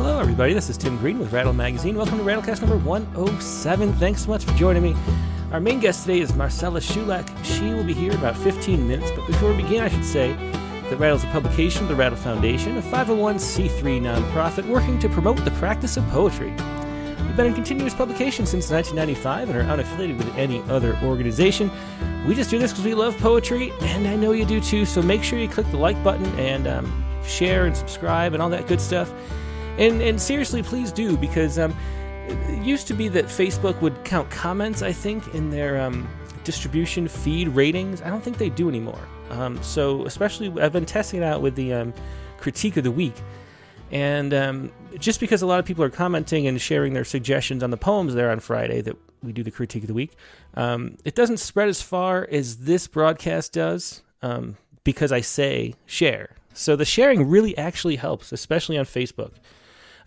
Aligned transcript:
hello, 0.00 0.20
everybody. 0.20 0.52
This 0.52 0.70
is 0.70 0.76
Tim 0.76 0.96
Green 0.96 1.18
with 1.18 1.32
Rattle 1.32 1.52
Magazine. 1.52 1.96
Welcome 1.96 2.18
to 2.18 2.24
Rattlecast 2.24 2.60
number 2.60 2.76
107. 2.76 3.92
Thanks 3.94 4.22
so 4.22 4.28
much 4.28 4.44
for 4.44 4.52
joining 4.52 4.84
me. 4.84 4.94
Our 5.50 5.58
main 5.58 5.80
guest 5.80 6.02
today 6.02 6.20
is 6.20 6.32
Marcela 6.34 6.78
Shulak. 6.78 7.28
She 7.44 7.74
will 7.74 7.82
be 7.82 7.94
here 7.94 8.12
in 8.12 8.18
about 8.18 8.36
15 8.36 8.86
minutes, 8.86 9.10
but 9.16 9.26
before 9.26 9.50
we 9.50 9.60
begin, 9.60 9.82
I 9.82 9.88
should 9.88 10.04
say 10.04 10.34
that 10.34 11.00
Rattle 11.00 11.16
is 11.16 11.24
a 11.24 11.26
publication 11.28 11.82
of 11.82 11.88
the 11.88 11.96
Rattle 11.96 12.16
Foundation, 12.16 12.78
a 12.78 12.82
501c3 12.82 14.00
nonprofit 14.00 14.68
working 14.68 15.00
to 15.00 15.08
promote 15.08 15.44
the 15.44 15.50
practice 15.52 15.96
of 15.96 16.06
poetry. 16.10 16.50
We've 16.50 17.36
been 17.36 17.46
in 17.46 17.54
continuous 17.54 17.92
publication 17.92 18.46
since 18.46 18.70
1995 18.70 19.50
and 19.50 19.58
are 19.58 19.64
unaffiliated 19.64 20.16
with 20.16 20.32
any 20.36 20.62
other 20.70 20.96
organization. 21.02 21.72
We 22.24 22.36
just 22.36 22.50
do 22.50 22.60
this 22.60 22.70
because 22.70 22.84
we 22.84 22.94
love 22.94 23.18
poetry, 23.18 23.72
and 23.80 24.06
I 24.06 24.14
know 24.14 24.30
you 24.30 24.44
do 24.44 24.60
too, 24.60 24.84
so 24.84 25.02
make 25.02 25.24
sure 25.24 25.40
you 25.40 25.48
click 25.48 25.68
the 25.72 25.76
like 25.76 26.00
button 26.04 26.26
and 26.38 26.68
um, 26.68 27.04
share 27.26 27.66
and 27.66 27.76
subscribe 27.76 28.32
and 28.34 28.40
all 28.40 28.50
that 28.50 28.68
good 28.68 28.80
stuff. 28.80 29.12
And, 29.78 30.02
and 30.02 30.20
seriously, 30.20 30.62
please 30.62 30.90
do, 30.90 31.16
because 31.16 31.58
um, 31.58 31.74
it 32.26 32.62
used 32.64 32.88
to 32.88 32.94
be 32.94 33.08
that 33.08 33.26
Facebook 33.26 33.80
would 33.80 34.04
count 34.04 34.28
comments, 34.28 34.82
I 34.82 34.92
think, 34.92 35.34
in 35.34 35.50
their 35.50 35.80
um, 35.80 36.08
distribution 36.42 37.06
feed 37.06 37.48
ratings. 37.48 38.02
I 38.02 38.10
don't 38.10 38.22
think 38.22 38.38
they 38.38 38.50
do 38.50 38.68
anymore. 38.68 38.98
Um, 39.30 39.62
so, 39.62 40.04
especially, 40.04 40.60
I've 40.60 40.72
been 40.72 40.86
testing 40.86 41.22
it 41.22 41.24
out 41.24 41.42
with 41.42 41.54
the 41.54 41.72
um, 41.72 41.94
critique 42.38 42.76
of 42.76 42.84
the 42.84 42.90
week. 42.90 43.14
And 43.92 44.34
um, 44.34 44.72
just 44.98 45.20
because 45.20 45.42
a 45.42 45.46
lot 45.46 45.60
of 45.60 45.64
people 45.64 45.84
are 45.84 45.90
commenting 45.90 46.46
and 46.46 46.60
sharing 46.60 46.92
their 46.92 47.04
suggestions 47.04 47.62
on 47.62 47.70
the 47.70 47.76
poems 47.76 48.14
there 48.14 48.30
on 48.30 48.40
Friday 48.40 48.80
that 48.82 48.96
we 49.22 49.32
do 49.32 49.42
the 49.42 49.50
critique 49.50 49.84
of 49.84 49.88
the 49.88 49.94
week, 49.94 50.12
um, 50.54 50.98
it 51.04 51.14
doesn't 51.14 51.38
spread 51.38 51.68
as 51.68 51.80
far 51.80 52.26
as 52.30 52.58
this 52.58 52.88
broadcast 52.88 53.52
does 53.52 54.02
because 54.84 55.12
I 55.12 55.20
say 55.20 55.74
share. 55.86 56.30
So 56.52 56.74
the 56.74 56.84
sharing 56.84 57.28
really 57.28 57.56
actually 57.56 57.96
helps, 57.96 58.32
especially 58.32 58.76
on 58.76 58.84
Facebook. 58.84 59.32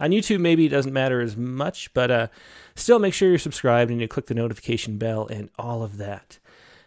On 0.01 0.09
YouTube, 0.09 0.39
maybe 0.39 0.65
it 0.65 0.69
doesn't 0.69 0.91
matter 0.91 1.21
as 1.21 1.37
much, 1.37 1.93
but 1.93 2.09
uh, 2.09 2.27
still 2.73 2.97
make 2.97 3.13
sure 3.13 3.29
you're 3.29 3.37
subscribed 3.37 3.91
and 3.91 4.01
you 4.01 4.07
click 4.07 4.25
the 4.25 4.33
notification 4.33 4.97
bell 4.97 5.27
and 5.27 5.51
all 5.59 5.83
of 5.83 5.97
that. 5.97 6.39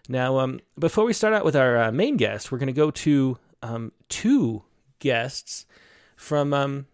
Now, 0.09 0.39
um, 0.39 0.59
before 0.77 1.05
we 1.05 1.13
start 1.13 1.33
out 1.33 1.45
with 1.45 1.55
our 1.55 1.79
uh, 1.81 1.93
main 1.93 2.17
guest, 2.17 2.51
we're 2.51 2.59
going 2.59 2.67
to 2.67 2.73
go 2.73 2.91
to 2.91 3.39
um, 3.63 3.93
two 4.09 4.65
guests 4.99 5.65
from 6.17 6.53
um, 6.53 6.87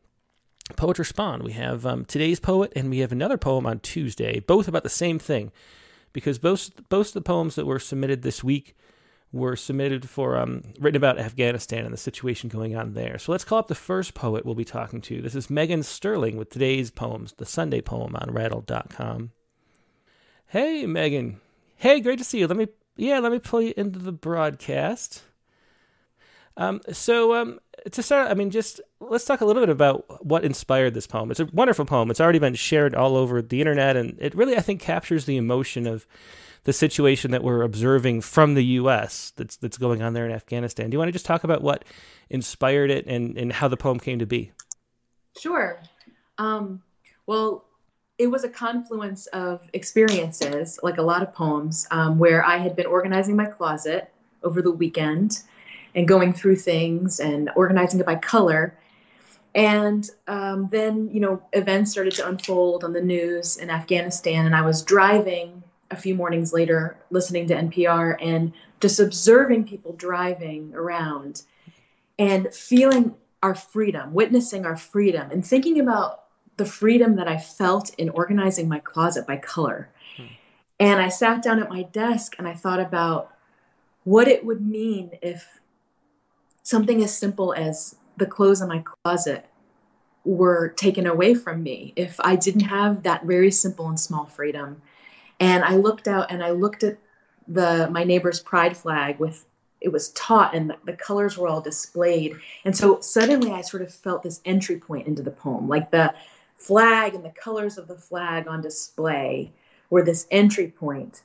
Poet 0.76 0.98
Respond. 0.98 1.42
We 1.42 1.52
have 1.52 1.86
um, 1.86 2.04
today's 2.04 2.38
poet, 2.38 2.70
and 2.76 2.90
we 2.90 2.98
have 2.98 3.12
another 3.12 3.38
poem 3.38 3.64
on 3.66 3.80
Tuesday, 3.80 4.40
both 4.40 4.68
about 4.68 4.82
the 4.82 4.90
same 4.90 5.18
thing, 5.18 5.52
because 6.12 6.38
both 6.38 6.70
both 6.90 7.08
of 7.08 7.14
the 7.14 7.20
poems 7.22 7.54
that 7.54 7.66
were 7.66 7.78
submitted 7.78 8.20
this 8.20 8.44
week 8.44 8.76
were 9.32 9.56
submitted 9.56 10.08
for 10.08 10.36
um, 10.36 10.62
written 10.80 10.96
about 10.96 11.18
Afghanistan 11.18 11.84
and 11.84 11.92
the 11.92 11.98
situation 11.98 12.48
going 12.48 12.76
on 12.76 12.94
there. 12.94 13.18
So 13.18 13.30
let's 13.30 13.44
call 13.44 13.58
up 13.58 13.68
the 13.68 13.74
first 13.74 14.14
poet 14.14 14.44
we'll 14.44 14.54
be 14.54 14.64
talking 14.64 15.00
to. 15.02 15.22
This 15.22 15.36
is 15.36 15.48
Megan 15.48 15.82
Sterling 15.82 16.36
with 16.36 16.50
today's 16.50 16.90
poems, 16.90 17.34
the 17.34 17.46
Sunday 17.46 17.80
poem 17.80 18.16
on 18.16 18.32
Rattle.com. 18.32 19.30
Hey, 20.48 20.84
Megan. 20.86 21.40
Hey, 21.76 22.00
great 22.00 22.18
to 22.18 22.24
see 22.24 22.40
you. 22.40 22.48
Let 22.48 22.56
me 22.56 22.68
yeah, 22.96 23.18
let 23.20 23.32
me 23.32 23.38
pull 23.38 23.62
you 23.62 23.72
into 23.76 23.98
the 23.98 24.12
broadcast. 24.12 25.22
Um, 26.56 26.80
so 26.92 27.34
um, 27.34 27.58
to 27.90 28.02
start, 28.02 28.30
I 28.30 28.34
mean, 28.34 28.50
just 28.50 28.80
let's 29.00 29.24
talk 29.24 29.40
a 29.40 29.46
little 29.46 29.62
bit 29.62 29.70
about 29.70 30.26
what 30.26 30.44
inspired 30.44 30.92
this 30.92 31.06
poem. 31.06 31.30
It's 31.30 31.40
a 31.40 31.46
wonderful 31.46 31.86
poem. 31.86 32.10
It's 32.10 32.20
already 32.20 32.38
been 32.38 32.54
shared 32.54 32.94
all 32.94 33.16
over 33.16 33.40
the 33.40 33.60
internet, 33.60 33.96
and 33.96 34.18
it 34.20 34.34
really, 34.34 34.56
I 34.56 34.60
think, 34.60 34.80
captures 34.80 35.24
the 35.24 35.38
emotion 35.38 35.86
of 35.86 36.06
the 36.64 36.72
situation 36.72 37.30
that 37.30 37.42
we're 37.42 37.62
observing 37.62 38.20
from 38.20 38.54
the 38.54 38.64
U.S. 38.64 39.32
that's 39.36 39.56
that's 39.56 39.78
going 39.78 40.02
on 40.02 40.12
there 40.12 40.26
in 40.26 40.32
Afghanistan. 40.32 40.90
Do 40.90 40.94
you 40.94 40.98
want 40.98 41.08
to 41.08 41.12
just 41.12 41.26
talk 41.26 41.44
about 41.44 41.62
what 41.62 41.84
inspired 42.28 42.90
it 42.90 43.06
and 43.06 43.36
and 43.36 43.52
how 43.52 43.68
the 43.68 43.76
poem 43.76 43.98
came 43.98 44.18
to 44.18 44.26
be? 44.26 44.52
Sure. 45.38 45.80
Um, 46.38 46.82
well, 47.26 47.64
it 48.18 48.30
was 48.30 48.44
a 48.44 48.48
confluence 48.48 49.26
of 49.28 49.62
experiences, 49.72 50.78
like 50.82 50.98
a 50.98 51.02
lot 51.02 51.22
of 51.22 51.32
poems, 51.32 51.86
um, 51.90 52.18
where 52.18 52.44
I 52.44 52.58
had 52.58 52.76
been 52.76 52.86
organizing 52.86 53.36
my 53.36 53.46
closet 53.46 54.12
over 54.42 54.60
the 54.60 54.70
weekend 54.70 55.40
and 55.94 56.06
going 56.06 56.32
through 56.32 56.56
things 56.56 57.20
and 57.20 57.50
organizing 57.56 57.98
it 58.00 58.06
by 58.06 58.16
color. 58.16 58.76
And 59.54 60.08
um, 60.28 60.68
then, 60.70 61.08
you 61.10 61.20
know, 61.20 61.42
events 61.52 61.90
started 61.92 62.14
to 62.14 62.28
unfold 62.28 62.84
on 62.84 62.92
the 62.92 63.00
news 63.00 63.56
in 63.56 63.70
Afghanistan, 63.70 64.46
and 64.46 64.54
I 64.54 64.62
was 64.62 64.82
driving 64.82 65.62
a 65.90 65.96
few 65.96 66.14
mornings 66.14 66.52
later 66.52 66.98
listening 67.10 67.46
to 67.48 67.54
NPR 67.54 68.16
and 68.20 68.52
just 68.80 69.00
observing 69.00 69.66
people 69.66 69.92
driving 69.92 70.72
around 70.74 71.42
and 72.18 72.52
feeling 72.54 73.14
our 73.42 73.54
freedom, 73.54 74.12
witnessing 74.12 74.66
our 74.66 74.76
freedom, 74.76 75.30
and 75.30 75.44
thinking 75.44 75.80
about 75.80 76.24
the 76.56 76.64
freedom 76.64 77.16
that 77.16 77.26
I 77.26 77.38
felt 77.38 77.94
in 77.94 78.10
organizing 78.10 78.68
my 78.68 78.78
closet 78.78 79.26
by 79.26 79.38
color. 79.38 79.90
Hmm. 80.16 80.26
And 80.78 81.00
I 81.00 81.08
sat 81.08 81.42
down 81.42 81.60
at 81.60 81.70
my 81.70 81.82
desk 81.84 82.34
and 82.38 82.46
I 82.46 82.54
thought 82.54 82.80
about 82.80 83.34
what 84.04 84.28
it 84.28 84.44
would 84.44 84.60
mean 84.60 85.12
if 85.22 85.60
something 86.62 87.02
as 87.02 87.16
simple 87.16 87.54
as 87.54 87.96
the 88.16 88.26
clothes 88.26 88.60
in 88.60 88.68
my 88.68 88.84
closet 89.04 89.46
were 90.24 90.68
taken 90.68 91.06
away 91.06 91.34
from 91.34 91.62
me, 91.62 91.94
if 91.96 92.20
I 92.20 92.36
didn't 92.36 92.60
have 92.60 93.02
that 93.04 93.24
very 93.24 93.50
simple 93.50 93.88
and 93.88 93.98
small 93.98 94.26
freedom 94.26 94.82
and 95.40 95.64
I 95.64 95.74
looked 95.76 96.06
out 96.06 96.30
and 96.30 96.44
I 96.44 96.50
looked 96.50 96.84
at 96.84 96.98
the 97.48 97.88
my 97.90 98.04
neighbor's 98.04 98.40
pride 98.40 98.76
flag 98.76 99.18
with 99.18 99.46
it 99.80 99.90
was 99.90 100.10
taut 100.10 100.54
and 100.54 100.70
the, 100.70 100.76
the, 100.84 100.92
colors 100.92 101.38
were 101.38 101.48
all 101.48 101.62
displayed. 101.62 102.36
And 102.66 102.76
so 102.76 103.00
suddenly 103.00 103.50
I 103.50 103.62
sort 103.62 103.82
of 103.82 103.92
felt 103.92 104.22
this 104.22 104.42
entry 104.44 104.76
point 104.76 105.06
into 105.06 105.22
the 105.22 105.30
poem, 105.30 105.68
like 105.68 105.90
the 105.90 106.14
flag 106.58 107.14
and 107.14 107.24
the 107.24 107.30
colors 107.30 107.78
of 107.78 107.88
the 107.88 107.94
flag 107.94 108.46
on 108.46 108.60
display 108.60 109.50
were 109.88 110.02
this 110.02 110.26
entry 110.30 110.68
point 110.68 111.22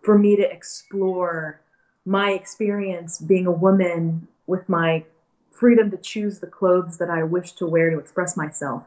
for 0.00 0.18
me 0.18 0.34
to 0.34 0.50
explore 0.50 1.60
my 2.06 2.32
experience 2.32 3.18
being 3.18 3.46
a 3.46 3.52
woman 3.52 4.26
with 4.46 4.66
my 4.68 5.04
freedom 5.50 5.90
to 5.90 5.98
choose 5.98 6.38
the 6.38 6.46
clothes 6.46 6.96
that 6.96 7.10
I 7.10 7.22
wish 7.22 7.52
to 7.52 7.66
wear 7.66 7.90
to 7.90 7.98
express 7.98 8.34
myself 8.36 8.84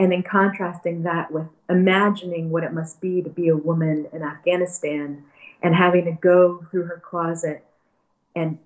and 0.00 0.10
then 0.10 0.22
contrasting 0.22 1.02
that 1.02 1.30
with 1.30 1.46
imagining 1.68 2.48
what 2.48 2.64
it 2.64 2.72
must 2.72 3.02
be 3.02 3.20
to 3.20 3.28
be 3.28 3.48
a 3.48 3.56
woman 3.56 4.08
in 4.14 4.22
Afghanistan 4.22 5.22
and 5.62 5.74
having 5.74 6.06
to 6.06 6.12
go 6.12 6.66
through 6.70 6.84
her 6.84 7.02
closet 7.04 7.62
and 8.34 8.58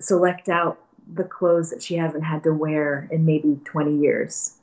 select 0.00 0.48
out 0.48 0.80
the 1.14 1.22
clothes 1.22 1.70
that 1.70 1.80
she 1.80 1.94
hasn't 1.94 2.24
had 2.24 2.42
to 2.42 2.52
wear 2.52 3.06
in 3.12 3.24
maybe 3.24 3.60
20 3.64 3.96
years. 3.96 4.56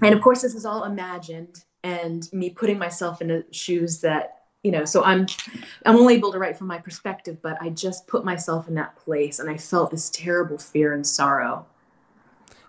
And 0.00 0.14
of 0.14 0.22
course, 0.22 0.42
this 0.42 0.54
is 0.54 0.64
all 0.64 0.84
imagined 0.84 1.64
and 1.82 2.32
me 2.32 2.50
putting 2.50 2.78
myself 2.78 3.20
in 3.20 3.26
the 3.26 3.44
shoes 3.50 4.00
that 4.00 4.42
you 4.62 4.70
know 4.70 4.86
so 4.86 5.04
i'm 5.04 5.26
i'm 5.84 5.96
only 5.96 6.14
able 6.14 6.32
to 6.32 6.38
write 6.38 6.56
from 6.56 6.66
my 6.66 6.78
perspective 6.78 7.36
but 7.42 7.60
i 7.60 7.68
just 7.68 8.06
put 8.06 8.24
myself 8.24 8.66
in 8.66 8.74
that 8.74 8.96
place 8.96 9.38
and 9.38 9.50
i 9.50 9.58
felt 9.58 9.90
this 9.90 10.08
terrible 10.08 10.56
fear 10.56 10.94
and 10.94 11.06
sorrow 11.06 11.66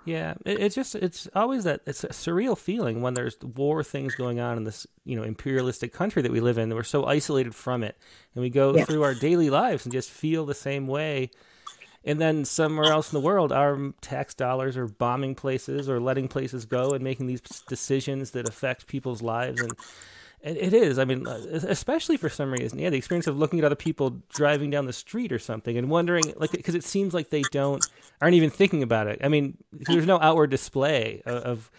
yeah, 0.05 0.35
it, 0.45 0.59
it's 0.59 0.75
just 0.75 0.95
it's 0.95 1.27
always 1.35 1.63
that 1.63 1.81
it's 1.85 2.03
a 2.03 2.09
surreal 2.09 2.57
feeling 2.57 3.01
when 3.01 3.15
there's 3.15 3.37
war 3.41 3.83
things 3.83 4.15
going 4.15 4.39
on 4.39 4.57
in 4.57 4.63
this 4.63 4.85
you 5.03 5.15
know 5.15 5.23
imperialistic 5.23 5.91
country 5.91 6.21
that 6.21 6.31
we 6.31 6.39
live 6.39 6.57
in. 6.57 6.69
That 6.69 6.75
we're 6.75 6.83
so 6.83 7.05
isolated 7.05 7.55
from 7.55 7.83
it, 7.83 7.97
and 8.35 8.41
we 8.41 8.49
go 8.49 8.85
through 8.85 9.03
our 9.03 9.15
daily 9.15 9.49
lives 9.49 9.85
and 9.85 9.91
just 9.91 10.11
feel 10.11 10.45
the 10.45 10.53
same 10.53 10.87
way. 10.87 11.31
And 12.07 12.21
then 12.21 12.45
somewhere 12.45 12.91
else 12.91 13.11
in 13.11 13.19
the 13.19 13.25
world, 13.25 13.51
our 13.51 13.91
tax 13.99 14.35
dollars 14.35 14.77
are 14.77 14.87
bombing 14.87 15.33
places 15.33 15.89
or 15.89 15.99
letting 15.99 16.27
places 16.27 16.65
go 16.65 16.91
and 16.91 17.03
making 17.03 17.25
these 17.25 17.41
decisions 17.67 18.29
that 18.31 18.47
affect 18.47 18.85
people's 18.85 19.23
lives 19.23 19.59
and 19.59 19.73
it 20.45 20.73
is. 20.73 20.99
I 20.99 21.05
mean, 21.05 21.27
uh, 21.27 21.39
especially 21.67 22.17
for 22.17 22.29
some 22.29 22.51
reason, 22.51 22.77
yeah, 22.77 22.89
the 22.89 22.97
experience 22.97 23.27
of 23.27 23.37
looking 23.37 23.59
at 23.59 23.65
other 23.65 23.75
people 23.75 24.21
driving 24.29 24.69
down 24.69 24.85
the 24.85 24.93
street 24.93 25.31
or 25.31 25.39
something 25.39 25.77
and 25.77 25.89
wondering, 25.89 26.23
like, 26.37 26.51
because 26.51 26.75
it 26.75 26.83
seems 26.83 27.13
like 27.13 27.29
they 27.29 27.41
don't 27.51 27.83
aren't 28.21 28.35
even 28.35 28.49
thinking 28.49 28.83
about 28.83 29.07
it. 29.07 29.19
I 29.23 29.27
mean, 29.27 29.57
there's 29.71 30.05
no 30.05 30.19
outward 30.19 30.51
display 30.51 31.21
of 31.25 31.71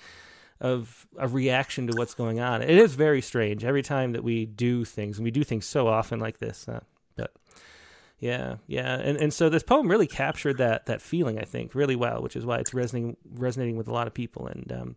of 0.60 1.06
a 1.18 1.28
reaction 1.28 1.86
to 1.86 1.96
what's 1.96 2.14
going 2.14 2.40
on. 2.40 2.62
It 2.62 2.70
is 2.70 2.94
very 2.94 3.20
strange 3.20 3.64
every 3.64 3.82
time 3.82 4.12
that 4.12 4.24
we 4.24 4.46
do 4.46 4.84
things, 4.84 5.18
and 5.18 5.24
we 5.24 5.30
do 5.30 5.44
things 5.44 5.66
so 5.66 5.86
often 5.86 6.18
like 6.18 6.38
this. 6.38 6.66
Uh, 6.66 6.80
but 7.14 7.32
yeah, 8.18 8.56
yeah, 8.66 8.94
and 8.94 9.16
and 9.18 9.32
so 9.32 9.48
this 9.48 9.62
poem 9.62 9.88
really 9.88 10.06
captured 10.06 10.58
that 10.58 10.86
that 10.86 11.02
feeling, 11.02 11.38
I 11.38 11.44
think, 11.44 11.74
really 11.74 11.96
well, 11.96 12.22
which 12.22 12.36
is 12.36 12.44
why 12.44 12.58
it's 12.58 12.74
resonating 12.74 13.16
resonating 13.34 13.76
with 13.76 13.88
a 13.88 13.92
lot 13.92 14.06
of 14.06 14.14
people, 14.14 14.46
and 14.46 14.72
um, 14.72 14.96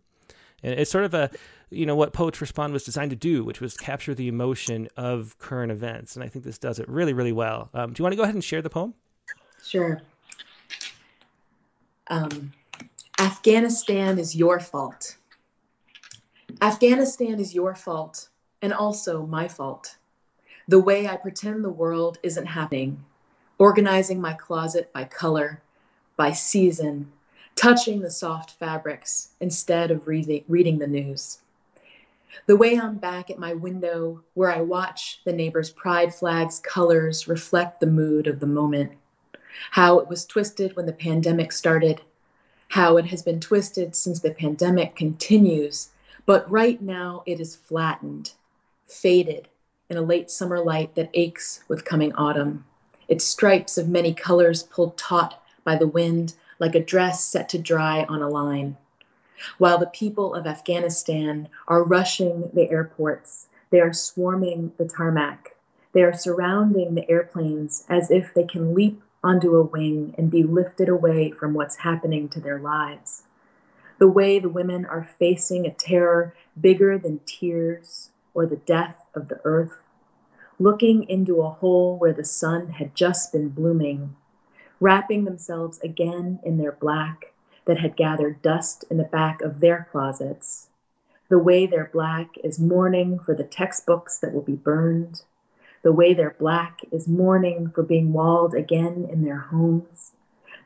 and 0.62 0.78
it's 0.78 0.90
sort 0.90 1.04
of 1.04 1.14
a 1.14 1.30
you 1.70 1.86
know 1.86 1.94
what 1.94 2.12
Poets 2.12 2.40
Respond 2.40 2.72
was 2.72 2.84
designed 2.84 3.10
to 3.10 3.16
do, 3.16 3.44
which 3.44 3.60
was 3.60 3.76
capture 3.76 4.14
the 4.14 4.28
emotion 4.28 4.88
of 4.96 5.38
current 5.38 5.70
events, 5.70 6.16
and 6.16 6.24
I 6.24 6.28
think 6.28 6.44
this 6.44 6.58
does 6.58 6.78
it 6.78 6.88
really, 6.88 7.12
really 7.12 7.32
well. 7.32 7.70
Um, 7.74 7.92
do 7.92 8.00
you 8.00 8.04
want 8.04 8.12
to 8.12 8.16
go 8.16 8.24
ahead 8.24 8.34
and 8.34 8.44
share 8.44 8.62
the 8.62 8.70
poem? 8.70 8.94
Sure. 9.64 10.02
Um, 12.08 12.52
Afghanistan 13.20 14.18
is 14.18 14.34
your 14.34 14.58
fault. 14.58 15.16
Afghanistan 16.60 17.38
is 17.38 17.54
your 17.54 17.74
fault, 17.74 18.28
and 18.62 18.72
also 18.72 19.24
my 19.26 19.46
fault. 19.46 19.96
The 20.66 20.80
way 20.80 21.06
I 21.06 21.16
pretend 21.16 21.64
the 21.64 21.70
world 21.70 22.18
isn't 22.22 22.46
happening, 22.46 23.04
organizing 23.58 24.20
my 24.20 24.34
closet 24.34 24.92
by 24.92 25.04
color, 25.04 25.62
by 26.16 26.32
season, 26.32 27.10
touching 27.54 28.00
the 28.00 28.10
soft 28.10 28.52
fabrics 28.52 29.30
instead 29.40 29.90
of 29.90 30.06
re- 30.06 30.44
reading 30.48 30.78
the 30.78 30.86
news. 30.86 31.38
The 32.46 32.56
way 32.56 32.78
I'm 32.78 32.96
back 32.96 33.28
at 33.28 33.38
my 33.38 33.54
window 33.54 34.22
where 34.34 34.52
I 34.52 34.60
watch 34.60 35.20
the 35.24 35.32
neighbor's 35.32 35.70
pride 35.70 36.14
flag's 36.14 36.60
colors 36.60 37.28
reflect 37.28 37.80
the 37.80 37.86
mood 37.86 38.26
of 38.26 38.40
the 38.40 38.46
moment. 38.46 38.92
How 39.72 39.98
it 39.98 40.08
was 40.08 40.24
twisted 40.24 40.76
when 40.76 40.86
the 40.86 40.92
pandemic 40.92 41.52
started, 41.52 42.02
how 42.68 42.96
it 42.96 43.06
has 43.06 43.22
been 43.22 43.40
twisted 43.40 43.96
since 43.96 44.20
the 44.20 44.30
pandemic 44.30 44.94
continues, 44.94 45.90
but 46.24 46.48
right 46.50 46.80
now 46.80 47.24
it 47.26 47.40
is 47.40 47.56
flattened, 47.56 48.32
faded 48.86 49.48
in 49.88 49.96
a 49.96 50.02
late 50.02 50.30
summer 50.30 50.60
light 50.60 50.94
that 50.94 51.10
aches 51.14 51.64
with 51.66 51.84
coming 51.84 52.12
autumn. 52.14 52.64
Its 53.08 53.24
stripes 53.24 53.76
of 53.76 53.88
many 53.88 54.14
colors 54.14 54.62
pulled 54.62 54.96
taut 54.96 55.42
by 55.64 55.74
the 55.74 55.88
wind 55.88 56.34
like 56.60 56.76
a 56.76 56.84
dress 56.84 57.24
set 57.24 57.48
to 57.48 57.58
dry 57.58 58.04
on 58.04 58.22
a 58.22 58.28
line. 58.28 58.76
While 59.58 59.78
the 59.78 59.86
people 59.86 60.34
of 60.34 60.46
Afghanistan 60.46 61.48
are 61.66 61.82
rushing 61.82 62.50
the 62.54 62.70
airports, 62.70 63.48
they 63.70 63.80
are 63.80 63.92
swarming 63.92 64.72
the 64.76 64.86
tarmac. 64.86 65.56
They 65.92 66.02
are 66.02 66.12
surrounding 66.12 66.94
the 66.94 67.10
airplanes 67.10 67.84
as 67.88 68.10
if 68.10 68.32
they 68.34 68.44
can 68.44 68.74
leap 68.74 69.02
onto 69.24 69.56
a 69.56 69.62
wing 69.62 70.14
and 70.16 70.30
be 70.30 70.42
lifted 70.42 70.88
away 70.88 71.30
from 71.30 71.54
what's 71.54 71.76
happening 71.76 72.28
to 72.28 72.40
their 72.40 72.58
lives. 72.58 73.24
The 73.98 74.08
way 74.08 74.38
the 74.38 74.48
women 74.48 74.86
are 74.86 75.08
facing 75.18 75.66
a 75.66 75.72
terror 75.72 76.34
bigger 76.58 76.96
than 76.98 77.20
tears 77.26 78.10
or 78.34 78.46
the 78.46 78.56
death 78.56 79.04
of 79.14 79.28
the 79.28 79.40
earth, 79.44 79.78
looking 80.58 81.08
into 81.08 81.42
a 81.42 81.50
hole 81.50 81.96
where 81.96 82.12
the 82.12 82.24
sun 82.24 82.68
had 82.68 82.94
just 82.94 83.32
been 83.32 83.48
blooming, 83.48 84.16
wrapping 84.80 85.24
themselves 85.24 85.78
again 85.80 86.40
in 86.42 86.56
their 86.56 86.72
black 86.72 87.32
that 87.66 87.78
had 87.78 87.96
gathered 87.96 88.42
dust 88.42 88.84
in 88.90 88.96
the 88.96 89.04
back 89.04 89.42
of 89.42 89.60
their 89.60 89.86
closets. 89.92 90.68
The 91.28 91.38
way 91.38 91.66
their 91.66 91.90
black 91.92 92.30
is 92.42 92.58
mourning 92.58 93.20
for 93.20 93.34
the 93.34 93.44
textbooks 93.44 94.18
that 94.18 94.32
will 94.32 94.42
be 94.42 94.56
burned, 94.56 95.22
the 95.82 95.92
way 95.92 96.14
their 96.14 96.34
black 96.38 96.80
is 96.90 97.06
mourning 97.06 97.70
for 97.70 97.82
being 97.82 98.12
walled 98.12 98.54
again 98.54 99.08
in 99.10 99.22
their 99.24 99.38
homes, 99.38 100.12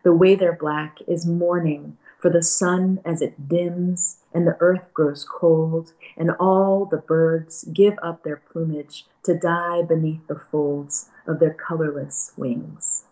the 0.04 0.14
way 0.14 0.34
their 0.34 0.54
black 0.54 0.98
is 1.06 1.26
mourning 1.26 1.98
for 2.18 2.30
the 2.30 2.42
sun 2.42 3.00
as 3.04 3.20
it 3.20 3.48
dims 3.48 4.18
and 4.32 4.46
the 4.46 4.56
earth 4.60 4.92
grows 4.94 5.24
cold, 5.24 5.92
and 6.16 6.30
all 6.40 6.86
the 6.86 6.96
birds 6.96 7.64
give 7.72 7.98
up 8.02 8.22
their 8.22 8.40
plumage 8.50 9.06
to 9.22 9.38
die 9.38 9.82
beneath 9.82 10.26
the 10.26 10.40
folds 10.50 11.10
of 11.26 11.38
their 11.38 11.52
colorless 11.52 12.32
wings. 12.36 13.04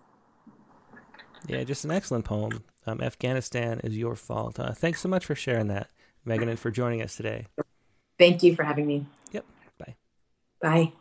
Yeah, 1.47 1.65
just 1.65 1.85
an 1.85 1.91
excellent 1.91 2.25
poem. 2.25 2.63
Um, 2.87 3.01
Afghanistan 3.01 3.81
is 3.85 3.97
your 3.97 4.17
fault. 4.17 4.59
Uh, 4.59 4.73
thanks 4.73 5.01
so 5.01 5.09
much 5.09 5.27
for 5.27 5.35
sharing 5.35 5.69
that, 5.69 5.89
Megan, 6.25 6.49
and 6.49 6.59
for 6.59 6.71
joining 6.71 7.03
us 7.03 7.17
today. 7.17 7.47
Thank 8.19 8.43
you 8.43 8.55
for 8.55 8.63
having 8.65 8.87
me. 8.87 9.07
Yep. 9.33 9.45
Bye. 9.79 9.95
Bye. 10.61 10.93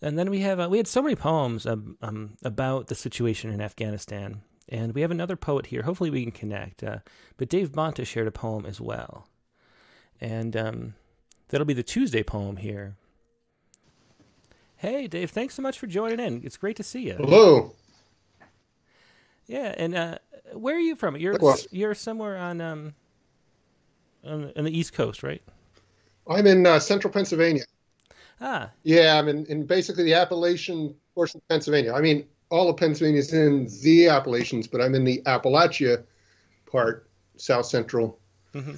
And 0.00 0.18
then 0.18 0.30
we 0.30 0.40
have 0.40 0.60
uh, 0.60 0.68
we 0.70 0.76
had 0.76 0.86
so 0.86 1.02
many 1.02 1.14
poems 1.16 1.66
um, 1.66 1.96
um, 2.02 2.36
about 2.42 2.88
the 2.88 2.94
situation 2.94 3.50
in 3.50 3.60
Afghanistan, 3.60 4.42
and 4.68 4.94
we 4.94 5.00
have 5.00 5.10
another 5.10 5.36
poet 5.36 5.66
here. 5.66 5.82
Hopefully, 5.82 6.10
we 6.10 6.22
can 6.22 6.32
connect. 6.32 6.82
Uh, 6.82 6.98
but 7.36 7.48
Dave 7.48 7.72
Bonta 7.72 8.06
shared 8.06 8.26
a 8.26 8.30
poem 8.30 8.66
as 8.66 8.80
well, 8.80 9.28
and 10.20 10.56
um, 10.56 10.94
that'll 11.48 11.64
be 11.64 11.74
the 11.74 11.82
Tuesday 11.82 12.22
poem 12.22 12.56
here. 12.56 12.96
Hey, 14.76 15.06
Dave! 15.06 15.30
Thanks 15.30 15.54
so 15.54 15.62
much 15.62 15.78
for 15.78 15.86
joining 15.86 16.20
in. 16.20 16.42
It's 16.44 16.58
great 16.58 16.76
to 16.76 16.82
see 16.82 17.06
you. 17.06 17.14
Hello. 17.14 17.72
Yeah, 19.46 19.74
and 19.76 19.94
uh, 19.94 20.18
where 20.52 20.76
are 20.76 20.80
you 20.80 20.96
from? 20.96 21.16
You're 21.16 21.36
you're 21.70 21.94
somewhere 21.94 22.36
on 22.36 22.60
um 22.60 22.94
on, 24.24 24.52
on 24.56 24.64
the 24.64 24.76
East 24.76 24.92
Coast, 24.92 25.22
right? 25.22 25.42
I'm 26.28 26.46
in 26.46 26.66
uh, 26.66 26.78
central 26.78 27.12
Pennsylvania. 27.12 27.64
Ah. 28.40 28.70
Yeah, 28.82 29.18
I'm 29.18 29.28
in, 29.28 29.44
in 29.46 29.66
basically 29.66 30.04
the 30.04 30.14
Appalachian 30.14 30.94
portion 31.14 31.38
of 31.38 31.48
Pennsylvania. 31.48 31.92
I 31.92 32.00
mean, 32.00 32.26
all 32.50 32.68
of 32.68 32.76
Pennsylvania 32.76 33.20
is 33.20 33.32
in 33.32 33.68
the 33.82 34.08
Appalachians, 34.08 34.66
but 34.66 34.80
I'm 34.80 34.94
in 34.94 35.04
the 35.04 35.22
Appalachia 35.26 36.04
part, 36.70 37.08
south 37.36 37.66
central, 37.66 38.18
mm-hmm. 38.54 38.74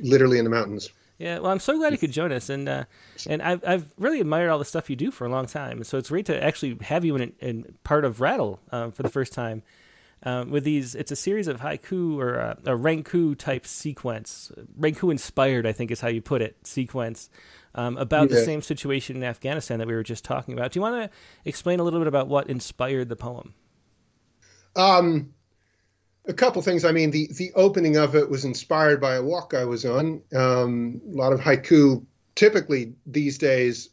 literally 0.00 0.38
in 0.38 0.44
the 0.44 0.50
mountains. 0.50 0.90
Yeah, 1.18 1.38
well, 1.38 1.52
I'm 1.52 1.60
so 1.60 1.78
glad 1.78 1.92
you 1.92 1.98
could 1.98 2.10
join 2.10 2.32
us, 2.32 2.50
and 2.50 2.68
uh, 2.68 2.84
and 3.28 3.40
I've 3.40 3.64
I've 3.64 3.86
really 3.98 4.20
admired 4.20 4.50
all 4.50 4.58
the 4.58 4.64
stuff 4.64 4.90
you 4.90 4.96
do 4.96 5.12
for 5.12 5.26
a 5.26 5.28
long 5.28 5.46
time. 5.46 5.84
So 5.84 5.96
it's 5.96 6.08
great 6.08 6.26
to 6.26 6.42
actually 6.42 6.76
have 6.82 7.04
you 7.04 7.14
in, 7.14 7.32
in 7.38 7.74
part 7.84 8.04
of 8.04 8.20
Rattle 8.20 8.58
uh, 8.72 8.90
for 8.90 9.04
the 9.04 9.08
first 9.08 9.32
time 9.32 9.62
um, 10.24 10.50
with 10.50 10.64
these. 10.64 10.94
It's 10.94 11.12
a 11.12 11.16
series 11.16 11.48
of 11.48 11.60
haiku 11.60 12.18
or 12.18 12.34
a, 12.34 12.58
a 12.64 12.76
Renku 12.76 13.36
type 13.36 13.66
sequence, 13.66 14.50
Renku 14.78 15.10
inspired, 15.10 15.66
I 15.66 15.72
think 15.72 15.90
is 15.90 16.00
how 16.00 16.08
you 16.08 16.22
put 16.22 16.42
it, 16.42 16.56
sequence 16.66 17.30
um, 17.74 17.96
about 17.96 18.30
yeah. 18.30 18.36
the 18.36 18.44
same 18.44 18.62
situation 18.62 19.16
in 19.16 19.24
Afghanistan 19.24 19.78
that 19.78 19.88
we 19.88 19.94
were 19.94 20.02
just 20.02 20.24
talking 20.24 20.54
about. 20.54 20.72
Do 20.72 20.78
you 20.78 20.82
want 20.82 21.10
to 21.10 21.16
explain 21.44 21.80
a 21.80 21.82
little 21.84 22.00
bit 22.00 22.08
about 22.08 22.28
what 22.28 22.48
inspired 22.48 23.08
the 23.08 23.16
poem? 23.16 23.54
Um, 24.76 25.34
a 26.26 26.32
couple 26.32 26.62
things. 26.62 26.84
I 26.84 26.92
mean, 26.92 27.10
the 27.10 27.28
the 27.36 27.52
opening 27.54 27.96
of 27.96 28.16
it 28.16 28.28
was 28.28 28.44
inspired 28.44 29.00
by 29.00 29.14
a 29.14 29.22
walk 29.22 29.54
I 29.54 29.64
was 29.64 29.84
on. 29.84 30.22
Um, 30.34 31.00
a 31.12 31.16
lot 31.16 31.32
of 31.32 31.40
haiku. 31.40 32.04
Typically 32.34 32.94
these 33.06 33.38
days 33.38 33.90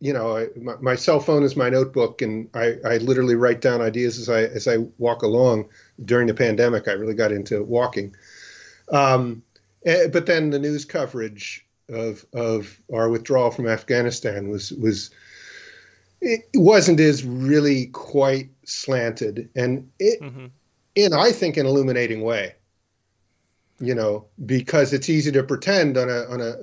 you 0.00 0.12
know, 0.12 0.36
I, 0.36 0.48
my, 0.56 0.74
my, 0.80 0.94
cell 0.94 1.20
phone 1.20 1.42
is 1.42 1.56
my 1.56 1.70
notebook, 1.70 2.20
and 2.20 2.48
I, 2.54 2.76
I 2.84 2.96
literally 2.98 3.34
write 3.34 3.60
down 3.60 3.80
ideas 3.80 4.18
as 4.18 4.28
I 4.28 4.42
as 4.42 4.68
I 4.68 4.78
walk 4.98 5.22
along. 5.22 5.68
During 6.04 6.26
the 6.26 6.34
pandemic, 6.34 6.86
I 6.86 6.92
really 6.92 7.14
got 7.14 7.32
into 7.32 7.62
walking. 7.62 8.14
Um, 8.92 9.42
eh, 9.86 10.08
but 10.08 10.26
then 10.26 10.50
the 10.50 10.58
news 10.58 10.84
coverage 10.84 11.64
of 11.88 12.26
of 12.34 12.78
our 12.92 13.08
withdrawal 13.08 13.50
from 13.50 13.68
Afghanistan 13.68 14.48
was 14.48 14.72
was 14.72 15.10
it 16.20 16.44
wasn't 16.54 17.00
as 17.00 17.24
really 17.24 17.86
quite 17.86 18.50
slanted, 18.64 19.48
and 19.56 19.88
it 19.98 20.20
mm-hmm. 20.20 20.46
in 20.94 21.12
I 21.14 21.32
think 21.32 21.56
an 21.56 21.66
illuminating 21.66 22.22
way. 22.22 22.54
You 23.78 23.94
know, 23.94 24.24
because 24.46 24.94
it's 24.94 25.10
easy 25.10 25.30
to 25.32 25.42
pretend 25.42 25.96
on 25.96 26.08
a 26.08 26.24
on 26.24 26.40
a 26.40 26.54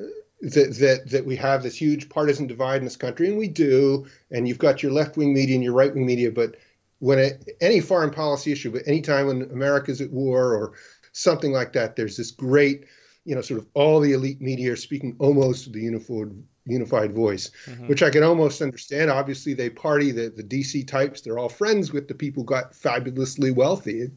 that, 0.43 0.75
that 0.79 1.09
that 1.09 1.25
we 1.25 1.35
have 1.37 1.63
this 1.63 1.75
huge 1.75 2.09
partisan 2.09 2.47
divide 2.47 2.77
in 2.77 2.83
this 2.83 2.97
country, 2.97 3.29
and 3.29 3.37
we 3.37 3.47
do. 3.47 4.05
And 4.29 4.47
you've 4.47 4.59
got 4.59 4.83
your 4.83 4.91
left 4.91 5.15
wing 5.15 5.33
media 5.33 5.55
and 5.55 5.63
your 5.63 5.73
right 5.73 5.93
wing 5.93 6.05
media, 6.05 6.31
but 6.31 6.55
when 6.99 7.19
it, 7.19 7.49
any 7.61 7.79
foreign 7.79 8.11
policy 8.11 8.51
issue, 8.51 8.71
but 8.71 8.83
any 8.85 9.01
time 9.01 9.27
when 9.27 9.43
America's 9.43 10.01
at 10.01 10.11
war 10.11 10.53
or 10.53 10.73
something 11.13 11.53
like 11.53 11.73
that, 11.73 11.95
there's 11.95 12.17
this 12.17 12.31
great, 12.31 12.85
you 13.25 13.35
know, 13.35 13.41
sort 13.41 13.59
of 13.59 13.67
all 13.73 13.99
the 13.99 14.13
elite 14.13 14.41
media 14.41 14.73
are 14.73 14.77
speaking 14.77 15.15
almost 15.19 15.65
with 15.65 15.73
the 15.73 15.81
unified 15.81 16.43
unified 16.65 17.13
voice, 17.13 17.51
mm-hmm. 17.65 17.87
which 17.87 18.03
I 18.03 18.09
can 18.09 18.23
almost 18.23 18.61
understand. 18.61 19.11
Obviously, 19.11 19.53
they 19.53 19.69
party 19.69 20.11
the 20.11 20.29
the 20.29 20.43
DC 20.43 20.85
types; 20.85 21.21
they're 21.21 21.39
all 21.39 21.49
friends 21.49 21.93
with 21.93 22.09
the 22.09 22.15
people 22.15 22.43
who 22.43 22.47
got 22.47 22.75
fabulously 22.75 23.51
wealthy 23.51 24.09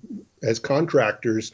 as 0.43 0.59
contractors 0.59 1.53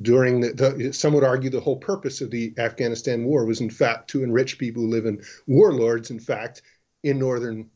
during 0.00 0.40
the, 0.40 0.52
the, 0.52 0.92
some 0.92 1.12
would 1.12 1.24
argue 1.24 1.50
the 1.50 1.60
whole 1.60 1.76
purpose 1.76 2.20
of 2.22 2.30
the 2.30 2.54
Afghanistan 2.56 3.24
war 3.24 3.44
was 3.44 3.60
in 3.60 3.68
fact 3.68 4.08
to 4.08 4.22
enrich 4.22 4.58
people 4.58 4.82
who 4.82 4.88
live 4.88 5.04
in 5.04 5.22
warlords 5.46 6.10
in 6.10 6.18
fact 6.18 6.62
in 7.02 7.18
northern 7.18 7.68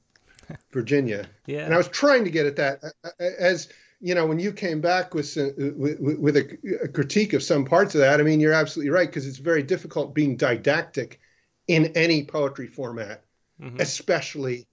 Virginia. 0.72 1.28
yeah. 1.46 1.64
And 1.64 1.74
I 1.74 1.76
was 1.76 1.88
trying 1.88 2.24
to 2.24 2.30
get 2.30 2.46
at 2.46 2.56
that 2.56 2.82
uh, 2.84 3.08
uh, 3.20 3.24
as 3.38 3.68
you 4.00 4.14
know 4.14 4.26
when 4.26 4.38
you 4.38 4.52
came 4.52 4.80
back 4.80 5.14
with 5.14 5.36
with, 5.36 5.98
uh, 6.00 6.20
with 6.20 6.36
a, 6.36 6.58
a, 6.84 6.88
critique 6.88 7.32
of 7.32 7.42
some 7.42 7.64
parts 7.64 7.94
of 7.94 8.00
that. 8.00 8.20
I 8.20 8.22
mean, 8.22 8.40
you're 8.40 8.52
absolutely 8.52 8.90
right 8.90 9.08
because 9.08 9.26
it's 9.26 9.38
very 9.38 9.62
difficult 9.62 10.14
being 10.14 10.36
didactic 10.36 11.20
in 11.66 11.86
any 11.96 12.24
poetry 12.24 12.66
format, 12.66 13.24
mm-hmm. 13.60 13.80
especially 13.80 14.66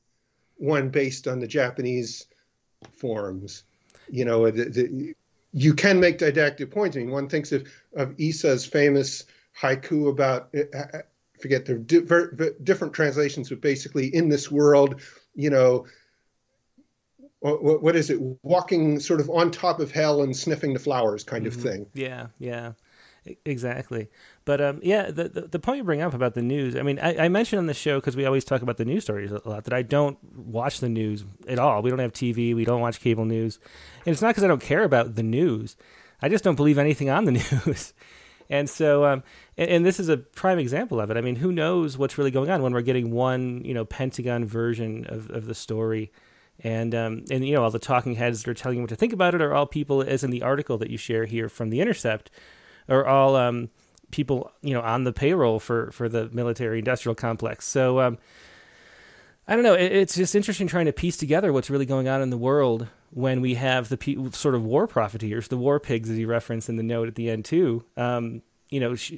one 0.55 0.89
based 0.89 1.27
on 1.27 1.39
the 1.39 1.47
Japanese 1.47 2.27
forms. 2.97 3.63
You 4.09 4.25
know, 4.25 4.51
the, 4.51 4.65
the, 4.65 5.15
you 5.53 5.73
can 5.73 5.99
make 5.99 6.17
didactic 6.17 6.71
points. 6.71 6.97
I 6.97 7.01
mean, 7.01 7.11
one 7.11 7.29
thinks 7.29 7.51
of, 7.51 7.67
of 7.95 8.15
Issa's 8.17 8.65
famous 8.65 9.25
haiku 9.59 10.09
about, 10.09 10.49
uh, 10.55 10.77
uh, 10.77 11.01
forget 11.39 11.65
the 11.65 11.75
di- 11.75 12.49
different 12.63 12.93
translations, 12.93 13.49
but 13.49 13.61
basically, 13.61 14.13
in 14.15 14.29
this 14.29 14.51
world, 14.51 15.01
you 15.35 15.49
know, 15.49 15.85
what, 17.39 17.83
what 17.83 17.95
is 17.95 18.09
it? 18.09 18.19
Walking 18.41 18.99
sort 18.99 19.19
of 19.19 19.29
on 19.29 19.51
top 19.51 19.79
of 19.79 19.91
hell 19.91 20.21
and 20.21 20.35
sniffing 20.35 20.73
the 20.73 20.79
flowers, 20.79 21.23
kind 21.23 21.45
mm-hmm. 21.45 21.59
of 21.59 21.63
thing. 21.63 21.85
Yeah, 21.93 22.27
yeah, 22.39 22.73
exactly. 23.45 24.09
But 24.45 24.59
um, 24.59 24.79
yeah, 24.83 25.09
the, 25.09 25.29
the, 25.29 25.41
the 25.41 25.59
point 25.59 25.77
you 25.77 25.83
bring 25.83 26.01
up 26.01 26.13
about 26.13 26.33
the 26.33 26.41
news. 26.41 26.75
I 26.75 26.81
mean, 26.81 26.99
I, 26.99 27.25
I 27.25 27.27
mentioned 27.29 27.59
on 27.59 27.65
the 27.67 27.73
show 27.73 27.99
because 27.99 28.15
we 28.15 28.25
always 28.25 28.43
talk 28.43 28.61
about 28.61 28.77
the 28.77 28.85
news 28.85 29.03
stories 29.03 29.31
a 29.31 29.41
lot 29.47 29.63
that 29.63 29.73
I 29.73 29.83
don't 29.83 30.17
watch 30.35 30.79
the 30.79 30.89
news 30.89 31.23
at 31.47 31.59
all. 31.59 31.81
We 31.81 31.89
don't 31.89 31.99
have 31.99 32.11
TV. 32.11 32.53
We 32.53 32.65
don't 32.65 32.81
watch 32.81 32.99
cable 32.99 33.25
news, 33.25 33.59
and 34.05 34.11
it's 34.11 34.21
not 34.21 34.29
because 34.29 34.43
I 34.43 34.47
don't 34.47 34.61
care 34.61 34.83
about 34.83 35.15
the 35.15 35.23
news. 35.23 35.77
I 36.21 36.29
just 36.29 36.43
don't 36.43 36.55
believe 36.55 36.77
anything 36.77 37.09
on 37.09 37.25
the 37.25 37.31
news. 37.65 37.93
And 38.49 38.69
so, 38.69 39.05
um, 39.05 39.23
and, 39.57 39.69
and, 39.69 39.85
this 39.85 39.99
is 39.99 40.09
a 40.09 40.17
prime 40.17 40.59
example 40.59 40.99
of 40.99 41.09
it. 41.09 41.17
I 41.17 41.21
mean, 41.21 41.37
who 41.37 41.51
knows 41.51 41.97
what's 41.97 42.17
really 42.17 42.31
going 42.31 42.49
on 42.49 42.61
when 42.61 42.73
we're 42.73 42.81
getting 42.81 43.11
one, 43.11 43.63
you 43.63 43.73
know, 43.73 43.85
Pentagon 43.85 44.45
version 44.45 45.05
of, 45.07 45.29
of 45.31 45.45
the 45.45 45.55
story 45.55 46.11
And 46.61 46.93
um, 46.93 47.25
and 47.31 47.45
you 47.47 47.55
know 47.55 47.63
all 47.63 47.71
the 47.71 47.79
talking 47.79 48.15
heads 48.15 48.43
that 48.43 48.51
are 48.51 48.53
telling 48.53 48.77
you 48.77 48.83
what 48.83 48.89
to 48.89 48.95
think 48.95 49.13
about 49.13 49.33
it 49.33 49.41
are 49.41 49.53
all 49.53 49.65
people, 49.65 50.01
as 50.01 50.23
in 50.23 50.29
the 50.29 50.43
article 50.43 50.77
that 50.77 50.89
you 50.89 50.97
share 50.97 51.25
here 51.25 51.49
from 51.49 51.69
the 51.69 51.81
Intercept, 51.81 52.29
are 52.87 53.05
all 53.05 53.35
um, 53.35 53.69
people 54.13 54.51
you 54.61 54.73
know 54.73 54.81
on 54.81 55.03
the 55.03 55.11
payroll 55.11 55.59
for 55.59 55.91
for 55.91 56.07
the 56.07 56.29
military 56.31 56.79
industrial 56.79 57.15
complex. 57.15 57.65
So 57.65 57.99
um, 57.99 58.17
I 59.47 59.55
don't 59.55 59.63
know. 59.63 59.73
It, 59.73 59.91
it's 59.91 60.15
just 60.15 60.35
interesting 60.35 60.67
trying 60.67 60.85
to 60.85 60.93
piece 60.93 61.17
together 61.17 61.51
what's 61.51 61.69
really 61.69 61.85
going 61.85 62.07
on 62.07 62.21
in 62.21 62.29
the 62.29 62.37
world 62.37 62.87
when 63.09 63.41
we 63.41 63.55
have 63.55 63.89
the 63.89 63.97
pe- 63.97 64.31
sort 64.31 64.55
of 64.55 64.63
war 64.63 64.87
profiteers, 64.87 65.47
the 65.49 65.57
war 65.57 65.79
pigs, 65.79 66.09
as 66.09 66.17
you 66.17 66.27
referenced 66.27 66.69
in 66.69 66.77
the 66.77 66.83
note 66.83 67.07
at 67.07 67.15
the 67.15 67.29
end 67.29 67.43
too. 67.43 67.83
Um, 67.97 68.41
you 68.69 68.79
know, 68.79 68.95
sh- 68.95 69.13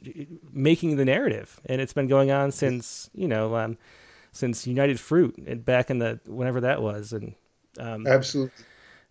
making 0.52 0.96
the 0.96 1.06
narrative, 1.06 1.62
and 1.66 1.80
it's 1.80 1.94
been 1.94 2.08
going 2.08 2.32
on 2.32 2.52
since 2.52 3.10
you 3.14 3.28
know 3.28 3.56
um, 3.56 3.78
since 4.32 4.66
United 4.66 5.00
Fruit 5.00 5.38
and 5.46 5.64
back 5.64 5.90
in 5.90 6.00
the 6.00 6.20
whenever 6.26 6.62
that 6.62 6.82
was, 6.82 7.14
and 7.14 7.36
um, 7.80 8.08
absolutely. 8.08 8.66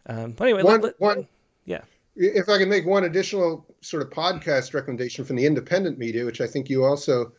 Um, 0.07 0.33
but 0.33 0.45
anyway, 0.45 0.63
one, 0.63 0.81
let, 0.81 1.01
one, 1.01 1.29
yeah. 1.65 1.83
If 2.17 2.49
I 2.49 2.59
can 2.59 2.69
make 2.69 2.87
one 2.87 3.05
additional 3.05 3.67
sort 3.81 4.03
of 4.03 4.11
podcast 4.11 4.73
recommendation 4.73 5.25
from 5.25 5.37
the 5.37 5.47
independent 5.47 5.99
media, 5.99 6.25
which 6.25 6.41
I 6.41 6.47
think 6.47 6.71
you 6.71 6.85
also 6.85 7.33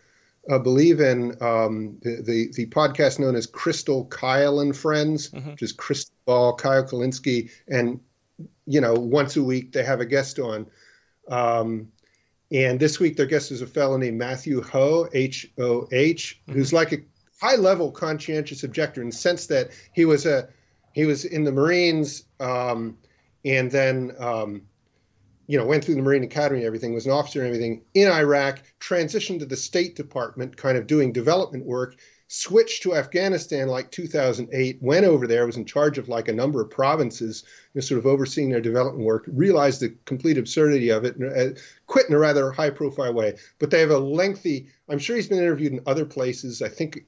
uh, 0.49 0.59
believe 0.59 0.99
in 0.99 1.31
um, 1.41 1.97
the, 2.01 2.21
the, 2.21 2.51
the 2.55 2.65
podcast 2.67 3.19
known 3.19 3.35
as 3.35 3.47
Krystal 3.47 4.09
Kyle 4.09 4.59
and 4.59 4.75
Friends, 4.75 5.29
mm-hmm. 5.29 5.51
which 5.51 5.63
is 5.63 5.73
Krystal 5.73 6.11
Ball, 6.25 6.55
Kyle 6.55 6.83
Kulinski, 6.83 7.49
and 7.67 7.99
you 8.65 8.81
know 8.81 8.93
once 8.93 9.37
a 9.37 9.43
week 9.43 9.71
they 9.71 9.83
have 9.83 10.01
a 10.01 10.05
guest 10.05 10.39
on. 10.39 10.67
Um, 11.29 11.91
and 12.51 12.79
this 12.79 12.99
week 12.99 13.17
their 13.17 13.25
guest 13.25 13.51
is 13.51 13.61
a 13.61 13.67
fellow 13.67 13.97
named 13.97 14.17
Matthew 14.17 14.61
Hoh, 14.61 15.07
H 15.13 15.51
O 15.57 15.87
H, 15.91 16.41
who's 16.47 16.67
mm-hmm. 16.67 16.75
like 16.75 16.93
a 16.93 16.97
high 17.41 17.55
level 17.55 17.91
conscientious 17.91 18.63
objector 18.63 19.01
in 19.01 19.09
the 19.09 19.15
sense 19.15 19.47
that 19.47 19.69
he 19.93 20.05
was 20.05 20.25
a 20.25 20.47
he 20.93 21.05
was 21.05 21.25
in 21.25 21.43
the 21.43 21.51
Marines 21.51 22.23
um, 22.39 22.97
and 23.45 23.71
then 23.71 24.15
um, 24.19 24.63
you 25.47 25.57
know, 25.57 25.65
went 25.65 25.83
through 25.83 25.95
the 25.95 26.01
Marine 26.01 26.23
Academy 26.23 26.59
and 26.59 26.67
everything, 26.67 26.93
was 26.93 27.05
an 27.05 27.11
officer 27.11 27.39
and 27.39 27.47
everything 27.47 27.81
in 27.93 28.09
Iraq, 28.09 28.61
transitioned 28.79 29.39
to 29.39 29.45
the 29.45 29.55
State 29.55 29.95
Department, 29.95 30.57
kind 30.57 30.77
of 30.77 30.87
doing 30.87 31.11
development 31.11 31.65
work, 31.65 31.95
switched 32.27 32.81
to 32.81 32.95
Afghanistan 32.95 33.67
like 33.67 33.91
2008, 33.91 34.81
went 34.81 35.05
over 35.05 35.27
there, 35.27 35.45
was 35.45 35.57
in 35.57 35.65
charge 35.65 35.99
of 35.99 36.09
like 36.09 36.27
a 36.27 36.33
number 36.33 36.61
of 36.61 36.71
provinces, 36.71 37.43
you 37.73 37.79
know, 37.79 37.81
sort 37.81 37.99
of 37.99 38.07
overseeing 38.07 38.49
their 38.49 38.61
development 38.61 39.05
work, 39.05 39.25
realized 39.27 39.81
the 39.81 39.95
complete 40.05 40.37
absurdity 40.37 40.89
of 40.89 41.05
it, 41.05 41.15
and 41.17 41.55
uh, 41.55 41.59
quit 41.85 42.09
in 42.09 42.15
a 42.15 42.19
rather 42.19 42.51
high 42.51 42.71
profile 42.71 43.13
way. 43.13 43.35
But 43.59 43.69
they 43.69 43.79
have 43.81 43.91
a 43.91 43.99
lengthy, 43.99 44.67
I'm 44.89 44.99
sure 44.99 45.15
he's 45.15 45.29
been 45.29 45.37
interviewed 45.37 45.73
in 45.73 45.81
other 45.85 46.05
places. 46.05 46.63
I 46.63 46.69
think 46.69 47.05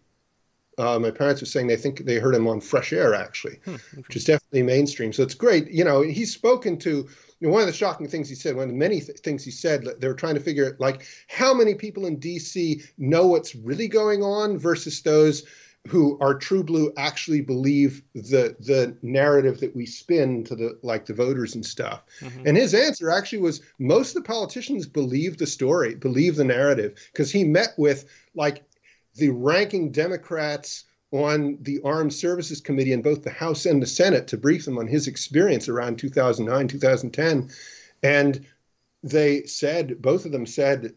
uh, 0.78 1.00
my 1.00 1.12
parents 1.12 1.42
were 1.42 1.48
saying 1.48 1.68
they 1.68 1.76
think 1.76 2.06
they 2.06 2.20
heard 2.20 2.36
him 2.36 2.48
on 2.48 2.62
Fresh 2.62 2.94
Air, 2.94 3.14
actually, 3.14 3.60
hmm, 3.66 3.76
which 3.96 4.16
is 4.16 4.26
definitely 4.26 4.64
mainstream. 4.64 5.12
So 5.12 5.24
it's 5.24 5.34
great. 5.34 5.70
You 5.72 5.84
know, 5.84 6.02
he's 6.02 6.34
spoken 6.34 6.78
to 6.80 7.08
you 7.40 7.48
know, 7.48 7.54
one 7.54 7.62
of 7.62 7.68
the 7.68 7.74
shocking 7.74 8.08
things 8.08 8.30
he 8.30 8.36
said, 8.36 8.56
one 8.56 8.64
of 8.64 8.70
the 8.70 8.76
many 8.76 9.00
th- 9.02 9.20
things 9.20 9.44
he 9.44 9.52
said, 9.52 9.88
they 10.00 10.08
were 10.08 10.14
trying 10.14 10.36
to 10.36 10.42
figure 10.42 10.68
out 10.68 10.80
like 10.80 11.06
how 11.28 11.54
many 11.54 11.76
people 11.76 12.06
in 12.06 12.18
D.C. 12.18 12.82
know 12.98 13.28
what's 13.28 13.56
really 13.56 13.88
going 13.88 14.24
on 14.24 14.58
versus 14.58 15.02
those 15.02 15.44
who 15.88 16.18
are 16.20 16.34
true 16.34 16.64
blue 16.64 16.92
actually 16.98 17.42
believe 17.42 18.02
the 18.14 18.56
the 18.60 18.96
narrative 19.02 19.60
that 19.62 19.74
we 19.76 19.86
spin 19.86 20.44
to 20.44 20.56
the 20.56 20.78
like 20.84 21.06
the 21.06 21.14
voters 21.14 21.56
and 21.56 21.66
stuff. 21.66 22.04
Mm-hmm. 22.20 22.48
And 22.48 22.58
his 22.58 22.74
answer 22.74 23.10
actually 23.10 23.40
was 23.40 23.62
most 23.80 24.10
of 24.16 24.24
the 24.24 24.28
politicians 24.28 24.86
believe 24.86 25.38
the 25.38 25.48
story, 25.48 25.96
believe 25.96 26.36
the 26.36 26.44
narrative, 26.44 27.00
because 27.12 27.32
he 27.32 27.44
met 27.44 27.70
with 27.78 28.06
like 28.36 28.64
the 29.18 29.30
ranking 29.30 29.92
Democrats 29.92 30.86
on 31.12 31.58
the 31.62 31.80
Armed 31.84 32.14
Services 32.14 32.62
Committee 32.62 32.94
in 32.94 33.02
both 33.02 33.24
the 33.24 33.30
House 33.30 33.66
and 33.66 33.82
the 33.82 33.88
Senate 33.88 34.28
to 34.28 34.38
brief 34.38 34.66
them 34.66 34.78
on 34.78 34.88
his 34.88 35.08
experience 35.08 35.70
around 35.70 35.98
2009, 35.98 36.68
2010. 36.68 37.50
And 38.04 38.46
they 39.04 39.44
said, 39.44 40.02
both 40.02 40.26
of 40.26 40.32
them 40.32 40.46
said, 40.46 40.94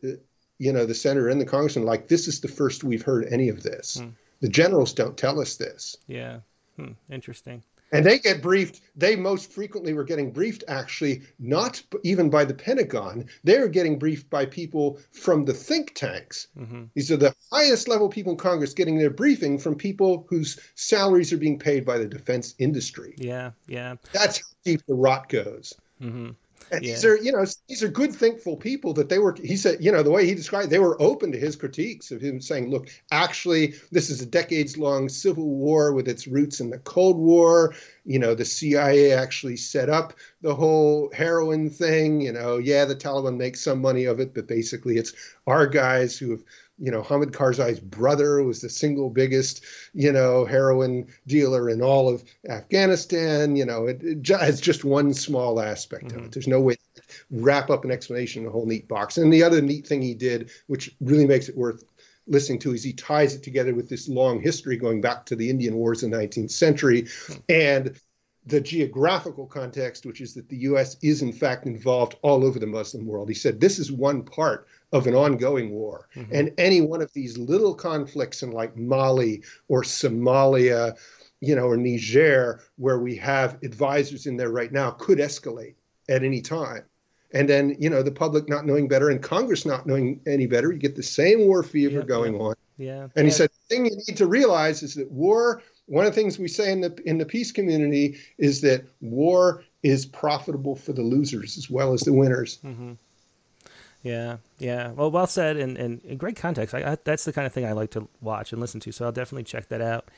you 0.59 0.73
know, 0.73 0.85
the 0.85 0.95
senator 0.95 1.29
and 1.29 1.41
the 1.41 1.47
congressman, 1.47 1.87
like, 1.87 2.09
this 2.09 2.27
is 2.27 2.41
the 2.41 2.49
first 2.49 2.83
we've 2.83 3.03
heard 3.03 3.27
any 3.31 3.49
of 3.49 3.63
this. 3.63 4.01
Hmm. 4.01 4.09
The 4.41 4.49
generals 4.49 4.93
don't 4.93 5.17
tell 5.17 5.41
us 5.41 5.57
this. 5.57 5.97
Yeah. 6.09 6.41
Hmm. 6.77 6.93
Interesting 7.11 7.63
and 7.93 8.05
they 8.05 8.19
get 8.19 8.43
briefed 8.43 8.83
they 8.97 9.17
most 9.17 9.51
frequently 9.53 9.93
were 9.93 10.05
getting 10.05 10.31
briefed 10.33 10.65
actually 10.69 11.23
not 11.39 11.83
even 12.03 12.29
by 12.29 12.45
the 12.45 12.55
pentagon. 12.55 13.27
They 13.45 13.59
were 13.59 13.69
getting 13.69 13.99
briefed 13.99 14.29
by 14.29 14.47
people 14.47 14.99
from 15.13 15.45
the 15.45 15.55
think 15.55 15.95
tanks. 15.95 16.49
Mm-hmm. 16.59 16.85
these 16.95 17.11
are 17.11 17.17
the 17.17 17.35
highest 17.51 17.89
level 17.89 18.09
people 18.09 18.33
in 18.33 18.39
congress 18.39 18.75
getting 18.75 18.99
their 18.99 19.11
briefing 19.11 19.59
from 19.59 19.75
people 19.75 20.27
whose 20.29 20.59
salaries 20.75 21.33
are 21.33 21.39
being 21.39 21.59
paid 21.59 21.85
by 21.85 21.99
the 21.99 22.07
defense 22.07 22.55
industry. 22.59 23.15
Yeah 23.17 23.53
yeah. 23.67 23.97
That's 24.13 24.39
how 24.39 24.47
deep 24.65 24.83
the 24.87 24.95
rot 24.95 25.29
goes. 25.29 25.73
Mm-hmm. 26.03 26.31
And 26.71 26.85
yeah. 26.85 26.93
these 26.93 27.05
are, 27.05 27.17
you 27.17 27.33
know, 27.33 27.45
these 27.69 27.83
are 27.83 27.89
good, 27.89 28.15
thankful 28.15 28.57
people 28.57 28.93
that 28.95 29.09
they 29.09 29.19
were. 29.19 29.35
He 29.43 29.57
said, 29.57 29.79
you 29.81 29.91
know, 29.91 30.03
the 30.03 30.11
way 30.11 30.27
he 30.27 30.35
described, 30.35 30.71
they 30.71 30.79
were 30.79 31.01
open 31.03 31.33
to 31.33 31.39
his 31.39 31.57
critiques 31.57 32.11
of 32.11 32.21
him 32.21 32.41
saying, 32.41 32.71
"Look, 32.71 32.89
actually, 33.11 33.75
this 33.91 34.11
is 34.11 34.21
a 34.21 34.27
decades-long 34.27 35.09
civil 35.09 35.49
war 35.49 35.93
with 35.93 36.09
its 36.09 36.27
roots 36.27 36.61
in 36.61 36.71
the 36.71 36.79
Cold 36.79 37.19
War. 37.19 37.75
You 38.05 38.19
know, 38.19 38.35
the 38.35 38.45
CIA 38.45 39.13
actually 39.13 39.57
set 39.57 39.89
up 39.89 40.15
the 40.43 40.55
whole 40.55 41.11
heroin 41.15 41.71
thing. 41.71 42.21
You 42.21 42.33
know, 42.33 42.59
yeah, 42.59 42.85
the 42.85 42.97
Taliban 42.97 43.37
makes 43.37 43.61
some 43.61 43.81
money 43.81 44.05
of 44.05 44.21
it, 44.21 44.35
but 44.35 44.47
basically, 44.47 44.97
it's 44.97 45.13
our 45.47 45.67
guys 45.67 46.17
who 46.17 46.31
have 46.31 46.45
you 46.81 46.91
know, 46.91 47.03
Hamid 47.03 47.33
Karzai's 47.33 47.79
brother 47.79 48.43
was 48.43 48.63
the 48.63 48.71
single 48.71 49.11
biggest, 49.11 49.63
you 49.93 50.11
know, 50.11 50.47
heroin 50.47 51.07
dealer 51.27 51.69
in 51.69 51.83
all 51.83 52.09
of 52.09 52.25
Afghanistan. 52.49 53.55
You 53.55 53.67
know, 53.67 53.87
it, 53.87 54.03
it 54.03 54.27
has 54.29 54.61
just 54.61 54.83
one 54.83 55.13
small 55.13 55.61
aspect 55.61 56.07
mm-hmm. 56.07 56.17
of 56.17 56.17
it. 56.17 56.25
Mm-hmm. 56.25 56.31
There's 56.31 56.49
no 56.49 56.61
way 56.61 56.77
to 56.95 57.03
wrap 57.31 57.69
up 57.69 57.85
an 57.85 57.91
explanation 57.91 58.43
in 58.43 58.49
a 58.49 58.53
whole 58.53 58.67
neat 58.67 58.89
box. 58.89 59.19
And 59.19 59.33
the 59.33 59.43
other 59.43 59.61
neat 59.61 59.87
thing 59.87 60.01
he 60.01 60.15
did, 60.15 60.51
which 60.69 60.95
really 61.01 61.27
makes 61.27 61.51
it 61.51 61.57
worth 61.57 61.85
listening 62.27 62.61
to, 62.61 62.73
is 62.73 62.83
he 62.83 62.95
ties 62.95 63.35
it 63.35 63.43
together 63.43 63.75
with 63.75 63.91
this 63.91 64.09
long 64.09 64.41
history 64.41 64.79
going 64.79 65.03
back 65.03 65.27
to 65.27 65.37
the 65.37 65.51
Indian 65.51 65.75
Wars 65.75 66.03
in 66.03 66.11
the 66.11 66.17
19th 66.17 66.51
century. 66.51 67.03
Mm-hmm. 67.03 67.41
And 67.51 68.01
the 68.51 68.61
geographical 68.61 69.47
context, 69.47 70.05
which 70.05 70.21
is 70.21 70.35
that 70.35 70.49
the 70.49 70.59
U.S. 70.59 70.97
is 71.03 71.23
in 71.23 71.33
fact 71.33 71.67
involved 71.67 72.17
all 72.23 72.45
over 72.45 72.59
the 72.59 72.67
Muslim 72.67 73.07
world. 73.07 73.29
He 73.29 73.35
said 73.35 73.61
this 73.61 73.79
is 73.79 73.93
one 73.93 74.23
part 74.23 74.67
of 74.93 75.07
an 75.07 75.15
ongoing 75.15 75.71
war. 75.71 76.09
Mm-hmm. 76.17 76.35
And 76.35 76.53
any 76.59 76.81
one 76.81 77.01
of 77.01 77.13
these 77.13 77.39
little 77.39 77.75
conflicts 77.75 78.43
in 78.43 78.51
like 78.51 78.77
Mali 78.77 79.43
or 79.69 79.83
Somalia, 79.83 80.97
you 81.41 81.55
know, 81.55 81.67
or 81.67 81.77
Niger, 81.77 82.61
where 82.77 82.99
we 82.99 83.17
have 83.17 83.59
advisors 83.63 84.27
in 84.27 84.37
there 84.37 84.51
right 84.51 84.73
now, 84.73 84.91
could 84.91 85.19
escalate 85.19 85.75
at 86.09 86.25
any 86.25 86.41
time. 86.41 86.83
And 87.33 87.49
then, 87.49 87.77
you 87.79 87.89
know, 87.89 88.03
the 88.03 88.11
public 88.11 88.49
not 88.49 88.67
knowing 88.67 88.89
better 88.89 89.11
and 89.11 89.23
Congress 89.23 89.65
not 89.65 89.87
knowing 89.87 90.21
any 90.27 90.47
better, 90.47 90.73
you 90.73 90.79
get 90.79 90.97
the 90.97 91.03
same 91.03 91.47
war 91.47 91.63
fever 91.63 92.01
yeah, 92.01 92.05
going 92.05 92.35
yeah. 92.35 92.41
on. 92.41 92.55
Yeah. 92.77 93.07
And 93.15 93.27
he 93.27 93.31
said, 93.31 93.51
the 93.51 93.75
thing 93.75 93.85
you 93.87 93.97
need 94.09 94.17
to 94.17 94.27
realize 94.27 94.83
is 94.83 94.95
that 94.95 95.11
war, 95.13 95.63
one 95.91 96.07
of 96.07 96.15
the 96.15 96.21
things 96.21 96.39
we 96.39 96.47
say 96.47 96.71
in 96.71 96.81
the 96.81 96.97
in 97.05 97.19
the 97.19 97.27
peace 97.27 97.51
community 97.51 98.17
is 98.39 98.61
that 98.61 98.85
war 99.01 99.65
is 99.83 100.07
profitable 100.07 100.77
for 100.77 100.93
the 100.93 101.03
losers 101.03 101.59
as 101.59 101.69
well 101.69 101.93
as 101.93 102.03
the 102.03 102.13
winners. 102.13 102.59
Mm-hmm. 102.65 102.93
Yeah, 104.03 104.37
yeah. 104.59 104.93
Well, 104.93 105.11
well 105.11 105.27
said, 105.27 105.57
and, 105.57 105.77
and, 105.77 106.01
in 106.05 106.17
great 106.17 106.37
context. 106.37 106.75
I, 106.75 106.93
I, 106.93 106.97
that's 107.05 107.25
the 107.25 107.33
kind 107.33 107.47
of 107.47 107.53
thing 107.53 107.67
I 107.67 107.73
like 107.73 107.91
to 107.91 108.09
watch 108.23 108.53
and 108.53 108.61
listen 108.61 108.81
to, 108.81 108.93
so 108.93 109.05
I'll 109.05 109.13
definitely 109.13 109.43
check 109.43 109.69
that 109.69 109.81
out. 109.81 110.09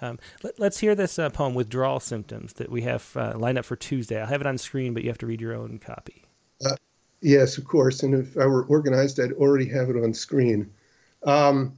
Um, 0.00 0.18
let, 0.42 0.60
us 0.60 0.78
hear 0.78 0.94
this 0.94 1.18
uh, 1.18 1.28
poem, 1.28 1.54
Withdrawal 1.54 2.00
Symptoms, 2.00 2.54
that 2.54 2.70
we 2.70 2.82
have 2.82 3.16
uh, 3.16 3.34
lined 3.36 3.58
up 3.58 3.64
for 3.64 3.76
Tuesday. 3.76 4.20
I'll 4.20 4.26
have 4.26 4.40
it 4.40 4.46
on 4.46 4.58
screen, 4.58 4.94
but 4.94 5.02
you 5.02 5.10
have 5.10 5.18
to 5.18 5.26
read 5.26 5.40
your 5.40 5.54
own 5.54 5.78
copy. 5.78 6.24
Uh, 6.64 6.76
yes, 7.20 7.58
of 7.58 7.64
course. 7.64 8.02
And 8.02 8.14
if 8.14 8.36
I 8.38 8.46
were 8.46 8.64
organized, 8.64 9.20
I'd 9.20 9.32
already 9.32 9.68
have 9.68 9.90
it 9.90 9.96
on 10.02 10.14
screen. 10.14 10.70
Um, 11.24 11.74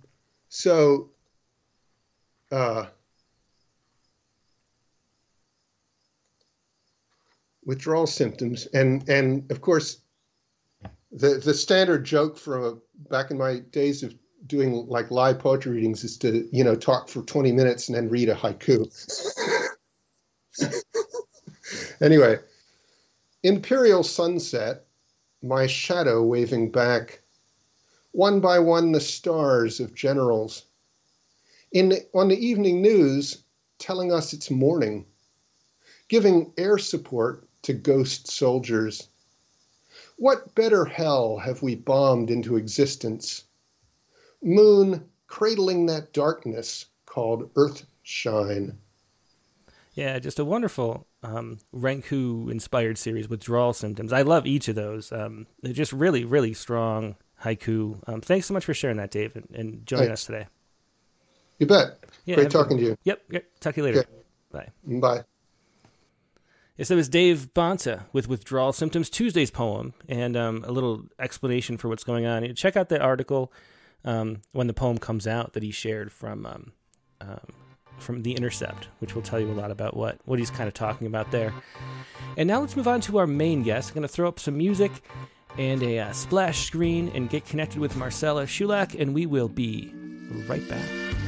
so, 0.48 1.10
withdrawal 7.70 8.06
symptoms, 8.06 8.66
and 8.74 9.08
and 9.08 9.48
of 9.52 9.60
course, 9.60 10.02
the 11.12 11.40
the 11.44 11.54
standard 11.54 12.04
joke 12.04 12.36
from 12.36 12.64
uh, 12.64 12.72
back 13.10 13.30
in 13.30 13.38
my 13.38 13.60
days 13.70 14.02
of 14.02 14.12
doing 14.46 14.86
like 14.88 15.12
live 15.12 15.38
poetry 15.38 15.72
readings 15.76 16.02
is 16.02 16.18
to 16.18 16.48
you 16.50 16.64
know 16.64 16.74
talk 16.74 17.08
for 17.08 17.22
20 17.22 17.52
minutes 17.52 17.88
and 17.88 17.96
then 17.96 18.08
read 18.08 18.28
a 18.28 18.34
haiku. 18.34 18.84
Anyway 22.02 22.38
imperial 23.42 24.02
sunset 24.02 24.84
my 25.42 25.66
shadow 25.66 26.22
waving 26.22 26.70
back. 26.70 27.22
One 28.12 28.40
by 28.40 28.58
one 28.58 28.92
the 28.92 29.00
stars 29.00 29.80
of 29.80 29.94
generals. 29.94 30.66
In 31.72 31.94
on 32.14 32.28
the 32.28 32.46
evening 32.46 32.82
news 32.82 33.44
telling 33.78 34.12
us 34.12 34.32
it's 34.32 34.50
morning. 34.50 35.06
Giving 36.08 36.52
air 36.58 36.76
support 36.76 37.48
to 37.62 37.72
ghost 37.72 38.28
soldiers 38.28 39.08
what 40.20 40.54
better 40.54 40.84
hell 40.84 41.38
have 41.38 41.62
we 41.62 41.74
bombed 41.74 42.30
into 42.30 42.56
existence? 42.56 43.44
Moon 44.42 45.02
cradling 45.26 45.86
that 45.86 46.12
darkness 46.12 46.84
called 47.06 47.50
Earth 47.56 47.86
shine. 48.02 48.76
Yeah, 49.94 50.18
just 50.18 50.38
a 50.38 50.44
wonderful 50.44 51.06
um, 51.22 51.58
Renku 51.74 52.50
inspired 52.50 52.98
series, 52.98 53.30
Withdrawal 53.30 53.72
Symptoms. 53.72 54.12
I 54.12 54.20
love 54.20 54.46
each 54.46 54.68
of 54.68 54.74
those. 54.74 55.10
Um, 55.10 55.46
they're 55.62 55.72
just 55.72 55.92
really, 55.94 56.26
really 56.26 56.52
strong 56.52 57.16
haiku. 57.42 57.98
Um, 58.06 58.20
thanks 58.20 58.46
so 58.46 58.52
much 58.52 58.66
for 58.66 58.74
sharing 58.74 58.98
that, 58.98 59.10
Dave, 59.10 59.34
and, 59.36 59.48
and 59.54 59.86
joining 59.86 60.08
thanks. 60.08 60.20
us 60.20 60.26
today. 60.26 60.46
You 61.58 61.66
bet. 61.66 61.98
Yeah, 62.26 62.36
Great 62.36 62.50
talking 62.50 62.76
to 62.76 62.82
you. 62.82 62.96
Yep, 63.04 63.22
yep. 63.30 63.44
Talk 63.60 63.74
to 63.74 63.80
you 63.80 63.84
later. 63.84 63.98
Okay. 64.00 64.08
Bye. 64.52 64.68
Bye. 64.84 65.24
Yes, 66.80 66.88
that 66.88 66.96
was 66.96 67.10
Dave 67.10 67.52
Bonta 67.52 68.04
with 68.10 68.26
Withdrawal 68.26 68.72
Symptoms, 68.72 69.10
Tuesday's 69.10 69.50
poem, 69.50 69.92
and 70.08 70.34
um, 70.34 70.64
a 70.66 70.72
little 70.72 71.02
explanation 71.18 71.76
for 71.76 71.90
what's 71.90 72.04
going 72.04 72.24
on. 72.24 72.54
Check 72.54 72.74
out 72.74 72.88
that 72.88 73.02
article 73.02 73.52
um, 74.02 74.40
when 74.52 74.66
the 74.66 74.72
poem 74.72 74.96
comes 74.96 75.26
out 75.26 75.52
that 75.52 75.62
he 75.62 75.72
shared 75.72 76.10
from 76.10 76.46
um, 76.46 76.72
um, 77.20 77.52
from 77.98 78.22
The 78.22 78.32
Intercept, 78.32 78.88
which 79.00 79.14
will 79.14 79.20
tell 79.20 79.38
you 79.38 79.50
a 79.50 79.52
lot 79.52 79.70
about 79.70 79.94
what, 79.94 80.20
what 80.24 80.38
he's 80.38 80.48
kind 80.48 80.68
of 80.68 80.72
talking 80.72 81.06
about 81.06 81.30
there. 81.30 81.52
And 82.38 82.48
now 82.48 82.60
let's 82.60 82.74
move 82.74 82.88
on 82.88 83.02
to 83.02 83.18
our 83.18 83.26
main 83.26 83.62
guest. 83.62 83.90
I'm 83.90 83.96
going 83.96 84.02
to 84.02 84.08
throw 84.08 84.26
up 84.26 84.40
some 84.40 84.56
music 84.56 84.90
and 85.58 85.82
a 85.82 85.98
uh, 85.98 86.12
splash 86.12 86.64
screen 86.64 87.12
and 87.14 87.28
get 87.28 87.44
connected 87.44 87.78
with 87.78 87.94
Marcela 87.94 88.44
Shulak, 88.44 88.98
and 88.98 89.12
we 89.12 89.26
will 89.26 89.48
be 89.50 89.92
right 90.48 90.66
back. 90.66 91.19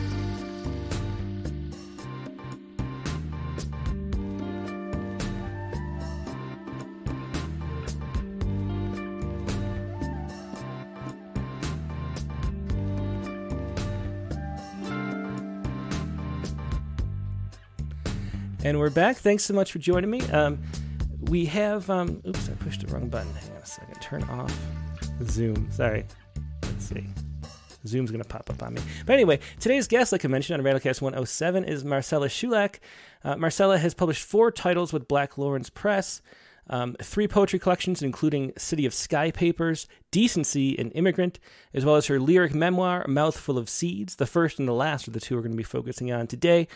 And 18.73 18.81
we're 18.81 18.89
back. 18.89 19.19
Thanks 19.19 19.45
so 19.45 19.53
much 19.53 19.71
for 19.71 19.81
joining 19.81 20.09
me. 20.09 20.23
Um, 20.31 20.59
we 21.25 21.45
have, 21.45 21.91
um, 21.91 22.23
oops, 22.27 22.49
I 22.49 22.55
pushed 22.55 22.81
the 22.81 22.91
wrong 22.91 23.11
button. 23.11 23.31
Hang 23.35 23.51
on 23.51 23.57
a 23.59 23.67
second. 23.67 24.01
Turn 24.01 24.23
off 24.31 24.59
Zoom. 25.25 25.71
Sorry. 25.71 26.07
Let's 26.63 26.87
see. 26.87 27.07
Zoom's 27.87 28.11
going 28.11 28.23
to 28.23 28.29
pop 28.29 28.49
up 28.49 28.63
on 28.63 28.73
me. 28.73 28.81
But 29.05 29.13
anyway, 29.13 29.41
today's 29.61 29.87
guest, 29.87 30.11
like 30.11 30.25
I 30.25 30.29
mentioned 30.29 30.59
on 30.59 30.65
Rattlecast 30.65 31.03
107, 31.03 31.65
is 31.65 31.85
Marcela 31.85 32.29
Shulak. 32.29 32.77
Uh, 33.23 33.37
Marcela 33.37 33.77
has 33.77 33.93
published 33.93 34.25
four 34.25 34.51
titles 34.51 34.91
with 34.91 35.07
Black 35.07 35.37
Lawrence 35.37 35.69
Press, 35.69 36.23
um, 36.71 36.97
three 37.03 37.29
poetry 37.29 37.59
collections, 37.59 38.01
including 38.01 38.55
City 38.57 38.87
of 38.87 38.95
Sky 38.95 39.31
Papers, 39.31 39.87
Decency, 40.11 40.79
and 40.79 40.91
Immigrant, 40.95 41.39
as 41.75 41.85
well 41.85 41.97
as 41.97 42.07
her 42.07 42.19
lyric 42.19 42.55
memoir, 42.55 43.05
Mouthful 43.07 43.59
of 43.59 43.69
Seeds. 43.69 44.17
The 44.17 44.25
first 44.25 44.59
and 44.59 44.67
the 44.67 44.73
last 44.73 45.07
of 45.07 45.13
the 45.13 45.21
two 45.21 45.37
we're 45.37 45.43
going 45.43 45.53
to 45.53 45.59
be 45.59 45.63
focusing 45.63 46.11
on 46.11 46.27
today. 46.27 46.69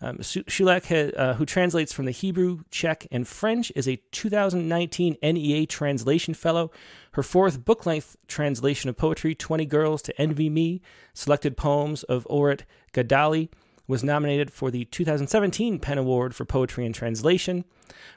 Um, 0.00 0.18
Shulak, 0.18 1.14
uh, 1.16 1.34
who 1.34 1.46
translates 1.46 1.92
from 1.92 2.04
the 2.04 2.10
Hebrew, 2.10 2.60
Czech, 2.70 3.06
and 3.10 3.26
French, 3.26 3.72
is 3.76 3.88
a 3.88 3.96
2019 4.12 5.16
NEA 5.22 5.66
Translation 5.66 6.34
Fellow. 6.34 6.70
Her 7.12 7.22
fourth 7.22 7.64
book 7.64 7.86
length 7.86 8.16
translation 8.26 8.90
of 8.90 8.96
poetry, 8.96 9.34
20 9.34 9.64
Girls 9.66 10.02
to 10.02 10.20
Envy 10.20 10.50
Me, 10.50 10.82
selected 11.12 11.56
poems 11.56 12.02
of 12.02 12.26
Orit 12.28 12.64
Gidali, 12.92 13.48
was 13.86 14.02
nominated 14.02 14.50
for 14.50 14.70
the 14.70 14.86
2017 14.86 15.78
PEN 15.78 15.98
Award 15.98 16.34
for 16.34 16.44
Poetry 16.44 16.86
and 16.86 16.94
Translation. 16.94 17.64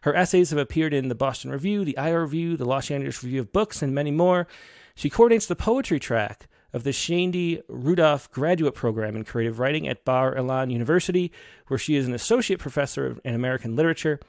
Her 0.02 0.16
essays 0.16 0.50
have 0.50 0.60
appeared 0.60 0.94
in 0.94 1.10
the 1.10 1.16
Boston 1.16 1.52
Review, 1.52 1.84
the 1.84 1.98
Iowa 1.98 2.22
Review, 2.22 2.58
the 2.58 2.66
Los 2.66 2.90
Angeles 2.90 3.24
Review 3.24 3.42
of 3.42 3.52
Books, 3.52 3.82
and 3.82 3.94
many 3.94 4.12
more. 4.12 4.48
She 4.96 5.10
coordinates 5.10 5.46
the 5.46 5.56
poetry 5.56 6.00
track 6.00 6.48
of 6.74 6.84
the 6.84 6.92
Shaindy 6.92 7.62
Rudoff 7.70 8.30
Graduate 8.32 8.76
Program 8.76 9.16
in 9.16 9.24
Creative 9.24 9.60
Writing 9.60 9.88
at 9.88 10.04
Bar 10.04 10.36
Ilan 10.36 10.72
University, 10.72 11.32
where 11.68 11.78
she 11.78 11.96
is 11.96 12.08
an 12.08 12.14
associate 12.14 12.60
professor 12.60 13.18
in 13.24 13.34
American 13.34 13.76
literature. 13.76 14.20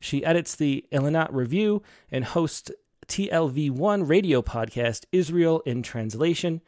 She 0.00 0.24
edits 0.24 0.54
the 0.54 0.84
Ilanot 0.92 1.28
Review 1.32 1.82
and 2.10 2.24
hosts 2.24 2.70
TLV1 3.08 4.08
radio 4.08 4.42
podcast, 4.42 5.04
Israel 5.12 5.60
in 5.66 5.82
Translation. 5.82 6.60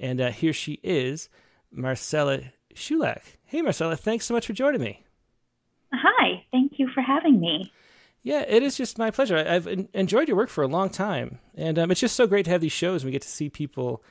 And 0.00 0.20
uh, 0.20 0.30
here 0.30 0.52
she 0.52 0.80
is, 0.82 1.28
Marcela 1.70 2.40
Shulak. 2.74 3.22
Hey, 3.44 3.62
Marcela, 3.62 3.96
thanks 3.96 4.24
so 4.24 4.34
much 4.34 4.46
for 4.46 4.52
joining 4.52 4.80
me. 4.80 5.04
Hi, 5.92 6.44
thank 6.50 6.78
you 6.78 6.88
for 6.94 7.02
having 7.02 7.38
me. 7.38 7.70
Yeah, 8.22 8.44
it 8.46 8.62
is 8.62 8.76
just 8.76 8.98
my 8.98 9.10
pleasure. 9.10 9.36
I've 9.36 9.66
enjoyed 9.92 10.28
your 10.28 10.36
work 10.36 10.48
for 10.48 10.62
a 10.62 10.68
long 10.68 10.90
time, 10.90 11.40
and 11.56 11.78
um, 11.78 11.90
it's 11.90 12.00
just 12.00 12.14
so 12.14 12.26
great 12.26 12.44
to 12.44 12.52
have 12.52 12.60
these 12.60 12.72
shows 12.72 13.02
and 13.02 13.08
we 13.08 13.12
get 13.12 13.22
to 13.22 13.28
see 13.28 13.50
people 13.50 14.02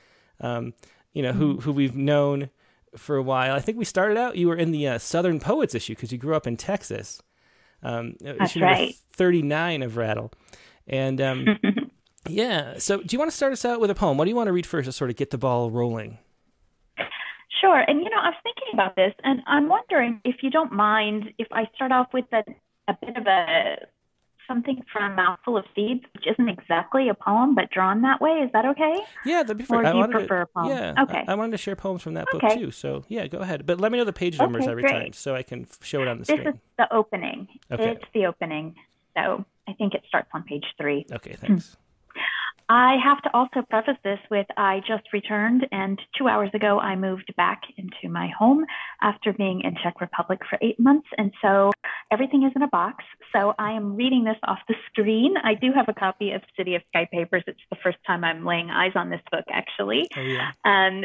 um, 0.42 0.74
you 1.14 1.24
know, 1.24 1.34
who 1.34 1.54
mm-hmm. 1.54 1.62
who 1.62 1.72
we've 1.72 1.96
known 1.96 2.50
for 2.98 3.16
a 3.16 3.24
while. 3.24 3.56
I 3.56 3.60
think 3.60 3.78
we 3.78 3.86
started 3.86 4.18
out. 4.18 4.36
You 4.36 4.48
were 4.48 4.56
in 4.56 4.72
the 4.72 4.88
uh, 4.88 4.98
Southern 4.98 5.40
Poets 5.40 5.74
issue 5.74 5.96
because 5.96 6.12
you 6.12 6.18
grew 6.18 6.36
up 6.36 6.48
in 6.48 6.58
Texas. 6.58 7.22
Um, 7.84 8.16
That's 8.22 8.56
right. 8.58 8.96
Thirty 9.14 9.42
nine 9.42 9.82
of 9.82 9.98
Rattle, 9.98 10.32
and 10.88 11.22
um, 11.22 11.60
yeah. 12.28 12.78
So, 12.78 12.98
do 12.98 13.08
you 13.10 13.20
want 13.20 13.32
to 13.32 13.38
start 13.38 13.54
us 13.54 13.66
out 13.66 13.80
with 13.80 13.90
a 13.90 13.96
poem? 13.96 14.18
What 14.18 14.26
do 14.26 14.30
you 14.30 14.36
want 14.36 14.48
to 14.48 14.54
read 14.54 14.66
first 14.66 14.86
to 14.86 14.92
sort 14.92 15.10
of 15.10 15.16
get 15.16 15.32
the 15.32 15.38
ball 15.38 15.72
rolling? 15.72 16.20
Sure. 17.62 17.80
And 17.80 18.00
you 18.00 18.10
know, 18.10 18.18
I 18.20 18.30
was 18.30 18.38
thinking 18.44 18.74
about 18.74 18.96
this, 18.96 19.14
and 19.24 19.42
I'm 19.48 19.70
wondering 19.70 20.20
if 20.26 20.38
you 20.42 20.50
don't 20.50 20.72
mind 20.72 21.34
if 21.38 21.48
I 21.52 21.66
start 21.76 21.92
off 21.92 22.08
with 22.12 22.26
a, 22.34 22.44
a 22.88 22.98
bit 23.00 23.16
of 23.16 23.28
a 23.28 23.76
something 24.52 24.84
from 24.92 25.12
a 25.12 25.16
Mouthful 25.16 25.58
of 25.58 25.66
Seeds, 25.76 26.04
which 26.14 26.26
isn't 26.28 26.50
exactly 26.50 27.10
a 27.10 27.14
poem, 27.14 27.56
but 27.56 27.70
drawn 27.70 28.02
that 28.02 28.20
way. 28.20 28.42
Is 28.44 28.52
that 28.54 28.66
okay? 28.66 28.96
Yeah, 29.26 29.44
that'd 29.44 29.58
be 29.58 29.64
fine. 29.64 29.86
Or 29.86 29.92
do 29.92 29.98
you 30.00 30.08
prefer 30.08 30.38
to, 30.38 30.42
a 30.42 30.46
poem? 30.46 30.70
Yeah, 30.70 31.04
okay. 31.04 31.24
I, 31.28 31.32
I, 31.32 31.36
wanted 31.36 31.52
to 31.52 31.58
share 31.58 31.76
poems 31.76 32.02
from 32.02 32.16
that 32.16 32.28
book 32.32 32.44
okay. 32.44 32.58
too. 32.58 32.72
So 32.72 33.04
yeah, 33.08 33.28
go 33.28 33.40
ahead. 33.40 33.66
But 33.66 33.80
let 33.80 33.92
me 33.92 33.98
know 33.98 34.04
the 34.04 34.14
page 34.14 34.38
numbers 34.38 34.64
okay, 34.64 34.72
every 34.72 34.84
great. 34.84 34.92
time 34.92 35.14
so 35.14 35.36
I 35.36 35.44
can 35.44 35.68
show 35.82 36.02
it 36.02 36.08
on 36.08 36.18
the 36.18 36.26
this 36.26 36.28
screen. 36.28 36.44
This 36.44 36.56
is 36.56 36.60
the 36.78 36.94
opening. 36.94 37.48
Okay. 37.72 37.92
It's 37.92 38.06
the 38.14 38.26
opening. 38.26 38.76
So 39.16 39.46
I 39.68 39.74
think 39.74 39.94
it 39.94 40.04
starts 40.08 40.30
on 40.34 40.44
page 40.44 40.66
three. 40.78 41.06
Okay, 41.12 41.34
thanks. 41.34 41.78
I 42.72 42.96
have 43.04 43.22
to 43.24 43.30
also 43.34 43.64
preface 43.70 43.98
this 44.02 44.20
with 44.30 44.48
I 44.56 44.80
just 44.88 45.04
returned, 45.12 45.68
and 45.74 46.00
two 46.18 46.30
hours 46.30 46.52
ago 46.54 46.80
I 46.80 46.96
moved 46.96 47.34
back 47.36 47.60
into 47.76 48.10
my 48.10 48.30
home 48.30 48.64
after 49.02 49.34
being 49.34 49.60
in 49.66 49.76
Czech 49.84 50.00
Republic 50.00 50.40
for 50.50 50.58
eight 50.62 50.80
months, 50.80 51.08
and 51.18 51.34
so 51.42 51.72
everything 52.14 52.44
is 52.44 52.54
in 52.56 52.62
a 52.62 52.70
box. 52.70 53.04
So 53.36 53.54
I 53.60 53.74
am 53.74 53.98
reading 53.98 54.24
this 54.24 54.38
off 54.48 54.60
the 54.70 54.76
screen. 54.88 55.34
I 55.44 55.56
do 55.56 55.74
have 55.76 55.90
a 55.90 55.94
copy 55.94 56.32
of 56.32 56.44
City 56.56 56.76
of 56.76 56.82
Sky 56.88 57.10
Papers. 57.12 57.44
It's 57.46 57.60
the 57.70 57.76
first 57.84 57.98
time 58.08 58.24
I'm 58.24 58.46
laying 58.46 58.70
eyes 58.70 58.94
on 58.96 59.10
this 59.10 59.22
book, 59.30 59.44
actually. 59.52 60.08
Oh, 60.16 60.22
yeah. 60.22 60.52
Um, 60.64 61.04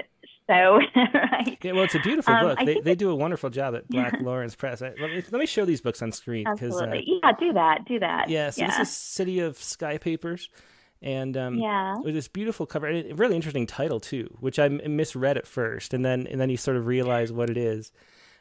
so, 0.48 0.54
right. 0.96 1.58
Yeah, 1.62 1.72
well, 1.72 1.82
it's 1.82 1.96
a 1.96 2.00
beautiful 2.00 2.32
um, 2.32 2.46
book. 2.46 2.58
They, 2.64 2.78
they 2.78 2.94
do 2.94 3.10
a 3.10 3.16
wonderful 3.16 3.50
job 3.50 3.74
at 3.74 3.88
Black 3.88 4.14
Lawrence 4.20 4.54
Press. 4.54 4.82
Let 4.82 5.00
me, 5.00 5.24
let 5.32 5.40
me 5.40 5.46
show 5.46 5.64
these 5.64 5.80
books 5.80 6.00
on 6.00 6.12
screen. 6.12 6.46
Absolutely. 6.46 6.98
Uh, 6.98 7.28
yeah, 7.28 7.32
do 7.40 7.52
that. 7.54 7.84
Do 7.88 7.98
that. 7.98 8.30
Yeah, 8.30 8.50
so 8.50 8.62
yeah. 8.62 8.78
this 8.78 8.88
is 8.88 8.96
City 8.96 9.40
of 9.40 9.58
Sky 9.58 9.98
Papers 9.98 10.48
and 11.02 11.36
um, 11.36 11.58
yeah, 11.58 11.96
with 12.02 12.14
this 12.14 12.28
beautiful 12.28 12.66
cover, 12.66 12.86
and 12.86 13.12
a 13.12 13.14
really 13.14 13.36
interesting 13.36 13.66
title 13.66 14.00
too, 14.00 14.36
which 14.40 14.58
I 14.58 14.68
misread 14.68 15.36
at 15.36 15.46
first, 15.46 15.94
and 15.94 16.04
then 16.04 16.26
and 16.26 16.40
then 16.40 16.50
you 16.50 16.56
sort 16.56 16.76
of 16.76 16.86
realize 16.86 17.32
what 17.32 17.50
it 17.50 17.56
is. 17.56 17.92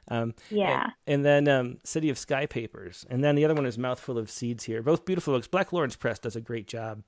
Um, 0.07 0.33
yeah, 0.49 0.83
and, 1.07 1.25
and 1.25 1.25
then 1.25 1.47
um, 1.47 1.77
City 1.83 2.09
of 2.09 2.17
Sky 2.17 2.45
Papers, 2.45 3.05
and 3.09 3.23
then 3.23 3.35
the 3.35 3.45
other 3.45 3.55
one 3.55 3.65
is 3.65 3.77
Mouthful 3.77 4.17
of 4.17 4.29
Seeds. 4.29 4.63
Here, 4.63 4.81
both 4.81 5.05
beautiful 5.05 5.33
books. 5.33 5.47
Black 5.47 5.73
Lawrence 5.73 5.95
Press 5.95 6.19
does 6.19 6.35
a 6.35 6.41
great 6.41 6.67
job, 6.67 7.03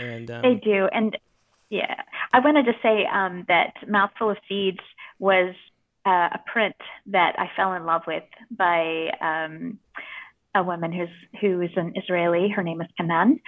and 0.00 0.30
um, 0.30 0.42
they 0.42 0.54
do. 0.54 0.88
And 0.92 1.16
yeah, 1.70 2.02
I 2.32 2.40
wanted 2.40 2.66
to 2.66 2.72
say 2.82 3.06
um, 3.12 3.44
that 3.48 3.74
Mouthful 3.88 4.30
of 4.30 4.36
Seeds 4.48 4.80
was 5.18 5.54
uh, 6.04 6.28
a 6.32 6.40
print 6.46 6.76
that 7.06 7.34
I 7.38 7.50
fell 7.56 7.72
in 7.72 7.84
love 7.84 8.02
with 8.06 8.22
by 8.50 9.10
um, 9.20 9.78
a 10.54 10.62
woman 10.62 10.92
who's 10.92 11.40
who 11.40 11.60
is 11.60 11.70
an 11.76 11.94
Israeli. 11.96 12.48
Her 12.48 12.62
name 12.62 12.80
is 12.80 12.88
Kanan, 13.00 13.40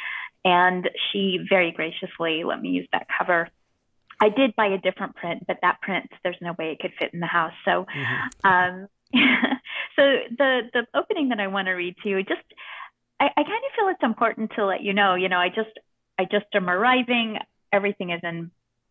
and 0.44 0.88
she 1.12 1.38
very 1.48 1.72
graciously 1.72 2.44
let 2.44 2.60
me 2.60 2.70
use 2.70 2.88
that 2.92 3.06
cover. 3.18 3.48
I 4.20 4.30
did 4.30 4.56
buy 4.56 4.66
a 4.66 4.78
different 4.78 5.14
print, 5.16 5.44
but 5.46 5.58
that 5.62 5.80
print, 5.80 6.10
there's 6.24 6.36
no 6.40 6.54
way 6.58 6.72
it 6.72 6.80
could 6.80 6.92
fit 6.98 7.14
in 7.14 7.20
the 7.20 7.26
house. 7.26 7.52
So, 7.64 7.86
mm-hmm. 7.86 8.48
um, 8.48 8.88
so 9.96 10.02
the 10.36 10.60
the 10.72 10.86
opening 10.94 11.28
that 11.30 11.40
I 11.40 11.46
want 11.46 11.66
to 11.66 11.72
read 11.72 11.96
to 12.02 12.08
you, 12.08 12.22
just 12.22 12.42
I, 13.20 13.26
I 13.26 13.42
kind 13.42 13.46
of 13.46 13.72
feel 13.76 13.88
it's 13.88 14.02
important 14.02 14.52
to 14.56 14.66
let 14.66 14.82
you 14.82 14.92
know. 14.92 15.14
You 15.14 15.28
know, 15.28 15.38
I 15.38 15.48
just 15.48 15.70
I 16.18 16.24
just 16.24 16.46
am 16.54 16.68
arriving. 16.68 17.38
Everything 17.72 18.10
is 18.10 18.20
in 18.22 18.50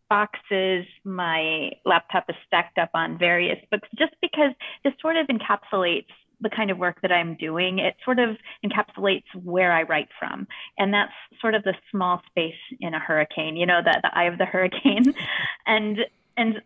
boxes. 0.09 0.85
My 1.03 1.71
laptop 1.85 2.25
is 2.29 2.35
stacked 2.47 2.77
up 2.77 2.91
on 2.93 3.17
various 3.17 3.59
books, 3.69 3.87
just 3.97 4.13
because 4.21 4.51
this 4.83 4.93
sort 5.01 5.17
of 5.17 5.27
encapsulates 5.27 6.07
the 6.41 6.49
kind 6.49 6.69
of 6.69 6.77
work 6.77 7.01
that 7.01 7.11
I'm 7.11 7.35
doing, 7.35 7.79
it 7.79 7.95
sort 8.05 8.19
of 8.19 8.37
encapsulates 8.63 9.25
where 9.33 9.71
I 9.71 9.83
write 9.83 10.09
from. 10.19 10.47
And 10.77 10.93
that's 10.93 11.11
sort 11.41 11.55
of 11.55 11.63
the 11.63 11.73
small 11.91 12.21
space 12.27 12.53
in 12.79 12.93
a 12.93 12.99
hurricane, 12.99 13.55
you 13.55 13.65
know, 13.65 13.81
the, 13.83 13.99
the 14.03 14.17
eye 14.17 14.25
of 14.25 14.37
the 14.37 14.45
hurricane. 14.45 15.13
and 15.67 15.99
and 16.35 16.61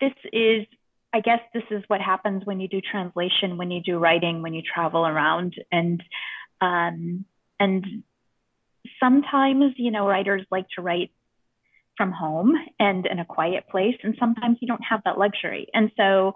this 0.00 0.12
is 0.32 0.66
I 1.12 1.20
guess 1.20 1.40
this 1.54 1.62
is 1.70 1.82
what 1.86 2.00
happens 2.00 2.44
when 2.44 2.60
you 2.60 2.68
do 2.68 2.80
translation, 2.80 3.56
when 3.56 3.70
you 3.70 3.80
do 3.80 3.98
writing, 3.98 4.42
when 4.42 4.52
you 4.52 4.62
travel 4.62 5.06
around. 5.06 5.54
And 5.72 6.02
um 6.60 7.24
and 7.58 8.02
sometimes, 9.00 9.74
you 9.76 9.90
know, 9.90 10.06
writers 10.06 10.44
like 10.50 10.68
to 10.76 10.82
write 10.82 11.10
from 11.96 12.12
home 12.12 12.54
and 12.78 13.06
in 13.06 13.18
a 13.18 13.24
quiet 13.24 13.66
place. 13.68 13.96
And 14.02 14.14
sometimes 14.18 14.58
you 14.60 14.68
don't 14.68 14.84
have 14.84 15.00
that 15.04 15.16
luxury. 15.18 15.68
And 15.72 15.90
so 15.96 16.34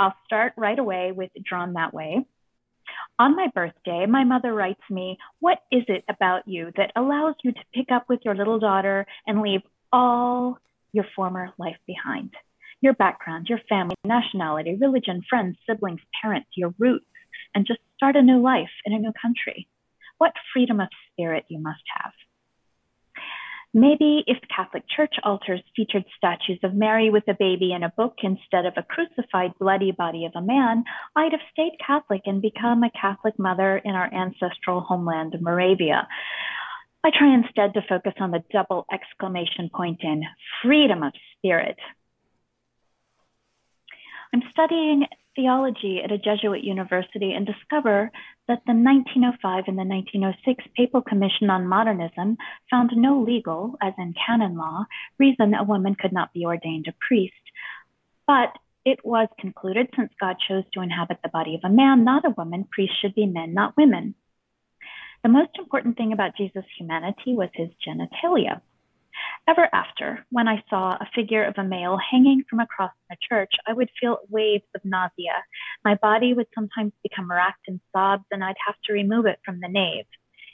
I'll 0.00 0.16
start 0.24 0.54
right 0.56 0.78
away 0.78 1.12
with 1.12 1.30
Drawn 1.44 1.74
That 1.74 1.92
Way. 1.92 2.24
On 3.18 3.36
my 3.36 3.48
birthday, 3.54 4.06
my 4.06 4.24
mother 4.24 4.54
writes 4.54 4.80
me, 4.88 5.18
What 5.40 5.58
is 5.70 5.82
it 5.88 6.04
about 6.08 6.48
you 6.48 6.72
that 6.78 6.90
allows 6.96 7.34
you 7.44 7.52
to 7.52 7.60
pick 7.74 7.92
up 7.92 8.06
with 8.08 8.20
your 8.24 8.34
little 8.34 8.58
daughter 8.58 9.06
and 9.26 9.42
leave 9.42 9.60
all 9.92 10.56
your 10.92 11.04
former 11.14 11.50
life 11.58 11.76
behind? 11.86 12.32
Your 12.80 12.94
background, 12.94 13.48
your 13.50 13.60
family, 13.68 13.94
nationality, 14.02 14.78
religion, 14.80 15.20
friends, 15.28 15.58
siblings, 15.68 16.00
parents, 16.22 16.48
your 16.56 16.72
roots, 16.78 17.04
and 17.54 17.66
just 17.66 17.80
start 17.94 18.16
a 18.16 18.22
new 18.22 18.40
life 18.40 18.72
in 18.86 18.94
a 18.94 18.98
new 18.98 19.12
country. 19.20 19.68
What 20.16 20.32
freedom 20.54 20.80
of 20.80 20.88
spirit 21.12 21.44
you 21.48 21.58
must 21.58 21.82
have. 21.94 22.12
Maybe 23.72 24.24
if 24.26 24.38
Catholic 24.54 24.82
church 24.88 25.14
altars 25.22 25.62
featured 25.76 26.04
statues 26.16 26.58
of 26.64 26.74
Mary 26.74 27.08
with 27.10 27.28
a 27.28 27.36
baby 27.38 27.72
in 27.72 27.84
a 27.84 27.92
book 27.96 28.14
instead 28.22 28.66
of 28.66 28.74
a 28.76 28.82
crucified, 28.82 29.52
bloody 29.60 29.92
body 29.92 30.24
of 30.24 30.32
a 30.34 30.42
man, 30.42 30.82
I'd 31.14 31.30
have 31.30 31.40
stayed 31.52 31.78
Catholic 31.84 32.22
and 32.26 32.42
become 32.42 32.82
a 32.82 32.90
Catholic 32.90 33.38
mother 33.38 33.78
in 33.78 33.92
our 33.94 34.12
ancestral 34.12 34.80
homeland, 34.80 35.36
Moravia. 35.40 36.08
I 37.04 37.10
try 37.16 37.32
instead 37.32 37.74
to 37.74 37.86
focus 37.88 38.14
on 38.18 38.32
the 38.32 38.42
double 38.52 38.86
exclamation 38.92 39.70
point 39.72 40.00
in 40.02 40.22
freedom 40.62 41.04
of 41.04 41.12
spirit. 41.36 41.76
I'm 44.34 44.42
studying 44.50 45.06
theology 45.40 46.00
at 46.04 46.12
a 46.12 46.18
Jesuit 46.18 46.62
university 46.62 47.32
and 47.32 47.46
discover 47.46 48.10
that 48.48 48.60
the 48.66 48.74
1905 48.74 49.64
and 49.68 49.78
the 49.78 49.84
1906 49.84 50.64
Papal 50.76 51.00
Commission 51.00 51.48
on 51.48 51.66
Modernism 51.66 52.36
found 52.70 52.90
no 52.94 53.22
legal, 53.22 53.76
as 53.80 53.94
in 53.98 54.14
canon 54.26 54.56
law, 54.56 54.84
reason 55.18 55.54
a 55.54 55.64
woman 55.64 55.94
could 55.94 56.12
not 56.12 56.32
be 56.32 56.44
ordained 56.44 56.86
a 56.88 56.94
priest. 57.06 57.34
But 58.26 58.50
it 58.84 58.98
was 59.04 59.28
concluded 59.38 59.88
since 59.96 60.12
God 60.20 60.36
chose 60.46 60.64
to 60.72 60.82
inhabit 60.82 61.18
the 61.22 61.28
body 61.28 61.54
of 61.54 61.60
a 61.64 61.74
man, 61.74 62.04
not 62.04 62.26
a 62.26 62.34
woman, 62.36 62.68
priests 62.70 62.96
should 63.00 63.14
be 63.14 63.26
men, 63.26 63.54
not 63.54 63.76
women. 63.76 64.14
The 65.22 65.28
most 65.28 65.50
important 65.58 65.96
thing 65.96 66.12
about 66.12 66.36
Jesus' 66.36 66.64
humanity 66.78 67.34
was 67.34 67.50
his 67.54 67.68
genitalia. 67.86 68.60
Ever 69.48 69.68
after, 69.72 70.24
when 70.30 70.46
I 70.46 70.62
saw 70.70 70.92
a 70.92 71.08
figure 71.14 71.44
of 71.44 71.54
a 71.58 71.64
male 71.64 71.98
hanging 71.98 72.44
from 72.48 72.60
across 72.60 72.92
the 73.08 73.16
church, 73.28 73.52
I 73.66 73.72
would 73.72 73.90
feel 74.00 74.18
waves 74.28 74.64
of 74.74 74.84
nausea. 74.84 75.42
My 75.84 75.96
body 75.96 76.34
would 76.34 76.46
sometimes 76.54 76.92
become 77.02 77.30
racked 77.30 77.66
in 77.66 77.80
sobs, 77.92 78.24
and 78.30 78.44
I'd 78.44 78.54
have 78.66 78.76
to 78.84 78.92
remove 78.92 79.26
it 79.26 79.40
from 79.44 79.60
the 79.60 79.68
nave. 79.68 80.04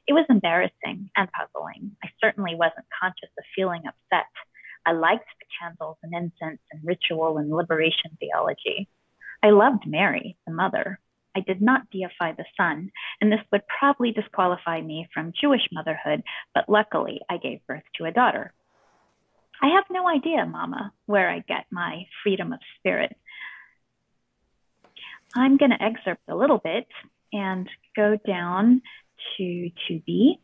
It 0.06 0.12
was 0.12 0.24
embarrassing 0.28 1.10
and 1.16 1.28
puzzling. 1.32 1.96
I 2.02 2.08
certainly 2.22 2.54
wasn't 2.54 2.86
conscious 3.02 3.30
of 3.36 3.44
feeling 3.54 3.82
upset. 3.86 4.26
I 4.86 4.92
liked 4.92 5.26
the 5.40 5.46
candles 5.60 5.98
and 6.02 6.14
incense 6.14 6.60
and 6.70 6.80
ritual 6.84 7.38
and 7.38 7.50
liberation 7.50 8.16
theology. 8.20 8.88
I 9.42 9.50
loved 9.50 9.86
Mary, 9.86 10.36
the 10.46 10.52
mother. 10.52 11.00
I 11.36 11.40
did 11.40 11.60
not 11.60 11.90
deify 11.90 12.32
the 12.32 12.46
son, 12.56 12.90
and 13.20 13.30
this 13.30 13.40
would 13.52 13.62
probably 13.66 14.12
disqualify 14.12 14.80
me 14.80 15.06
from 15.12 15.34
Jewish 15.38 15.68
motherhood, 15.70 16.22
but 16.54 16.68
luckily 16.68 17.20
I 17.28 17.36
gave 17.36 17.66
birth 17.66 17.82
to 17.96 18.04
a 18.04 18.10
daughter. 18.10 18.54
I 19.62 19.68
have 19.68 19.84
no 19.90 20.08
idea, 20.08 20.44
Mama, 20.46 20.92
where 21.06 21.30
I 21.30 21.40
get 21.40 21.66
my 21.70 22.06
freedom 22.22 22.52
of 22.52 22.60
spirit. 22.78 23.16
I'm 25.34 25.56
going 25.56 25.70
to 25.70 25.82
excerpt 25.82 26.22
a 26.28 26.36
little 26.36 26.58
bit 26.58 26.86
and 27.32 27.68
go 27.94 28.16
down 28.26 28.82
to 29.36 29.70
2b. 29.90 30.38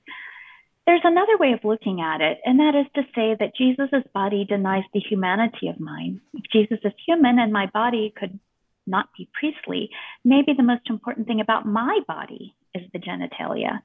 There's 0.86 1.02
another 1.04 1.38
way 1.38 1.52
of 1.52 1.64
looking 1.64 2.00
at 2.00 2.20
it, 2.20 2.38
and 2.44 2.58
that 2.58 2.74
is 2.74 2.86
to 2.96 3.02
say 3.14 3.36
that 3.38 3.56
Jesus' 3.56 4.02
body 4.12 4.44
denies 4.44 4.82
the 4.92 5.00
humanity 5.00 5.68
of 5.68 5.78
mine. 5.78 6.20
If 6.34 6.42
Jesus 6.52 6.78
is 6.84 6.92
human 7.06 7.38
and 7.38 7.52
my 7.52 7.66
body 7.66 8.12
could 8.16 8.38
not 8.86 9.08
be 9.16 9.28
priestly, 9.32 9.90
maybe 10.24 10.54
the 10.56 10.64
most 10.64 10.90
important 10.90 11.28
thing 11.28 11.40
about 11.40 11.66
my 11.66 12.00
body 12.08 12.56
is 12.74 12.82
the 12.92 12.98
genitalia. 12.98 13.80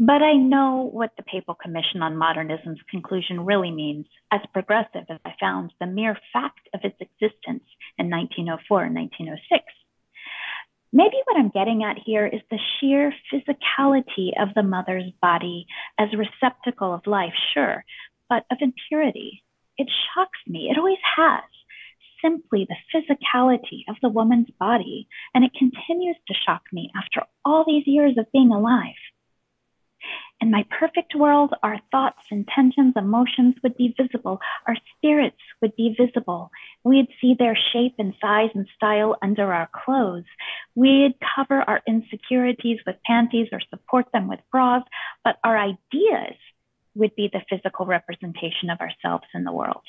But 0.00 0.22
I 0.22 0.34
know 0.34 0.88
what 0.92 1.10
the 1.16 1.24
Papal 1.24 1.56
Commission 1.56 2.02
on 2.02 2.16
Modernism's 2.16 2.80
conclusion 2.88 3.44
really 3.44 3.72
means. 3.72 4.06
As 4.30 4.40
progressive 4.52 5.04
as 5.10 5.18
I 5.24 5.32
found 5.40 5.72
the 5.80 5.86
mere 5.86 6.16
fact 6.32 6.68
of 6.72 6.80
its 6.84 6.96
existence 7.00 7.64
in 7.98 8.08
1904 8.08 8.84
and 8.84 8.94
1906. 8.94 9.64
Maybe 10.92 11.16
what 11.24 11.36
I'm 11.36 11.50
getting 11.50 11.82
at 11.82 11.98
here 11.98 12.26
is 12.26 12.40
the 12.48 12.60
sheer 12.78 13.12
physicality 13.32 14.30
of 14.40 14.54
the 14.54 14.62
mother's 14.62 15.10
body 15.20 15.66
as 15.98 16.08
receptacle 16.14 16.94
of 16.94 17.06
life, 17.06 17.34
sure, 17.52 17.84
but 18.28 18.44
of 18.52 18.58
impurity. 18.60 19.42
It 19.76 19.90
shocks 20.14 20.38
me. 20.46 20.70
It 20.70 20.78
always 20.78 20.98
has. 21.16 21.42
Simply 22.22 22.68
the 22.68 22.76
physicality 22.94 23.82
of 23.88 23.96
the 24.00 24.08
woman's 24.08 24.50
body, 24.60 25.08
and 25.34 25.44
it 25.44 25.52
continues 25.58 26.16
to 26.28 26.34
shock 26.46 26.62
me 26.72 26.90
after 26.96 27.26
all 27.44 27.64
these 27.66 27.86
years 27.86 28.16
of 28.16 28.30
being 28.32 28.52
alive. 28.52 28.94
In 30.40 30.52
my 30.52 30.64
perfect 30.70 31.16
world, 31.16 31.52
our 31.64 31.80
thoughts, 31.90 32.20
intentions, 32.30 32.94
emotions 32.96 33.56
would 33.62 33.76
be 33.76 33.94
visible. 34.00 34.38
Our 34.68 34.76
spirits 34.96 35.40
would 35.60 35.74
be 35.74 35.96
visible. 35.98 36.50
We'd 36.84 37.08
see 37.20 37.34
their 37.36 37.56
shape 37.72 37.96
and 37.98 38.14
size 38.20 38.50
and 38.54 38.68
style 38.76 39.16
under 39.20 39.52
our 39.52 39.68
clothes. 39.72 40.26
We'd 40.76 41.14
cover 41.34 41.62
our 41.62 41.82
insecurities 41.88 42.78
with 42.86 43.02
panties 43.04 43.48
or 43.50 43.60
support 43.68 44.06
them 44.12 44.28
with 44.28 44.38
bras, 44.52 44.84
but 45.24 45.38
our 45.42 45.58
ideas 45.58 46.36
would 46.94 47.16
be 47.16 47.28
the 47.32 47.42
physical 47.50 47.86
representation 47.86 48.70
of 48.70 48.80
ourselves 48.80 49.26
in 49.34 49.42
the 49.42 49.52
world. 49.52 49.82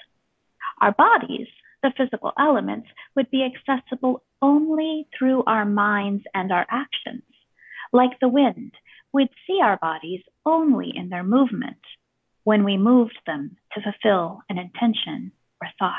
Our 0.81 0.93
bodies, 0.93 1.47
the 1.83 1.93
physical 1.95 2.33
elements, 2.39 2.88
would 3.15 3.29
be 3.29 3.43
accessible 3.43 4.23
only 4.41 5.07
through 5.17 5.43
our 5.45 5.65
minds 5.65 6.23
and 6.33 6.51
our 6.51 6.65
actions. 6.69 7.23
Like 7.91 8.19
the 8.19 8.29
wind, 8.29 8.71
we'd 9.13 9.30
see 9.48 9.60
our 9.62 9.78
bodies 9.78 10.22
only 10.45 10.91
in 10.95 11.10
their 11.10 11.24
movement 11.24 11.78
when 12.43 12.63
we 12.63 12.78
moved 12.78 13.17
them 13.26 13.58
to 13.74 13.82
fulfill 13.82 14.41
an 14.50 14.58
intention 14.58 15.32
or 15.62 15.67
thought. 15.78 15.93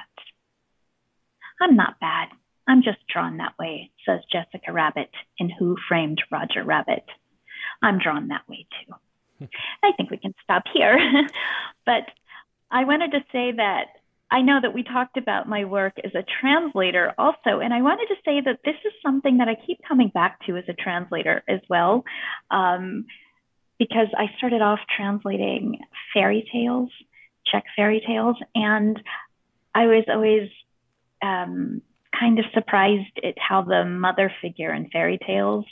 I'm 1.60 1.76
not 1.76 2.00
bad. 2.00 2.28
I'm 2.66 2.82
just 2.82 2.98
drawn 3.12 3.38
that 3.38 3.58
way, 3.58 3.90
says 4.06 4.20
Jessica 4.32 4.72
Rabbit 4.72 5.10
in 5.38 5.50
Who 5.50 5.76
Framed 5.88 6.22
Roger 6.30 6.62
Rabbit. 6.64 7.04
I'm 7.82 7.98
drawn 7.98 8.28
that 8.28 8.48
way 8.48 8.66
too. 8.70 9.48
I 9.82 9.92
think 9.96 10.10
we 10.10 10.16
can 10.16 10.34
stop 10.42 10.64
here. 10.72 10.98
but 11.86 12.04
I 12.70 12.84
wanted 12.84 13.12
to 13.12 13.24
say 13.32 13.52
that 13.52 13.86
I 14.30 14.42
know 14.42 14.60
that 14.62 14.74
we 14.74 14.82
talked 14.84 15.16
about 15.16 15.48
my 15.48 15.64
work 15.64 15.94
as 16.04 16.14
a 16.14 16.24
translator 16.40 17.12
also, 17.18 17.58
and 17.60 17.74
I 17.74 17.82
wanted 17.82 18.06
to 18.08 18.14
say 18.24 18.40
that 18.40 18.60
this 18.64 18.76
is 18.84 18.92
something 19.04 19.38
that 19.38 19.48
I 19.48 19.56
keep 19.66 19.80
coming 19.86 20.08
back 20.08 20.38
to 20.46 20.56
as 20.56 20.64
a 20.68 20.72
translator 20.72 21.42
as 21.48 21.60
well, 21.68 22.04
um, 22.50 23.06
because 23.78 24.08
I 24.16 24.26
started 24.38 24.62
off 24.62 24.78
translating 24.96 25.80
fairy 26.14 26.48
tales, 26.52 26.90
Czech 27.46 27.64
fairy 27.74 28.02
tales, 28.06 28.36
and 28.54 29.02
I 29.74 29.86
was 29.86 30.04
always 30.08 30.48
um, 31.22 31.82
kind 32.18 32.38
of 32.38 32.44
surprised 32.54 33.18
at 33.24 33.34
how 33.38 33.62
the 33.62 33.84
mother 33.84 34.32
figure 34.40 34.72
in 34.72 34.90
fairy 34.90 35.18
tales 35.26 35.64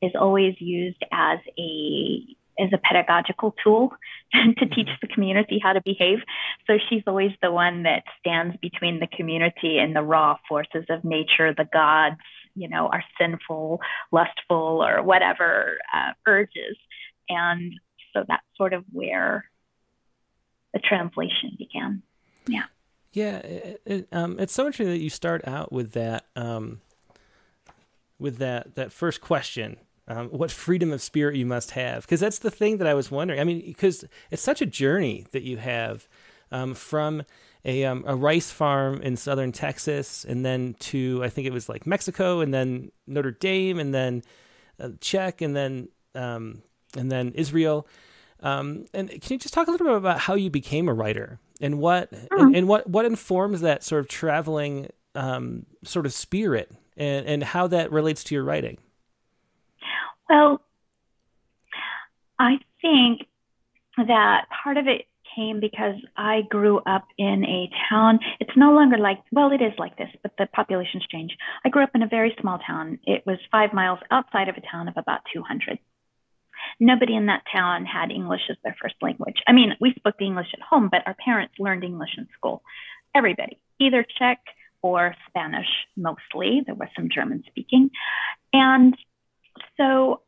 is 0.00 0.12
always 0.18 0.54
used 0.60 1.02
as 1.12 1.38
a 1.58 2.20
as 2.58 2.70
a 2.72 2.78
pedagogical 2.78 3.54
tool 3.62 3.90
to 4.32 4.66
teach 4.66 4.88
the 5.00 5.08
community 5.08 5.60
how 5.62 5.72
to 5.72 5.80
behave. 5.84 6.18
So 6.66 6.78
she's 6.88 7.02
always 7.06 7.32
the 7.42 7.52
one 7.52 7.84
that 7.84 8.04
stands 8.20 8.56
between 8.60 9.00
the 9.00 9.06
community 9.06 9.78
and 9.78 9.94
the 9.94 10.02
raw 10.02 10.36
forces 10.48 10.84
of 10.88 11.04
nature, 11.04 11.54
the 11.54 11.68
gods, 11.72 12.16
you 12.54 12.68
know, 12.68 12.88
are 12.88 13.04
sinful, 13.20 13.80
lustful, 14.12 14.84
or 14.84 15.02
whatever 15.02 15.78
uh, 15.94 16.12
urges. 16.26 16.76
And 17.28 17.74
so 18.12 18.24
that's 18.26 18.42
sort 18.56 18.72
of 18.72 18.84
where 18.92 19.44
the 20.72 20.78
translation 20.80 21.56
began. 21.58 22.02
Yeah. 22.46 22.64
Yeah, 23.12 23.38
it, 23.38 23.82
it, 23.86 24.08
um, 24.12 24.38
it's 24.38 24.52
so 24.52 24.66
interesting 24.66 24.88
that 24.88 25.00
you 25.00 25.08
start 25.08 25.46
out 25.48 25.72
with 25.72 25.92
that, 25.92 26.26
um, 26.36 26.80
with 28.18 28.38
that 28.38 28.74
that 28.76 28.92
first 28.92 29.20
question 29.20 29.76
um, 30.08 30.28
what 30.28 30.50
freedom 30.50 30.92
of 30.92 31.02
spirit 31.02 31.36
you 31.36 31.46
must 31.46 31.72
have. 31.72 32.02
Because 32.02 32.20
that's 32.20 32.38
the 32.38 32.50
thing 32.50 32.78
that 32.78 32.86
i 32.86 32.94
was 32.94 33.10
wondering. 33.10 33.40
I 33.40 33.44
mean 33.44 33.62
because 33.64 34.04
it's 34.30 34.42
such 34.42 34.60
a 34.60 34.66
journey 34.66 35.26
that 35.32 35.42
you 35.42 35.56
have 35.58 36.08
um, 36.52 36.74
from 36.74 37.22
a, 37.64 37.84
um, 37.84 38.04
a 38.06 38.14
rice 38.14 38.50
farm 38.50 39.02
in 39.02 39.16
southern 39.16 39.50
texas 39.50 40.24
and 40.24 40.44
then 40.46 40.76
to 40.78 41.20
i 41.24 41.28
think 41.28 41.46
it 41.46 41.52
was 41.52 41.68
like 41.68 41.84
mexico 41.84 42.40
and 42.40 42.54
then 42.54 42.92
notre 43.08 43.32
dame 43.32 43.80
and 43.80 43.92
then 43.92 44.22
uh, 44.78 44.90
czech 45.00 45.40
and 45.40 45.56
then 45.56 45.88
um, 46.14 46.62
and 46.96 47.10
then 47.10 47.32
israel. 47.32 47.86
Um, 48.40 48.84
and 48.92 49.08
can 49.08 49.20
you 49.30 49.38
just 49.38 49.54
talk 49.54 49.66
a 49.66 49.70
little 49.70 49.86
bit 49.86 49.96
about 49.96 50.20
how 50.20 50.34
you 50.34 50.50
became 50.50 50.88
a 50.88 50.94
writer 50.94 51.40
and 51.60 51.78
what 51.78 52.12
mm-hmm. 52.12 52.38
and, 52.38 52.56
and, 52.56 52.68
what 52.68 52.88
what 52.88 53.04
informs 53.04 53.62
that 53.62 53.82
sort 53.82 54.00
of 54.00 54.08
traveling 54.08 54.90
um, 55.14 55.64
sort 55.84 56.04
of 56.06 56.12
spirit 56.12 56.70
and, 56.96 57.26
and 57.26 57.42
how 57.42 57.66
that 57.66 57.90
relates 57.90 58.22
to 58.24 58.34
your 58.34 58.44
writing 58.44 58.78
well, 60.28 60.60
I 62.38 62.58
think 62.80 63.26
that 63.96 64.46
part 64.62 64.76
of 64.76 64.86
it 64.86 65.06
came 65.34 65.60
because 65.60 65.94
I 66.16 66.42
grew 66.48 66.78
up 66.78 67.06
in 67.18 67.44
a 67.44 67.70
town. 67.90 68.20
It's 68.40 68.56
no 68.56 68.72
longer 68.72 68.98
like, 68.98 69.18
well, 69.32 69.52
it 69.52 69.62
is 69.62 69.72
like 69.78 69.96
this, 69.96 70.08
but 70.22 70.32
the 70.38 70.46
population's 70.46 71.06
changed. 71.06 71.36
I 71.64 71.68
grew 71.68 71.82
up 71.82 71.90
in 71.94 72.02
a 72.02 72.08
very 72.08 72.34
small 72.40 72.58
town. 72.58 72.98
It 73.04 73.24
was 73.26 73.38
five 73.50 73.72
miles 73.72 73.98
outside 74.10 74.48
of 74.48 74.56
a 74.56 74.62
town 74.70 74.88
of 74.88 74.94
about 74.96 75.20
200. 75.32 75.78
Nobody 76.80 77.14
in 77.14 77.26
that 77.26 77.42
town 77.52 77.84
had 77.84 78.10
English 78.10 78.42
as 78.50 78.56
their 78.64 78.76
first 78.80 78.96
language. 79.00 79.36
I 79.46 79.52
mean, 79.52 79.74
we 79.80 79.94
spoke 79.94 80.16
English 80.20 80.48
at 80.52 80.60
home, 80.60 80.88
but 80.90 81.06
our 81.06 81.14
parents 81.14 81.54
learned 81.58 81.84
English 81.84 82.10
in 82.16 82.28
school. 82.36 82.62
Everybody, 83.14 83.58
either 83.78 84.04
Czech 84.18 84.40
or 84.82 85.14
Spanish 85.28 85.68
mostly. 85.96 86.62
There 86.64 86.74
was 86.74 86.88
some 86.96 87.08
German 87.12 87.44
speaking. 87.46 87.90
And 88.52 88.96
so 89.76 90.22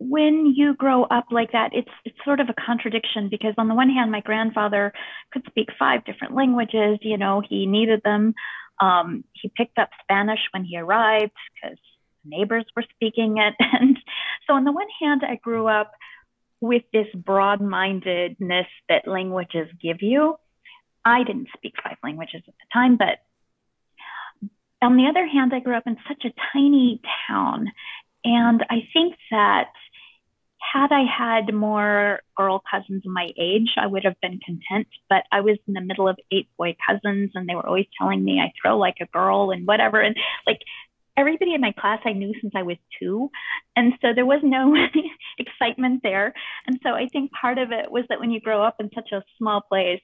when 0.00 0.54
you 0.56 0.74
grow 0.74 1.04
up 1.04 1.26
like 1.30 1.52
that, 1.52 1.70
it's 1.74 1.90
it's 2.04 2.16
sort 2.24 2.40
of 2.40 2.48
a 2.48 2.54
contradiction 2.54 3.28
because 3.28 3.54
on 3.58 3.68
the 3.68 3.74
one 3.74 3.90
hand, 3.90 4.10
my 4.10 4.20
grandfather 4.20 4.92
could 5.30 5.44
speak 5.46 5.68
five 5.78 6.04
different 6.04 6.34
languages. 6.34 6.98
You 7.02 7.18
know, 7.18 7.42
he 7.46 7.66
needed 7.66 8.00
them. 8.02 8.34
Um, 8.80 9.24
he 9.32 9.52
picked 9.54 9.78
up 9.78 9.90
Spanish 10.02 10.40
when 10.52 10.64
he 10.64 10.78
arrived 10.78 11.32
because 11.54 11.78
the 12.24 12.30
neighbors 12.30 12.64
were 12.74 12.84
speaking 12.94 13.36
it, 13.38 13.54
and 13.60 13.98
so 14.46 14.54
on 14.54 14.64
the 14.64 14.72
one 14.72 14.88
hand, 15.00 15.22
I 15.22 15.36
grew 15.36 15.68
up 15.68 15.92
with 16.62 16.82
this 16.92 17.06
broad-mindedness 17.14 18.66
that 18.88 19.08
languages 19.08 19.68
give 19.82 20.02
you. 20.02 20.36
I 21.04 21.24
didn't 21.24 21.48
speak 21.56 21.74
five 21.82 21.96
languages 22.02 22.42
at 22.46 22.54
the 22.54 22.66
time, 22.72 22.96
but 22.96 23.18
on 24.82 24.96
the 24.96 25.06
other 25.06 25.26
hand, 25.26 25.52
I 25.54 25.60
grew 25.60 25.76
up 25.76 25.86
in 25.86 25.96
such 26.08 26.24
a 26.24 26.32
tiny 26.52 27.00
town. 27.28 27.70
And 28.24 28.64
I 28.68 28.88
think 28.92 29.14
that 29.30 29.68
had 30.60 30.92
I 30.92 31.04
had 31.04 31.54
more 31.54 32.20
girl 32.36 32.62
cousins 32.70 33.02
my 33.06 33.30
age, 33.38 33.70
I 33.76 33.86
would 33.86 34.04
have 34.04 34.20
been 34.20 34.40
content. 34.44 34.88
But 35.08 35.24
I 35.32 35.40
was 35.40 35.58
in 35.66 35.74
the 35.74 35.80
middle 35.80 36.08
of 36.08 36.18
eight 36.30 36.48
boy 36.58 36.76
cousins, 36.86 37.30
and 37.34 37.48
they 37.48 37.54
were 37.54 37.66
always 37.66 37.86
telling 37.98 38.22
me 38.22 38.40
I 38.40 38.52
throw 38.60 38.78
like 38.78 38.96
a 39.00 39.06
girl 39.06 39.50
and 39.50 39.66
whatever. 39.66 40.00
And 40.00 40.16
like 40.46 40.60
everybody 41.16 41.54
in 41.54 41.60
my 41.60 41.72
class 41.72 42.00
I 42.04 42.12
knew 42.12 42.34
since 42.40 42.52
I 42.54 42.62
was 42.62 42.76
two. 42.98 43.30
And 43.74 43.94
so 44.00 44.08
there 44.14 44.26
was 44.26 44.40
no 44.42 44.76
excitement 45.38 46.02
there. 46.02 46.34
And 46.66 46.78
so 46.82 46.90
I 46.90 47.06
think 47.08 47.32
part 47.32 47.58
of 47.58 47.72
it 47.72 47.90
was 47.90 48.04
that 48.08 48.20
when 48.20 48.30
you 48.30 48.40
grow 48.40 48.62
up 48.62 48.76
in 48.80 48.90
such 48.94 49.12
a 49.12 49.22
small 49.38 49.60
place, 49.62 50.02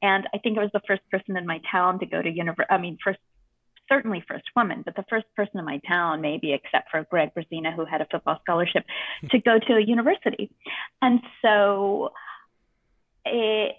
and 0.00 0.28
I 0.32 0.38
think 0.38 0.58
I 0.58 0.62
was 0.62 0.70
the 0.72 0.82
first 0.86 1.02
person 1.10 1.36
in 1.36 1.46
my 1.46 1.60
town 1.70 1.98
to 2.00 2.06
go 2.06 2.22
to 2.22 2.30
university, 2.30 2.70
I 2.70 2.78
mean, 2.78 2.98
first 3.02 3.18
certainly 3.88 4.24
first 4.26 4.44
woman, 4.54 4.82
but 4.84 4.96
the 4.96 5.04
first 5.08 5.26
person 5.34 5.58
in 5.58 5.64
my 5.64 5.80
town, 5.86 6.20
maybe 6.20 6.52
except 6.52 6.90
for 6.90 7.04
Greg 7.10 7.32
Brazina, 7.34 7.74
who 7.74 7.84
had 7.84 8.00
a 8.00 8.06
football 8.10 8.38
scholarship, 8.42 8.84
hmm. 9.20 9.28
to 9.28 9.38
go 9.38 9.58
to 9.58 9.74
a 9.74 9.80
university. 9.80 10.50
And 11.02 11.20
so, 11.42 12.12
it, 13.24 13.76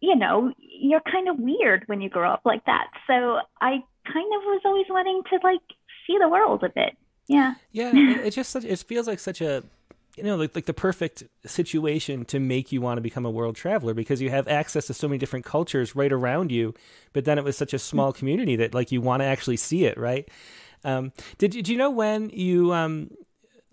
you 0.00 0.16
know, 0.16 0.52
you're 0.58 1.00
kind 1.00 1.28
of 1.28 1.38
weird 1.38 1.84
when 1.86 2.00
you 2.00 2.08
grow 2.08 2.30
up 2.30 2.42
like 2.44 2.64
that. 2.66 2.88
So 3.06 3.40
I 3.60 3.82
kind 4.06 4.32
of 4.34 4.42
was 4.44 4.62
always 4.64 4.86
wanting 4.88 5.22
to 5.30 5.38
like 5.42 5.60
see 6.06 6.16
the 6.18 6.28
world 6.28 6.64
a 6.64 6.68
bit. 6.68 6.96
Yeah. 7.28 7.54
Yeah. 7.72 7.92
it 7.94 8.30
just 8.30 8.56
it 8.56 8.78
feels 8.80 9.06
like 9.06 9.18
such 9.18 9.40
a 9.40 9.62
you 10.20 10.30
know 10.30 10.36
like, 10.36 10.54
like 10.54 10.66
the 10.66 10.74
perfect 10.74 11.24
situation 11.44 12.24
to 12.26 12.38
make 12.38 12.72
you 12.72 12.80
want 12.80 12.98
to 12.98 13.02
become 13.02 13.26
a 13.26 13.30
world 13.30 13.56
traveler 13.56 13.94
because 13.94 14.20
you 14.20 14.30
have 14.30 14.46
access 14.48 14.86
to 14.86 14.94
so 14.94 15.08
many 15.08 15.18
different 15.18 15.44
cultures 15.44 15.96
right 15.96 16.12
around 16.12 16.52
you 16.52 16.74
but 17.12 17.24
then 17.24 17.38
it 17.38 17.44
was 17.44 17.56
such 17.56 17.74
a 17.74 17.78
small 17.78 18.12
community 18.12 18.56
that 18.56 18.74
like 18.74 18.92
you 18.92 19.00
want 19.00 19.20
to 19.20 19.26
actually 19.26 19.56
see 19.56 19.84
it 19.84 19.98
right? 19.98 20.28
Um, 20.84 21.12
did, 21.38 21.50
did 21.52 21.68
you 21.68 21.76
know 21.76 21.90
when 21.90 22.30
you 22.30 22.72
um, 22.72 23.10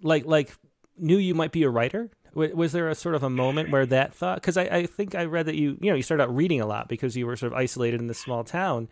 like 0.01 0.25
like 0.25 0.55
knew 0.97 1.17
you 1.17 1.33
might 1.33 1.51
be 1.51 1.63
a 1.63 1.69
writer? 1.69 2.09
Was 2.33 2.71
there 2.71 2.89
a 2.89 2.95
sort 2.95 3.15
of 3.15 3.23
a 3.23 3.31
moment 3.31 3.71
where 3.71 3.87
that 3.87 4.13
thought 4.13 4.35
because 4.35 4.57
I, 4.57 4.63
I 4.63 4.85
think 4.85 5.15
i 5.15 5.25
read 5.25 5.47
that 5.47 5.55
you 5.55 5.75
you 5.81 5.89
know 5.89 5.95
you 5.95 6.03
started 6.03 6.23
out 6.23 6.35
reading 6.35 6.61
a 6.61 6.67
lot 6.67 6.87
because 6.87 7.17
you 7.17 7.25
were 7.25 7.35
sort 7.35 7.51
of 7.51 7.57
isolated 7.57 7.99
in 7.99 8.07
this 8.07 8.19
small 8.19 8.43
town. 8.43 8.89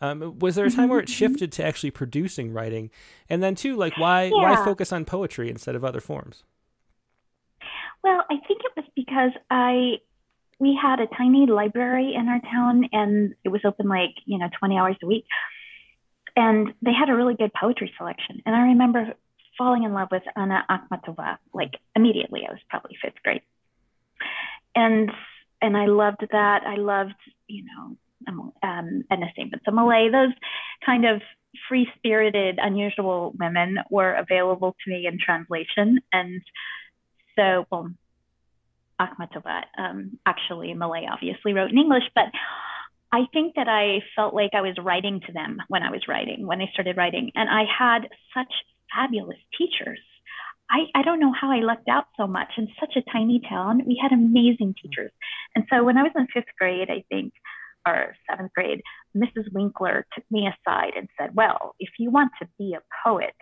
Um, 0.00 0.38
was 0.38 0.54
there 0.54 0.64
a 0.64 0.70
time 0.70 0.88
where 0.88 1.00
it 1.00 1.08
shifted 1.08 1.52
to 1.52 1.64
actually 1.64 1.90
producing 1.90 2.52
writing? 2.52 2.90
And 3.28 3.42
then 3.42 3.54
too 3.54 3.76
like 3.76 3.96
why 3.98 4.24
yeah. 4.24 4.32
why 4.32 4.56
focus 4.64 4.92
on 4.92 5.04
poetry 5.04 5.48
instead 5.48 5.76
of 5.76 5.84
other 5.84 6.00
forms 6.00 6.42
well, 8.02 8.24
I 8.30 8.36
think 8.46 8.60
it 8.64 8.72
was 8.76 8.84
because 8.94 9.32
I 9.50 9.98
we 10.60 10.78
had 10.80 11.00
a 11.00 11.06
tiny 11.06 11.46
library 11.46 12.14
in 12.14 12.28
our 12.28 12.40
town 12.40 12.88
and 12.92 13.34
it 13.44 13.48
was 13.48 13.60
open 13.64 13.88
like, 13.88 14.14
you 14.24 14.38
know, 14.38 14.48
20 14.58 14.76
hours 14.76 14.96
a 15.02 15.06
week. 15.06 15.24
And 16.34 16.74
they 16.82 16.92
had 16.92 17.08
a 17.08 17.14
really 17.14 17.34
good 17.34 17.52
poetry 17.52 17.92
selection. 17.96 18.42
And 18.44 18.54
I 18.56 18.60
remember 18.60 19.14
falling 19.56 19.84
in 19.84 19.92
love 19.92 20.08
with 20.10 20.22
Anna 20.36 20.64
Akhmatova 20.70 21.38
like 21.52 21.74
immediately. 21.94 22.42
I 22.48 22.52
was 22.52 22.60
probably 22.68 22.96
fifth 23.02 23.22
grade. 23.22 23.42
And 24.74 25.10
and 25.60 25.76
I 25.76 25.86
loved 25.86 26.26
that. 26.30 26.62
I 26.64 26.76
loved, 26.76 27.14
you 27.48 27.64
know, 27.64 27.96
um 28.62 29.04
and 29.10 29.22
the 29.22 29.26
same 29.36 29.50
with 29.52 29.62
the 29.64 29.72
Millay, 29.72 30.10
those 30.10 30.32
kind 30.84 31.06
of 31.06 31.22
free 31.68 31.88
spirited, 31.96 32.58
unusual 32.60 33.34
women 33.38 33.78
were 33.90 34.14
available 34.14 34.76
to 34.84 34.90
me 34.90 35.06
in 35.06 35.18
translation. 35.18 36.00
And 36.12 36.42
so, 37.38 37.66
well, 37.70 37.90
Akhmatova, 39.00 39.62
um, 39.78 40.18
actually 40.26 40.74
Millay 40.74 41.06
obviously 41.10 41.52
wrote 41.52 41.70
in 41.70 41.78
English, 41.78 42.04
but 42.14 42.26
I 43.12 43.26
think 43.32 43.54
that 43.54 43.68
I 43.68 44.02
felt 44.16 44.34
like 44.34 44.50
I 44.54 44.60
was 44.60 44.76
writing 44.82 45.20
to 45.26 45.32
them 45.32 45.58
when 45.68 45.82
I 45.82 45.90
was 45.90 46.02
writing, 46.08 46.46
when 46.46 46.60
I 46.60 46.66
started 46.72 46.96
writing. 46.96 47.30
And 47.34 47.48
I 47.48 47.64
had 47.64 48.08
such 48.34 48.52
fabulous 48.94 49.38
teachers. 49.56 50.00
I, 50.70 50.80
I 50.94 51.02
don't 51.02 51.20
know 51.20 51.32
how 51.32 51.50
I 51.50 51.60
lucked 51.60 51.88
out 51.88 52.04
so 52.18 52.26
much 52.26 52.52
in 52.58 52.68
such 52.78 52.96
a 52.96 53.10
tiny 53.10 53.40
town. 53.48 53.82
We 53.86 53.98
had 54.02 54.12
amazing 54.12 54.74
teachers. 54.82 55.12
And 55.54 55.64
so 55.70 55.84
when 55.84 55.96
I 55.96 56.02
was 56.02 56.12
in 56.14 56.26
fifth 56.26 56.52
grade, 56.58 56.90
I 56.90 57.04
think, 57.08 57.32
or 57.86 58.14
seventh 58.28 58.52
grade, 58.52 58.82
Mrs. 59.16 59.50
Winkler 59.52 60.04
took 60.14 60.24
me 60.30 60.46
aside 60.46 60.92
and 60.96 61.08
said, 61.18 61.34
Well, 61.34 61.74
if 61.78 61.90
you 61.98 62.10
want 62.10 62.32
to 62.42 62.48
be 62.58 62.74
a 62.74 62.82
poet, 63.08 63.34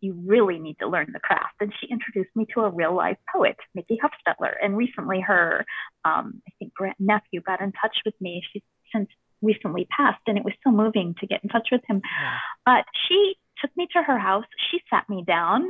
you 0.00 0.14
really 0.26 0.58
need 0.58 0.78
to 0.80 0.88
learn 0.88 1.10
the 1.12 1.20
craft. 1.20 1.54
And 1.60 1.72
she 1.80 1.86
introduced 1.88 2.34
me 2.34 2.46
to 2.54 2.60
a 2.60 2.70
real 2.70 2.94
life 2.94 3.18
poet, 3.32 3.56
Mickey 3.74 3.98
Hufstetler. 4.02 4.54
And 4.62 4.76
recently 4.76 5.20
her, 5.20 5.66
um, 6.04 6.42
I 6.46 6.52
think, 6.58 6.74
grand 6.74 6.96
nephew 6.98 7.40
got 7.42 7.60
in 7.60 7.72
touch 7.72 7.96
with 8.04 8.14
me. 8.20 8.42
She's 8.52 8.62
since 8.92 9.08
recently 9.42 9.86
passed, 9.96 10.20
and 10.26 10.36
it 10.36 10.44
was 10.44 10.54
so 10.64 10.70
moving 10.70 11.14
to 11.20 11.26
get 11.26 11.42
in 11.42 11.48
touch 11.48 11.68
with 11.72 11.82
him. 11.86 12.02
Yeah. 12.04 12.36
But 12.66 12.84
she 13.08 13.36
took 13.60 13.74
me 13.76 13.86
to 13.92 14.02
her 14.02 14.18
house. 14.18 14.44
She 14.70 14.80
sat 14.90 15.08
me 15.08 15.24
down. 15.26 15.62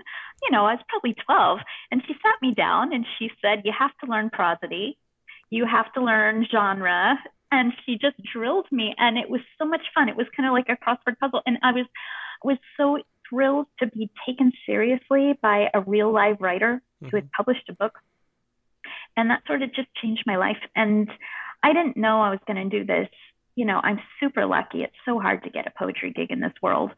You 0.42 0.50
know, 0.50 0.64
I 0.66 0.74
was 0.74 0.84
probably 0.88 1.14
12, 1.24 1.58
and 1.90 2.02
she 2.06 2.14
sat 2.14 2.36
me 2.42 2.54
down 2.54 2.92
and 2.92 3.04
she 3.18 3.30
said, 3.42 3.62
You 3.64 3.72
have 3.76 3.96
to 4.02 4.10
learn 4.10 4.30
prosody, 4.30 4.98
you 5.50 5.66
have 5.66 5.92
to 5.94 6.02
learn 6.02 6.46
genre. 6.50 7.18
And 7.52 7.72
she 7.84 7.98
just 7.98 8.14
drilled 8.32 8.66
me, 8.70 8.94
and 8.96 9.18
it 9.18 9.28
was 9.28 9.40
so 9.58 9.64
much 9.64 9.82
fun. 9.92 10.08
It 10.08 10.16
was 10.16 10.26
kind 10.36 10.48
of 10.48 10.52
like 10.52 10.68
a 10.68 10.76
crossword 10.76 11.18
puzzle, 11.18 11.42
and 11.46 11.58
I 11.62 11.72
was 11.72 11.86
was 12.42 12.58
so 12.76 12.98
thrilled 13.30 13.66
to 13.78 13.86
be 13.86 14.10
taken 14.26 14.52
seriously 14.66 15.38
by 15.40 15.70
a 15.72 15.80
real 15.80 16.12
live 16.12 16.40
writer 16.40 16.82
mm-hmm. 17.02 17.08
who 17.08 17.16
had 17.16 17.24
mm-hmm. 17.24 17.36
published 17.36 17.68
a 17.68 17.72
book. 17.72 17.94
And 19.16 19.30
that 19.30 19.42
sort 19.46 19.62
of 19.62 19.74
just 19.74 19.88
changed 20.02 20.24
my 20.26 20.36
life. 20.36 20.58
And 20.76 21.08
I 21.62 21.72
didn't 21.72 21.96
know 21.96 22.20
I 22.20 22.30
was 22.30 22.40
going 22.46 22.70
to 22.70 22.78
do 22.78 22.84
this. 22.84 23.08
You 23.54 23.64
know, 23.66 23.80
I'm 23.82 24.00
super 24.20 24.46
lucky. 24.46 24.82
It's 24.82 24.92
so 25.04 25.18
hard 25.18 25.44
to 25.44 25.50
get 25.50 25.66
a 25.66 25.72
poetry 25.78 26.12
gig 26.12 26.30
in 26.30 26.40
this 26.40 26.52
world 26.62 26.92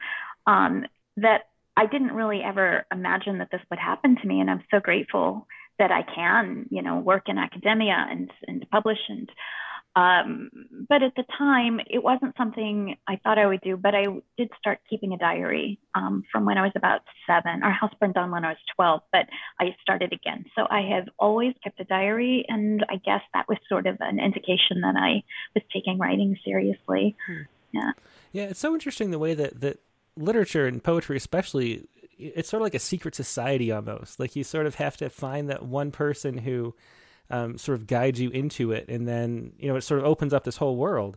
um, 0.47 0.85
that 1.17 1.43
I 1.77 1.87
didn't 1.87 2.13
really 2.13 2.43
ever 2.43 2.85
imagine 2.93 3.39
that 3.39 3.51
this 3.51 3.63
would 3.71 3.79
happen 3.79 4.17
to 4.17 4.27
me. 4.27 4.41
And 4.41 4.51
I'm 4.51 4.63
so 4.71 4.79
grateful 4.79 5.47
that 5.79 5.91
I 5.91 6.03
can, 6.03 6.67
you 6.71 6.83
know, 6.83 6.99
work 6.99 7.25
in 7.29 7.39
academia 7.39 8.07
and, 8.11 8.31
and 8.47 8.65
publish 8.71 8.99
and 9.09 9.29
um, 9.95 10.51
but 10.89 11.03
at 11.03 11.15
the 11.17 11.25
time, 11.37 11.79
it 11.87 12.03
wasn't 12.03 12.35
something 12.37 12.97
I 13.07 13.21
thought 13.23 13.39
I 13.39 13.47
would 13.47 13.61
do, 13.61 13.77
but 13.77 13.95
I 13.95 14.07
did 14.39 14.49
start 14.59 14.79
keeping 14.89 15.13
a 15.13 15.19
diary 15.19 15.79
um, 15.95 16.25
from 16.33 16.47
when 16.47 16.57
I 16.57 16.63
was 16.63 16.73
about 16.75 17.03
seven. 17.27 17.63
Our 17.63 17.73
house 17.73 17.93
burned 18.01 18.15
down 18.15 18.31
when 18.31 18.45
I 18.45 18.49
was 18.49 18.59
12, 18.75 19.03
but 19.13 19.27
I 19.61 19.77
started 19.83 20.13
again. 20.15 20.47
So 20.57 20.67
I 20.71 20.81
have 20.95 21.09
always 21.19 21.55
kept 21.63 21.79
a 21.79 21.85
diary, 21.85 22.47
and 22.49 22.85
I 22.89 22.97
guess 22.97 23.21
that 23.35 23.47
was 23.49 23.59
sort 23.69 23.87
of 23.87 23.99
an 24.01 24.19
indication 24.19 24.81
that 24.81 24.97
I 24.97 25.23
was 25.55 25.63
taking 25.73 25.99
writing 25.99 26.39
seriously. 26.43 27.15
Hmm. 27.27 27.43
Yeah. 27.73 27.93
Yeah, 28.33 28.45
it's 28.45 28.61
so 28.61 28.73
interesting 28.73 29.11
the 29.11 29.19
way 29.19 29.35
that, 29.35 29.61
that 29.61 29.81
literature 30.17 30.67
and 30.67 30.83
poetry, 30.83 31.19
especially, 31.19 31.87
it's 32.19 32.49
sort 32.49 32.63
of 32.63 32.65
like 32.65 32.75
a 32.75 32.79
secret 32.79 33.15
society 33.15 33.71
almost. 33.71 34.19
Like 34.19 34.37
you 34.37 34.45
sort 34.45 34.65
of 34.65 34.77
have 34.77 34.97
to 34.99 35.11
find 35.11 35.51
that 35.51 35.65
one 35.65 35.91
person 35.91 36.39
who 36.39 36.75
um, 37.33 37.59
sort 37.59 37.79
of 37.79 37.87
guides 37.87 38.21
you 38.21 38.31
into 38.31 38.71
it, 38.71 38.89
and 38.89 39.09
then 39.09 39.53
you 39.59 39.69
know 39.69 39.77
it 39.77 39.81
sort 39.83 39.99
of 39.99 40.07
opens 40.07 40.33
up 40.33 40.45
this 40.45 40.59
whole 40.59 40.77
world. 40.77 41.17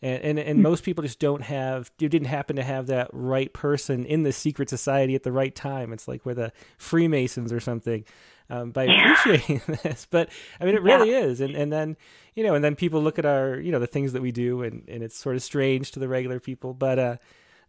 And 0.00 0.22
and, 0.22 0.38
and 0.38 0.58
hmm. 0.58 0.62
most 0.62 0.84
people 0.84 1.02
just 1.02 1.18
don't 1.18 1.42
have 1.42 1.90
you 1.98 2.08
didn't 2.08 2.28
happen 2.28 2.56
to 2.56 2.62
have 2.62 2.86
that 2.86 3.10
right 3.12 3.52
person 3.52 4.04
in 4.04 4.22
the 4.22 4.32
secret 4.32 4.70
society 4.70 5.14
at 5.14 5.24
the 5.24 5.32
right 5.32 5.54
time. 5.54 5.92
It's 5.92 6.06
like 6.08 6.24
we're 6.24 6.34
the 6.34 6.52
Freemasons 6.78 7.52
or 7.52 7.60
something. 7.60 8.04
Um, 8.50 8.70
by 8.70 8.84
appreciating 8.84 9.60
this. 9.82 10.06
But 10.10 10.30
I 10.58 10.64
mean, 10.64 10.74
it 10.74 10.80
really 10.80 11.10
yeah. 11.10 11.18
is. 11.18 11.42
And 11.42 11.54
and 11.54 11.70
then 11.70 11.98
you 12.34 12.44
know, 12.44 12.54
and 12.54 12.64
then 12.64 12.76
people 12.76 13.02
look 13.02 13.18
at 13.18 13.26
our 13.26 13.58
you 13.58 13.72
know 13.72 13.78
the 13.78 13.86
things 13.86 14.14
that 14.14 14.22
we 14.22 14.32
do, 14.32 14.62
and 14.62 14.88
and 14.88 15.02
it's 15.02 15.18
sort 15.18 15.36
of 15.36 15.42
strange 15.42 15.90
to 15.92 15.98
the 15.98 16.08
regular 16.08 16.40
people. 16.40 16.72
But 16.72 16.98
uh, 16.98 17.16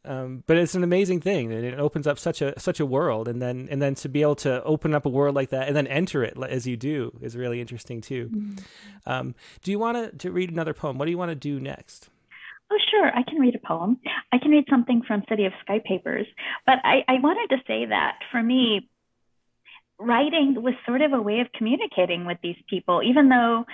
Um, 0.06 0.44
but 0.48 0.58
it's 0.58 0.76
an 0.76 0.84
amazing 0.84 1.20
thing, 1.20 1.52
and 1.52 1.66
it 1.66 1.78
opens 1.78 2.08
up 2.08 2.18
such 2.18 2.42
a 2.42 2.58
such 2.60 2.80
a 2.80 2.86
world, 2.86 3.28
and 3.28 3.42
then 3.42 3.68
and 3.70 3.82
then 3.82 3.96
to 3.96 4.10
be 4.10 4.22
able 4.22 4.36
to 4.38 4.64
open 4.64 4.94
up 4.94 5.06
a 5.06 5.10
world 5.10 5.36
like 5.36 5.50
that 5.50 5.68
and 5.68 5.76
then 5.76 5.88
enter 5.88 6.24
it 6.24 6.38
as 6.42 6.66
you 6.66 6.78
do 6.78 7.12
is 7.22 7.36
really 7.36 7.60
interesting 7.60 8.00
too. 8.00 8.30
Mm-hmm. 8.34 8.60
Um, 9.06 9.36
do 9.62 9.72
you 9.72 9.80
want 9.80 10.20
to 10.20 10.32
read 10.32 10.52
another 10.52 10.74
poem? 10.74 10.98
What 10.98 11.06
do 11.06 11.12
you 11.12 11.18
want 11.18 11.32
to 11.32 11.36
do 11.36 11.60
next? 11.60 12.10
Oh, 12.72 12.78
sure. 12.92 13.08
I 13.08 13.24
can 13.24 13.40
read 13.40 13.56
a 13.56 13.68
poem. 13.68 14.00
I 14.32 14.38
can 14.38 14.52
read 14.52 14.66
something 14.70 15.02
from 15.08 15.24
City 15.28 15.46
of 15.46 15.54
Sky 15.62 15.82
Papers. 15.84 16.28
But 16.66 16.76
I, 16.84 17.04
I 17.08 17.20
wanted 17.20 17.56
to 17.56 17.64
say 17.66 17.88
that 17.88 18.20
for 18.32 18.42
me, 18.44 18.88
writing 19.98 20.56
was 20.62 20.76
sort 20.86 21.02
of 21.02 21.12
a 21.14 21.22
way 21.22 21.40
of 21.40 21.48
communicating 21.52 22.26
with 22.26 22.38
these 22.44 22.58
people, 22.70 23.02
even 23.04 23.28
though, 23.28 23.66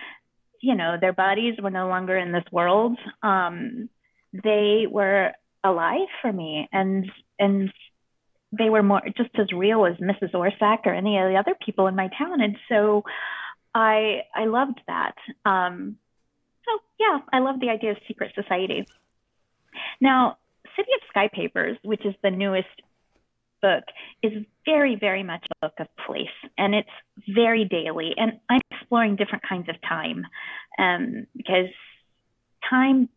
you 0.61 0.75
know, 0.75 0.95
their 0.99 1.13
bodies 1.13 1.55
were 1.61 1.69
no 1.69 1.87
longer 1.89 2.17
in 2.17 2.31
this 2.31 2.45
world. 2.51 2.97
Um, 3.21 3.89
they 4.31 4.87
were 4.89 5.33
alive 5.65 6.07
for 6.21 6.31
me 6.31 6.69
and 6.71 7.11
and 7.37 7.73
they 8.57 8.69
were 8.69 8.83
more 8.83 9.01
just 9.17 9.31
as 9.37 9.51
real 9.51 9.85
as 9.85 9.95
Mrs. 9.97 10.31
Orsak 10.33 10.85
or 10.85 10.93
any 10.93 11.17
of 11.17 11.29
the 11.29 11.37
other 11.37 11.55
people 11.65 11.87
in 11.87 11.95
my 11.95 12.09
town. 12.17 12.39
And 12.41 12.57
so 12.69 13.03
I 13.73 14.21
I 14.33 14.45
loved 14.45 14.79
that. 14.87 15.15
Um, 15.43 15.97
so 16.65 16.79
yeah, 16.99 17.19
I 17.33 17.39
love 17.39 17.59
the 17.59 17.69
idea 17.69 17.91
of 17.91 17.97
secret 18.07 18.31
society. 18.35 18.87
Now, 19.99 20.37
City 20.75 20.89
of 20.95 21.07
Sky 21.09 21.29
Papers, 21.31 21.77
which 21.83 22.05
is 22.05 22.15
the 22.23 22.31
newest 22.31 22.81
book, 23.61 23.83
is 24.23 24.45
very, 24.65 24.95
very 24.95 25.23
much 25.23 25.45
a 25.51 25.67
book 25.67 25.73
of 25.79 25.87
place, 26.05 26.27
and 26.57 26.73
it's 26.73 26.89
very 27.27 27.65
daily. 27.65 28.13
And 28.17 28.39
I'm 28.49 28.61
exploring 28.71 29.15
different 29.15 29.43
kinds 29.47 29.69
of 29.69 29.75
time, 29.81 30.25
um, 30.77 31.27
because 31.35 31.69
time, 32.69 33.09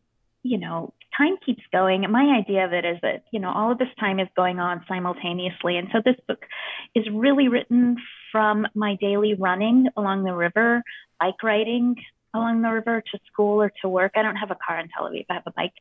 you 0.42 0.58
know, 0.58 0.92
time 1.18 1.37
keeps 1.44 1.62
going. 1.72 2.04
And 2.04 2.12
my 2.12 2.38
idea 2.38 2.64
of 2.64 2.72
it 2.72 2.85
is 2.85 2.98
that 3.02 3.24
you 3.33 3.40
know 3.40 3.52
all 3.52 3.72
of 3.72 3.78
this 3.78 3.88
time 4.00 4.20
is 4.20 4.28
going 4.37 4.59
on 4.59 4.85
simultaneously, 4.88 5.76
and 5.76 5.88
so 5.92 5.98
this 6.04 6.16
book 6.26 6.44
is 6.94 7.04
really 7.12 7.48
written 7.48 7.96
from 8.33 8.66
my 8.74 8.96
daily 9.00 9.35
running 9.35 9.88
along 9.96 10.24
the 10.24 10.33
river, 10.33 10.83
bike 11.20 11.42
riding, 11.42 11.96
along 12.35 12.62
the 12.62 12.70
river 12.70 13.02
to 13.12 13.18
school 13.31 13.61
or 13.61 13.72
to 13.83 13.88
work. 13.88 14.12
I 14.16 14.22
don't 14.22 14.37
have 14.37 14.50
a 14.50 14.57
car 14.64 14.78
in 14.78 14.88
Tel 14.88 15.09
Aviv, 15.11 15.26
I 15.28 15.35
have 15.35 15.46
a 15.46 15.52
bike, 15.52 15.72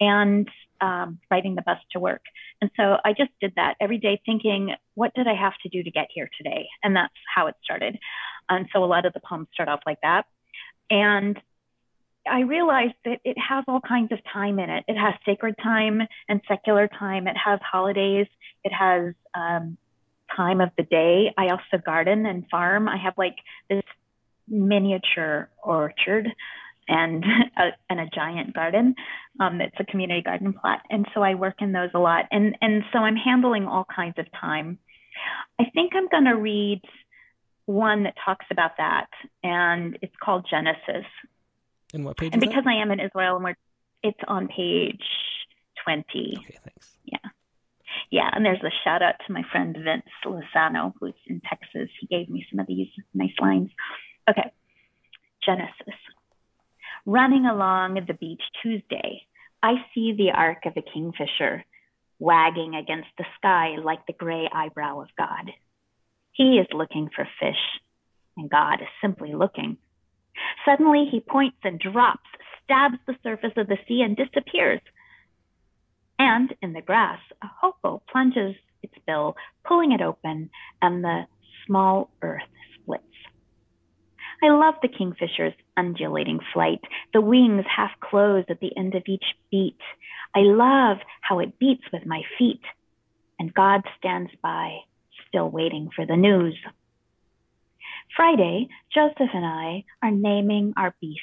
and 0.00 0.48
um, 0.80 1.18
riding 1.30 1.54
the 1.54 1.62
bus 1.62 1.78
to 1.92 2.00
work. 2.00 2.22
And 2.60 2.70
so 2.76 2.98
I 3.04 3.12
just 3.12 3.30
did 3.40 3.52
that 3.56 3.74
every 3.80 3.98
day, 3.98 4.20
thinking, 4.24 4.74
what 4.94 5.14
did 5.14 5.26
I 5.26 5.34
have 5.34 5.54
to 5.62 5.68
do 5.68 5.82
to 5.82 5.90
get 5.90 6.08
here 6.10 6.28
today? 6.36 6.68
And 6.82 6.94
that's 6.94 7.14
how 7.34 7.46
it 7.46 7.54
started. 7.62 7.98
And 8.48 8.68
so 8.72 8.84
a 8.84 8.86
lot 8.86 9.06
of 9.06 9.12
the 9.12 9.20
poems 9.20 9.48
start 9.52 9.68
off 9.68 9.80
like 9.86 10.00
that. 10.02 10.26
And 10.90 11.40
I 12.30 12.40
realized 12.40 12.94
that 13.04 13.20
it 13.24 13.36
has 13.38 13.64
all 13.68 13.80
kinds 13.80 14.12
of 14.12 14.18
time 14.32 14.58
in 14.58 14.70
it. 14.70 14.84
It 14.88 14.96
has 14.96 15.14
sacred 15.26 15.56
time 15.62 16.00
and 16.28 16.40
secular 16.48 16.88
time. 16.88 17.26
It 17.26 17.36
has 17.36 17.60
holidays. 17.60 18.26
It 18.62 18.72
has 18.72 19.14
um, 19.34 19.76
time 20.34 20.60
of 20.60 20.70
the 20.76 20.84
day. 20.84 21.32
I 21.36 21.50
also 21.50 21.82
garden 21.84 22.26
and 22.26 22.48
farm. 22.50 22.88
I 22.88 22.96
have 22.96 23.14
like 23.16 23.36
this 23.68 23.82
miniature 24.48 25.48
orchard 25.62 26.28
and 26.88 27.24
a, 27.56 27.70
and 27.88 28.00
a 28.00 28.06
giant 28.14 28.54
garden. 28.54 28.94
Um, 29.40 29.60
it's 29.60 29.76
a 29.78 29.84
community 29.84 30.22
garden 30.22 30.52
plot, 30.52 30.80
and 30.90 31.06
so 31.14 31.22
I 31.22 31.34
work 31.34 31.56
in 31.60 31.72
those 31.72 31.90
a 31.94 31.98
lot. 31.98 32.26
And 32.30 32.56
and 32.60 32.84
so 32.92 33.00
I'm 33.00 33.16
handling 33.16 33.66
all 33.66 33.86
kinds 33.94 34.18
of 34.18 34.26
time. 34.32 34.78
I 35.58 35.64
think 35.74 35.92
I'm 35.94 36.08
going 36.08 36.24
to 36.24 36.36
read 36.36 36.82
one 37.66 38.04
that 38.04 38.14
talks 38.24 38.46
about 38.50 38.72
that, 38.78 39.06
and 39.42 39.98
it's 40.02 40.14
called 40.22 40.46
Genesis. 40.48 41.06
And 41.94 42.04
what 42.04 42.16
page? 42.16 42.32
And 42.32 42.40
because 42.40 42.64
that? 42.64 42.70
I 42.70 42.82
am 42.82 42.90
in 42.90 43.00
Israel, 43.00 43.36
and 43.36 43.44
we're 43.44 43.54
it's 44.02 44.18
on 44.28 44.48
page 44.48 45.02
twenty. 45.82 46.34
Okay, 46.38 46.58
thanks. 46.62 46.98
Yeah. 47.04 47.18
Yeah, 48.10 48.28
and 48.32 48.44
there's 48.44 48.62
a 48.62 48.70
shout 48.82 49.02
out 49.02 49.14
to 49.26 49.32
my 49.32 49.42
friend 49.50 49.76
Vince 49.82 50.04
Lozano, 50.26 50.92
who's 50.98 51.14
in 51.26 51.40
Texas. 51.48 51.88
He 52.00 52.06
gave 52.06 52.28
me 52.28 52.44
some 52.50 52.58
of 52.58 52.66
these 52.66 52.88
nice 53.14 53.32
lines. 53.40 53.70
Okay, 54.28 54.52
Genesis. 55.44 55.94
Running 57.06 57.46
along 57.46 57.94
the 58.06 58.14
beach 58.14 58.42
Tuesday, 58.62 59.22
I 59.62 59.74
see 59.94 60.14
the 60.16 60.32
arc 60.32 60.66
of 60.66 60.76
a 60.76 60.82
kingfisher 60.82 61.64
wagging 62.18 62.74
against 62.74 63.08
the 63.18 63.24
sky 63.36 63.76
like 63.82 64.06
the 64.06 64.12
gray 64.12 64.48
eyebrow 64.52 65.00
of 65.00 65.08
God. 65.16 65.52
He 66.32 66.58
is 66.58 66.66
looking 66.72 67.10
for 67.14 67.28
fish, 67.38 67.80
and 68.36 68.50
God 68.50 68.80
is 68.82 68.88
simply 69.00 69.34
looking. 69.34 69.76
Suddenly 70.64 71.08
he 71.10 71.20
points 71.20 71.58
and 71.64 71.78
drops, 71.78 72.28
stabs 72.64 72.98
the 73.06 73.16
surface 73.22 73.52
of 73.56 73.66
the 73.66 73.78
sea, 73.86 74.02
and 74.02 74.16
disappears. 74.16 74.80
And 76.18 76.54
in 76.62 76.72
the 76.72 76.82
grass, 76.82 77.20
a 77.42 77.46
hoopoe 77.60 78.02
plunges 78.10 78.54
its 78.82 78.94
bill, 79.06 79.36
pulling 79.64 79.92
it 79.92 80.00
open, 80.00 80.50
and 80.80 81.02
the 81.02 81.22
small 81.66 82.10
earth 82.22 82.42
splits. 82.74 83.04
I 84.42 84.48
love 84.48 84.74
the 84.82 84.88
kingfisher's 84.88 85.54
undulating 85.76 86.40
flight, 86.52 86.80
the 87.12 87.20
wings 87.20 87.64
half 87.74 87.92
closed 88.00 88.50
at 88.50 88.60
the 88.60 88.76
end 88.76 88.94
of 88.94 89.04
each 89.06 89.24
beat. 89.50 89.78
I 90.34 90.40
love 90.40 90.98
how 91.20 91.38
it 91.38 91.58
beats 91.58 91.84
with 91.92 92.04
my 92.06 92.22
feet. 92.38 92.60
And 93.38 93.54
God 93.54 93.82
stands 93.98 94.30
by, 94.42 94.78
still 95.28 95.50
waiting 95.50 95.88
for 95.94 96.06
the 96.06 96.16
news. 96.16 96.56
Friday, 98.16 98.68
Joseph 98.94 99.30
and 99.34 99.44
I 99.44 99.84
are 100.02 100.10
naming 100.10 100.74
our 100.76 100.94
beasts. 101.00 101.22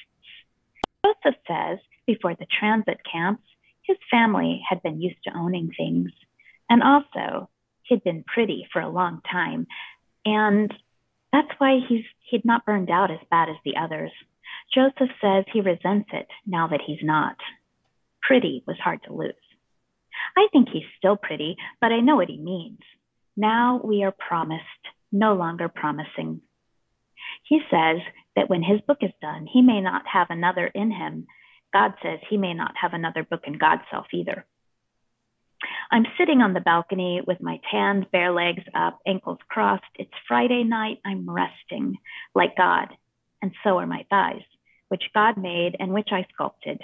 Joseph 1.05 1.39
says 1.47 1.79
before 2.05 2.35
the 2.35 2.47
transit 2.59 2.99
camps, 3.09 3.43
his 3.83 3.97
family 4.09 4.61
had 4.67 4.83
been 4.83 5.01
used 5.01 5.23
to 5.23 5.37
owning 5.37 5.71
things. 5.75 6.11
And 6.69 6.83
also, 6.83 7.49
he'd 7.83 8.03
been 8.03 8.23
pretty 8.23 8.67
for 8.71 8.81
a 8.81 8.89
long 8.89 9.21
time. 9.29 9.67
And 10.25 10.73
that's 11.31 11.51
why 11.57 11.79
he's 11.87 12.05
he'd 12.29 12.45
not 12.45 12.65
burned 12.65 12.89
out 12.89 13.11
as 13.11 13.19
bad 13.29 13.49
as 13.49 13.55
the 13.63 13.77
others. 13.77 14.11
Joseph 14.73 15.13
says 15.21 15.45
he 15.51 15.61
resents 15.61 16.09
it 16.13 16.27
now 16.45 16.67
that 16.67 16.81
he's 16.85 17.03
not. 17.03 17.35
Pretty 18.21 18.63
was 18.67 18.77
hard 18.81 19.01
to 19.03 19.13
lose. 19.13 19.33
I 20.37 20.47
think 20.51 20.69
he's 20.69 20.83
still 20.97 21.17
pretty, 21.17 21.57
but 21.79 21.91
I 21.91 21.99
know 21.99 22.15
what 22.15 22.29
he 22.29 22.37
means. 22.37 22.79
Now 23.35 23.81
we 23.83 24.03
are 24.03 24.13
promised, 24.17 24.63
no 25.11 25.33
longer 25.33 25.67
promising. 25.67 26.41
He 27.51 27.59
says 27.69 27.97
that 28.37 28.49
when 28.49 28.63
his 28.63 28.79
book 28.87 28.99
is 29.01 29.11
done, 29.21 29.45
he 29.45 29.61
may 29.61 29.81
not 29.81 30.03
have 30.07 30.27
another 30.29 30.67
in 30.67 30.89
him. 30.89 31.27
God 31.73 31.95
says 32.01 32.19
he 32.29 32.37
may 32.37 32.53
not 32.53 32.71
have 32.81 32.93
another 32.93 33.25
book 33.25 33.41
in 33.43 33.57
God's 33.57 33.81
self 33.91 34.05
either. 34.13 34.45
I'm 35.91 36.05
sitting 36.17 36.39
on 36.39 36.53
the 36.53 36.61
balcony 36.61 37.19
with 37.27 37.41
my 37.41 37.59
tanned 37.69 38.09
bare 38.09 38.31
legs 38.31 38.63
up, 38.73 38.99
ankles 39.05 39.39
crossed. 39.49 39.83
It's 39.95 40.13
Friday 40.29 40.63
night. 40.63 40.99
I'm 41.03 41.29
resting 41.29 41.97
like 42.33 42.55
God, 42.55 42.87
and 43.41 43.51
so 43.65 43.79
are 43.79 43.85
my 43.85 44.05
thighs, 44.09 44.45
which 44.87 45.03
God 45.13 45.35
made 45.35 45.75
and 45.77 45.91
which 45.91 46.07
I 46.13 46.25
sculpted. 46.33 46.79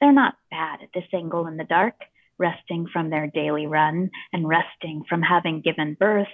They're 0.00 0.12
not 0.12 0.36
bad 0.48 0.78
at 0.84 0.90
this 0.94 1.12
angle 1.12 1.48
in 1.48 1.56
the 1.56 1.64
dark, 1.64 1.96
resting 2.38 2.86
from 2.92 3.10
their 3.10 3.26
daily 3.26 3.66
run 3.66 4.10
and 4.32 4.48
resting 4.48 5.04
from 5.08 5.22
having 5.22 5.60
given 5.60 5.96
birth 5.98 6.26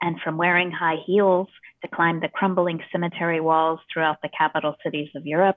and 0.00 0.20
from 0.20 0.36
wearing 0.36 0.70
high 0.70 0.98
heels 1.06 1.48
to 1.82 1.88
climb 1.88 2.20
the 2.20 2.28
crumbling 2.28 2.80
cemetery 2.92 3.40
walls 3.40 3.80
throughout 3.92 4.18
the 4.22 4.30
capital 4.36 4.74
cities 4.84 5.08
of 5.14 5.26
Europe 5.26 5.56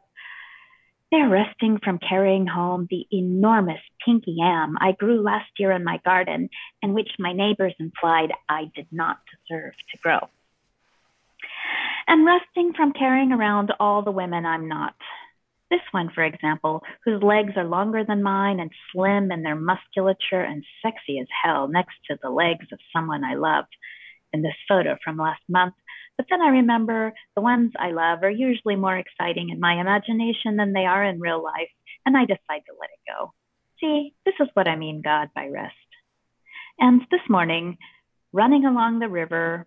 they're 1.11 1.29
resting 1.29 1.77
from 1.83 1.99
carrying 1.99 2.47
home 2.47 2.87
the 2.89 3.05
enormous 3.11 3.81
pinky 4.03 4.31
yam 4.37 4.77
I 4.79 4.93
grew 4.93 5.21
last 5.21 5.49
year 5.59 5.71
in 5.73 5.83
my 5.83 5.99
garden 6.05 6.49
and 6.81 6.93
which 6.93 7.09
my 7.19 7.33
neighbors 7.33 7.73
implied 7.79 8.31
I 8.47 8.71
did 8.73 8.87
not 8.91 9.17
deserve 9.49 9.73
to 9.91 9.97
grow. 10.01 10.19
And 12.07 12.25
resting 12.25 12.73
from 12.73 12.93
carrying 12.93 13.33
around 13.33 13.73
all 13.79 14.01
the 14.01 14.11
women 14.11 14.45
I'm 14.45 14.67
not. 14.69 14.95
This 15.71 15.81
one, 15.91 16.11
for 16.13 16.23
example, 16.23 16.83
whose 17.05 17.23
legs 17.23 17.53
are 17.55 17.63
longer 17.63 18.03
than 18.03 18.21
mine 18.21 18.59
and 18.59 18.69
slim 18.91 19.31
in 19.31 19.41
their 19.41 19.55
musculature 19.55 20.41
and 20.41 20.63
sexy 20.83 21.17
as 21.19 21.27
hell 21.43 21.67
next 21.67 21.95
to 22.09 22.17
the 22.21 22.29
legs 22.29 22.67
of 22.71 22.79
someone 22.93 23.23
I 23.23 23.33
loved 23.33 23.75
in 24.33 24.43
this 24.43 24.55
photo 24.67 24.97
from 25.03 25.17
last 25.17 25.41
month 25.49 25.73
but 26.21 26.27
then 26.29 26.41
I 26.41 26.49
remember 26.49 27.13
the 27.35 27.41
ones 27.41 27.71
I 27.79 27.91
love 27.93 28.19
are 28.21 28.29
usually 28.29 28.75
more 28.75 28.95
exciting 28.95 29.49
in 29.49 29.59
my 29.59 29.81
imagination 29.81 30.55
than 30.55 30.71
they 30.71 30.85
are 30.85 31.03
in 31.03 31.19
real 31.19 31.43
life, 31.43 31.71
and 32.05 32.15
I 32.15 32.25
decide 32.25 32.61
to 32.67 32.75
let 32.79 32.91
it 32.91 33.11
go. 33.11 33.33
See, 33.79 34.13
this 34.23 34.35
is 34.39 34.47
what 34.53 34.67
I 34.67 34.75
mean, 34.75 35.01
God, 35.01 35.29
by 35.33 35.47
rest. 35.47 35.73
And 36.77 37.01
this 37.09 37.21
morning, 37.27 37.77
running 38.33 38.65
along 38.65 38.99
the 38.99 39.09
river, 39.09 39.65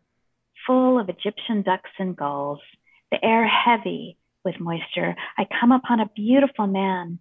full 0.65 1.01
of 1.01 1.09
Egyptian 1.09 1.63
ducks 1.63 1.91
and 1.99 2.17
gulls, 2.17 2.61
the 3.11 3.19
air 3.25 3.45
heavy 3.49 4.17
with 4.45 4.61
moisture, 4.61 5.15
I 5.39 5.47
come 5.61 5.73
upon 5.73 6.01
a 6.01 6.11
beautiful 6.15 6.67
man 6.67 7.19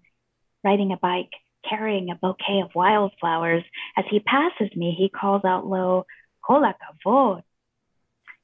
riding 0.64 0.92
a 0.92 0.98
bike, 0.98 1.32
carrying 1.68 2.10
a 2.10 2.16
bouquet 2.16 2.62
of 2.64 2.76
wildflowers. 2.76 3.64
As 3.98 4.06
he 4.10 4.20
passes 4.20 4.76
me, 4.76 4.96
he 4.98 5.10
calls 5.10 5.44
out 5.46 5.68
low, 5.68 6.06
Kol 6.46 6.62
hakavod, 6.62 7.44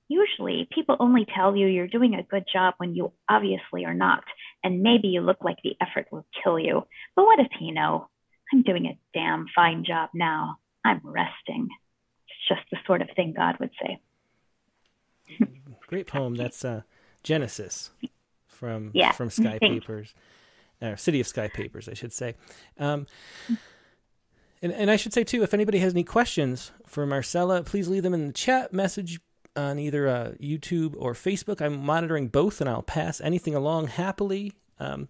usually 0.10 0.68
people 0.72 0.98
only 1.00 1.26
tell 1.34 1.56
you 1.56 1.68
you're 1.68 1.88
doing 1.88 2.16
a 2.16 2.24
good 2.24 2.46
job 2.52 2.74
when 2.78 2.96
you 2.96 3.14
obviously 3.30 3.86
are 3.86 3.94
not, 3.94 4.24
and 4.64 4.82
maybe 4.82 5.08
you 5.08 5.22
look 5.22 5.38
like 5.42 5.58
the 5.64 5.76
effort 5.80 6.08
will 6.12 6.26
kill 6.44 6.60
you. 6.60 6.84
But 7.16 7.26
what 7.26 7.38
does 7.38 7.52
he 7.60 7.72
know? 7.72 8.10
I'm 8.52 8.64
doing 8.64 8.88
a 8.88 9.00
damn 9.14 9.46
fine 9.56 9.86
job 9.86 10.10
now. 10.14 10.58
I'm 10.84 11.02
resting. 11.04 11.70
It's 12.28 12.48
just 12.50 12.62
the 12.72 12.78
sort 12.88 13.02
of 13.02 13.10
thing 13.16 13.34
God 13.38 13.58
would 13.60 13.70
say. 13.82 14.00
Great 15.88 16.08
poem. 16.08 16.36
That's 16.36 16.66
uh, 16.66 16.82
Genesis 17.24 17.92
from 18.60 18.92
yeah. 18.94 19.14
from 19.14 19.30
Sky 19.30 19.58
Papers, 19.60 20.14
or 20.82 20.98
City 20.98 21.20
of 21.20 21.28
Sky 21.28 21.48
Papers, 21.48 21.88
I 21.88 21.94
should 21.94 22.14
say. 22.14 22.36
Um, 22.78 23.08
and, 24.62 24.74
and 24.74 24.92
I 24.92 24.98
should 24.98 25.14
say 25.14 25.24
too, 25.24 25.42
if 25.44 25.54
anybody 25.54 25.80
has 25.80 25.94
any 25.94 26.04
questions 26.04 26.72
for 26.86 27.06
Marcela, 27.06 27.64
please 27.64 27.88
leave 27.88 28.04
them 28.04 28.14
in 28.14 28.28
the 28.28 28.34
chat 28.34 28.74
message 28.74 29.20
on 29.56 29.80
either 29.80 30.08
uh, 30.08 30.32
YouTube 30.42 30.96
or 30.98 31.14
Facebook. 31.14 31.62
I'm 31.62 31.84
monitoring 31.84 32.28
both, 32.28 32.60
and 32.60 32.70
I'll 32.70 32.82
pass 32.82 33.22
anything 33.22 33.56
along 33.56 33.88
happily. 33.88 34.54
Um, 34.80 35.08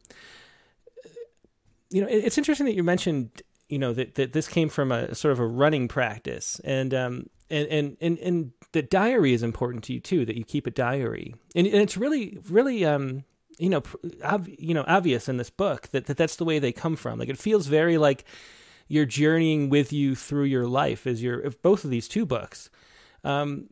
you 1.90 2.02
know, 2.02 2.08
it, 2.08 2.26
it's 2.26 2.38
interesting 2.38 2.66
that 2.68 2.76
you 2.76 2.84
mentioned, 2.84 3.42
you 3.68 3.80
know, 3.80 3.94
that, 3.94 4.16
that 4.16 4.34
this 4.34 4.48
came 4.48 4.70
from 4.70 4.92
a 4.92 5.16
sort 5.16 5.32
of 5.32 5.40
a 5.40 5.48
running 5.48 5.88
practice, 5.88 6.62
and 6.64 6.94
um, 6.94 7.30
and 7.50 7.68
and 7.68 7.98
and 8.00 8.20
and 8.20 8.52
the 8.72 8.84
diary 8.84 9.34
is 9.34 9.42
important 9.42 9.84
to 9.86 9.94
you 9.94 10.00
too. 10.00 10.26
That 10.26 10.38
you 10.38 10.44
keep 10.44 10.68
a 10.68 10.72
diary, 10.72 11.34
and, 11.56 11.66
and 11.66 11.78
it's 11.78 11.98
really, 11.98 12.38
really, 12.50 12.86
um, 12.86 13.24
you 13.60 13.70
know, 13.70 13.84
ob- 14.24 14.48
you 14.48 14.74
know, 14.74 14.86
obvious 14.88 15.30
in 15.30 15.38
this 15.38 15.50
book 15.50 15.90
that, 15.90 16.06
that 16.08 16.18
that's 16.18 16.38
the 16.38 16.46
way 16.46 16.60
they 16.60 16.72
come 16.72 16.96
from. 16.96 17.20
Like 17.20 17.30
it 17.30 17.38
feels 17.38 17.68
very 17.68 17.98
like 17.98 18.26
you're 18.88 19.06
journeying 19.06 19.70
with 19.70 19.94
you 19.94 20.16
through 20.16 20.46
your 20.46 20.66
life 20.66 21.06
as 21.06 21.22
your 21.22 21.52
both 21.62 21.84
of 21.84 21.92
these 21.92 22.08
two 22.08 22.26
books. 22.26 22.70
Um, 23.24 23.68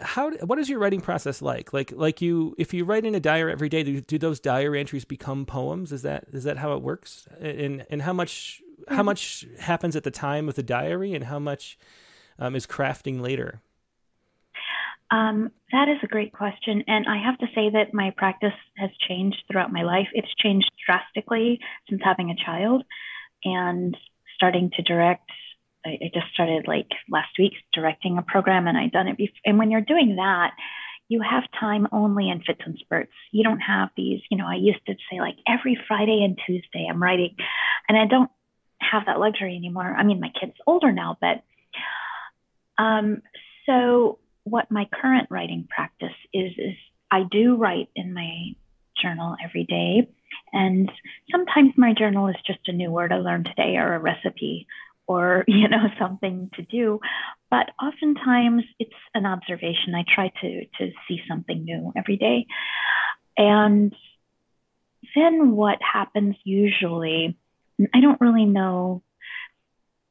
how 0.00 0.30
what 0.38 0.58
is 0.58 0.68
your 0.68 0.78
writing 0.78 1.00
process 1.00 1.40
like? 1.40 1.72
Like 1.72 1.92
like 1.92 2.20
you 2.20 2.54
if 2.58 2.74
you 2.74 2.84
write 2.84 3.04
in 3.04 3.14
a 3.14 3.20
diary 3.20 3.52
every 3.52 3.68
day, 3.68 3.82
do, 3.82 4.00
do 4.00 4.18
those 4.18 4.40
diary 4.40 4.80
entries 4.80 5.04
become 5.04 5.46
poems? 5.46 5.92
Is 5.92 6.02
that 6.02 6.26
is 6.32 6.44
that 6.44 6.58
how 6.58 6.74
it 6.74 6.82
works? 6.82 7.28
And 7.40 7.86
and 7.90 8.02
how 8.02 8.12
much 8.12 8.60
how 8.88 8.96
mm-hmm. 8.96 9.06
much 9.06 9.46
happens 9.58 9.96
at 9.96 10.04
the 10.04 10.10
time 10.10 10.48
of 10.48 10.54
the 10.54 10.62
diary, 10.62 11.14
and 11.14 11.24
how 11.24 11.38
much 11.38 11.78
um, 12.38 12.56
is 12.56 12.66
crafting 12.66 13.20
later? 13.20 13.62
Um, 15.10 15.50
that 15.72 15.88
is 15.88 15.98
a 16.02 16.06
great 16.06 16.32
question. 16.32 16.84
And 16.86 17.06
I 17.08 17.22
have 17.24 17.38
to 17.38 17.46
say 17.54 17.70
that 17.70 17.94
my 17.94 18.12
practice 18.16 18.52
has 18.76 18.90
changed 19.08 19.42
throughout 19.50 19.72
my 19.72 19.82
life. 19.82 20.08
It's 20.12 20.34
changed 20.38 20.70
drastically 20.84 21.60
since 21.88 22.02
having 22.04 22.30
a 22.30 22.44
child 22.44 22.84
and 23.44 23.96
starting 24.34 24.70
to 24.76 24.82
direct. 24.82 25.30
I, 25.84 25.90
I 25.90 26.10
just 26.12 26.32
started 26.34 26.66
like 26.66 26.88
last 27.10 27.30
week 27.38 27.54
directing 27.72 28.18
a 28.18 28.22
program 28.22 28.66
and 28.66 28.76
I'd 28.76 28.92
done 28.92 29.08
it 29.08 29.16
before. 29.16 29.36
And 29.44 29.58
when 29.58 29.70
you're 29.70 29.80
doing 29.80 30.16
that, 30.16 30.52
you 31.08 31.22
have 31.22 31.44
time 31.58 31.86
only 31.90 32.28
in 32.28 32.42
fits 32.42 32.60
and 32.66 32.76
spurts. 32.78 33.12
You 33.32 33.42
don't 33.42 33.60
have 33.60 33.88
these, 33.96 34.20
you 34.30 34.36
know, 34.36 34.46
I 34.46 34.56
used 34.56 34.84
to 34.86 34.94
say 35.10 35.20
like 35.20 35.36
every 35.46 35.78
Friday 35.88 36.22
and 36.22 36.38
Tuesday 36.46 36.86
I'm 36.88 37.02
writing 37.02 37.34
and 37.88 37.96
I 37.96 38.06
don't 38.06 38.30
have 38.78 39.06
that 39.06 39.18
luxury 39.18 39.56
anymore. 39.56 39.94
I 39.96 40.04
mean, 40.04 40.20
my 40.20 40.30
kid's 40.38 40.56
older 40.66 40.92
now, 40.92 41.16
but 41.18 41.42
um, 42.76 43.22
so 43.64 44.18
what 44.48 44.70
my 44.70 44.88
current 44.92 45.28
writing 45.30 45.68
practice 45.68 46.16
is 46.32 46.52
is 46.56 46.74
I 47.10 47.22
do 47.30 47.56
write 47.56 47.88
in 47.96 48.12
my 48.12 48.54
journal 49.00 49.36
every 49.42 49.64
day. 49.64 50.08
And 50.52 50.90
sometimes 51.30 51.72
my 51.76 51.94
journal 51.94 52.28
is 52.28 52.36
just 52.46 52.60
a 52.68 52.72
new 52.72 52.90
word 52.90 53.12
I 53.12 53.16
learned 53.16 53.46
today 53.46 53.76
or 53.76 53.94
a 53.94 53.98
recipe 53.98 54.66
or, 55.06 55.44
you 55.48 55.68
know, 55.68 55.86
something 55.98 56.50
to 56.54 56.62
do. 56.62 57.00
But 57.50 57.70
oftentimes 57.82 58.64
it's 58.78 58.90
an 59.14 59.26
observation. 59.26 59.94
I 59.94 60.04
try 60.14 60.32
to 60.42 60.64
to 60.78 60.90
see 61.06 61.20
something 61.28 61.64
new 61.64 61.92
every 61.96 62.16
day. 62.16 62.46
And 63.36 63.94
then 65.14 65.52
what 65.52 65.78
happens 65.80 66.36
usually, 66.44 67.36
I 67.94 68.00
don't 68.00 68.20
really 68.20 68.44
know 68.44 69.02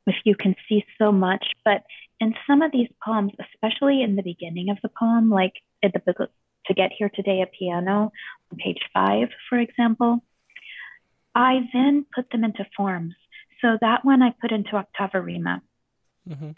if 0.07 0.15
you 0.23 0.35
can 0.35 0.55
see 0.67 0.85
so 0.97 1.11
much, 1.11 1.45
but 1.65 1.83
in 2.19 2.33
some 2.47 2.61
of 2.61 2.71
these 2.71 2.89
poems, 3.03 3.31
especially 3.39 4.01
in 4.01 4.15
the 4.15 4.23
beginning 4.23 4.69
of 4.69 4.77
the 4.81 4.89
poem, 4.89 5.29
like 5.29 5.53
at 5.83 5.93
the 5.93 5.99
book 5.99 6.29
to 6.65 6.73
get 6.73 6.91
here 6.97 7.09
today, 7.13 7.41
a 7.41 7.47
piano 7.47 8.11
on 8.51 8.57
page 8.57 8.79
five, 8.93 9.29
for 9.49 9.57
example, 9.59 10.23
I 11.35 11.61
then 11.73 12.05
put 12.13 12.29
them 12.31 12.43
into 12.43 12.65
forms. 12.75 13.13
So 13.61 13.77
that 13.81 14.03
one 14.03 14.21
I 14.21 14.33
put 14.41 14.51
into 14.51 14.71
ottava 14.71 15.23
rima. 15.23 15.61
Mm-hmm. 16.27 16.51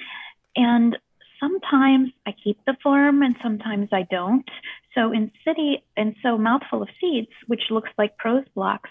And 0.56 0.98
sometimes 1.40 2.10
I 2.26 2.34
keep 2.44 2.60
the 2.66 2.76
form 2.82 3.22
and 3.22 3.36
sometimes 3.42 3.90
I 3.92 4.08
don't. 4.10 4.50
So 4.96 5.12
in 5.12 5.32
city, 5.46 5.84
and 5.96 6.16
so 6.24 6.38
mouthful 6.38 6.82
of 6.82 6.90
seeds, 7.00 7.30
which 7.48 7.64
looks 7.70 7.90
like 7.98 8.18
prose 8.18 8.46
blocks, 8.56 8.90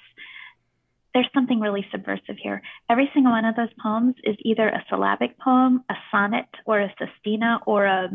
there's 1.15 1.29
something 1.35 1.61
really 1.61 1.87
subversive 1.91 2.37
here. 2.41 2.63
Every 2.91 3.11
single 3.15 3.33
one 3.33 3.45
of 3.45 3.57
those 3.57 3.73
poems 3.83 4.15
is 4.25 4.37
either 4.41 4.69
a 4.69 4.85
syllabic 4.89 5.39
poem, 5.39 5.85
a 5.91 5.95
sonnet, 6.11 6.49
or 6.67 6.81
a 6.81 6.93
sestina, 6.99 7.61
or 7.67 7.87
a 7.87 8.09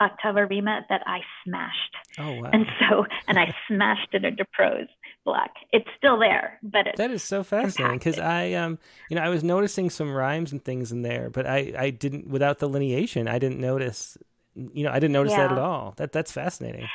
ottava 0.00 0.48
rima 0.48 0.84
that 0.88 1.02
I 1.06 1.20
smashed. 1.44 1.94
Oh 2.18 2.32
wow! 2.40 2.50
And 2.52 2.66
so, 2.78 3.06
and 3.28 3.38
I 3.38 3.54
smashed 3.68 4.08
it 4.12 4.24
into 4.24 4.44
prose 4.52 4.88
block. 5.24 5.50
It's 5.72 5.88
still 5.98 6.18
there, 6.18 6.58
but 6.62 6.86
it's 6.86 6.98
that 6.98 7.10
is 7.10 7.22
so 7.22 7.42
fascinating 7.42 7.98
because 7.98 8.18
I, 8.18 8.52
um, 8.54 8.78
you 9.10 9.16
know, 9.16 9.22
I 9.22 9.28
was 9.28 9.44
noticing 9.44 9.90
some 9.90 10.12
rhymes 10.12 10.52
and 10.52 10.64
things 10.64 10.92
in 10.92 11.02
there, 11.02 11.30
but 11.30 11.46
I, 11.46 11.72
I 11.76 11.90
didn't 11.90 12.28
without 12.28 12.58
the 12.58 12.68
lineation, 12.68 13.28
I 13.28 13.38
didn't 13.38 13.60
notice. 13.60 14.16
You 14.54 14.82
know, 14.82 14.90
I 14.90 14.94
didn't 14.94 15.12
notice 15.12 15.32
yeah. 15.32 15.46
that 15.46 15.52
at 15.52 15.58
all. 15.58 15.94
That 15.96 16.12
that's 16.12 16.32
fascinating. 16.32 16.88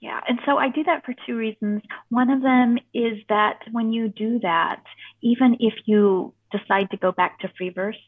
Yeah, 0.00 0.20
and 0.28 0.38
so 0.46 0.58
I 0.58 0.68
do 0.68 0.84
that 0.84 1.04
for 1.04 1.14
two 1.26 1.36
reasons. 1.36 1.82
One 2.08 2.30
of 2.30 2.40
them 2.40 2.78
is 2.94 3.18
that 3.28 3.60
when 3.72 3.92
you 3.92 4.08
do 4.08 4.38
that, 4.40 4.82
even 5.22 5.56
if 5.58 5.74
you 5.86 6.34
decide 6.52 6.90
to 6.92 6.96
go 6.96 7.10
back 7.10 7.40
to 7.40 7.50
free 7.58 7.70
verse, 7.70 7.98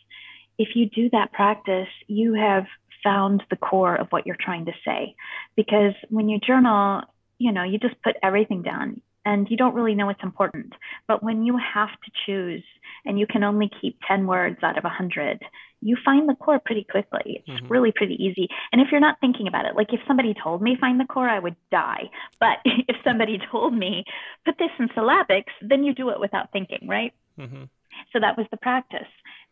if 0.56 0.76
you 0.76 0.88
do 0.88 1.10
that 1.10 1.32
practice, 1.32 1.88
you 2.06 2.34
have 2.34 2.66
found 3.02 3.42
the 3.50 3.56
core 3.56 3.96
of 3.96 4.06
what 4.10 4.26
you're 4.26 4.36
trying 4.38 4.66
to 4.66 4.72
say. 4.84 5.16
Because 5.56 5.94
when 6.10 6.28
you 6.28 6.38
journal, 6.38 7.02
you 7.38 7.50
know, 7.50 7.64
you 7.64 7.78
just 7.78 8.00
put 8.02 8.16
everything 8.22 8.62
down 8.62 9.00
and 9.24 9.48
you 9.50 9.56
don't 9.56 9.74
really 9.74 9.94
know 9.94 10.06
what's 10.06 10.22
important. 10.22 10.72
But 11.06 11.22
when 11.22 11.44
you 11.44 11.58
have 11.74 11.90
to 11.90 12.10
choose 12.26 12.64
and 13.04 13.18
you 13.18 13.26
can 13.26 13.44
only 13.44 13.70
keep 13.80 13.98
10 14.08 14.26
words 14.26 14.58
out 14.62 14.78
of 14.78 14.84
100, 14.84 15.40
you 15.82 15.96
find 16.04 16.28
the 16.28 16.34
core 16.34 16.58
pretty 16.58 16.84
quickly. 16.84 17.42
It's 17.46 17.60
mm-hmm. 17.60 17.72
really 17.72 17.92
pretty 17.94 18.22
easy. 18.22 18.48
And 18.72 18.80
if 18.80 18.88
you're 18.90 19.00
not 19.00 19.18
thinking 19.20 19.48
about 19.48 19.64
it, 19.64 19.76
like 19.76 19.92
if 19.92 20.00
somebody 20.06 20.34
told 20.42 20.60
me 20.62 20.76
find 20.80 21.00
the 21.00 21.06
core, 21.06 21.28
I 21.28 21.38
would 21.38 21.56
die. 21.70 22.10
But 22.38 22.58
if 22.64 22.96
somebody 23.04 23.38
told 23.50 23.74
me 23.74 24.04
put 24.44 24.58
this 24.58 24.70
in 24.78 24.88
syllabics, 24.88 25.52
then 25.62 25.84
you 25.84 25.94
do 25.94 26.10
it 26.10 26.20
without 26.20 26.52
thinking, 26.52 26.86
right? 26.86 27.12
Mm-hmm. 27.38 27.64
So 28.12 28.20
that 28.20 28.36
was 28.36 28.46
the 28.50 28.56
practice. 28.58 29.08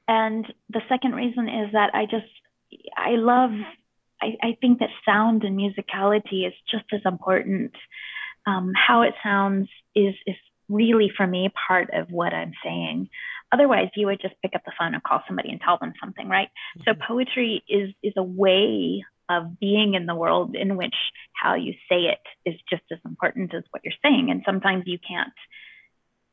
And 0.07 0.47
the 0.71 0.81
second 0.89 1.15
reason 1.15 1.49
is 1.49 1.73
that 1.73 1.95
I 1.95 2.07
just, 2.07 2.27
I 2.97 3.17
love, 3.17 3.51
I, 4.21 4.37
I 4.43 4.57
think 4.61 4.81
that 4.81 4.89
sound 5.05 5.45
and 5.45 5.59
musicality 5.59 6.47
is 6.47 6.55
just 6.71 6.85
as 6.93 7.01
important. 7.05 7.73
Um, 8.49 8.73
how 8.75 9.03
it 9.03 9.15
sounds 9.23 9.69
is, 9.95 10.15
is 10.27 10.37
really 10.69 11.11
for 11.15 11.27
me 11.27 11.51
part 11.69 11.91
of 11.93 12.11
what 12.11 12.33
I'm 12.33 12.53
saying. 12.65 13.09
Otherwise, 13.53 13.89
you 13.97 14.07
would 14.07 14.21
just 14.21 14.35
pick 14.43 14.53
up 14.55 14.63
the 14.65 14.73
phone 14.79 14.95
and 14.95 15.03
call 15.03 15.23
somebody 15.27 15.51
and 15.51 15.61
tell 15.61 15.79
them 15.79 15.93
something, 16.01 16.29
right? 16.29 16.49
Mm-hmm. 16.79 16.91
So 16.91 17.07
poetry 17.07 17.63
is 17.69 17.91
is 18.03 18.13
a 18.17 18.23
way 18.23 19.05
of 19.29 19.59
being 19.61 19.95
in 19.95 20.07
the 20.07 20.15
world 20.15 20.55
in 20.55 20.77
which 20.77 20.95
how 21.35 21.55
you 21.55 21.75
say 21.89 22.07
it 22.07 22.21
is 22.47 22.55
just 22.71 22.83
as 22.91 22.99
important 23.05 23.55
as 23.55 23.63
what 23.71 23.83
you're 23.85 23.93
saying. 24.03 24.31
And 24.31 24.43
sometimes 24.47 24.85
you 24.87 24.99
can't, 24.99 25.33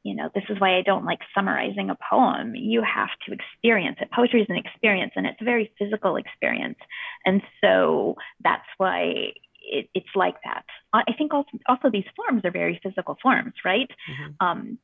you 0.04 0.16
know, 0.16 0.30
this 0.34 0.46
is 0.50 0.60
why 0.60 0.78
I 0.78 0.82
don't 0.82 1.06
like 1.06 1.20
summarizing 1.34 1.90
a 1.90 1.98
poem. 2.10 2.56
You 2.56 2.84
have 2.84 3.10
to 3.28 3.34
experience 3.34 3.98
it. 4.00 4.12
Poetry 4.12 4.42
is 4.42 4.48
an 4.50 4.56
experience 4.56 5.12
and 5.16 5.26
it's 5.26 5.42
a 5.42 5.46
very 5.46 5.74
physical 5.78 6.16
experience. 6.16 6.80
And 7.26 7.42
so 7.62 8.16
that's 8.44 8.68
why 8.78 9.34
it, 9.72 9.90
it's 9.94 10.16
like 10.16 10.36
that. 10.44 10.66
I 10.94 11.14
think 11.18 11.34
also, 11.34 11.50
also 11.68 11.90
these 11.92 12.06
forms 12.16 12.44
are 12.46 12.52
very 12.52 12.80
physical 12.82 13.18
forms, 13.22 13.54
right? 13.66 13.90
Mm-hmm. 14.10 14.46
Um, 14.46 14.80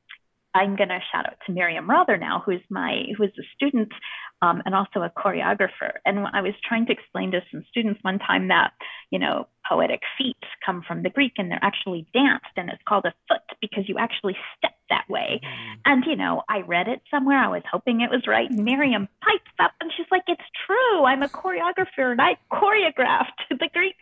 I'm 0.54 0.76
going 0.76 0.90
to 0.90 1.00
shout 1.12 1.26
out 1.26 1.38
to 1.46 1.54
Miriam 1.54 1.90
Rother 1.90 2.18
now, 2.18 2.44
who's 2.46 2.62
my 2.70 3.04
who 3.18 3.24
is 3.24 3.32
a 3.40 3.44
student 3.56 3.92
um, 4.42 4.62
and 4.66 4.76
also 4.76 5.02
a 5.02 5.10
choreographer. 5.10 5.94
And 6.06 6.26
I 6.34 6.42
was 6.42 6.54
trying 6.68 6.88
to 6.88 6.92
explain 6.92 7.32
to 7.32 7.42
some 7.52 7.64
students 7.70 8.00
one 8.04 8.20
time 8.20 8.50
that 8.50 8.74
you 9.12 9.20
know 9.20 9.48
poetic 9.70 10.02
feet 10.18 10.38
come 10.66 10.84
from 10.86 11.04
the 11.04 11.10
Greek 11.10 11.34
and 11.38 11.50
they're 11.50 11.60
actually 11.62 12.06
danced, 12.14 12.52
and 12.58 12.70
it's 12.70 12.82
called 12.88 13.06
a 13.06 13.14
foot 13.28 13.44
because 13.62 13.88
you 13.88 13.98
actually 13.98 14.36
step 14.58 14.74
that 14.90 15.06
way. 15.10 15.40
Mm. 15.44 15.76
And 15.86 16.04
you 16.06 16.18
know, 16.18 16.44
I 16.50 16.62
read 16.62 16.88
it 16.88 17.02
somewhere. 17.10 17.38
I 17.38 17.48
was 17.48 17.64
hoping 17.72 18.02
it 18.02 18.10
was 18.10 18.28
right. 18.28 18.50
And 18.50 18.66
Miriam 18.66 19.08
pipes 19.24 19.56
up 19.60 19.72
and 19.80 19.92
she's 19.96 20.08
like, 20.12 20.24
"It's 20.28 20.42
true. 20.66 21.06
I'm 21.06 21.24
a 21.24 21.30
choreographer 21.30 22.12
and 22.12 22.22
I 22.22 22.36
choreographed 22.52 23.40
the 23.50 23.70
Greek 23.74 23.96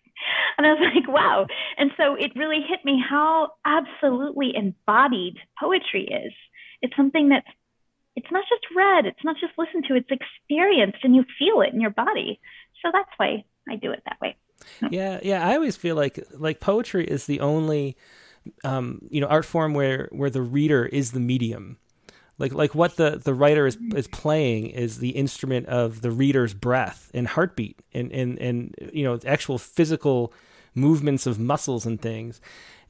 and 0.57 0.67
I 0.67 0.73
was 0.73 0.79
like, 0.95 1.07
wow. 1.07 1.47
And 1.77 1.91
so 1.97 2.15
it 2.15 2.31
really 2.35 2.61
hit 2.67 2.83
me 2.83 3.01
how 3.07 3.51
absolutely 3.65 4.53
embodied 4.55 5.37
poetry 5.59 6.05
is. 6.05 6.33
It's 6.81 6.95
something 6.95 7.29
that's 7.29 7.47
it's 8.15 8.31
not 8.31 8.43
just 8.49 8.65
read, 8.75 9.05
it's 9.05 9.23
not 9.23 9.37
just 9.39 9.53
listened 9.57 9.85
to, 9.87 9.95
it's 9.95 10.09
experienced 10.09 10.97
and 11.03 11.15
you 11.15 11.23
feel 11.37 11.61
it 11.61 11.73
in 11.73 11.79
your 11.79 11.91
body. 11.91 12.39
So 12.83 12.89
that's 12.91 13.09
why 13.15 13.45
I 13.69 13.75
do 13.75 13.91
it 13.91 14.01
that 14.05 14.19
way. 14.21 14.35
Yeah, 14.91 15.21
yeah. 15.23 15.47
I 15.47 15.55
always 15.55 15.77
feel 15.77 15.95
like 15.95 16.19
like 16.33 16.59
poetry 16.59 17.05
is 17.05 17.25
the 17.27 17.39
only 17.39 17.95
um, 18.65 18.99
you 19.09 19.21
know 19.21 19.27
art 19.27 19.45
form 19.45 19.73
where 19.73 20.09
where 20.11 20.29
the 20.29 20.41
reader 20.41 20.85
is 20.85 21.11
the 21.11 21.19
medium 21.21 21.77
like 22.39 22.53
like 22.53 22.73
what 22.73 22.95
the 22.95 23.21
the 23.23 23.33
writer 23.33 23.67
is 23.67 23.77
is 23.95 24.07
playing 24.07 24.67
is 24.67 24.97
the 24.97 25.09
instrument 25.09 25.67
of 25.67 26.01
the 26.01 26.09
reader's 26.09 26.53
breath 26.53 27.11
and 27.13 27.27
heartbeat 27.27 27.79
and 27.93 28.11
and 28.11 28.39
and 28.39 28.75
you 28.93 29.03
know 29.03 29.19
actual 29.25 29.57
physical 29.57 30.33
movements 30.73 31.27
of 31.27 31.37
muscles 31.37 31.85
and 31.85 32.01
things. 32.01 32.41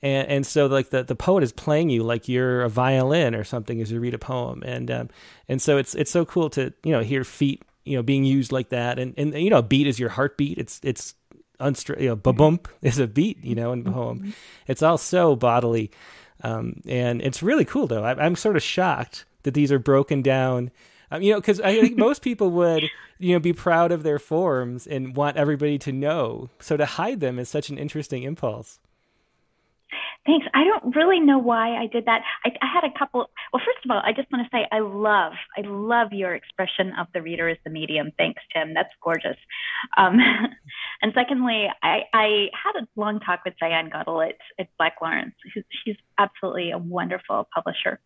And 0.02 0.28
and 0.30 0.47
so 0.47 0.68
like 0.68 0.91
the 0.91 1.04
the 1.04 1.16
poet 1.16 1.43
is 1.43 1.52
playing 1.52 1.89
you 1.89 2.04
like 2.04 2.30
you're 2.30 2.62
a 2.62 2.70
violin 2.70 3.36
or 3.36 3.43
something 3.43 3.82
as 3.82 3.91
you 3.91 4.00
read 4.00 4.14
a 4.14 4.20
poem. 4.20 4.64
And 4.66 4.89
um 4.91 5.10
and 5.50 5.62
so 5.62 5.78
it's 5.78 5.95
it's 5.95 6.12
so 6.12 6.26
cool 6.26 6.50
to 6.52 6.72
you 6.84 6.91
know 6.91 7.02
hear 7.02 7.24
feet 7.24 7.64
you 7.84 7.97
know 7.97 8.04
being 8.04 8.24
used 8.24 8.52
like 8.52 8.70
that. 8.70 9.00
And 9.00 9.14
and 9.18 9.34
you 9.34 9.50
know 9.50 9.58
a 9.58 9.64
beat 9.64 9.88
is 9.88 10.00
your 10.00 10.10
heartbeat. 10.10 10.58
It's 10.58 10.80
it's 10.84 11.16
unstra- 11.60 12.00
you 12.00 12.08
know 12.08 12.16
ba-bump 12.16 12.70
is 12.82 13.00
a 13.00 13.08
beat 13.08 13.43
you 13.43 13.56
know 13.56 13.74
in 13.74 13.84
the 13.84 13.91
poem. 13.91 14.34
It's 14.68 14.84
all 14.84 14.97
so 14.97 15.36
bodily. 15.36 15.91
Um 16.43 16.82
and 16.88 17.22
it's 17.22 17.43
really 17.43 17.66
cool 17.66 17.88
though. 17.88 18.04
I, 18.04 18.14
i'm 18.14 18.36
sort 18.36 18.56
of 18.56 18.64
shocked 18.64 19.26
that 19.50 19.56
these 19.56 19.72
are 19.72 19.80
broken 19.80 20.22
down. 20.22 20.70
Um, 21.10 21.24
you 21.24 21.34
know, 21.34 21.39
because 21.39 21.60
I 21.60 21.82
think 21.82 21.97
most 21.97 22.22
people 22.22 22.52
would, 22.52 22.84
you 23.18 23.34
know, 23.34 23.39
be 23.39 23.52
proud 23.52 23.91
of 23.91 24.04
their 24.04 24.20
forms 24.20 24.86
and 24.86 25.16
want 25.16 25.38
everybody 25.38 25.80
to 25.80 25.91
know. 25.91 26.50
So 26.60 26.78
to 26.78 26.86
hide 26.86 27.20
them 27.20 27.39
is 27.39 27.50
such 27.50 27.70
an 27.70 27.80
interesting 27.80 28.22
impulse. 28.22 28.80
Thanks. 30.24 30.45
I 30.54 30.66
don't 30.66 30.95
really 30.95 31.20
know 31.20 31.39
why 31.39 31.76
I 31.76 31.88
did 31.88 32.06
that. 32.06 32.22
I, 32.45 32.50
I, 32.62 32.68
had 32.72 32.84
a 32.84 33.00
couple. 33.00 33.32
Well, 33.52 33.62
first 33.66 33.84
of 33.84 33.89
all, 33.89 34.02
I 34.06 34.12
just 34.12 34.32
want 34.32 34.45
to 34.45 34.56
say 34.56 34.68
I 34.72 34.80
love, 34.80 35.34
I 35.58 35.62
love 35.62 36.10
your 36.12 36.36
expression 36.36 36.93
of 37.00 37.08
the 37.16 37.24
reader 37.24 37.50
as 37.50 37.58
the 37.64 37.72
medium. 37.72 38.12
Thanks, 38.16 38.43
Tim. 38.54 38.76
That's 38.76 38.93
gorgeous. 39.02 39.38
Um, 39.97 40.20
and 41.02 41.12
secondly, 41.16 41.68
I, 41.82 42.02
I, 42.14 42.50
had 42.54 42.84
a 42.84 42.88
long 42.95 43.20
talk 43.22 43.39
with 43.43 43.56
Diane 43.60 43.89
Goettel 43.89 44.30
at, 44.30 44.36
at 44.60 44.68
Black 44.78 44.97
Lawrence. 45.02 45.34
she's 45.84 45.95
absolutely 46.20 46.70
a 46.70 46.78
wonderful 46.78 47.47
publisher. 47.52 48.00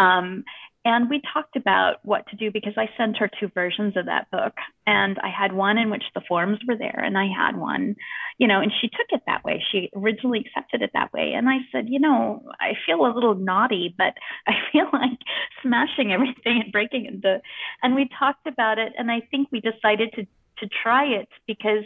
Um, 0.00 0.44
and 0.86 1.10
we 1.10 1.20
talked 1.34 1.56
about 1.56 1.96
what 2.04 2.28
to 2.28 2.36
do 2.36 2.52
because 2.52 2.74
I 2.76 2.88
sent 2.96 3.16
her 3.16 3.28
two 3.40 3.48
versions 3.48 3.96
of 3.96 4.06
that 4.06 4.30
book. 4.30 4.54
And 4.86 5.18
I 5.18 5.28
had 5.28 5.52
one 5.52 5.78
in 5.78 5.90
which 5.90 6.04
the 6.14 6.20
forms 6.28 6.60
were 6.66 6.76
there, 6.76 7.02
and 7.04 7.18
I 7.18 7.26
had 7.26 7.56
one, 7.56 7.96
you 8.38 8.46
know, 8.46 8.60
and 8.60 8.70
she 8.80 8.86
took 8.86 9.08
it 9.10 9.22
that 9.26 9.42
way. 9.42 9.60
She 9.72 9.90
originally 9.96 10.46
accepted 10.46 10.82
it 10.82 10.90
that 10.94 11.12
way. 11.12 11.32
And 11.34 11.48
I 11.48 11.56
said, 11.72 11.88
you 11.88 11.98
know, 11.98 12.44
I 12.60 12.74
feel 12.86 13.04
a 13.04 13.10
little 13.12 13.34
naughty, 13.34 13.96
but 13.98 14.14
I 14.46 14.52
feel 14.70 14.86
like 14.92 15.18
smashing 15.60 16.12
everything 16.12 16.62
and 16.62 16.70
breaking 16.70 17.06
it. 17.06 17.42
And 17.82 17.96
we 17.96 18.08
talked 18.16 18.46
about 18.46 18.78
it, 18.78 18.92
and 18.96 19.10
I 19.10 19.22
think 19.28 19.48
we 19.50 19.60
decided 19.60 20.12
to 20.14 20.26
to 20.60 20.68
try 20.82 21.04
it 21.04 21.28
because 21.46 21.84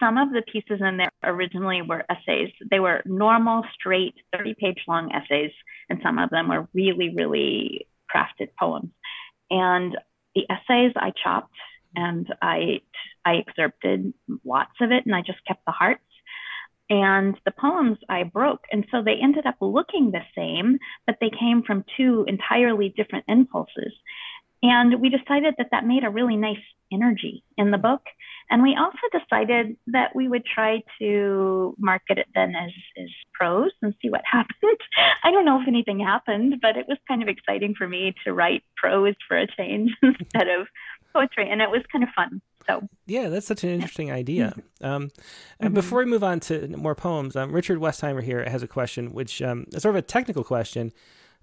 some 0.00 0.18
of 0.18 0.30
the 0.30 0.42
pieces 0.42 0.80
in 0.80 0.96
there 0.96 1.10
originally 1.22 1.82
were 1.82 2.04
essays. 2.10 2.50
They 2.70 2.80
were 2.80 3.02
normal, 3.04 3.64
straight, 3.74 4.14
30 4.36 4.54
page 4.54 4.78
long 4.88 5.12
essays, 5.12 5.52
and 5.88 6.00
some 6.02 6.18
of 6.18 6.30
them 6.30 6.48
were 6.48 6.68
really, 6.74 7.14
really 7.14 7.86
crafted 8.14 8.48
poems. 8.58 8.90
And 9.50 9.96
the 10.34 10.46
essays 10.50 10.92
I 10.96 11.12
chopped 11.22 11.54
and 11.94 12.26
I, 12.42 12.80
I 13.24 13.36
excerpted 13.36 14.12
lots 14.44 14.74
of 14.80 14.90
it, 14.92 15.06
and 15.06 15.14
I 15.14 15.22
just 15.22 15.44
kept 15.46 15.64
the 15.64 15.72
hearts. 15.72 16.02
And 16.88 17.36
the 17.44 17.50
poems 17.50 17.98
I 18.08 18.22
broke. 18.22 18.64
And 18.70 18.86
so 18.92 19.02
they 19.02 19.16
ended 19.20 19.44
up 19.46 19.56
looking 19.60 20.12
the 20.12 20.20
same, 20.36 20.78
but 21.06 21.16
they 21.20 21.30
came 21.30 21.62
from 21.66 21.84
two 21.96 22.24
entirely 22.28 22.90
different 22.90 23.24
impulses. 23.26 23.92
And 24.68 25.00
we 25.00 25.08
decided 25.08 25.54
that 25.58 25.68
that 25.70 25.86
made 25.86 26.04
a 26.04 26.10
really 26.10 26.36
nice 26.36 26.56
energy 26.92 27.44
in 27.56 27.70
the 27.70 27.78
book. 27.78 28.02
And 28.50 28.62
we 28.62 28.76
also 28.76 28.98
decided 29.12 29.76
that 29.88 30.14
we 30.14 30.28
would 30.28 30.44
try 30.44 30.82
to 31.00 31.74
market 31.78 32.18
it 32.18 32.26
then 32.34 32.54
as, 32.54 32.70
as 32.96 33.08
prose 33.34 33.72
and 33.82 33.94
see 34.00 34.10
what 34.10 34.22
happened. 34.30 34.78
I 35.24 35.30
don't 35.30 35.44
know 35.44 35.60
if 35.60 35.68
anything 35.68 36.00
happened, 36.00 36.56
but 36.62 36.76
it 36.76 36.86
was 36.88 36.98
kind 37.08 37.22
of 37.22 37.28
exciting 37.28 37.74
for 37.76 37.88
me 37.88 38.14
to 38.24 38.32
write 38.32 38.62
prose 38.76 39.14
for 39.26 39.36
a 39.36 39.46
change 39.46 39.92
instead 40.02 40.48
of 40.48 40.66
poetry. 41.12 41.48
And 41.50 41.60
it 41.60 41.70
was 41.70 41.82
kind 41.92 42.04
of 42.04 42.10
fun. 42.14 42.40
So 42.66 42.88
yeah, 43.06 43.28
that's 43.28 43.46
such 43.46 43.62
an 43.62 43.70
interesting 43.70 44.10
idea. 44.10 44.54
Um, 44.80 45.10
mm-hmm. 45.62 45.72
Before 45.72 46.00
we 46.00 46.04
move 46.04 46.24
on 46.24 46.40
to 46.40 46.66
more 46.76 46.96
poems, 46.96 47.36
um, 47.36 47.52
Richard 47.52 47.78
Westheimer 47.78 48.22
here 48.22 48.44
has 48.48 48.62
a 48.62 48.68
question, 48.68 49.12
which 49.12 49.40
um, 49.40 49.66
is 49.72 49.82
sort 49.82 49.94
of 49.94 49.98
a 49.98 50.02
technical 50.02 50.42
question. 50.42 50.92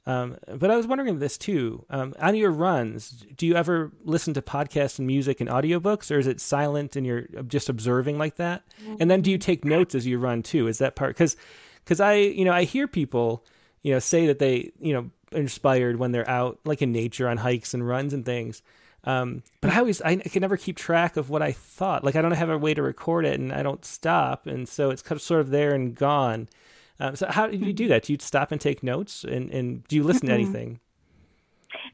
Um, 0.06 0.38
but 0.58 0.70
I 0.70 0.76
was 0.76 0.86
wondering 0.86 1.20
this 1.20 1.38
too. 1.38 1.86
Um, 1.90 2.14
on 2.20 2.36
your 2.36 2.52
runs, 2.52 3.26
do 3.38 3.48
you 3.48 3.56
ever 3.56 3.92
listen 4.04 4.34
to 4.34 4.42
podcasts 4.42 4.98
and 4.98 5.08
music 5.08 5.40
and 5.40 5.50
audiobooks, 5.50 6.14
or 6.14 6.20
is 6.20 6.28
it 6.28 6.42
silent 6.42 6.96
and 6.96 7.06
you're 7.06 7.22
just 7.48 7.70
observing 7.70 8.18
like 8.18 8.36
that? 8.36 8.64
And 9.00 9.10
then 9.10 9.22
do 9.22 9.32
you 9.32 9.38
take 9.38 9.64
notes 9.64 9.96
as 9.96 10.06
you 10.06 10.20
run 10.20 10.44
too? 10.44 10.68
Is 10.68 10.80
that 10.80 10.96
part? 10.96 11.16
Because 11.16 11.38
because 11.84 12.02
I 12.02 12.16
you 12.16 12.44
know 12.44 12.52
I 12.52 12.66
hear 12.66 12.88
people 12.88 13.46
you 13.82 13.94
know 13.94 14.00
say 14.00 14.28
that 14.28 14.40
they 14.40 14.72
you 14.80 14.94
know 14.94 15.10
inspired 15.32 15.98
when 16.00 16.12
they're 16.12 16.30
out 16.30 16.60
like 16.66 16.82
in 16.82 16.92
nature 16.92 17.28
on 17.30 17.38
hikes 17.38 17.74
and 17.74 17.88
runs 17.88 18.14
and 18.14 18.26
things. 18.26 18.62
Um, 19.06 19.44
but 19.62 19.72
I 19.72 19.80
always 19.80 20.02
I 20.02 20.16
can 20.18 20.42
never 20.42 20.58
keep 20.58 20.78
track 20.78 21.18
of 21.18 21.30
what 21.30 21.42
I 21.42 21.52
thought. 21.52 22.04
Like 22.04 22.16
I 22.16 22.22
don't 22.22 22.32
have 22.32 22.50
a 22.50 22.58
way 22.58 22.74
to 22.74 22.82
record 22.82 23.26
it, 23.26 23.40
and 23.40 23.52
I 23.54 23.64
don't 23.64 23.84
stop, 23.86 24.48
and 24.48 24.68
so 24.68 24.90
it's 24.90 25.02
kind 25.02 25.18
of 25.18 25.22
sort 25.22 25.42
of 25.42 25.50
there 25.50 25.74
and 25.74 25.96
gone. 25.96 26.48
Um, 27.00 27.16
so 27.16 27.28
how 27.30 27.48
do 27.48 27.58
you 27.58 27.74
do 27.74 27.88
that? 27.88 28.04
Do 28.04 28.14
you 28.14 28.20
stop 28.22 28.52
and 28.52 28.62
take 28.62 28.84
notes, 28.84 29.24
and, 29.24 29.50
and 29.52 29.88
do 29.88 29.96
you 29.96 30.04
listen 30.04 30.28
to 30.28 30.34
anything? 30.34 30.80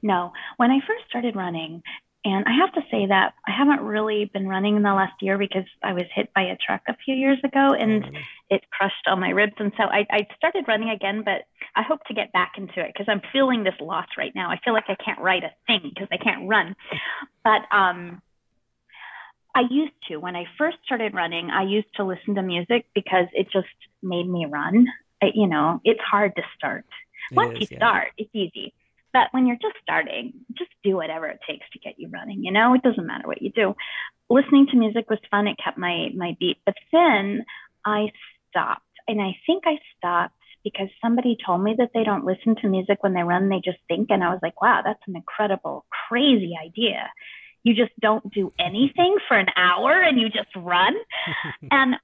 No. 0.02 0.34
When 0.58 0.72
I 0.72 0.80
first 0.86 1.06
started 1.10 1.36
running, 1.36 1.82
and 2.26 2.45
I 2.45 2.54
have 2.58 2.74
to 2.74 2.82
say 2.91 3.06
that 3.08 3.34
I 3.47 3.52
haven't 3.52 3.82
really 3.82 4.30
been 4.34 4.47
running 4.47 4.76
in 4.76 4.84
the 4.84 4.93
last 4.93 5.14
year 5.22 5.38
because 5.38 5.64
I 5.82 5.93
was 5.93 6.04
hit 6.14 6.34
by 6.34 6.41
a 6.41 6.58
truck 6.58 6.82
a 6.89 6.97
few 7.06 7.16
years 7.16 7.38
ago 7.45 7.74
and 7.74 8.04
oh, 8.04 8.20
it 8.50 8.70
crushed 8.72 9.08
all 9.08 9.16
my 9.16 9.30
ribs. 9.30 9.54
And 9.58 9.72
so 9.78 9.84
I, 9.84 10.06
I 10.12 10.28
started 10.36 10.66
running 10.68 10.89
again, 10.89 11.24
but 11.24 11.47
I 11.78 11.82
hope 11.82 12.04
to 12.08 12.14
get 12.14 12.34
back 12.34 12.54
into 12.58 12.82
it 12.82 12.91
because 12.93 13.08
I'm 13.08 13.22
feeling 13.32 13.64
this 13.64 13.80
loss 13.80 14.08
right 14.18 14.34
now. 14.36 14.50
I 14.50 14.60
feel 14.66 14.74
like 14.74 14.89
I 14.89 14.95
can't 14.95 15.20
write 15.20 15.43
a 15.43 15.52
thing 15.66 15.91
because 15.93 16.10
I 16.12 16.18
can't 16.18 16.50
run. 16.50 16.76
But 17.45 17.62
um, 17.72 18.22
I 19.60 19.64
used 19.70 19.93
to, 20.07 20.18
when 20.18 20.38
I 20.38 20.45
first 20.57 20.78
started 20.86 21.14
running, 21.14 21.49
I 21.49 21.64
used 21.64 21.93
to 21.97 22.05
listen 22.05 22.36
to 22.36 22.41
music 22.41 22.86
because 22.95 23.26
it 23.34 23.47
just 23.51 23.68
made 24.01 24.26
me 24.28 24.45
run. 24.49 24.88
I, 25.22 25.32
you 25.34 25.47
know, 25.47 25.82
it's 25.84 25.99
hard 25.99 26.34
to 26.38 26.43
start. 26.57 26.86
Once 27.34 27.55
is, 27.55 27.60
you 27.60 27.68
yeah. 27.72 27.78
start, 27.78 28.07
it's 28.18 28.34
easy. 28.34 28.74
But 29.12 29.28
when 29.32 29.47
you're 29.47 29.57
just 29.57 29.76
starting, 29.84 30.32
just 30.57 30.72
do 30.82 30.95
whatever 30.95 31.28
it 31.28 31.41
takes 31.45 31.66
to 31.74 31.80
get 31.80 31.99
you 31.99 32.07
running. 32.07 32.41
You 32.41 32.53
know, 32.53 32.74
it 32.74 32.84
doesn't 32.84 33.05
matter 33.05 33.28
what 33.28 33.41
you 33.41 33.51
do. 33.51 33.76
Listening 34.30 34.68
to 34.72 34.78
music 34.78 35.10
was 35.10 35.20
fun. 35.30 35.47
It 35.47 35.57
kept 35.62 35.78
my 35.78 36.07
my 36.16 36.38
beat. 36.39 36.57
But 36.66 36.76
then 36.93 37.43
I 37.86 38.12
stopped, 38.49 38.86
and 39.10 39.20
I 39.20 39.36
think 39.45 39.64
I 39.66 39.78
stopped 39.97 40.36
because 40.64 40.88
somebody 41.01 41.36
told 41.45 41.64
me 41.64 41.76
that 41.80 41.89
they 41.93 42.05
don't 42.05 42.24
listen 42.24 42.55
to 42.62 42.70
music 42.70 42.99
when 43.01 43.14
they 43.14 43.24
run. 43.24 43.49
They 43.49 43.62
just 43.66 43.80
think, 43.89 44.10
and 44.10 44.24
I 44.24 44.30
was 44.30 44.39
like, 44.41 44.62
wow, 44.62 44.82
that's 44.86 45.01
an 45.07 45.18
incredible, 45.18 45.86
crazy 46.07 46.53
idea 46.64 47.10
you 47.70 47.76
just 47.76 47.98
don't 48.00 48.34
do 48.34 48.52
anything 48.60 49.16
for 49.28 49.38
an 49.38 49.48
hour 49.56 50.02
and 50.02 50.20
you 50.20 50.30
just 50.30 50.50
run. 50.56 50.96
and 51.72 51.96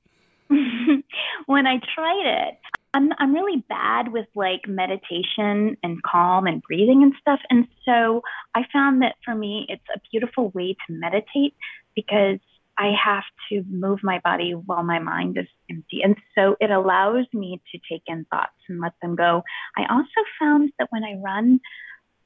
when 1.48 1.66
I 1.66 1.80
tried 1.96 2.50
it, 2.50 2.60
I'm 2.94 3.10
I'm 3.18 3.34
really 3.34 3.64
bad 3.68 4.14
with 4.14 4.28
like 4.36 4.68
meditation 4.68 5.76
and 5.84 6.02
calm 6.04 6.46
and 6.46 6.62
breathing 6.62 7.02
and 7.02 7.14
stuff. 7.20 7.40
And 7.50 7.68
so 7.84 8.22
I 8.54 8.62
found 8.72 9.02
that 9.02 9.16
for 9.26 9.34
me 9.34 9.66
it's 9.68 9.84
a 9.94 10.00
beautiful 10.12 10.52
way 10.52 10.76
to 10.88 10.94
meditate 10.94 11.56
because 11.96 12.40
I 12.78 12.92
have 13.04 13.24
to 13.50 13.64
move 13.70 14.00
my 14.04 14.20
body 14.20 14.52
while 14.54 14.84
my 14.84 15.00
mind 15.00 15.38
is 15.38 15.48
empty. 15.70 16.02
And 16.04 16.16
so 16.36 16.56
it 16.60 16.72
allows 16.72 17.26
me 17.34 17.62
to 17.72 17.80
take 17.90 18.04
in 18.06 18.26
thoughts 18.26 18.52
and 18.70 18.80
let 18.82 18.94
them 19.02 19.16
go. 19.16 19.44
I 19.78 19.84
also 19.90 20.22
found 20.40 20.72
that 20.78 20.88
when 20.92 21.04
I 21.04 21.16
run, 21.24 21.60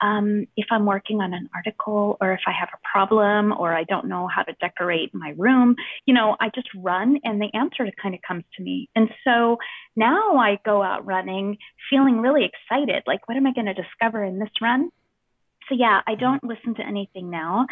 um, 0.01 0.47
if 0.55 0.67
I'm 0.71 0.85
working 0.85 1.21
on 1.21 1.33
an 1.33 1.49
article 1.53 2.17
or 2.21 2.33
if 2.33 2.41
I 2.47 2.51
have 2.51 2.69
a 2.73 2.87
problem 2.91 3.51
or 3.51 3.73
I 3.73 3.83
don't 3.83 4.07
know 4.07 4.27
how 4.27 4.43
to 4.43 4.53
decorate 4.59 5.13
my 5.13 5.33
room, 5.37 5.75
you 6.05 6.13
know, 6.13 6.35
I 6.39 6.49
just 6.53 6.67
run 6.75 7.19
and 7.23 7.41
the 7.41 7.49
answer 7.53 7.89
kind 8.01 8.15
of 8.15 8.21
comes 8.21 8.43
to 8.57 8.63
me. 8.63 8.89
And 8.95 9.09
so 9.23 9.57
now 9.95 10.37
I 10.37 10.59
go 10.65 10.81
out 10.81 11.05
running 11.05 11.57
feeling 11.89 12.19
really 12.19 12.45
excited. 12.45 13.03
Like, 13.05 13.27
what 13.27 13.37
am 13.37 13.47
I 13.47 13.53
going 13.53 13.67
to 13.67 13.73
discover 13.73 14.23
in 14.23 14.39
this 14.39 14.49
run? 14.61 14.89
So, 15.67 15.75
yeah, 15.75 16.01
I 16.07 16.15
don't 16.15 16.43
listen 16.43 16.75
to 16.75 16.85
anything 16.85 17.29
now. 17.29 17.67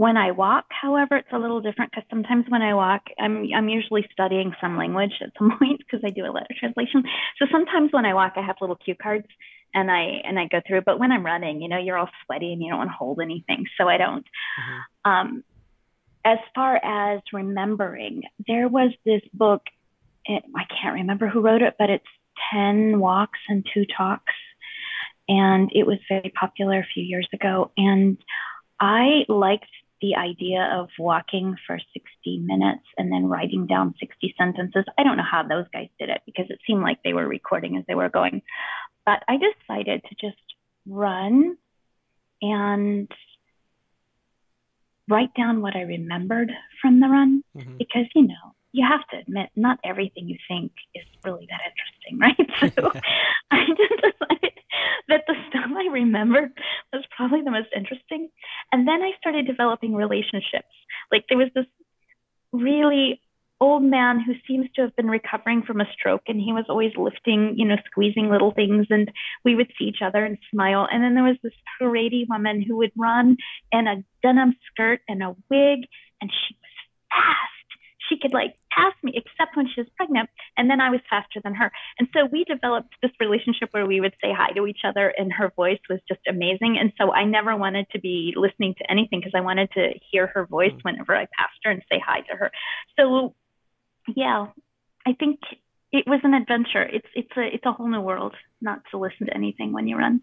When 0.00 0.16
I 0.16 0.30
walk, 0.30 0.64
however, 0.70 1.18
it's 1.18 1.28
a 1.30 1.38
little 1.38 1.60
different 1.60 1.90
because 1.92 2.08
sometimes 2.08 2.46
when 2.48 2.62
I 2.62 2.72
walk, 2.72 3.02
I'm 3.18 3.46
I'm 3.54 3.68
usually 3.68 4.06
studying 4.10 4.54
some 4.58 4.78
language 4.78 5.12
at 5.20 5.28
some 5.38 5.50
point 5.58 5.78
because 5.80 6.00
I 6.02 6.08
do 6.08 6.24
a 6.24 6.32
letter 6.32 6.54
translation. 6.58 7.02
So 7.38 7.44
sometimes 7.52 7.92
when 7.92 8.06
I 8.06 8.14
walk, 8.14 8.32
I 8.36 8.40
have 8.40 8.56
little 8.62 8.76
cue 8.76 8.94
cards 8.94 9.26
and 9.74 9.90
I 9.90 10.22
and 10.24 10.38
I 10.38 10.46
go 10.46 10.62
through. 10.66 10.84
But 10.86 10.98
when 10.98 11.12
I'm 11.12 11.26
running, 11.26 11.60
you 11.60 11.68
know, 11.68 11.76
you're 11.76 11.98
all 11.98 12.08
sweaty 12.24 12.50
and 12.50 12.62
you 12.62 12.70
don't 12.70 12.78
want 12.78 12.88
to 12.88 12.96
hold 12.96 13.20
anything, 13.20 13.66
so 13.76 13.90
I 13.90 13.98
don't. 13.98 14.24
Mm-hmm. 14.24 15.10
Um, 15.10 15.44
as 16.24 16.38
far 16.54 16.76
as 16.82 17.20
remembering, 17.30 18.22
there 18.48 18.68
was 18.68 18.92
this 19.04 19.20
book. 19.34 19.64
It, 20.24 20.42
I 20.56 20.64
can't 20.80 20.94
remember 20.94 21.28
who 21.28 21.42
wrote 21.42 21.60
it, 21.60 21.74
but 21.78 21.90
it's 21.90 22.12
Ten 22.50 23.00
Walks 23.00 23.40
and 23.50 23.66
Two 23.74 23.84
Talks, 23.84 24.32
and 25.28 25.70
it 25.74 25.86
was 25.86 25.98
very 26.08 26.32
popular 26.34 26.78
a 26.78 26.86
few 26.94 27.04
years 27.04 27.28
ago. 27.34 27.70
And 27.76 28.16
I 28.80 29.26
liked 29.28 29.66
the 30.00 30.16
idea 30.16 30.62
of 30.72 30.88
walking 30.98 31.56
for 31.66 31.78
60 31.78 32.38
minutes 32.38 32.84
and 32.96 33.12
then 33.12 33.26
writing 33.26 33.66
down 33.66 33.94
60 34.00 34.34
sentences. 34.38 34.84
I 34.98 35.02
don't 35.02 35.16
know 35.16 35.22
how 35.30 35.42
those 35.42 35.66
guys 35.72 35.88
did 35.98 36.08
it 36.08 36.22
because 36.26 36.46
it 36.48 36.58
seemed 36.66 36.82
like 36.82 37.02
they 37.02 37.12
were 37.12 37.26
recording 37.26 37.76
as 37.76 37.84
they 37.86 37.94
were 37.94 38.08
going. 38.08 38.42
But 39.04 39.22
I 39.28 39.36
decided 39.36 40.02
to 40.04 40.14
just 40.20 40.42
run 40.86 41.56
and 42.42 43.10
write 45.08 45.34
down 45.34 45.60
what 45.60 45.76
I 45.76 45.82
remembered 45.82 46.50
from 46.80 47.00
the 47.00 47.08
run 47.08 47.42
mm-hmm. 47.56 47.76
because, 47.76 48.06
you 48.14 48.26
know, 48.26 48.54
you 48.72 48.86
have 48.88 49.06
to 49.08 49.18
admit, 49.18 49.50
not 49.56 49.78
everything 49.84 50.28
you 50.28 50.38
think 50.48 50.72
is 50.94 51.04
really 51.24 51.46
that 51.50 51.60
interesting, 51.68 52.18
right? 52.18 52.72
So 52.76 52.92
I 53.50 53.66
just 53.66 54.02
decided 54.02 54.59
that 55.08 55.24
the 55.26 55.34
stuff 55.48 55.70
I 55.76 55.88
remembered 55.90 56.50
was 56.92 57.04
probably 57.16 57.42
the 57.42 57.50
most 57.50 57.68
interesting. 57.74 58.28
And 58.72 58.86
then 58.86 59.02
I 59.02 59.12
started 59.18 59.46
developing 59.46 59.94
relationships. 59.94 60.74
Like 61.12 61.24
there 61.28 61.38
was 61.38 61.48
this 61.54 61.66
really 62.52 63.20
old 63.60 63.82
man 63.82 64.20
who 64.20 64.32
seems 64.48 64.66
to 64.74 64.82
have 64.82 64.96
been 64.96 65.08
recovering 65.08 65.62
from 65.62 65.80
a 65.80 65.92
stroke 65.92 66.22
and 66.26 66.40
he 66.40 66.52
was 66.52 66.64
always 66.68 66.92
lifting, 66.96 67.54
you 67.56 67.66
know, 67.66 67.76
squeezing 67.84 68.30
little 68.30 68.52
things 68.52 68.86
and 68.88 69.10
we 69.44 69.54
would 69.54 69.70
see 69.78 69.84
each 69.84 70.00
other 70.02 70.24
and 70.24 70.38
smile. 70.50 70.88
And 70.90 71.04
then 71.04 71.14
there 71.14 71.24
was 71.24 71.36
this 71.42 71.52
Haredi 71.80 72.26
woman 72.28 72.62
who 72.62 72.76
would 72.78 72.92
run 72.96 73.36
in 73.70 73.86
a 73.86 74.02
denim 74.22 74.56
skirt 74.70 75.00
and 75.08 75.22
a 75.22 75.36
wig 75.50 75.80
and 76.22 76.30
she 76.32 76.54
was 76.54 77.10
fast 77.10 77.59
she 78.10 78.18
could 78.18 78.34
like 78.34 78.56
pass 78.70 78.92
me 79.02 79.12
except 79.14 79.56
when 79.56 79.66
she 79.66 79.80
was 79.80 79.88
pregnant 79.96 80.28
and 80.56 80.68
then 80.68 80.80
i 80.80 80.90
was 80.90 81.00
faster 81.08 81.40
than 81.42 81.54
her 81.54 81.70
and 81.98 82.08
so 82.12 82.26
we 82.30 82.44
developed 82.44 82.92
this 83.02 83.12
relationship 83.20 83.68
where 83.70 83.86
we 83.86 84.00
would 84.00 84.14
say 84.22 84.32
hi 84.36 84.52
to 84.52 84.66
each 84.66 84.80
other 84.84 85.14
and 85.16 85.32
her 85.32 85.50
voice 85.56 85.78
was 85.88 86.00
just 86.08 86.20
amazing 86.28 86.76
and 86.78 86.92
so 86.98 87.12
i 87.12 87.24
never 87.24 87.56
wanted 87.56 87.86
to 87.90 88.00
be 88.00 88.34
listening 88.36 88.74
to 88.76 88.90
anything 88.90 89.20
because 89.20 89.32
i 89.34 89.40
wanted 89.40 89.70
to 89.72 89.90
hear 90.10 90.26
her 90.26 90.44
voice 90.46 90.72
mm. 90.72 90.84
whenever 90.84 91.14
i 91.14 91.26
passed 91.38 91.60
her 91.64 91.70
and 91.70 91.82
say 91.90 92.00
hi 92.04 92.20
to 92.20 92.36
her 92.36 92.50
so 92.98 93.34
yeah 94.14 94.46
i 95.06 95.12
think 95.14 95.38
it 95.92 96.04
was 96.06 96.20
an 96.24 96.34
adventure 96.34 96.82
it's 96.82 97.08
it's 97.14 97.32
a 97.36 97.54
it's 97.54 97.64
a 97.64 97.72
whole 97.72 97.88
new 97.88 98.00
world 98.00 98.34
not 98.60 98.80
to 98.90 98.98
listen 98.98 99.26
to 99.26 99.34
anything 99.34 99.72
when 99.72 99.86
you 99.86 99.96
run 99.96 100.20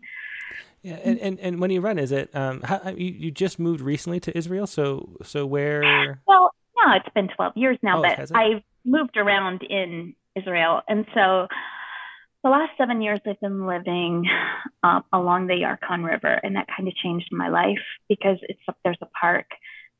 yeah, 0.83 0.99
and, 1.03 1.19
and, 1.19 1.39
and 1.39 1.59
when 1.59 1.69
you 1.71 1.81
run, 1.81 1.99
is 1.99 2.11
it 2.11 2.33
um 2.33 2.61
how, 2.61 2.93
you, 2.95 3.07
you 3.11 3.31
just 3.31 3.59
moved 3.59 3.81
recently 3.81 4.19
to 4.21 4.37
Israel? 4.37 4.67
So 4.67 5.17
so 5.23 5.45
where? 5.45 6.21
Well, 6.25 6.51
no, 6.77 6.93
it's 6.95 7.13
been 7.13 7.27
12 7.27 7.53
years 7.55 7.77
now, 7.81 7.99
oh, 7.99 8.01
but 8.03 8.35
I've 8.35 8.63
moved 8.85 9.17
around 9.17 9.63
in 9.63 10.15
Israel. 10.35 10.81
And 10.87 11.05
so 11.13 11.47
the 12.43 12.49
last 12.49 12.71
seven 12.77 13.01
years 13.01 13.19
I've 13.25 13.39
been 13.39 13.65
living 13.67 14.25
uh, 14.83 15.01
along 15.11 15.47
the 15.47 15.55
Yarkon 15.55 16.05
River, 16.05 16.39
and 16.43 16.55
that 16.55 16.67
kind 16.75 16.87
of 16.87 16.95
changed 16.95 17.29
my 17.31 17.49
life 17.49 17.83
because 18.07 18.37
it's 18.43 18.59
there's 18.83 18.97
a 19.01 19.07
park, 19.19 19.47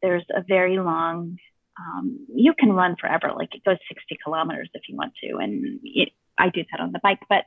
there's 0.02 0.26
a 0.36 0.44
very 0.48 0.78
long, 0.78 1.38
um, 1.80 2.26
you 2.34 2.54
can 2.58 2.72
run 2.74 2.96
forever, 3.00 3.32
like 3.36 3.54
it 3.56 3.64
goes 3.64 3.78
60 3.88 4.18
kilometers 4.24 4.70
if 4.74 4.84
you 4.88 4.96
want 4.96 5.14
to, 5.24 5.38
and 5.38 5.80
it, 5.84 6.10
I 6.38 6.50
do 6.50 6.64
that 6.72 6.80
on 6.80 6.92
the 6.92 7.00
bike, 7.02 7.20
but 7.28 7.46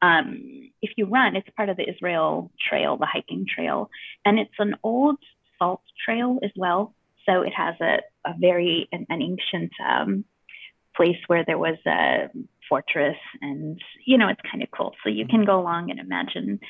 um, 0.00 0.70
if 0.80 0.90
you 0.96 1.06
run, 1.06 1.36
it's 1.36 1.48
part 1.56 1.68
of 1.68 1.76
the 1.76 1.88
Israel 1.88 2.50
Trail, 2.68 2.96
the 2.96 3.06
hiking 3.06 3.46
trail, 3.52 3.88
and 4.24 4.38
it's 4.38 4.50
an 4.58 4.76
old 4.82 5.18
salt 5.58 5.82
trail 6.04 6.38
as 6.42 6.50
well. 6.56 6.94
So 7.26 7.42
it 7.42 7.52
has 7.54 7.74
a, 7.80 7.98
a 8.28 8.34
very 8.38 8.88
an, 8.92 9.06
an 9.08 9.22
ancient 9.22 9.72
um, 9.86 10.24
place 10.96 11.18
where 11.26 11.44
there 11.44 11.58
was 11.58 11.78
a 11.86 12.30
fortress, 12.68 13.16
and 13.40 13.80
you 14.04 14.18
know 14.18 14.28
it's 14.28 14.40
kind 14.50 14.62
of 14.62 14.70
cool. 14.70 14.94
So 15.02 15.10
you 15.10 15.26
can 15.26 15.44
go 15.44 15.60
along 15.60 15.90
and 15.90 16.00
imagine 16.00 16.60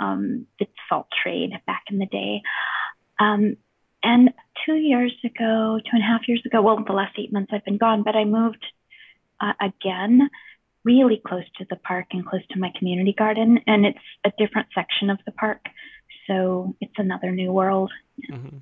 um, 0.00 0.46
the 0.58 0.66
salt 0.88 1.08
trade 1.22 1.52
back 1.66 1.84
in 1.90 1.98
the 1.98 2.06
day. 2.06 2.42
Um, 3.20 3.56
and 4.02 4.30
two 4.64 4.74
years 4.74 5.12
ago, 5.24 5.80
two 5.82 5.90
and 5.92 6.02
a 6.02 6.06
half 6.06 6.28
years 6.28 6.42
ago, 6.46 6.62
well, 6.62 6.82
the 6.86 6.92
last 6.92 7.18
eight 7.18 7.32
months 7.32 7.50
I've 7.52 7.64
been 7.64 7.78
gone, 7.78 8.04
but 8.04 8.14
I 8.14 8.24
moved 8.24 8.64
uh, 9.40 9.52
again, 9.60 10.30
really 10.84 11.20
close 11.24 11.44
to 11.58 11.66
the 11.68 11.76
park 11.76 12.06
and 12.12 12.24
close 12.24 12.46
to 12.50 12.58
my 12.58 12.72
community 12.78 13.12
garden, 13.16 13.58
and 13.66 13.84
it's 13.84 13.98
a 14.24 14.32
different 14.38 14.68
section 14.74 15.10
of 15.10 15.18
the 15.26 15.32
park, 15.32 15.60
so 16.26 16.76
it's 16.80 16.94
another 16.96 17.32
new 17.32 17.52
world. 17.52 17.90
Mm-hmm. 18.30 18.58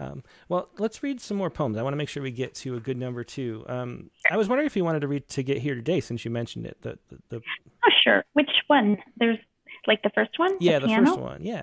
Um, 0.00 0.24
well, 0.48 0.70
let's 0.78 1.02
read 1.02 1.20
some 1.20 1.36
more 1.36 1.50
poems. 1.50 1.76
I 1.76 1.82
want 1.82 1.92
to 1.92 1.98
make 1.98 2.08
sure 2.08 2.22
we 2.22 2.30
get 2.30 2.54
to 2.56 2.74
a 2.74 2.80
good 2.80 2.96
number 2.96 3.22
too. 3.22 3.64
Um, 3.68 4.10
I 4.30 4.36
was 4.38 4.48
wondering 4.48 4.66
if 4.66 4.74
you 4.74 4.82
wanted 4.82 5.00
to 5.00 5.08
read 5.08 5.28
to 5.28 5.42
get 5.42 5.58
here 5.58 5.74
today, 5.74 6.00
since 6.00 6.24
you 6.24 6.30
mentioned 6.30 6.66
it. 6.66 6.78
The, 6.80 6.98
the, 7.10 7.18
the... 7.28 7.36
Oh, 7.36 7.90
sure. 8.02 8.24
Which 8.32 8.50
one? 8.66 8.96
There's 9.18 9.38
like 9.86 10.02
the 10.02 10.10
first 10.14 10.38
one. 10.38 10.56
Yeah, 10.58 10.78
the, 10.78 10.86
the 10.86 10.94
first 10.96 11.18
one. 11.18 11.44
Yeah. 11.44 11.62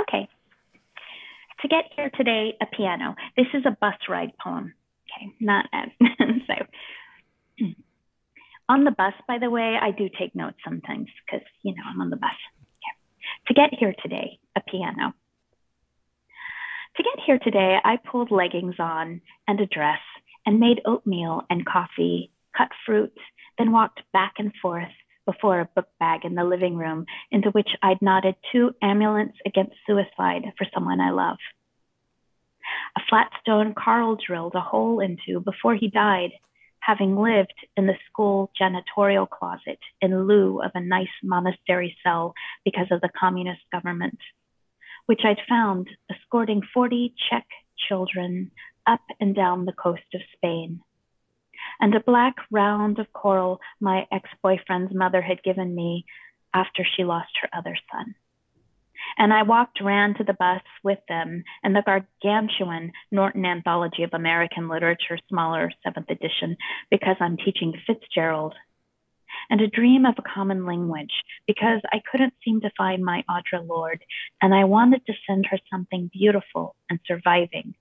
Okay. 0.00 0.28
To 1.60 1.68
get 1.68 1.84
here 1.94 2.10
today, 2.16 2.54
a 2.60 2.66
piano. 2.66 3.14
This 3.36 3.46
is 3.54 3.62
a 3.66 3.76
bus 3.80 3.94
ride 4.08 4.32
poem. 4.42 4.74
Okay, 5.06 5.32
not 5.40 5.66
as 5.72 5.90
so. 6.48 7.64
on 8.68 8.82
the 8.82 8.90
bus, 8.90 9.12
by 9.28 9.38
the 9.38 9.48
way, 9.48 9.76
I 9.80 9.92
do 9.92 10.08
take 10.18 10.34
notes 10.34 10.56
sometimes 10.64 11.06
because 11.24 11.46
you 11.62 11.72
know 11.72 11.82
I'm 11.86 12.00
on 12.00 12.10
the 12.10 12.16
bus. 12.16 12.32
Okay. 12.32 13.46
To 13.48 13.54
get 13.54 13.78
here 13.78 13.94
today, 14.02 14.40
a 14.56 14.60
piano. 14.60 15.14
To 16.96 17.02
get 17.02 17.24
here 17.24 17.38
today, 17.38 17.78
I 17.82 17.96
pulled 17.96 18.30
leggings 18.30 18.74
on 18.78 19.22
and 19.48 19.60
a 19.60 19.66
dress 19.66 20.00
and 20.44 20.60
made 20.60 20.82
oatmeal 20.84 21.42
and 21.48 21.64
coffee, 21.64 22.30
cut 22.56 22.68
fruit, 22.84 23.16
then 23.56 23.72
walked 23.72 24.02
back 24.12 24.34
and 24.38 24.52
forth 24.60 24.92
before 25.24 25.60
a 25.60 25.68
book 25.74 25.88
bag 25.98 26.24
in 26.24 26.34
the 26.34 26.44
living 26.44 26.76
room 26.76 27.06
into 27.30 27.48
which 27.50 27.70
I'd 27.82 28.02
knotted 28.02 28.34
two 28.50 28.74
amulets 28.82 29.38
against 29.46 29.76
suicide 29.86 30.42
for 30.58 30.66
someone 30.74 31.00
I 31.00 31.12
love. 31.12 31.38
A 32.96 33.00
flat 33.08 33.30
stone 33.40 33.74
Carl 33.74 34.18
drilled 34.26 34.54
a 34.54 34.60
hole 34.60 35.00
into 35.00 35.40
before 35.40 35.74
he 35.74 35.88
died, 35.88 36.32
having 36.80 37.16
lived 37.16 37.54
in 37.74 37.86
the 37.86 37.96
school 38.10 38.50
janitorial 38.60 39.30
closet 39.30 39.78
in 40.02 40.26
lieu 40.26 40.60
of 40.60 40.72
a 40.74 40.80
nice 40.80 41.08
monastery 41.22 41.96
cell 42.02 42.34
because 42.66 42.88
of 42.90 43.00
the 43.00 43.10
communist 43.18 43.62
government 43.72 44.18
which 45.06 45.22
I'd 45.24 45.40
found 45.48 45.88
escorting 46.10 46.62
40 46.74 47.14
Czech 47.28 47.46
children 47.88 48.50
up 48.86 49.02
and 49.20 49.34
down 49.34 49.64
the 49.64 49.72
coast 49.72 50.02
of 50.14 50.20
Spain. 50.36 50.80
And 51.80 51.94
a 51.94 52.00
black 52.00 52.34
round 52.50 52.98
of 52.98 53.12
coral 53.12 53.60
my 53.80 54.06
ex 54.10 54.28
boyfriend's 54.42 54.94
mother 54.94 55.22
had 55.22 55.42
given 55.42 55.74
me 55.74 56.04
after 56.54 56.84
she 56.84 57.04
lost 57.04 57.30
her 57.40 57.48
other 57.56 57.76
son. 57.92 58.14
And 59.18 59.32
I 59.32 59.42
walked 59.42 59.80
ran 59.80 60.14
to 60.14 60.24
the 60.24 60.34
bus 60.34 60.62
with 60.82 60.98
them 61.08 61.44
and 61.62 61.74
the 61.74 61.82
gargantuan 61.84 62.92
Norton 63.10 63.44
Anthology 63.44 64.04
of 64.04 64.10
American 64.12 64.68
Literature, 64.68 65.18
smaller 65.28 65.70
seventh 65.84 66.10
edition, 66.10 66.56
because 66.90 67.16
I'm 67.20 67.36
teaching 67.36 67.74
Fitzgerald 67.86 68.54
and 69.52 69.60
a 69.60 69.68
dream 69.68 70.06
of 70.06 70.14
a 70.16 70.22
common 70.22 70.64
language 70.64 71.12
because 71.46 71.82
I 71.92 72.00
couldn't 72.10 72.32
seem 72.42 72.62
to 72.62 72.72
find 72.74 73.04
my 73.04 73.22
Audre 73.30 73.68
Lorde, 73.68 74.02
and 74.40 74.54
I 74.54 74.64
wanted 74.64 75.04
to 75.06 75.12
send 75.28 75.44
her 75.50 75.58
something 75.70 76.10
beautiful 76.10 76.74
and 76.88 76.98
surviving, 77.06 77.74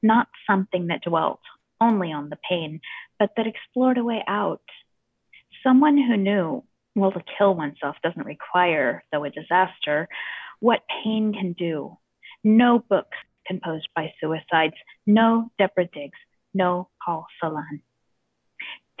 not 0.00 0.28
something 0.48 0.86
that 0.86 1.02
dwelt 1.02 1.40
only 1.80 2.12
on 2.12 2.28
the 2.28 2.38
pain, 2.48 2.80
but 3.18 3.30
that 3.36 3.48
explored 3.48 3.98
a 3.98 4.04
way 4.04 4.22
out. 4.28 4.62
Someone 5.64 5.98
who 5.98 6.16
knew, 6.16 6.62
well, 6.94 7.10
to 7.10 7.22
kill 7.36 7.56
oneself 7.56 7.96
doesn't 8.00 8.24
require, 8.24 9.02
though 9.10 9.24
a 9.24 9.30
disaster, 9.30 10.08
what 10.60 10.82
pain 11.02 11.32
can 11.32 11.52
do. 11.52 11.98
No 12.44 12.78
books 12.78 13.18
composed 13.44 13.88
by 13.96 14.12
suicides, 14.20 14.76
no 15.04 15.50
Deborah 15.58 15.88
Digges, 15.92 16.12
no 16.54 16.88
Paul 17.04 17.26
Celan. 17.42 17.80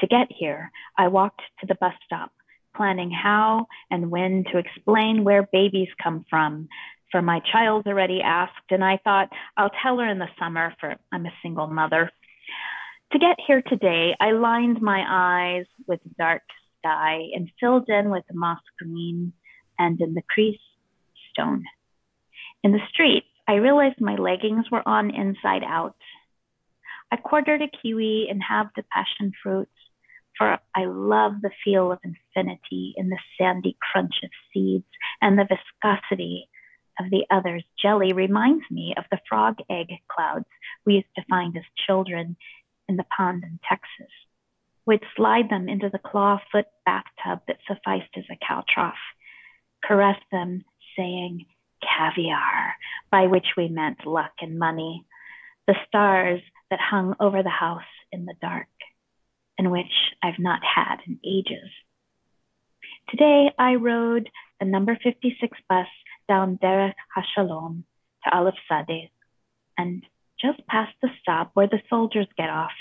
To 0.00 0.06
get 0.06 0.28
here, 0.30 0.70
I 0.96 1.08
walked 1.08 1.42
to 1.60 1.66
the 1.66 1.74
bus 1.74 1.94
stop, 2.04 2.30
planning 2.76 3.10
how 3.10 3.66
and 3.90 4.10
when 4.10 4.44
to 4.52 4.58
explain 4.58 5.24
where 5.24 5.48
babies 5.52 5.88
come 6.02 6.24
from. 6.30 6.68
For 7.10 7.20
my 7.20 7.40
child's 7.50 7.86
already 7.86 8.20
asked, 8.22 8.70
and 8.70 8.84
I 8.84 8.98
thought 9.02 9.30
I'll 9.56 9.72
tell 9.82 9.98
her 9.98 10.06
in 10.08 10.18
the 10.18 10.28
summer, 10.38 10.74
for 10.78 10.96
I'm 11.10 11.26
a 11.26 11.32
single 11.42 11.66
mother. 11.66 12.10
To 13.12 13.18
get 13.18 13.38
here 13.44 13.62
today, 13.62 14.14
I 14.20 14.32
lined 14.32 14.80
my 14.82 15.04
eyes 15.08 15.66
with 15.86 16.00
dark 16.18 16.42
sky 16.78 17.28
and 17.34 17.50
filled 17.58 17.88
in 17.88 18.10
with 18.10 18.24
moss 18.32 18.60
green 18.78 19.32
and 19.78 20.00
in 20.00 20.14
the 20.14 20.22
crease, 20.28 20.60
stone. 21.32 21.64
In 22.62 22.72
the 22.72 22.86
street, 22.90 23.24
I 23.48 23.54
realized 23.54 24.00
my 24.00 24.16
leggings 24.16 24.66
were 24.70 24.86
on 24.86 25.14
inside 25.14 25.62
out. 25.64 25.96
I 27.10 27.16
quartered 27.16 27.62
a 27.62 27.68
kiwi 27.68 28.28
and 28.30 28.42
halved 28.42 28.72
the 28.76 28.84
passion 28.92 29.32
fruit 29.42 29.70
for 30.38 30.58
I 30.74 30.84
love 30.84 31.32
the 31.42 31.50
feel 31.64 31.90
of 31.92 31.98
infinity 32.04 32.94
in 32.96 33.10
the 33.10 33.18
sandy 33.36 33.76
crunch 33.80 34.14
of 34.22 34.30
seeds, 34.52 34.86
and 35.20 35.36
the 35.36 35.48
viscosity 35.48 36.48
of 37.00 37.10
the 37.10 37.26
other's 37.30 37.64
jelly 37.80 38.12
reminds 38.12 38.64
me 38.70 38.94
of 38.96 39.04
the 39.10 39.20
frog 39.28 39.56
egg 39.68 39.88
clouds 40.08 40.46
we 40.86 40.94
used 40.94 41.14
to 41.16 41.24
find 41.28 41.56
as 41.56 41.64
children 41.86 42.36
in 42.88 42.96
the 42.96 43.04
pond 43.16 43.44
in 43.44 43.58
Texas. 43.68 44.12
We'd 44.86 45.02
slide 45.16 45.50
them 45.50 45.68
into 45.68 45.90
the 45.90 45.98
clawfoot 45.98 46.64
bathtub 46.86 47.40
that 47.46 47.58
sufficed 47.66 48.10
as 48.16 48.24
a 48.30 48.38
cow 48.46 48.64
trough, 48.72 48.94
caress 49.84 50.18
them, 50.32 50.64
saying 50.96 51.44
caviar, 51.82 52.74
by 53.10 53.26
which 53.26 53.46
we 53.56 53.68
meant 53.68 54.06
luck 54.06 54.32
and 54.40 54.58
money, 54.58 55.04
the 55.66 55.76
stars 55.86 56.40
that 56.70 56.80
hung 56.80 57.14
over 57.20 57.42
the 57.42 57.50
house 57.50 57.82
in 58.10 58.24
the 58.24 58.34
dark 58.40 58.66
and 59.58 59.70
which 59.70 59.92
I've 60.22 60.38
not 60.38 60.60
had 60.64 60.96
in 61.06 61.18
ages. 61.24 61.68
Today, 63.08 63.50
I 63.58 63.74
rode 63.74 64.30
the 64.60 64.66
number 64.66 64.96
56 65.02 65.58
bus 65.68 65.86
down 66.28 66.58
Derech 66.58 66.94
HaShalom 67.16 67.82
to 68.24 68.36
Aleph 68.36 68.54
Sadeh, 68.70 69.10
and 69.76 70.04
just 70.40 70.66
past 70.66 70.92
the 71.02 71.08
stop 71.20 71.50
where 71.54 71.66
the 71.66 71.82
soldiers 71.90 72.28
get 72.36 72.50
off, 72.50 72.72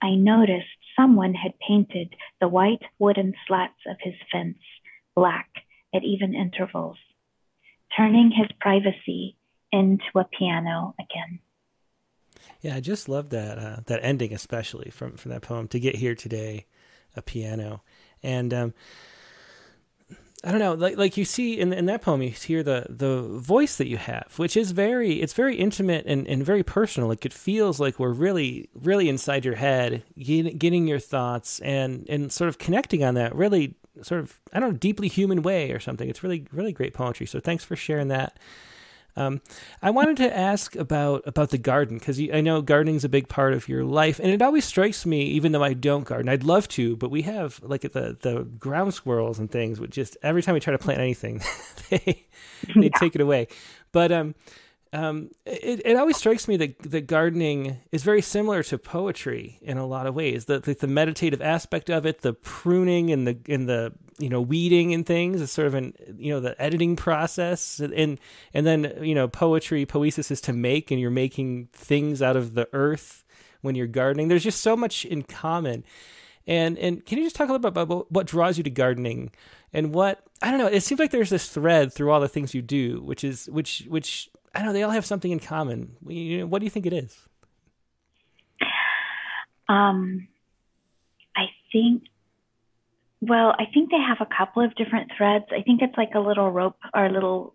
I 0.00 0.14
noticed 0.14 0.66
someone 0.96 1.34
had 1.34 1.58
painted 1.66 2.14
the 2.40 2.48
white 2.48 2.82
wooden 2.98 3.34
slats 3.46 3.80
of 3.86 3.96
his 4.00 4.14
fence 4.30 4.58
black 5.14 5.48
at 5.94 6.04
even 6.04 6.34
intervals, 6.34 6.98
turning 7.96 8.30
his 8.30 8.48
privacy 8.60 9.36
into 9.72 10.04
a 10.16 10.24
piano 10.24 10.94
again. 10.98 11.40
Yeah, 12.64 12.76
I 12.76 12.80
just 12.80 13.10
love 13.10 13.28
that 13.28 13.58
uh, 13.58 13.76
that 13.86 14.00
ending, 14.02 14.32
especially 14.32 14.90
from 14.90 15.18
from 15.18 15.32
that 15.32 15.42
poem. 15.42 15.68
To 15.68 15.78
get 15.78 15.96
here 15.96 16.14
today, 16.14 16.64
a 17.14 17.20
piano, 17.20 17.82
and 18.22 18.54
um, 18.54 18.74
I 20.42 20.50
don't 20.50 20.60
know, 20.60 20.72
like 20.72 20.96
like 20.96 21.18
you 21.18 21.26
see 21.26 21.60
in 21.60 21.74
in 21.74 21.84
that 21.84 22.00
poem, 22.00 22.22
you 22.22 22.30
hear 22.30 22.62
the 22.62 22.86
the 22.88 23.20
voice 23.20 23.76
that 23.76 23.88
you 23.88 23.98
have, 23.98 24.32
which 24.38 24.56
is 24.56 24.70
very 24.70 25.20
it's 25.20 25.34
very 25.34 25.56
intimate 25.56 26.06
and, 26.06 26.26
and 26.26 26.42
very 26.42 26.62
personal. 26.62 27.06
Like 27.06 27.26
it 27.26 27.34
feels 27.34 27.78
like 27.80 27.98
we're 27.98 28.14
really 28.14 28.70
really 28.72 29.10
inside 29.10 29.44
your 29.44 29.56
head, 29.56 30.02
getting 30.16 30.88
your 30.88 30.98
thoughts 30.98 31.60
and 31.60 32.06
and 32.08 32.32
sort 32.32 32.48
of 32.48 32.56
connecting 32.56 33.04
on 33.04 33.12
that 33.12 33.34
really 33.34 33.74
sort 34.00 34.22
of 34.22 34.40
I 34.54 34.60
don't 34.60 34.70
know 34.70 34.78
deeply 34.78 35.08
human 35.08 35.42
way 35.42 35.70
or 35.70 35.80
something. 35.80 36.08
It's 36.08 36.22
really 36.22 36.46
really 36.50 36.72
great 36.72 36.94
poetry. 36.94 37.26
So 37.26 37.40
thanks 37.40 37.62
for 37.62 37.76
sharing 37.76 38.08
that. 38.08 38.38
Um, 39.16 39.40
I 39.80 39.90
wanted 39.90 40.16
to 40.18 40.36
ask 40.36 40.74
about 40.74 41.22
about 41.26 41.50
the 41.50 41.58
garden 41.58 41.98
because 41.98 42.20
I 42.20 42.40
know 42.40 42.60
gardening's 42.62 43.04
a 43.04 43.08
big 43.08 43.28
part 43.28 43.52
of 43.52 43.68
your 43.68 43.84
life, 43.84 44.18
and 44.18 44.28
it 44.28 44.42
always 44.42 44.64
strikes 44.64 45.06
me, 45.06 45.22
even 45.24 45.52
though 45.52 45.62
I 45.62 45.72
don't 45.74 46.04
garden, 46.04 46.28
I'd 46.28 46.44
love 46.44 46.66
to, 46.68 46.96
but 46.96 47.10
we 47.10 47.22
have 47.22 47.60
like 47.62 47.82
the 47.82 48.16
the 48.20 48.44
ground 48.58 48.94
squirrels 48.94 49.38
and 49.38 49.50
things. 49.50 49.78
Which 49.78 49.92
just 49.92 50.16
every 50.22 50.42
time 50.42 50.54
we 50.54 50.60
try 50.60 50.72
to 50.72 50.78
plant 50.78 51.00
anything, 51.00 51.42
they 51.90 51.98
they 51.98 52.26
yeah. 52.74 52.98
take 52.98 53.14
it 53.14 53.20
away. 53.20 53.48
But 53.92 54.10
um, 54.10 54.34
um, 54.94 55.30
it, 55.44 55.82
it 55.84 55.96
always 55.96 56.16
strikes 56.16 56.46
me 56.46 56.56
that, 56.58 56.78
that 56.78 57.08
gardening 57.08 57.80
is 57.90 58.04
very 58.04 58.22
similar 58.22 58.62
to 58.62 58.78
poetry 58.78 59.58
in 59.60 59.76
a 59.76 59.84
lot 59.84 60.06
of 60.06 60.14
ways. 60.14 60.44
The, 60.44 60.60
the, 60.60 60.74
the 60.74 60.86
meditative 60.86 61.42
aspect 61.42 61.90
of 61.90 62.06
it, 62.06 62.20
the 62.20 62.32
pruning 62.32 63.10
and 63.10 63.26
the 63.26 63.36
and 63.48 63.68
the 63.68 63.92
you 64.18 64.28
know 64.28 64.40
weeding 64.40 64.94
and 64.94 65.04
things 65.04 65.40
is 65.40 65.50
sort 65.50 65.66
of 65.66 65.74
an 65.74 65.94
you 66.16 66.32
know 66.32 66.38
the 66.38 66.60
editing 66.62 66.94
process, 66.94 67.80
and 67.80 68.20
and 68.54 68.66
then 68.66 68.94
you 69.02 69.16
know 69.16 69.26
poetry, 69.26 69.84
poiesis 69.84 70.30
is 70.30 70.40
to 70.42 70.52
make, 70.52 70.92
and 70.92 71.00
you're 71.00 71.10
making 71.10 71.70
things 71.72 72.22
out 72.22 72.36
of 72.36 72.54
the 72.54 72.68
earth 72.72 73.24
when 73.62 73.74
you're 73.74 73.88
gardening. 73.88 74.28
There's 74.28 74.44
just 74.44 74.60
so 74.60 74.76
much 74.76 75.04
in 75.04 75.24
common. 75.24 75.84
And 76.46 76.78
and 76.78 77.04
can 77.04 77.18
you 77.18 77.24
just 77.24 77.34
talk 77.34 77.48
a 77.48 77.52
little 77.52 77.70
bit 77.70 77.82
about 77.82 78.12
what 78.12 78.26
draws 78.28 78.58
you 78.58 78.64
to 78.64 78.70
gardening 78.70 79.32
and 79.72 79.92
what 79.92 80.22
I 80.40 80.50
don't 80.50 80.60
know. 80.60 80.68
It 80.68 80.82
seems 80.82 81.00
like 81.00 81.10
there's 81.10 81.30
this 81.30 81.48
thread 81.48 81.92
through 81.92 82.12
all 82.12 82.20
the 82.20 82.28
things 82.28 82.54
you 82.54 82.62
do, 82.62 83.00
which 83.02 83.24
is 83.24 83.46
which 83.46 83.86
which 83.88 84.30
I 84.54 84.58
don't 84.58 84.66
know. 84.66 84.72
They 84.72 84.82
all 84.82 84.90
have 84.90 85.06
something 85.06 85.32
in 85.32 85.40
common. 85.40 85.96
What 86.02 86.58
do 86.60 86.64
you 86.64 86.70
think 86.70 86.86
it 86.86 86.92
is? 86.92 87.16
Um, 89.68 90.28
I 91.36 91.46
think. 91.72 92.04
Well, 93.20 93.54
I 93.58 93.64
think 93.72 93.90
they 93.90 94.00
have 94.06 94.18
a 94.20 94.28
couple 94.36 94.62
of 94.62 94.74
different 94.74 95.10
threads. 95.16 95.46
I 95.50 95.62
think 95.62 95.80
it's 95.80 95.96
like 95.96 96.14
a 96.14 96.20
little 96.20 96.50
rope 96.50 96.76
or 96.92 97.06
a 97.06 97.12
little 97.12 97.54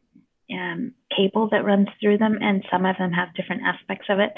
um, 0.51 0.93
cable 1.15 1.49
that 1.51 1.63
runs 1.63 1.87
through 2.01 2.17
them, 2.17 2.39
and 2.41 2.65
some 2.71 2.85
of 2.85 2.97
them 2.97 3.11
have 3.11 3.35
different 3.35 3.61
aspects 3.63 4.07
of 4.09 4.19
it. 4.19 4.33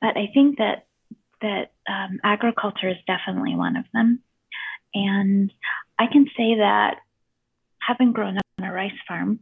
But 0.00 0.16
I 0.16 0.30
think 0.32 0.58
that 0.58 0.86
that 1.40 1.72
um, 1.88 2.20
agriculture 2.22 2.88
is 2.88 2.96
definitely 3.06 3.56
one 3.56 3.76
of 3.76 3.84
them, 3.94 4.20
and 4.94 5.52
I 5.98 6.06
can 6.06 6.26
say 6.36 6.56
that 6.58 6.96
having 7.80 8.12
grown 8.12 8.36
up 8.36 8.44
on 8.60 8.68
a 8.68 8.72
rice 8.72 8.92
farm, 9.06 9.40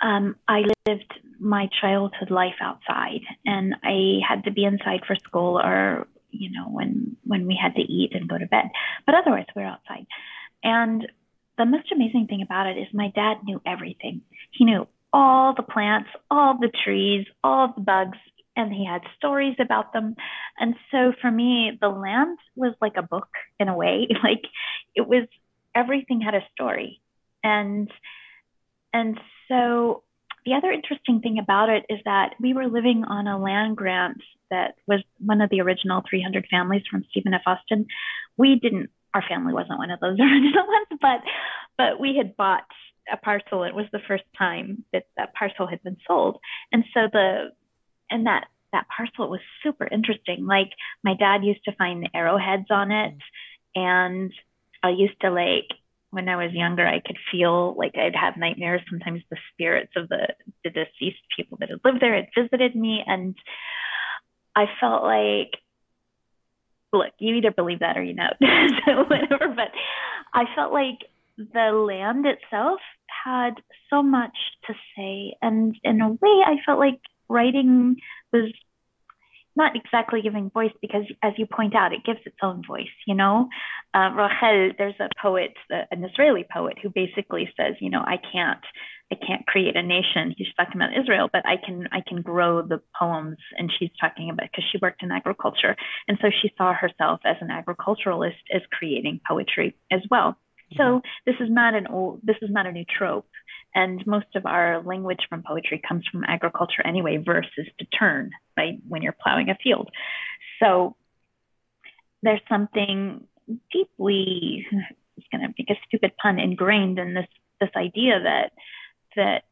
um, 0.00 0.36
I 0.46 0.64
lived 0.86 1.12
my 1.38 1.68
childhood 1.80 2.30
life 2.30 2.56
outside, 2.60 3.20
and 3.44 3.74
I 3.82 4.20
had 4.26 4.44
to 4.44 4.52
be 4.52 4.64
inside 4.64 5.02
for 5.06 5.16
school 5.16 5.58
or 5.58 6.06
you 6.30 6.50
know 6.50 6.68
when 6.68 7.16
when 7.24 7.46
we 7.46 7.58
had 7.60 7.74
to 7.76 7.82
eat 7.82 8.14
and 8.14 8.28
go 8.28 8.38
to 8.38 8.46
bed. 8.46 8.70
But 9.06 9.14
otherwise, 9.14 9.46
we 9.54 9.62
we're 9.62 9.68
outside. 9.68 10.06
And 10.62 11.06
the 11.56 11.66
most 11.66 11.90
amazing 11.92 12.26
thing 12.28 12.42
about 12.42 12.66
it 12.66 12.78
is 12.78 12.86
my 12.92 13.10
dad 13.14 13.38
knew 13.44 13.60
everything. 13.66 14.22
He 14.52 14.64
knew 14.64 14.86
all 15.12 15.54
the 15.54 15.62
plants, 15.62 16.10
all 16.30 16.58
the 16.58 16.70
trees, 16.84 17.26
all 17.42 17.72
the 17.74 17.80
bugs, 17.80 18.18
and 18.56 18.72
he 18.72 18.84
had 18.84 19.02
stories 19.16 19.56
about 19.60 19.92
them. 19.92 20.16
And 20.58 20.74
so 20.90 21.12
for 21.20 21.30
me, 21.30 21.78
the 21.80 21.88
land 21.88 22.38
was 22.56 22.74
like 22.80 22.96
a 22.96 23.02
book 23.02 23.28
in 23.58 23.68
a 23.68 23.76
way. 23.76 24.08
Like 24.22 24.44
it 24.94 25.06
was 25.06 25.26
everything 25.74 26.20
had 26.20 26.34
a 26.34 26.46
story. 26.52 27.00
And 27.42 27.90
and 28.92 29.18
so 29.48 30.02
the 30.44 30.54
other 30.54 30.70
interesting 30.70 31.20
thing 31.20 31.38
about 31.38 31.68
it 31.68 31.84
is 31.88 31.98
that 32.04 32.34
we 32.40 32.54
were 32.54 32.68
living 32.68 33.04
on 33.04 33.26
a 33.26 33.38
land 33.38 33.76
grant 33.76 34.22
that 34.50 34.76
was 34.86 35.02
one 35.18 35.40
of 35.40 35.50
the 35.50 35.60
original 35.60 36.02
300 36.08 36.46
families 36.50 36.82
from 36.90 37.04
Stephen 37.10 37.34
F. 37.34 37.42
Austin. 37.46 37.86
We 38.36 38.58
didn't, 38.58 38.90
our 39.12 39.22
family 39.28 39.52
wasn't 39.52 39.78
one 39.78 39.90
of 39.90 40.00
those 40.00 40.18
original 40.20 40.66
ones, 40.66 41.00
but 41.00 41.20
but 41.76 42.00
we 42.00 42.16
had 42.16 42.36
bought 42.36 42.64
a 43.12 43.16
parcel. 43.16 43.64
It 43.64 43.74
was 43.74 43.86
the 43.92 44.00
first 44.06 44.24
time 44.36 44.84
that 44.92 45.04
that 45.16 45.34
parcel 45.34 45.66
had 45.66 45.82
been 45.82 45.96
sold, 46.06 46.38
and 46.72 46.84
so 46.94 47.08
the 47.12 47.52
and 48.10 48.26
that 48.26 48.46
that 48.72 48.86
parcel 48.94 49.30
was 49.30 49.40
super 49.62 49.86
interesting. 49.86 50.46
Like 50.46 50.70
my 51.02 51.14
dad 51.14 51.44
used 51.44 51.64
to 51.64 51.72
find 51.76 52.02
the 52.02 52.16
arrowheads 52.16 52.70
on 52.70 52.90
it, 52.90 53.14
mm-hmm. 53.14 53.80
and 53.80 54.32
I 54.82 54.90
used 54.90 55.20
to 55.20 55.30
like 55.30 55.68
when 56.10 56.28
I 56.28 56.36
was 56.36 56.52
younger, 56.52 56.86
I 56.86 57.00
could 57.00 57.18
feel 57.30 57.74
like 57.76 57.96
I'd 57.96 58.16
have 58.16 58.36
nightmares. 58.36 58.80
Sometimes 58.88 59.22
the 59.30 59.36
spirits 59.52 59.92
of 59.96 60.08
the, 60.08 60.28
the 60.64 60.70
deceased 60.70 61.22
people 61.36 61.58
that 61.60 61.68
had 61.68 61.80
lived 61.84 62.00
there 62.00 62.14
had 62.14 62.28
visited 62.36 62.74
me. 62.74 63.02
And 63.06 63.34
I 64.56 64.66
felt 64.80 65.02
like, 65.02 65.60
look, 66.92 67.12
you 67.18 67.34
either 67.36 67.50
believe 67.50 67.80
that 67.80 67.98
or 67.98 68.02
you 68.02 68.14
so 68.86 69.04
whatever. 69.04 69.54
But 69.54 69.72
I 70.32 70.44
felt 70.54 70.72
like 70.72 70.98
the 71.36 71.72
land 71.72 72.26
itself 72.26 72.80
had 73.24 73.54
so 73.90 74.02
much 74.02 74.36
to 74.66 74.74
say. 74.96 75.36
And 75.42 75.76
in 75.84 76.00
a 76.00 76.08
way, 76.08 76.42
I 76.44 76.56
felt 76.64 76.78
like 76.78 77.00
writing 77.28 77.96
was 78.32 78.52
not 79.58 79.76
exactly 79.76 80.22
giving 80.22 80.50
voice 80.50 80.72
because, 80.80 81.02
as 81.22 81.32
you 81.36 81.46
point 81.46 81.74
out, 81.74 81.92
it 81.92 82.04
gives 82.06 82.20
its 82.24 82.36
own 82.42 82.62
voice. 82.66 82.86
You 83.06 83.14
know, 83.14 83.48
uh, 83.92 84.10
Rachel, 84.14 84.72
there's 84.78 84.94
a 85.00 85.08
poet, 85.20 85.52
an 85.68 86.04
Israeli 86.04 86.46
poet, 86.50 86.78
who 86.82 86.88
basically 86.88 87.50
says, 87.56 87.74
you 87.80 87.90
know, 87.90 88.00
I 88.00 88.16
can't, 88.32 88.64
I 89.12 89.16
can't 89.16 89.46
create 89.46 89.76
a 89.76 89.82
nation. 89.82 90.34
He's 90.36 90.48
talking 90.56 90.80
about 90.80 90.96
Israel, 90.98 91.28
but 91.32 91.44
I 91.44 91.56
can, 91.56 91.88
I 91.92 92.00
can 92.06 92.22
grow 92.22 92.62
the 92.62 92.80
poems. 92.98 93.38
And 93.58 93.70
she's 93.78 93.90
talking 94.00 94.30
about 94.30 94.48
because 94.50 94.64
she 94.70 94.78
worked 94.80 95.02
in 95.02 95.10
agriculture, 95.10 95.76
and 96.06 96.16
so 96.22 96.28
she 96.30 96.52
saw 96.56 96.72
herself 96.72 97.20
as 97.24 97.36
an 97.40 97.50
agriculturalist 97.50 98.36
as 98.54 98.62
creating 98.72 99.20
poetry 99.28 99.76
as 99.90 100.00
well. 100.10 100.38
So 100.76 100.82
mm-hmm. 100.82 101.08
this 101.26 101.36
is 101.40 101.50
not 101.50 101.74
an 101.74 101.86
old, 101.86 102.20
this 102.22 102.36
is 102.42 102.50
not 102.50 102.66
a 102.66 102.72
new 102.72 102.84
trope. 102.84 103.28
And 103.74 104.04
most 104.06 104.26
of 104.34 104.46
our 104.46 104.82
language 104.82 105.20
from 105.28 105.42
poetry 105.46 105.80
comes 105.86 106.04
from 106.10 106.24
agriculture 106.24 106.82
anyway, 106.84 107.18
versus 107.18 107.66
to 107.78 107.84
turn, 107.86 108.30
right, 108.56 108.78
when 108.88 109.02
you're 109.02 109.16
plowing 109.20 109.50
a 109.50 109.56
field. 109.62 109.90
So 110.60 110.96
there's 112.22 112.40
something 112.48 113.26
deeply, 113.72 114.66
it's 115.16 115.26
going 115.30 115.42
to 115.42 115.54
make 115.58 115.70
a 115.70 115.80
stupid 115.86 116.12
pun, 116.20 116.38
ingrained 116.38 116.98
in 116.98 117.14
this 117.14 117.26
this 117.60 117.70
idea 117.76 118.20
that 118.22 118.52
that 119.16 119.42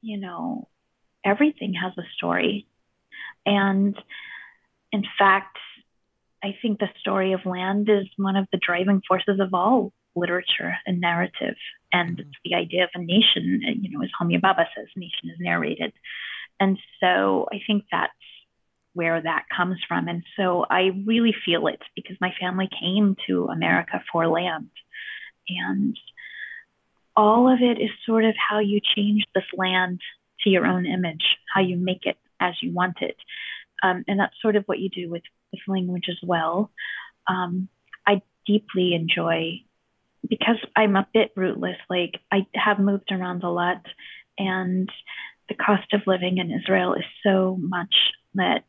you 0.00 0.16
know 0.18 0.68
everything 1.24 1.74
has 1.74 1.92
a 1.98 2.08
story, 2.16 2.66
and 3.44 3.96
in 4.92 5.04
fact, 5.18 5.58
I 6.42 6.56
think 6.60 6.78
the 6.78 6.88
story 6.98 7.32
of 7.32 7.46
land 7.46 7.88
is 7.88 8.06
one 8.16 8.36
of 8.36 8.46
the 8.52 8.60
driving 8.64 9.02
forces 9.06 9.40
of 9.40 9.52
all 9.54 9.92
literature 10.14 10.74
and 10.86 11.00
narrative. 11.00 11.56
And 11.92 12.18
mm-hmm. 12.18 12.30
the 12.44 12.54
idea 12.54 12.84
of 12.84 12.90
a 12.94 12.98
nation, 12.98 13.62
you 13.80 13.90
know, 13.90 14.02
as 14.02 14.10
Homi 14.20 14.40
Bhabha 14.40 14.66
says, 14.76 14.86
nation 14.96 15.30
is 15.30 15.38
narrated. 15.40 15.92
And 16.60 16.78
so 17.00 17.48
I 17.52 17.58
think 17.66 17.84
that's 17.90 18.12
where 18.92 19.20
that 19.20 19.44
comes 19.54 19.78
from. 19.88 20.08
And 20.08 20.22
so 20.36 20.64
I 20.70 20.90
really 21.04 21.34
feel 21.44 21.66
it 21.66 21.82
because 21.96 22.16
my 22.20 22.32
family 22.40 22.68
came 22.80 23.16
to 23.26 23.46
America 23.46 24.02
for 24.10 24.28
land. 24.28 24.70
And 25.48 25.98
all 27.16 27.52
of 27.52 27.60
it 27.60 27.80
is 27.80 27.90
sort 28.06 28.24
of 28.24 28.34
how 28.36 28.60
you 28.60 28.80
change 28.94 29.24
this 29.34 29.44
land 29.56 30.00
to 30.42 30.50
your 30.50 30.64
own 30.64 30.86
image, 30.86 31.24
how 31.52 31.60
you 31.60 31.76
make 31.76 32.06
it 32.06 32.16
as 32.40 32.54
you 32.62 32.72
want 32.72 32.98
it. 33.00 33.16
Um, 33.82 34.04
and 34.06 34.18
that's 34.18 34.40
sort 34.40 34.56
of 34.56 34.64
what 34.66 34.78
you 34.78 34.88
do 34.88 35.10
with, 35.10 35.22
with 35.52 35.60
language 35.66 36.06
as 36.08 36.18
well. 36.22 36.70
Um, 37.28 37.68
I 38.06 38.22
deeply 38.46 38.94
enjoy 38.94 39.62
because 40.28 40.56
I'm 40.76 40.96
a 40.96 41.08
bit 41.12 41.32
rootless, 41.36 41.76
like 41.88 42.20
I 42.32 42.46
have 42.54 42.78
moved 42.78 43.10
around 43.10 43.42
a 43.42 43.50
lot 43.50 43.84
and 44.38 44.88
the 45.48 45.54
cost 45.54 45.92
of 45.92 46.02
living 46.06 46.38
in 46.38 46.50
Israel 46.50 46.94
is 46.94 47.04
so 47.22 47.56
much 47.60 47.94
that 48.34 48.64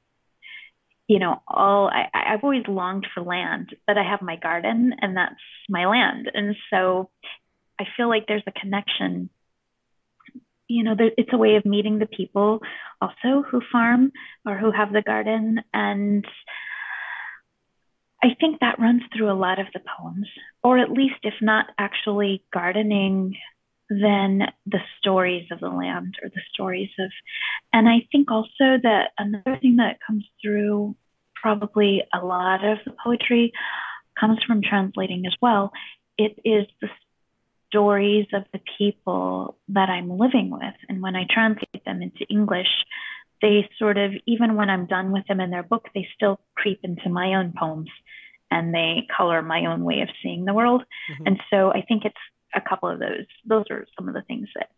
you 1.07 1.19
know 1.19 1.41
all 1.47 1.87
I, 1.87 2.07
i've 2.13 2.43
always 2.43 2.67
longed 2.67 3.05
for 3.13 3.21
land 3.21 3.75
but 3.85 3.95
i 3.95 4.03
have 4.03 4.23
my 4.23 4.37
garden 4.37 4.93
and 4.99 5.15
that's 5.15 5.35
my 5.69 5.85
land 5.85 6.31
and 6.33 6.55
so 6.71 7.11
i 7.79 7.85
feel 7.95 8.09
like 8.09 8.25
there's 8.27 8.43
a 8.47 8.51
connection 8.51 9.29
you 10.67 10.83
know, 10.83 10.95
there, 10.95 11.11
it's 11.17 11.33
a 11.33 11.37
way 11.37 11.55
of 11.55 11.65
meeting 11.65 11.99
the 11.99 12.05
people 12.05 12.61
also 13.01 13.43
who 13.49 13.61
farm 13.71 14.11
or 14.45 14.57
who 14.57 14.71
have 14.71 14.91
the 14.91 15.01
garden. 15.01 15.61
And 15.73 16.25
I 18.25 18.33
think 18.39 18.59
that 18.59 18.79
runs 18.79 19.03
through 19.15 19.31
a 19.31 19.37
lot 19.37 19.59
of 19.59 19.67
the 19.71 19.81
poems, 19.97 20.27
or 20.63 20.79
at 20.79 20.91
least, 20.91 21.19
if 21.21 21.35
not 21.41 21.67
actually 21.77 22.43
gardening, 22.51 23.35
then 23.87 24.47
the 24.65 24.79
stories 24.97 25.45
of 25.51 25.59
the 25.59 25.69
land 25.69 26.15
or 26.23 26.29
the 26.29 26.41
stories 26.51 26.89
of. 26.97 27.11
And 27.71 27.87
I 27.87 28.07
think 28.11 28.31
also 28.31 28.79
that 28.81 29.11
another 29.19 29.59
thing 29.61 29.75
that 29.75 29.99
comes 30.05 30.25
through 30.41 30.95
probably 31.35 32.01
a 32.11 32.25
lot 32.25 32.65
of 32.65 32.79
the 32.83 32.95
poetry 33.03 33.53
comes 34.19 34.39
from 34.47 34.63
translating 34.63 35.27
as 35.27 35.35
well. 35.39 35.71
It 36.17 36.39
is 36.43 36.65
the 36.81 36.89
stories 37.67 38.25
of 38.33 38.45
the 38.51 38.61
people 38.79 39.55
that 39.67 39.89
I'm 39.89 40.17
living 40.17 40.49
with. 40.49 40.73
And 40.89 40.99
when 41.03 41.15
I 41.15 41.27
translate 41.29 41.85
them 41.85 42.01
into 42.01 42.25
English, 42.27 42.73
they 43.41 43.69
sort 43.77 43.97
of, 43.97 44.11
even 44.25 44.55
when 44.55 44.69
I'm 44.69 44.85
done 44.85 45.11
with 45.11 45.25
them 45.27 45.39
in 45.39 45.51
their 45.51 45.63
book, 45.63 45.87
they 45.93 46.07
still 46.15 46.39
creep 46.55 46.79
into 46.83 47.09
my 47.09 47.35
own 47.35 47.53
poems 47.57 47.89
and 48.51 48.73
they 48.73 49.07
color 49.15 49.41
my 49.41 49.65
own 49.65 49.83
way 49.83 50.01
of 50.01 50.09
seeing 50.21 50.45
the 50.45 50.53
world. 50.53 50.83
Mm-hmm. 51.11 51.27
And 51.27 51.39
so 51.49 51.71
I 51.71 51.81
think 51.81 52.05
it's 52.05 52.15
a 52.55 52.61
couple 52.61 52.89
of 52.89 52.99
those. 52.99 53.25
Those 53.45 53.65
are 53.69 53.85
some 53.97 54.07
of 54.07 54.13
the 54.13 54.21
things 54.21 54.47
that 54.55 54.69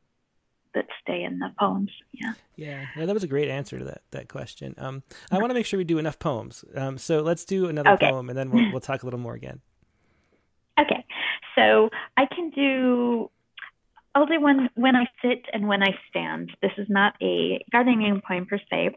that 0.73 0.85
stay 1.01 1.23
in 1.23 1.39
the 1.39 1.49
poems. 1.59 1.89
Yeah. 2.11 2.33
Yeah. 2.55 2.85
Yeah. 2.95 3.05
That 3.05 3.13
was 3.13 3.23
a 3.23 3.27
great 3.27 3.49
answer 3.49 3.79
to 3.79 3.85
that 3.85 4.01
that 4.11 4.29
question. 4.29 4.75
Um, 4.77 5.03
I 5.31 5.37
want 5.37 5.49
to 5.49 5.53
make 5.53 5.65
sure 5.65 5.77
we 5.77 5.83
do 5.83 5.97
enough 5.97 6.19
poems. 6.19 6.63
Um, 6.75 6.97
so 6.97 7.21
let's 7.21 7.45
do 7.45 7.67
another 7.67 7.91
okay. 7.91 8.09
poem, 8.09 8.29
and 8.29 8.37
then 8.37 8.51
we'll 8.51 8.71
we'll 8.71 8.81
talk 8.81 9.03
a 9.03 9.05
little 9.05 9.19
more 9.19 9.33
again. 9.33 9.61
Okay. 10.79 11.03
So 11.55 11.89
I 12.17 12.27
can 12.27 12.51
do. 12.51 13.31
Do 14.25 14.41
when 14.41 14.69
when 14.75 14.95
I 14.95 15.05
sit 15.21 15.45
and 15.53 15.67
when 15.67 15.83
I 15.83 15.97
stand. 16.09 16.51
This 16.61 16.71
is 16.77 16.87
not 16.89 17.13
a 17.21 17.63
gardening 17.71 18.21
poem 18.27 18.45
per 18.45 18.57
se, 18.57 18.95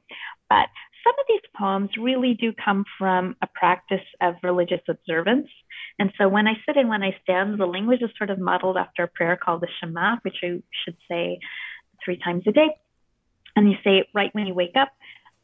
but 0.49 0.69
some 1.05 1.15
of 1.19 1.27
these 1.29 1.41
poems 1.57 1.91
really 1.99 2.35
do 2.35 2.53
come 2.53 2.85
from 2.99 3.37
a 3.43 3.47
practice 3.47 4.05
of 4.21 4.35
religious 4.43 4.81
observance. 4.89 5.49
And 5.99 6.13
so 6.19 6.29
when 6.29 6.47
I 6.47 6.55
sit 6.67 6.77
and 6.77 6.89
when 6.89 7.03
I 7.03 7.17
stand, 7.23 7.59
the 7.59 7.67
language 7.67 8.03
is 8.03 8.11
sort 8.17 8.31
of 8.31 8.39
modeled 8.39 8.77
after 8.77 9.03
a 9.03 9.09
prayer 9.09 9.37
called 9.37 9.63
the 9.63 9.69
Shema, 9.81 10.17
which 10.23 10.37
you 10.43 10.63
should 10.85 10.97
say 11.09 11.39
three 12.05 12.19
times 12.19 12.45
a 12.47 12.53
day. 12.53 12.69
And 13.57 13.71
you 13.71 13.77
say 13.85 13.99
it 13.99 14.07
right 14.15 14.35
when 14.35 14.47
you 14.47 14.55
wake 14.55 14.77
up. 14.77 14.93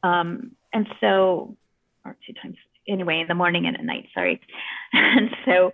Um, 0.02 0.52
and 0.72 0.86
so, 1.00 1.56
or 2.04 2.16
two 2.26 2.32
times, 2.34 2.56
anyway, 2.88 3.20
in 3.20 3.26
the 3.26 3.34
morning 3.34 3.66
and 3.66 3.76
at 3.76 3.84
night, 3.84 4.06
sorry. 4.14 4.40
and 4.92 5.30
so 5.44 5.72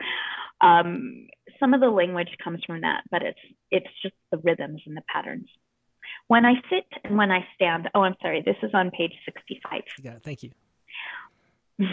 um, 0.60 1.26
some 1.62 1.74
of 1.74 1.80
the 1.80 1.88
language 1.88 2.28
comes 2.42 2.60
from 2.66 2.80
that, 2.80 3.02
but 3.10 3.22
it's 3.22 3.38
it's 3.70 3.86
just 4.02 4.14
the 4.32 4.38
rhythms 4.38 4.82
and 4.84 4.96
the 4.96 5.02
patterns. 5.12 5.48
When 6.26 6.44
I 6.44 6.54
sit 6.68 6.86
and 7.04 7.16
when 7.16 7.30
I 7.30 7.46
stand, 7.54 7.88
oh, 7.94 8.02
I'm 8.02 8.16
sorry, 8.20 8.42
this 8.44 8.56
is 8.62 8.72
on 8.74 8.90
page 8.90 9.12
65. 9.24 9.82
Yeah, 10.02 10.18
thank 10.22 10.42
you. 10.42 10.50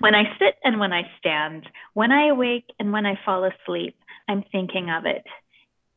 when 0.00 0.14
I 0.14 0.24
sit 0.38 0.56
and 0.64 0.80
when 0.80 0.92
I 0.92 1.02
stand, 1.18 1.66
when 1.94 2.10
I 2.10 2.28
awake 2.28 2.66
and 2.78 2.92
when 2.92 3.06
I 3.06 3.18
fall 3.24 3.44
asleep, 3.44 3.96
I'm 4.28 4.44
thinking 4.50 4.90
of 4.90 5.06
it. 5.06 5.24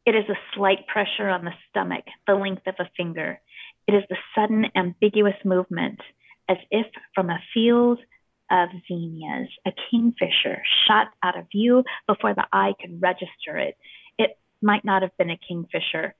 It 0.05 0.15
is 0.15 0.30
a 0.30 0.38
slight 0.53 0.88
pressure 0.88 1.30
on 1.30 1.45
the 1.45 1.53
stomach, 1.69 2.05
the 2.28 2.36
length 2.36 2.67
of 2.67 2.76
a 2.80 2.89
finger. 2.95 3.39
It 3.88 3.93
is 3.93 4.03
the 4.09 4.17
sudden 4.36 4.65
ambiguous 4.76 5.36
movement, 5.43 5.99
as 6.47 6.57
if 6.69 6.86
from 7.15 7.30
a 7.32 7.39
field 7.53 7.99
of 8.51 8.69
zinnias, 8.87 9.49
a 9.65 9.71
kingfisher 9.89 10.61
shot 10.87 11.07
out 11.23 11.37
of 11.37 11.45
view 11.51 11.83
before 12.07 12.33
the 12.33 12.45
eye 12.51 12.73
could 12.79 13.01
register 13.01 13.57
it. 13.57 13.77
It 14.17 14.37
might 14.61 14.85
not 14.85 15.01
have 15.01 15.17
been 15.17 15.29
a 15.29 15.37
kingfisher. 15.37 16.15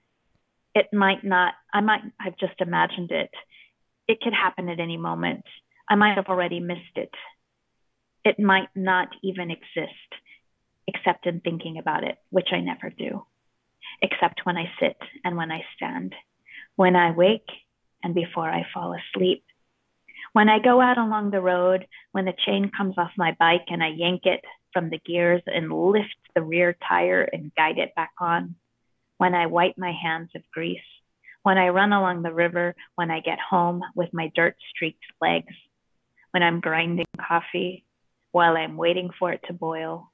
It 0.74 0.88
might 0.92 1.24
not, 1.24 1.54
I 1.74 1.82
might 1.82 2.02
have 2.20 2.38
just 2.38 2.60
imagined 2.60 3.12
it. 3.12 3.30
It 4.08 4.20
could 4.22 4.34
happen 4.34 4.70
at 4.70 4.80
any 4.80 4.98
moment. 4.98 5.46
I 5.90 5.96
might 5.96 6.16
have 6.16 6.28
already 6.28 6.60
missed 6.60 6.96
it. 6.96 7.12
It 8.24 8.40
might 8.40 8.70
not 8.76 9.10
even 9.24 9.52
exist, 9.52 9.94
except 10.88 11.28
in 11.28 11.40
thinking 11.42 11.78
about 11.78 12.04
it, 12.04 12.18
which 12.32 12.50
I 12.52 12.60
never 12.60 12.90
do, 12.90 13.26
except 14.02 14.42
when 14.46 14.58
I 14.58 14.66
sit 14.80 14.98
and 15.24 15.38
when 15.38 15.52
I 15.52 15.62
stand, 15.76 16.14
when 16.76 16.96
I 16.96 17.12
wake 17.12 17.48
and 18.04 18.14
before 18.14 18.50
I 18.50 18.66
fall 18.74 18.94
asleep. 18.94 19.45
When 20.36 20.50
I 20.50 20.60
go 20.60 20.82
out 20.82 20.98
along 20.98 21.32
the 21.32 21.40
road, 21.40 21.88
when 22.12 22.26
the 22.26 22.34
chain 22.46 22.70
comes 22.76 22.96
off 22.98 23.12
my 23.16 23.38
bike 23.40 23.68
and 23.70 23.82
I 23.82 23.88
yank 23.96 24.26
it 24.26 24.42
from 24.74 24.90
the 24.90 24.98
gears 24.98 25.42
and 25.46 25.72
lift 25.72 26.18
the 26.36 26.42
rear 26.42 26.76
tire 26.90 27.22
and 27.22 27.56
guide 27.56 27.78
it 27.78 27.96
back 27.96 28.12
on, 28.20 28.56
when 29.18 29.34
I 29.34 29.46
wipe 29.46 29.78
my 29.78 29.94
hands 29.94 30.32
of 30.36 30.42
grease, 30.54 30.78
when 31.44 31.58
I 31.58 31.70
run 31.70 31.94
along 31.94 32.22
the 32.22 32.34
river, 32.34 32.76
when 32.96 33.12
I 33.12 33.22
get 33.22 33.40
home 33.40 33.82
with 33.96 34.10
my 34.12 34.30
dirt 34.36 34.58
streaked 34.72 35.06
legs, 35.22 35.54
when 36.32 36.44
I'm 36.44 36.60
grinding 36.60 37.06
coffee, 37.18 37.86
while 38.34 38.58
I'm 38.58 38.76
waiting 38.76 39.12
for 39.18 39.32
it 39.32 39.40
to 39.48 39.54
boil, 39.54 40.12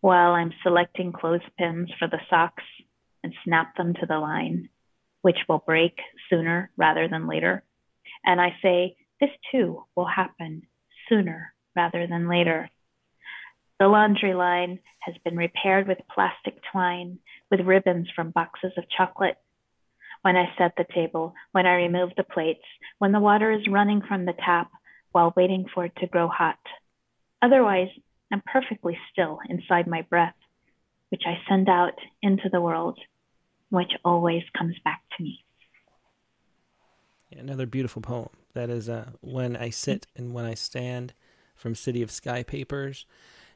while 0.00 0.30
I'm 0.30 0.52
selecting 0.62 1.10
clothespins 1.10 1.90
for 1.98 2.06
the 2.06 2.20
socks 2.30 2.62
and 3.24 3.34
snap 3.42 3.74
them 3.74 3.94
to 3.94 4.06
the 4.06 4.20
line, 4.20 4.68
which 5.22 5.38
will 5.48 5.64
break 5.66 5.98
sooner 6.30 6.70
rather 6.76 7.08
than 7.08 7.26
later. 7.26 7.64
And 8.24 8.40
I 8.40 8.54
say, 8.62 8.94
this 9.20 9.30
too 9.50 9.84
will 9.94 10.06
happen 10.06 10.62
sooner 11.08 11.54
rather 11.74 12.06
than 12.06 12.28
later. 12.28 12.68
The 13.78 13.88
laundry 13.88 14.34
line 14.34 14.80
has 15.00 15.14
been 15.24 15.36
repaired 15.36 15.86
with 15.86 15.98
plastic 16.12 16.54
twine, 16.72 17.18
with 17.50 17.60
ribbons 17.60 18.08
from 18.14 18.30
boxes 18.30 18.72
of 18.76 18.88
chocolate. 18.88 19.36
When 20.22 20.36
I 20.36 20.52
set 20.58 20.72
the 20.76 20.86
table, 20.94 21.34
when 21.52 21.66
I 21.66 21.74
remove 21.74 22.10
the 22.16 22.24
plates, 22.24 22.64
when 22.98 23.12
the 23.12 23.20
water 23.20 23.50
is 23.52 23.68
running 23.68 24.02
from 24.02 24.24
the 24.24 24.32
tap, 24.32 24.70
while 25.12 25.32
waiting 25.36 25.66
for 25.72 25.86
it 25.86 25.96
to 25.96 26.06
grow 26.06 26.28
hot. 26.28 26.58
Otherwise, 27.40 27.88
I'm 28.32 28.42
perfectly 28.44 28.98
still 29.12 29.38
inside 29.48 29.86
my 29.86 30.02
breath, 30.02 30.34
which 31.10 31.22
I 31.26 31.38
send 31.48 31.68
out 31.68 31.98
into 32.22 32.48
the 32.50 32.60
world, 32.60 32.98
which 33.70 33.92
always 34.04 34.42
comes 34.56 34.76
back 34.84 35.02
to 35.16 35.22
me. 35.22 35.45
Another 37.32 37.66
beautiful 37.66 38.02
poem. 38.02 38.28
That 38.54 38.70
is 38.70 38.88
uh, 38.88 39.10
When 39.20 39.56
I 39.56 39.70
Sit 39.70 40.06
and 40.16 40.32
When 40.32 40.44
I 40.44 40.54
Stand 40.54 41.12
from 41.54 41.74
City 41.74 42.02
of 42.02 42.10
Sky 42.10 42.42
Papers. 42.42 43.06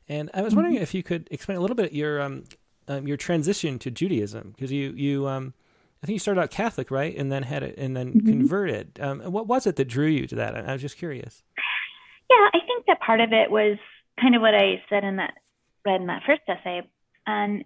And 0.09 0.31
I 0.35 0.43
was 0.43 0.55
wondering 0.55 0.77
mm-hmm. 0.77 0.83
if 0.83 0.95
you 0.95 1.03
could 1.03 1.29
explain 1.31 1.57
a 1.57 1.61
little 1.61 1.77
bit 1.77 1.93
your 1.93 2.21
um, 2.21 2.45
um, 2.89 3.07
your 3.07 3.16
transition 3.16 3.79
to 3.79 3.91
Judaism 3.91 4.51
because 4.51 4.73
you 4.73 4.91
you 4.97 5.29
um, 5.29 5.55
I 6.03 6.07
think 6.07 6.14
you 6.14 6.18
started 6.18 6.41
out 6.41 6.51
Catholic, 6.51 6.91
right, 6.91 7.16
and 7.16 7.31
then 7.31 7.45
had 7.45 7.62
it 7.62 7.77
and 7.79 7.97
then 7.97 8.14
mm-hmm. 8.14 8.27
converted. 8.27 8.99
Um, 9.01 9.21
what 9.21 9.47
was 9.47 9.66
it 9.66 9.77
that 9.77 9.85
drew 9.87 10.09
you 10.09 10.27
to 10.27 10.35
that? 10.37 10.57
I 10.57 10.73
was 10.73 10.83
just 10.83 10.97
curious. 10.97 11.45
Yeah, 12.29 12.49
I 12.53 12.59
think 12.66 12.87
that 12.87 13.01
part 13.01 13.21
of 13.21 13.33
it 13.33 13.51
was 13.51 13.79
kind 14.21 14.35
of 14.35 14.43
what 14.43 14.55
I 14.55 14.83
said 14.89 15.05
in 15.05 15.16
that 15.16 15.35
read 15.85 16.01
in 16.01 16.09
that 16.09 16.23
first 16.27 16.43
essay, 16.49 16.83
and 17.27 17.64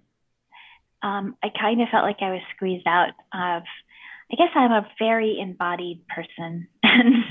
um, 1.03 1.37
I 1.43 1.49
kind 1.59 1.81
of 1.81 1.89
felt 1.91 2.05
like 2.05 2.19
I 2.21 2.33
was 2.33 2.43
squeezed 2.55 2.87
out 2.87 3.11
of. 3.33 3.63
I 4.33 4.37
guess 4.37 4.51
I'm 4.55 4.73
a 4.73 4.89
very 4.99 5.39
embodied 5.41 6.07
person, 6.09 6.69
and 6.83 7.25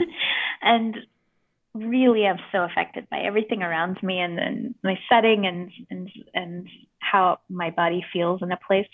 and 0.61 0.97
really 1.73 2.25
I'm 2.25 2.39
so 2.51 2.63
affected 2.63 3.09
by 3.09 3.19
everything 3.19 3.63
around 3.63 3.97
me 4.03 4.19
and 4.19 4.37
then 4.37 4.75
my 4.83 4.95
setting 5.09 5.45
and 5.45 5.71
and 5.89 6.09
and 6.33 6.67
how 6.99 7.39
my 7.49 7.71
body 7.71 8.05
feels 8.13 8.41
in 8.41 8.51
a 8.51 8.59
place. 8.67 8.87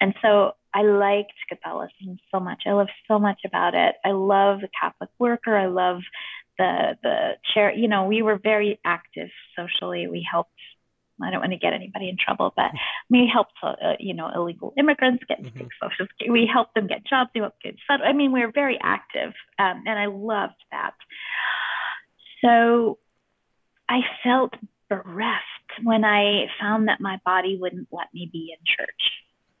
And 0.00 0.14
so 0.22 0.52
I 0.74 0.82
liked 0.82 1.32
Catholicism 1.48 2.18
so 2.32 2.40
much. 2.40 2.62
I 2.66 2.72
love 2.72 2.88
so 3.06 3.18
much 3.18 3.40
about 3.44 3.74
it. 3.74 3.96
I 4.04 4.12
love 4.12 4.60
the 4.60 4.68
Catholic 4.80 5.10
worker. 5.18 5.56
I 5.56 5.66
love 5.66 6.00
the 6.58 6.96
the 7.02 7.30
chair. 7.52 7.72
You 7.74 7.88
know, 7.88 8.04
we 8.06 8.22
were 8.22 8.38
very 8.42 8.80
active 8.84 9.28
socially. 9.56 10.06
We 10.08 10.26
helped. 10.30 10.50
I 11.20 11.30
don't 11.30 11.40
want 11.40 11.52
to 11.52 11.58
get 11.58 11.72
anybody 11.72 12.08
in 12.08 12.16
trouble, 12.16 12.52
but 12.56 12.70
we 13.10 13.30
helped, 13.32 13.52
uh, 13.62 13.94
you 13.98 14.14
know, 14.14 14.30
illegal 14.34 14.72
immigrants 14.76 15.24
get 15.28 15.42
mm-hmm. 15.42 15.66
social. 15.80 16.06
We 16.28 16.48
helped 16.52 16.74
them 16.74 16.86
get 16.86 17.04
jobs. 17.04 17.30
We 17.34 17.40
helped 17.40 17.62
get 17.62 17.76
federal. 17.86 18.08
I 18.08 18.12
mean, 18.12 18.32
we 18.32 18.44
were 18.44 18.52
very 18.52 18.78
active, 18.82 19.32
um, 19.58 19.84
and 19.86 19.98
I 19.98 20.06
loved 20.06 20.54
that. 20.70 20.94
So 22.44 22.98
I 23.88 24.00
felt 24.24 24.54
bereft 24.88 25.44
when 25.82 26.04
I 26.04 26.46
found 26.60 26.88
that 26.88 27.00
my 27.00 27.20
body 27.24 27.56
wouldn't 27.60 27.88
let 27.92 28.12
me 28.12 28.28
be 28.32 28.54
in 28.56 28.64
church. 28.64 29.12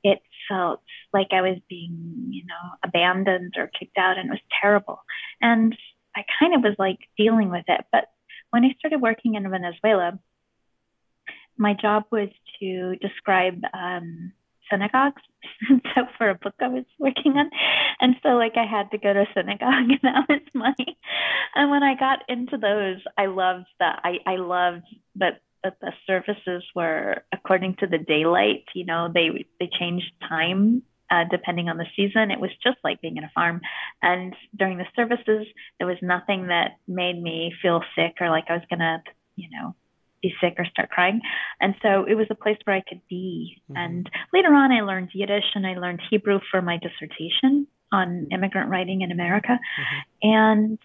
It 0.04 0.20
felt 0.48 0.82
like 1.12 1.28
I 1.32 1.42
was 1.42 1.58
being, 1.68 2.26
you 2.30 2.44
know, 2.44 2.76
abandoned 2.84 3.54
or 3.56 3.68
kicked 3.68 3.98
out, 3.98 4.18
and 4.18 4.28
it 4.28 4.32
was 4.32 4.40
terrible. 4.60 5.00
And 5.40 5.76
I 6.16 6.24
kind 6.38 6.54
of 6.54 6.62
was 6.62 6.74
like 6.78 6.98
dealing 7.16 7.50
with 7.50 7.64
it. 7.68 7.84
But 7.92 8.06
when 8.50 8.64
I 8.64 8.74
started 8.78 9.00
working 9.00 9.34
in 9.36 9.48
Venezuela, 9.48 10.18
my 11.56 11.74
job 11.74 12.04
was 12.10 12.28
to 12.60 12.96
describe 12.96 13.60
um, 13.74 14.32
synagogues. 14.70 15.22
so 15.94 16.02
for 16.18 16.30
a 16.30 16.34
book 16.34 16.54
I 16.60 16.68
was 16.68 16.84
working 16.98 17.32
on, 17.32 17.50
and 18.00 18.16
so 18.22 18.30
like 18.30 18.56
I 18.56 18.66
had 18.66 18.90
to 18.90 18.98
go 18.98 19.12
to 19.12 19.24
synagogue, 19.34 19.60
and 19.90 20.00
that 20.02 20.28
was 20.28 20.40
my. 20.54 20.74
And 21.54 21.70
when 21.70 21.82
I 21.82 21.94
got 21.94 22.20
into 22.28 22.56
those, 22.56 23.02
I 23.18 23.26
loved 23.26 23.66
that. 23.78 24.00
I 24.04 24.18
I 24.26 24.36
loved 24.36 24.84
that 25.16 25.40
that 25.64 25.78
the 25.80 25.92
services 26.06 26.64
were 26.74 27.22
according 27.32 27.76
to 27.76 27.86
the 27.86 27.98
daylight. 27.98 28.64
You 28.74 28.84
know, 28.84 29.10
they 29.12 29.46
they 29.60 29.68
changed 29.78 30.10
time 30.28 30.82
uh, 31.12 31.24
depending 31.30 31.68
on 31.68 31.76
the 31.76 31.86
season. 31.94 32.30
It 32.30 32.40
was 32.40 32.50
just 32.62 32.78
like 32.82 33.02
being 33.02 33.18
in 33.18 33.24
a 33.24 33.30
farm. 33.34 33.60
And 34.00 34.34
during 34.56 34.78
the 34.78 34.86
services, 34.96 35.46
there 35.78 35.86
was 35.86 35.98
nothing 36.00 36.46
that 36.46 36.78
made 36.88 37.20
me 37.22 37.52
feel 37.60 37.82
sick 37.94 38.16
or 38.20 38.30
like 38.30 38.44
I 38.48 38.54
was 38.54 38.62
to, 38.70 39.02
you 39.36 39.48
know, 39.50 39.74
be 40.22 40.32
sick 40.40 40.54
or 40.58 40.64
start 40.64 40.90
crying. 40.90 41.20
And 41.60 41.74
so 41.82 42.04
it 42.04 42.14
was 42.14 42.26
a 42.30 42.34
place 42.34 42.58
where 42.64 42.76
I 42.76 42.82
could 42.88 43.00
be. 43.08 43.60
Mm-hmm. 43.70 43.76
And 43.76 44.10
later 44.32 44.54
on, 44.54 44.72
I 44.72 44.82
learned 44.82 45.10
Yiddish 45.12 45.44
and 45.54 45.66
I 45.66 45.74
learned 45.74 46.00
Hebrew 46.10 46.40
for 46.50 46.62
my 46.62 46.78
dissertation 46.78 47.66
on 47.92 48.28
immigrant 48.32 48.70
writing 48.70 49.02
in 49.02 49.12
America. 49.12 49.58
Mm-hmm. 49.58 50.28
And 50.30 50.78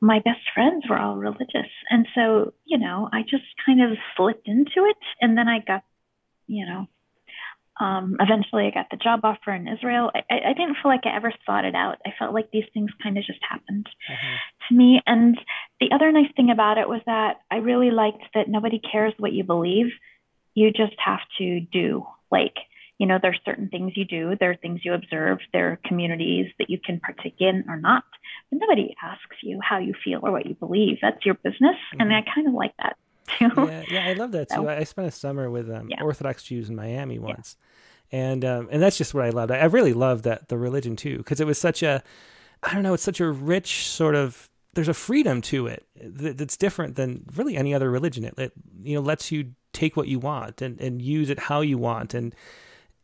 my 0.00 0.18
best 0.18 0.40
friends 0.54 0.84
were 0.88 0.98
all 0.98 1.16
religious. 1.16 1.70
And 1.90 2.06
so, 2.14 2.52
you 2.64 2.78
know, 2.78 3.08
I 3.12 3.22
just 3.22 3.44
kind 3.64 3.82
of 3.82 3.96
slipped 4.16 4.48
into 4.48 4.84
it. 4.88 4.96
And 5.20 5.38
then 5.38 5.48
I 5.48 5.60
got, 5.66 5.82
you 6.46 6.66
know, 6.66 6.86
um, 7.78 8.16
eventually 8.20 8.66
I 8.66 8.70
got 8.70 8.86
the 8.90 8.96
job 8.96 9.20
offer 9.22 9.52
in 9.52 9.68
Israel. 9.68 10.10
I, 10.14 10.22
I, 10.30 10.52
didn't 10.54 10.76
feel 10.82 10.90
like 10.90 11.04
I 11.04 11.14
ever 11.14 11.32
thought 11.44 11.66
it 11.66 11.74
out. 11.74 11.98
I 12.06 12.10
felt 12.18 12.32
like 12.32 12.50
these 12.50 12.64
things 12.72 12.90
kind 13.02 13.18
of 13.18 13.24
just 13.24 13.40
happened 13.48 13.86
mm-hmm. 14.10 14.36
to 14.68 14.74
me. 14.74 15.02
And 15.06 15.38
the 15.80 15.90
other 15.92 16.10
nice 16.10 16.30
thing 16.36 16.50
about 16.50 16.78
it 16.78 16.88
was 16.88 17.02
that 17.04 17.40
I 17.50 17.56
really 17.56 17.90
liked 17.90 18.22
that 18.34 18.48
nobody 18.48 18.80
cares 18.80 19.12
what 19.18 19.34
you 19.34 19.44
believe. 19.44 19.88
You 20.54 20.70
just 20.70 20.96
have 21.04 21.20
to 21.38 21.60
do. 21.60 22.06
Like, 22.30 22.54
you 22.98 23.06
know, 23.06 23.18
there's 23.20 23.40
certain 23.44 23.68
things 23.68 23.92
you 23.94 24.06
do, 24.06 24.36
there 24.40 24.52
are 24.52 24.56
things 24.56 24.80
you 24.82 24.94
observe, 24.94 25.38
there 25.52 25.72
are 25.72 25.80
communities 25.84 26.46
that 26.58 26.70
you 26.70 26.78
can 26.78 26.98
partake 26.98 27.36
in 27.40 27.64
or 27.68 27.76
not. 27.76 28.04
But 28.50 28.60
nobody 28.60 28.96
asks 29.02 29.36
you 29.42 29.60
how 29.62 29.78
you 29.78 29.92
feel 30.02 30.20
or 30.22 30.32
what 30.32 30.46
you 30.46 30.54
believe. 30.54 30.96
That's 31.02 31.24
your 31.26 31.34
business. 31.34 31.76
Mm-hmm. 31.92 32.00
And 32.00 32.14
I 32.14 32.24
kind 32.34 32.48
of 32.48 32.54
like 32.54 32.72
that 32.78 32.96
too. 33.38 33.50
Yeah, 33.56 33.82
yeah, 33.90 34.06
I 34.06 34.12
love 34.14 34.32
that 34.32 34.48
too. 34.50 34.56
So, 34.56 34.68
I 34.68 34.84
spent 34.84 35.08
a 35.08 35.10
summer 35.10 35.50
with 35.50 35.70
um, 35.70 35.88
yeah. 35.90 36.02
Orthodox 36.02 36.42
Jews 36.42 36.68
in 36.68 36.76
Miami 36.76 37.18
once, 37.18 37.56
yeah. 37.58 37.65
And 38.12 38.44
um, 38.44 38.68
and 38.70 38.82
that's 38.82 38.98
just 38.98 39.14
what 39.14 39.24
I 39.24 39.30
loved. 39.30 39.50
I 39.50 39.64
really 39.64 39.92
loved 39.92 40.24
that 40.24 40.48
the 40.48 40.58
religion 40.58 40.96
too, 40.96 41.18
because 41.18 41.40
it 41.40 41.46
was 41.46 41.58
such 41.58 41.82
a, 41.82 42.02
I 42.62 42.72
don't 42.72 42.82
know, 42.82 42.94
it's 42.94 43.02
such 43.02 43.20
a 43.20 43.30
rich 43.30 43.88
sort 43.88 44.14
of. 44.14 44.48
There's 44.74 44.88
a 44.88 44.94
freedom 44.94 45.40
to 45.42 45.68
it 45.68 45.86
that's 45.96 46.58
different 46.58 46.96
than 46.96 47.24
really 47.34 47.56
any 47.56 47.72
other 47.72 47.90
religion. 47.90 48.24
It, 48.24 48.38
it 48.38 48.52
you 48.82 48.94
know 48.94 49.00
lets 49.00 49.32
you 49.32 49.52
take 49.72 49.96
what 49.96 50.08
you 50.08 50.18
want 50.18 50.60
and, 50.62 50.80
and 50.80 51.00
use 51.00 51.30
it 51.30 51.38
how 51.38 51.60
you 51.60 51.78
want 51.78 52.14
and 52.14 52.34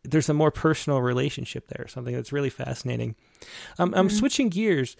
there's 0.05 0.29
a 0.29 0.35
more 0.35 0.51
personal 0.51 1.01
relationship 1.01 1.69
there, 1.69 1.87
something 1.87 2.15
that's 2.15 2.33
really 2.33 2.51
fascinating. 2.51 3.15
Um, 3.79 3.91
mm-hmm. 3.91 3.99
I'm 3.99 4.11
switching 4.11 4.49
gears 4.49 4.97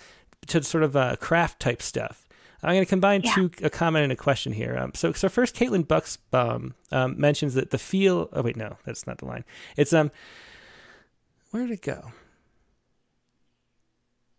to 0.49 0.63
sort 0.63 0.85
of 0.85 0.97
uh, 0.97 1.17
craft 1.17 1.61
type 1.61 1.83
stuff. 1.83 2.22
I'm 2.63 2.75
going 2.75 2.85
to 2.85 2.89
combine 2.89 3.23
yeah. 3.23 3.35
two 3.35 3.51
a 3.63 3.71
comment 3.71 4.05
and 4.05 4.13
a 4.13 4.17
question 4.17 4.53
here. 4.53 4.77
Um, 4.79 4.93
so, 4.95 5.13
so 5.13 5.29
first, 5.29 5.57
Caitlin 5.57 5.85
Bucksbaum 5.85 6.75
um, 6.93 7.21
mentions 7.21 7.55
that 7.55 7.71
the 7.71 7.79
feel. 7.79 8.29
Oh 8.33 8.43
wait, 8.43 8.57
no, 8.57 8.77
that's 8.85 9.07
not 9.07 9.19
the 9.19 9.27
line. 9.27 9.45
It's 9.77 9.93
um, 9.93 10.13
where 11.51 11.65
did 11.65 11.73
it 11.73 11.83
go? 11.83 12.13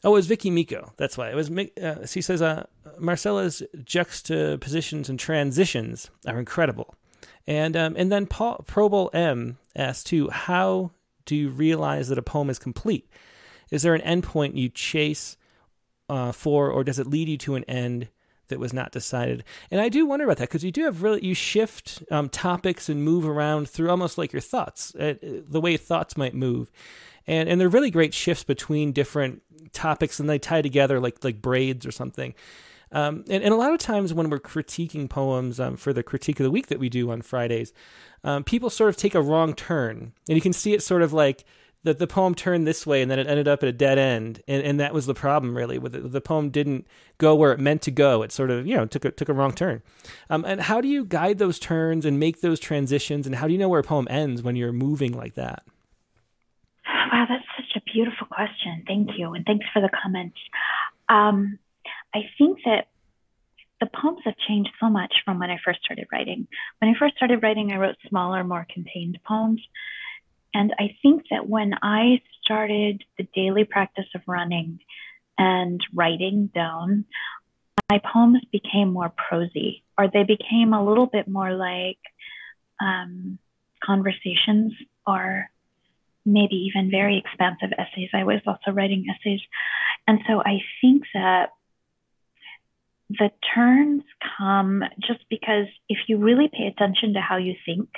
Oh, 0.06 0.12
it 0.12 0.14
was 0.14 0.28
Vicky 0.28 0.50
Miko. 0.50 0.94
That's 0.98 1.18
why 1.18 1.30
it 1.30 1.36
was. 1.36 1.50
Uh, 1.50 2.06
she 2.06 2.22
says, 2.22 2.42
uh, 2.42 2.66
Marcela's 2.98 3.64
juxtapositions 3.84 5.10
and 5.10 5.20
transitions 5.20 6.10
are 6.28 6.40
incredible, 6.40 6.96
and 7.46 7.76
um, 7.76 7.96
and 7.98 8.12
then 8.12 8.26
Paul 8.26 8.64
Probel 8.68 9.10
M 9.14 9.58
asks 9.76 10.04
too, 10.04 10.30
how 10.30 10.92
do 11.26 11.36
you 11.36 11.50
realize 11.50 12.10
that 12.10 12.18
a 12.18 12.24
poem 12.24 12.50
is 12.50 12.60
complete? 12.60 13.10
Is 13.70 13.84
there 13.84 13.96
an 13.96 14.22
endpoint 14.22 14.56
you 14.56 14.70
chase? 14.70 15.38
uh, 16.10 16.32
for, 16.32 16.70
or 16.70 16.84
does 16.84 17.00
it 17.00 17.08
lead 17.08 17.30
you 17.30 17.38
to 17.40 17.56
an 17.56 17.64
end 17.66 18.08
that 18.48 18.60
was 18.60 18.74
not 18.74 18.92
decided? 18.92 19.44
And 19.72 19.82
I 19.82 19.90
do 19.90 20.06
wonder 20.06 20.26
about 20.26 20.38
that 20.38 20.50
because 20.50 20.64
you 20.64 20.72
do 20.72 20.84
have 20.86 21.04
really 21.04 21.26
you 21.26 21.34
shift 21.34 22.04
um, 22.12 22.30
topics 22.30 22.90
and 22.90 23.04
move 23.04 23.26
around 23.26 23.70
through 23.70 23.90
almost 23.90 24.18
like 24.18 24.34
your 24.34 24.42
thoughts, 24.42 24.94
uh, 24.96 25.16
the 25.22 25.62
way 25.62 25.78
thoughts 25.78 26.18
might 26.18 26.34
move, 26.36 26.72
and 27.28 27.50
and 27.50 27.60
they're 27.60 27.70
really 27.70 27.92
great 27.92 28.14
shifts 28.14 28.44
between 28.44 28.92
different 28.92 29.42
topics, 29.72 30.20
and 30.20 30.30
they 30.30 30.40
tie 30.40 30.62
together 30.62 31.00
like 31.00 31.24
like 31.24 31.42
braids 31.42 31.86
or 31.86 31.92
something. 31.92 32.34
Um, 32.92 33.26
and, 33.28 33.44
and, 33.44 33.52
a 33.52 33.58
lot 33.58 33.74
of 33.74 33.80
times 33.80 34.14
when 34.14 34.30
we're 34.30 34.40
critiquing 34.40 35.10
poems 35.10 35.60
um, 35.60 35.78
for 35.78 35.94
the 35.94 36.04
critique 36.04 36.40
of 36.40 36.44
the 36.44 36.52
week 36.52 36.68
that 36.68 36.78
we 36.78 36.90
do 36.90 37.10
on 37.10 37.24
Fridays, 37.24 37.74
um, 38.24 38.44
people 38.44 38.70
sort 38.70 38.90
of 38.90 38.98
take 38.98 39.16
a 39.16 39.22
wrong 39.22 39.56
turn, 39.56 40.14
and 40.30 40.36
you 40.36 40.42
can 40.42 40.54
see 40.54 40.74
it 40.74 40.84
sort 40.84 41.02
of 41.02 41.12
like 41.12 41.44
the, 41.84 41.94
the 41.94 42.08
poem 42.08 42.34
turned 42.34 42.66
this 42.66 42.88
way 42.88 43.02
and 43.02 43.12
then 43.12 43.20
it 43.20 43.28
ended 43.28 43.48
up 43.48 43.62
at 43.62 43.70
a 43.70 43.74
dead 43.74 43.98
end. 43.98 44.42
And, 44.48 44.64
and 44.64 44.80
that 44.80 44.94
was 44.94 45.06
the 45.06 45.14
problem 45.14 45.56
really 45.56 45.78
with 45.78 45.92
the, 45.92 46.00
the 46.00 46.22
poem 46.22 46.50
didn't 46.50 46.88
go 47.18 47.36
where 47.36 47.52
it 47.52 47.60
meant 47.60 47.82
to 47.84 47.92
go. 47.92 48.24
It 48.24 48.32
sort 48.32 48.52
of 48.52 48.66
you 48.66 48.76
know 48.76 48.86
took 48.86 49.06
a, 49.06 49.12
took 49.12 49.30
a 49.30 49.34
wrong 49.34 49.52
turn. 49.52 49.82
Um, 50.30 50.46
and 50.46 50.62
how 50.62 50.82
do 50.82 50.88
you 50.88 51.06
guide 51.06 51.38
those 51.38 51.60
turns 51.60 52.06
and 52.06 52.20
make 52.20 52.42
those 52.42 52.60
transitions? 52.60 53.28
And 53.28 53.36
how 53.36 53.48
do 53.48 53.54
you 53.54 53.60
know 53.60 53.70
where 53.70 53.82
a 53.82 53.84
poem 53.84 54.08
ends 54.10 54.42
when 54.42 54.56
you're 54.56 54.72
moving 54.72 55.14
like 55.14 55.36
that? 55.36 55.64
Wow 56.88 57.26
that's 57.28 57.46
such 57.58 57.82
a 57.82 57.92
beautiful 57.92 58.28
question. 58.28 58.84
Thank 58.88 59.12
you. 59.18 59.34
And 59.34 59.46
thanks 59.46 59.66
for 59.74 59.82
the 59.82 59.90
comments. 60.04 60.38
Um, 61.10 61.60
i 62.16 62.22
think 62.38 62.60
that 62.66 62.88
the 63.82 63.90
poems 64.02 64.22
have 64.24 64.36
changed 64.48 64.70
so 64.80 64.90
much 64.90 65.14
from 65.26 65.40
when 65.40 65.50
i 65.50 65.58
first 65.66 65.84
started 65.84 66.08
writing. 66.14 66.48
When 66.80 66.90
i 66.90 66.98
first 66.98 67.18
started 67.18 67.44
writing 67.44 67.74
i 67.74 67.76
wrote 67.76 67.98
smaller 68.08 68.44
more 68.44 68.66
contained 68.74 69.20
poems 69.28 69.62
and 70.54 70.74
I 70.78 70.96
think 71.02 71.24
that 71.32 71.48
when 71.48 71.74
I 71.82 72.22
started 72.44 73.04
the 73.18 73.28
daily 73.36 73.64
practice 73.64 74.06
of 74.16 74.22
running 74.28 74.80
and 75.38 75.82
writing 75.94 76.50
down, 76.54 77.06
my 77.90 78.00
poems 78.14 78.42
became 78.52 78.94
more 78.94 79.12
prosy, 79.16 79.84
or 79.98 80.08
they 80.08 80.24
became 80.24 80.74
a 80.74 80.84
little 80.84 81.08
bit 81.08 81.28
more 81.28 81.54
like 81.54 82.00
um, 82.82 83.40
conversations, 83.84 84.74
or 85.06 85.50
maybe 86.26 86.56
even 86.56 86.92
very 86.92 87.18
expansive 87.18 87.74
essays. 87.78 88.10
I 88.14 88.24
was 88.24 88.42
also 88.48 88.72
writing 88.72 89.06
essays. 89.10 89.42
And 90.08 90.20
so 90.28 90.42
I 90.42 90.60
think 90.82 91.04
that 91.14 91.50
the 93.10 93.32
turns 93.54 94.04
come 94.38 94.84
just 95.02 95.26
because 95.30 95.68
if 95.90 95.98
you 96.08 96.18
really 96.18 96.50
pay 96.52 96.68
attention 96.68 97.14
to 97.14 97.22
how 97.22 97.38
you 97.38 97.56
think, 97.66 97.90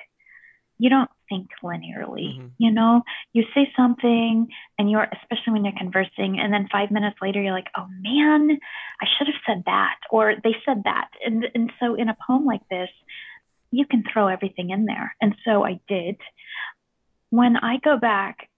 you 0.78 0.90
don't 0.90 1.10
think 1.30 1.48
linearly. 1.64 2.38
Mm-hmm. 2.38 2.48
You 2.58 2.72
know, 2.72 3.02
you 3.34 3.44
say 3.54 3.72
something 3.76 4.48
and 4.78 4.90
you're, 4.90 5.08
especially 5.22 5.54
when 5.54 5.66
you're 5.66 5.78
conversing, 5.78 6.40
and 6.40 6.54
then 6.54 6.68
five 6.72 6.92
minutes 6.92 7.18
later, 7.22 7.42
you're 7.42 7.54
like, 7.54 7.70
oh 7.78 7.88
man, 8.02 8.58
I 9.02 9.06
should 9.18 9.28
have 9.28 9.42
said 9.46 9.64
that, 9.66 9.96
or 10.10 10.36
they 10.44 10.56
said 10.66 10.84
that. 10.86 11.10
And, 11.26 11.46
and 11.54 11.72
so 11.80 11.96
in 11.96 12.10
a 12.10 12.18
poem 12.28 12.46
like 12.46 12.68
this, 12.70 12.90
you 13.72 13.86
can 13.86 14.04
throw 14.12 14.28
everything 14.28 14.70
in 14.70 14.86
there. 14.86 15.16
And 15.22 15.36
so 15.46 15.66
I 15.66 15.80
did. 15.88 16.18
When 17.30 17.58
I 17.58 17.78
go 17.84 17.98
back, 17.98 18.50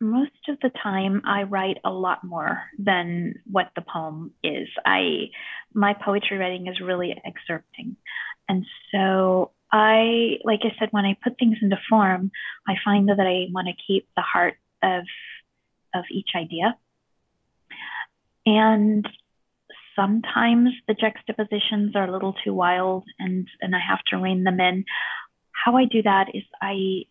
most 0.00 0.30
of 0.48 0.58
the 0.62 0.70
time 0.82 1.22
I 1.24 1.42
write 1.42 1.78
a 1.84 1.90
lot 1.90 2.24
more 2.24 2.62
than 2.78 3.34
what 3.50 3.70
the 3.74 3.82
poem 3.82 4.32
is. 4.42 4.68
I 4.86 5.30
my 5.74 5.94
poetry 5.94 6.38
writing 6.38 6.68
is 6.68 6.80
really 6.80 7.14
excerpting. 7.26 7.96
And 8.48 8.64
so 8.92 9.50
I, 9.72 10.38
like 10.44 10.60
I 10.62 10.74
said, 10.78 10.88
when 10.92 11.04
I 11.04 11.16
put 11.22 11.38
things 11.38 11.58
into 11.60 11.78
form, 11.88 12.30
I 12.66 12.74
find 12.84 13.08
that 13.08 13.20
I 13.20 13.52
want 13.52 13.68
to 13.68 13.74
keep 13.86 14.08
the 14.16 14.22
heart 14.22 14.54
of 14.82 15.04
of 15.94 16.04
each 16.10 16.30
idea. 16.36 16.76
And 18.46 19.08
sometimes 19.96 20.70
the 20.86 20.94
juxtapositions 20.94 21.96
are 21.96 22.06
a 22.06 22.12
little 22.12 22.34
too 22.44 22.54
wild 22.54 23.04
and 23.18 23.48
and 23.60 23.74
I 23.74 23.80
have 23.80 24.02
to 24.08 24.16
rein 24.16 24.44
them 24.44 24.60
in. 24.60 24.84
How 25.52 25.76
I 25.76 25.84
do 25.84 26.02
that 26.02 26.28
is 26.34 26.44
I 26.62 27.04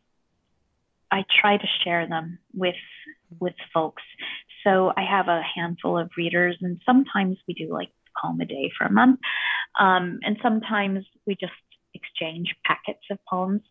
I 1.11 1.25
try 1.41 1.57
to 1.57 1.67
share 1.83 2.07
them 2.07 2.39
with 2.53 2.75
with 3.39 3.55
folks. 3.73 4.03
So 4.63 4.91
I 4.95 5.03
have 5.03 5.27
a 5.27 5.41
handful 5.55 5.97
of 5.97 6.11
readers 6.17 6.57
and 6.61 6.81
sometimes 6.85 7.37
we 7.47 7.53
do 7.53 7.71
like 7.71 7.89
poem 8.21 8.39
a 8.41 8.45
day 8.45 8.71
for 8.77 8.85
a 8.85 8.91
month. 8.91 9.19
Um, 9.79 10.19
and 10.23 10.37
sometimes 10.41 11.05
we 11.25 11.35
just 11.35 11.53
exchange 11.97 12.55
packets 12.65 13.03
of 13.11 13.17
poems. 13.29 13.61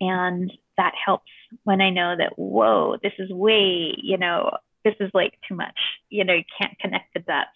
And 0.00 0.52
that 0.76 0.92
helps 1.04 1.30
when 1.64 1.80
I 1.80 1.90
know 1.90 2.14
that, 2.16 2.38
whoa, 2.38 2.96
this 3.02 3.12
is 3.18 3.30
way, 3.30 3.94
you 3.96 4.18
know, 4.18 4.56
this 4.84 4.94
is 5.00 5.10
like 5.14 5.34
too 5.48 5.54
much. 5.54 5.78
You 6.10 6.24
know, 6.24 6.34
you 6.34 6.44
can't 6.60 6.78
connect 6.78 7.14
the 7.14 7.20
dots. 7.20 7.50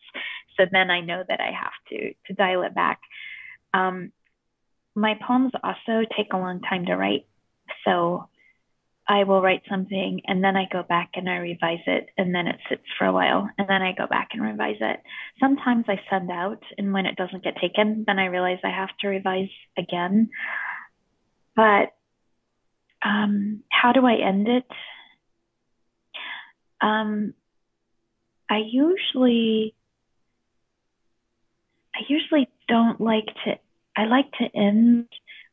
So 0.57 0.67
then 0.71 0.91
I 0.91 1.01
know 1.01 1.23
that 1.29 1.41
I 1.41 1.53
have 1.53 1.73
to 1.91 2.15
to 2.27 2.33
dial 2.35 2.63
it 2.63 2.75
back. 2.75 3.01
Um, 3.75 4.13
my 4.95 5.19
poems 5.27 5.53
also 5.63 6.07
take 6.17 6.33
a 6.33 6.39
long 6.39 6.61
time 6.61 6.87
to 6.87 6.97
write. 6.97 7.27
So 7.85 8.29
I 9.09 9.25
will 9.25 9.41
write 9.41 9.63
something 9.71 10.21
and 10.27 10.45
then 10.45 10.55
I 10.55 10.67
go 10.71 10.83
back 10.83 11.13
and 11.15 11.31
I 11.31 11.37
revise 11.37 11.81
it 11.87 12.11
and 12.19 12.35
then 12.35 12.47
it 12.47 12.57
sits 12.69 12.83
for 12.99 13.07
a 13.07 13.13
while 13.13 13.49
and 13.57 13.67
then 13.67 13.81
I 13.81 13.93
go 13.97 14.07
back 14.07 14.29
and 14.33 14.43
revise 14.43 14.77
it. 14.81 15.01
Sometimes 15.41 15.87
I 15.89 15.99
send 16.11 16.31
out 16.31 16.63
and 16.77 16.93
when 16.93 17.07
it 17.07 17.17
doesn't 17.17 17.43
get 17.43 17.57
taken, 17.57 18.05
then 18.07 18.19
I 18.19 18.27
realize 18.27 18.59
I 18.63 18.69
have 18.69 18.91
to 19.01 19.09
revise 19.09 19.49
again. 19.79 20.29
But 21.57 21.95
um, 23.03 23.63
how 23.73 23.93
do 23.93 24.05
I 24.05 24.17
end 24.17 24.47
it? 24.47 24.67
Um, 26.83 27.33
I 28.51 28.59
usually 28.59 29.75
I 31.95 32.01
usually 32.09 32.49
don't 32.69 33.01
like 33.01 33.27
to 33.45 33.59
I 33.97 34.05
like 34.05 34.31
to 34.33 34.45
end 34.55 35.09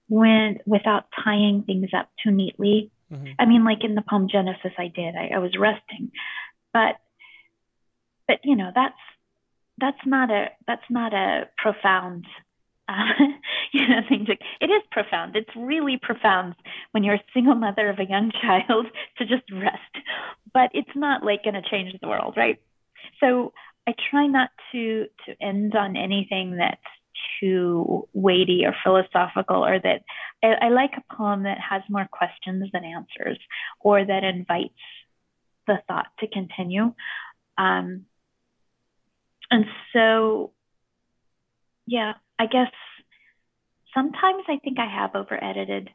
when 0.08 0.60
without 0.66 1.06
tying 1.24 1.64
things 1.64 1.89
up 1.97 2.10
too 2.22 2.32
neatly 2.32 2.91
Mm-hmm. 3.16 3.34
I 3.39 3.45
mean, 3.45 3.66
like 3.66 3.84
in 3.84 3.95
the 3.95 4.03
poem 4.07 4.28
Genesis, 4.32 4.72
I 4.78 4.88
did. 4.88 5.16
I, 5.16 5.32
I 5.36 5.39
was 5.39 5.57
resting, 5.57 6.11
but 6.74 6.95
but 8.28 8.39
you 8.43 8.55
know 8.55 8.72
that's 8.74 8.93
that's 9.80 10.05
not 10.05 10.32
a 10.32 10.47
that's 10.68 10.89
not 10.89 11.13
a 11.13 11.49
profound 11.57 12.26
uh, 12.88 13.05
you 13.72 13.88
know 13.88 14.01
thing 14.07 14.26
to, 14.26 14.34
it 14.61 14.70
is 14.70 14.84
profound 14.91 15.36
it's 15.36 15.55
really 15.55 15.97
profound 16.01 16.55
when 16.91 17.03
you're 17.03 17.16
a 17.16 17.24
single 17.34 17.55
mother 17.55 17.89
of 17.89 17.99
a 17.99 18.05
young 18.05 18.32
child 18.41 18.88
to 19.18 19.26
just 19.26 19.43
rest 19.51 20.05
but 20.53 20.70
it's 20.74 20.95
not 20.95 21.24
like 21.24 21.43
going 21.43 21.55
to 21.55 21.70
change 21.70 21.93
the 22.01 22.07
world 22.07 22.36
right 22.38 22.59
so 23.20 23.53
i 23.88 23.93
try 24.09 24.28
not 24.28 24.49
to 24.72 25.05
to 25.26 25.36
end 25.41 25.76
on 25.76 25.97
anything 25.97 26.57
that's 26.57 26.82
too 27.39 28.07
weighty 28.13 28.66
or 28.66 28.76
philosophical 28.84 29.66
or 29.66 29.80
that 29.80 30.01
I, 30.45 30.67
I 30.67 30.69
like 30.69 30.91
a 30.97 31.15
poem 31.15 31.43
that 31.43 31.57
has 31.59 31.81
more 31.89 32.07
questions 32.11 32.69
than 32.71 32.83
answers 32.83 33.39
or 33.79 34.03
that 34.03 34.23
invites 34.23 34.73
the 35.67 35.77
thought 35.87 36.07
to 36.19 36.27
continue. 36.27 36.93
Um, 37.57 38.05
and 39.51 39.65
so 39.93 40.51
yeah 41.87 42.13
i 42.39 42.45
guess 42.45 42.71
sometimes 43.93 44.43
i 44.47 44.57
think 44.63 44.79
i 44.79 44.87
have 44.87 45.15
over 45.15 45.41
edited 45.41 45.89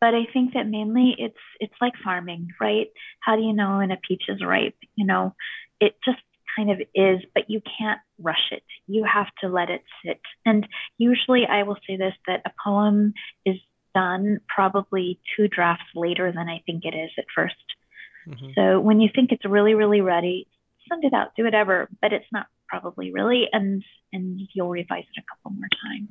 but 0.00 0.14
i 0.14 0.24
think 0.32 0.54
that 0.54 0.66
mainly 0.66 1.14
it's 1.18 1.34
it's 1.60 1.74
like 1.80 1.92
farming 2.02 2.48
right? 2.60 2.88
How 3.20 3.36
do 3.36 3.42
you 3.42 3.52
know 3.52 3.78
when 3.78 3.92
a 3.92 3.96
peach 3.96 4.24
is 4.28 4.42
ripe? 4.44 4.76
You 4.96 5.06
know 5.06 5.34
it 5.80 5.94
just 6.04 6.18
kind 6.56 6.70
of 6.70 6.80
is 6.94 7.20
but 7.34 7.48
you 7.48 7.60
can't 7.78 8.00
rush 8.20 8.50
it. 8.50 8.62
You 8.86 9.04
have 9.04 9.28
to 9.40 9.48
let 9.48 9.70
it 9.70 9.82
sit. 10.04 10.20
And 10.44 10.66
usually 10.98 11.46
i 11.46 11.62
will 11.62 11.78
say 11.86 11.96
this 11.96 12.14
that 12.26 12.42
a 12.44 12.50
poem 12.62 13.14
is 13.46 13.56
done 13.94 14.40
probably 14.48 15.20
two 15.36 15.48
drafts 15.48 15.84
later 15.94 16.32
than 16.32 16.48
i 16.48 16.62
think 16.66 16.84
it 16.84 16.94
is 16.94 17.10
at 17.18 17.24
1st 17.36 18.34
mm-hmm. 18.34 18.50
so 18.54 18.80
when 18.80 19.00
you 19.00 19.08
think 19.14 19.32
it's 19.32 19.44
really 19.44 19.74
really 19.74 20.00
ready 20.00 20.46
send 20.88 21.04
it 21.04 21.12
out 21.12 21.28
do 21.36 21.44
whatever 21.44 21.88
but 22.00 22.12
it's 22.12 22.26
not 22.32 22.46
probably 22.72 23.12
really, 23.12 23.44
and 23.52 23.84
and 24.12 24.40
you'll 24.54 24.70
revise 24.70 25.04
it 25.04 25.20
a 25.20 25.24
couple 25.28 25.52
more 25.52 25.68
times. 25.84 26.08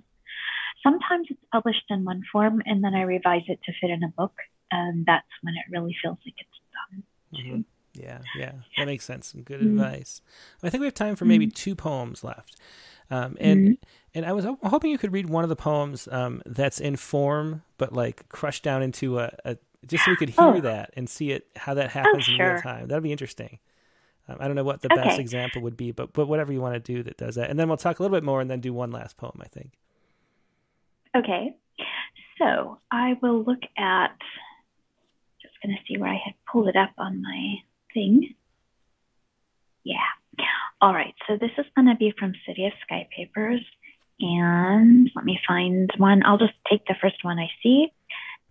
Sometimes 0.84 1.28
it's 1.30 1.42
published 1.52 1.84
in 1.90 2.06
one 2.06 2.22
form, 2.32 2.62
and 2.66 2.84
then 2.84 2.94
I 2.94 3.02
revise 3.02 3.44
it 3.48 3.60
to 3.66 3.74
fit 3.82 3.90
in 3.90 4.04
a 4.04 4.10
book, 4.10 4.34
and 4.72 5.06
that's 5.06 5.28
when 5.42 5.56
it 5.56 5.76
really 5.76 5.96
feels 6.02 6.18
like 6.26 6.36
it's 6.38 6.60
done. 6.78 7.04
Mm-hmm. 7.34 7.62
Yeah, 7.94 8.20
yeah, 8.38 8.54
that 8.78 8.86
makes 8.86 9.04
sense. 9.04 9.28
Some 9.28 9.42
good 9.42 9.60
mm-hmm. 9.60 9.80
advice. 9.80 10.22
I 10.64 10.70
think 10.70 10.82
we 10.82 10.88
have 10.88 10.94
time 10.94 11.16
for 11.16 11.26
maybe 11.26 11.48
mm-hmm. 11.48 11.56
two 11.56 11.76
poems 11.76 12.24
left. 12.24 12.56
Um, 13.12 13.36
and 13.41 13.59
mm-hmm. 13.59 13.74
and 14.16 14.26
I 14.26 14.32
was 14.32 14.45
hoping 14.64 14.89
you 14.89 14.97
could 14.97 15.12
read 15.12 15.30
one 15.30 15.43
of 15.43 15.49
the 15.49 15.55
poems 15.55 16.07
um, 16.09 16.41
that's 16.45 16.80
in 16.80 16.95
form, 16.95 17.62
but 17.78 17.91
like 17.91 18.28
crushed 18.30 18.64
down 18.64 18.82
into 18.82 19.20
a, 19.20 19.32
a 19.43 19.57
just 19.86 20.05
so 20.05 20.12
we 20.12 20.18
could 20.18 20.30
hear 20.30 20.45
oh. 20.45 20.62
that 20.62 20.93
and 20.95 21.09
see 21.09 21.32
it 21.32 21.47
how 21.57 21.74
that 21.74 21.91
happens 21.91 22.26
oh, 22.30 22.32
sure. 22.32 22.45
in 22.45 22.53
real 22.53 22.62
time. 22.62 22.88
That'd 22.88 23.03
be 23.03 23.12
interesting. 23.12 23.59
Um, 24.30 24.38
I 24.39 24.47
don't 24.47 24.55
know 24.55 24.64
what 24.64 24.82
the 24.82 24.93
okay. 24.93 25.03
best 25.03 25.20
example 25.20 25.62
would 25.64 25.76
be, 25.76 25.91
but 25.91 26.14
but 26.14 26.28
whatever 26.28 26.53
you 26.53 26.62
want 26.62 26.74
to 26.76 26.80
do 26.80 27.03
that 27.03 27.18
does 27.18 27.36
that, 27.36 27.49
and 27.49 27.59
then 27.59 27.68
we'll 27.68 27.78
talk 27.78 27.99
a 27.99 28.01
little 28.01 28.16
bit 28.16 28.24
more, 28.24 28.39
and 28.39 28.49
then 28.49 28.62
do 28.62 28.74
one 28.74 28.91
last 28.91 29.18
poem. 29.18 29.39
I 29.41 29.47
think. 29.47 29.74
Okay, 31.14 31.57
so 32.38 32.80
I 32.89 33.18
will 33.22 33.43
look 33.43 33.62
at. 33.78 34.16
Just 35.41 35.55
going 35.62 35.76
to 35.76 35.82
see 35.86 35.99
where 35.99 36.09
I 36.09 36.22
had 36.24 36.36
pulled 36.49 36.70
it 36.70 36.78
up 36.78 36.91
on 36.97 37.22
my 37.22 37.55
thing. 37.93 38.36
Yeah. 39.84 39.97
All 40.82 40.94
right. 40.94 41.14
So 41.28 41.38
this 41.40 41.52
is 41.60 41.66
going 41.76 41.88
to 41.88 41.96
be 41.96 42.12
from 42.18 42.34
City 42.48 42.66
of 42.66 42.74
Sky 42.84 43.08
Papers, 43.16 43.62
and 44.20 45.10
let 45.16 45.24
me 45.24 45.40
find 45.48 45.92
one. 45.98 46.24
I'll 46.26 46.40
just 46.40 46.54
take 46.70 46.86
the 46.86 46.96
first 47.00 47.24
one 47.24 47.38
I 47.38 47.50
see, 47.62 47.88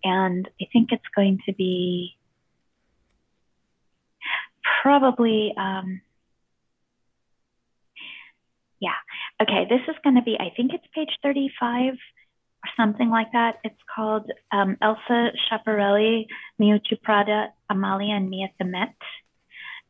and 0.03 0.49
I 0.61 0.65
think 0.71 0.93
it's 0.93 1.03
going 1.13 1.39
to 1.45 1.53
be 1.53 2.15
probably, 4.81 5.53
um, 5.57 6.01
yeah. 8.79 8.95
Okay, 9.41 9.65
this 9.69 9.81
is 9.89 9.95
going 10.03 10.15
to 10.15 10.21
be, 10.21 10.37
I 10.39 10.53
think 10.55 10.71
it's 10.73 10.85
page 10.95 11.11
35 11.23 11.93
or 11.93 12.69
something 12.77 13.09
like 13.09 13.31
that. 13.33 13.55
It's 13.63 13.75
called 13.93 14.31
um, 14.51 14.77
Elsa 14.81 15.31
Schiaparelli, 15.35 16.27
Miuccia 16.61 17.01
Prada, 17.01 17.47
Amalia, 17.69 18.15
and 18.15 18.29
Me 18.29 18.43
at 18.43 18.51
the 18.57 18.65
Met. 18.65 18.95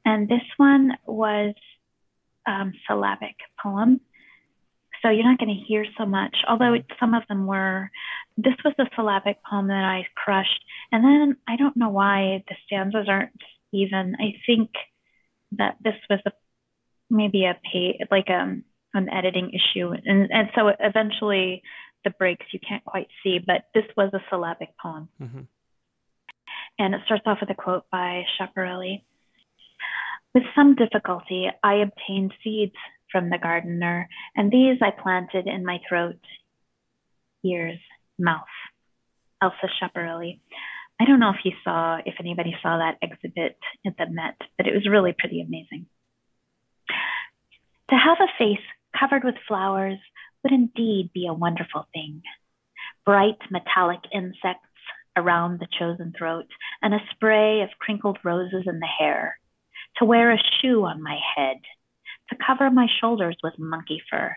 And 0.06 0.28
this 0.28 0.42
one 0.58 0.94
was 1.06 1.54
um, 2.48 2.74
syllabic 2.88 3.36
poem. 3.62 4.00
So 5.02 5.10
you're 5.10 5.28
not 5.28 5.40
going 5.40 5.50
to 5.50 5.66
hear 5.68 5.86
so 5.98 6.06
much, 6.06 6.36
although 6.48 6.74
it, 6.74 6.86
some 7.00 7.14
of 7.14 7.24
them 7.28 7.48
were. 7.48 7.90
This 8.38 8.54
was 8.64 8.74
a 8.80 8.86
syllabic 8.96 9.38
poem 9.44 9.68
that 9.68 9.84
I 9.84 10.06
crushed. 10.16 10.64
And 10.92 11.04
then 11.04 11.38
I 11.48 11.56
don't 11.56 11.76
know 11.76 11.90
why 11.90 12.44
the 12.48 12.56
stanzas 12.66 13.08
aren't 13.10 13.32
even. 13.74 14.16
I 14.20 14.36
think 14.46 14.70
that 15.54 15.78
this 15.84 15.96
was 16.10 16.20
a 16.26 16.32
maybe 17.10 17.46
a 17.46 17.60
pay 17.72 18.00
like 18.10 18.30
um 18.30 18.64
an 18.94 19.10
editing 19.10 19.52
issue, 19.52 19.92
and 19.92 20.32
and 20.32 20.50
so 20.56 20.72
eventually 20.80 21.64
the 22.04 22.10
breaks 22.12 22.46
you 22.52 22.60
can't 22.60 22.84
quite 22.84 23.08
see, 23.24 23.40
but 23.40 23.66
this 23.74 23.86
was 23.96 24.12
a 24.14 24.22
syllabic 24.30 24.70
poem. 24.82 25.10
Mm-hmm. 25.22 25.42
And 26.80 26.96
it 26.96 27.02
starts 27.06 27.24
off 27.26 27.40
with 27.42 27.50
a 27.50 27.56
quote 27.56 27.86
by 27.92 28.24
Schiaparelli. 28.40 29.04
With 30.34 30.44
some 30.56 30.76
difficulty, 30.76 31.48
I 31.64 31.76
obtained 31.76 32.34
seeds 32.44 32.76
from 33.12 33.30
the 33.30 33.38
gardener, 33.38 34.08
and 34.36 34.50
these 34.50 34.78
I 34.82 34.92
planted 34.92 35.48
in 35.48 35.66
my 35.66 35.80
throat, 35.88 36.20
ears, 37.44 37.80
mouth. 38.18 38.46
Elsa 39.42 39.68
Schiaparelli. 39.82 40.40
I 41.00 41.06
don't 41.06 41.20
know 41.20 41.32
if 41.32 41.44
you 41.44 41.52
saw, 41.64 41.98
if 42.06 42.16
anybody 42.20 42.56
saw 42.62 42.78
that 42.78 42.98
exhibit 43.02 43.58
at 43.86 43.98
the 43.98 44.06
Met, 44.10 44.38
but 44.58 44.68
it 44.68 44.74
was 44.74 44.88
really 44.88 45.16
pretty 45.18 45.42
amazing. 45.42 45.88
To 47.90 47.96
have 47.96 48.20
a 48.22 48.32
face 48.38 48.64
covered 48.98 49.24
with 49.24 49.36
flowers 49.48 49.98
would 50.44 50.54
indeed 50.54 51.10
be 51.14 51.28
a 51.28 51.34
wonderful 51.34 51.88
thing. 51.94 52.22
Bright 53.04 53.40
metallic 53.50 54.02
insects 54.14 54.68
around 55.18 55.60
the 55.60 55.68
chosen 55.78 56.14
throat, 56.18 56.48
and 56.82 56.94
a 56.94 57.00
spray 57.10 57.62
of 57.62 57.70
crinkled 57.80 58.20
roses 58.24 58.64
in 58.68 58.80
the 58.80 58.88
hair. 58.88 59.38
To 59.98 60.06
wear 60.06 60.32
a 60.32 60.38
shoe 60.62 60.84
on 60.84 61.02
my 61.02 61.18
head, 61.36 61.58
to 62.30 62.38
cover 62.46 62.72
my 62.72 62.88
shoulders 63.00 63.38
with 63.44 63.60
monkey 63.60 64.02
fur, 64.10 64.36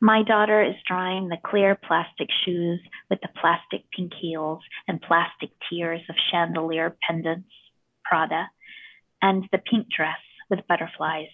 my 0.00 0.22
daughter 0.22 0.62
is 0.62 0.76
drying 0.86 1.28
the 1.28 1.38
clear 1.44 1.74
plastic 1.74 2.28
shoes 2.44 2.80
with 3.10 3.20
the 3.20 3.28
plastic 3.40 3.82
pink 3.90 4.12
heels 4.20 4.60
and 4.86 5.02
plastic 5.02 5.50
tiers 5.68 6.02
of 6.08 6.16
chandelier 6.30 6.96
pendants, 7.06 7.48
Prada, 8.04 8.50
and 9.20 9.44
the 9.50 9.58
pink 9.58 9.88
dress 9.94 10.20
with 10.50 10.66
butterflies. 10.68 11.30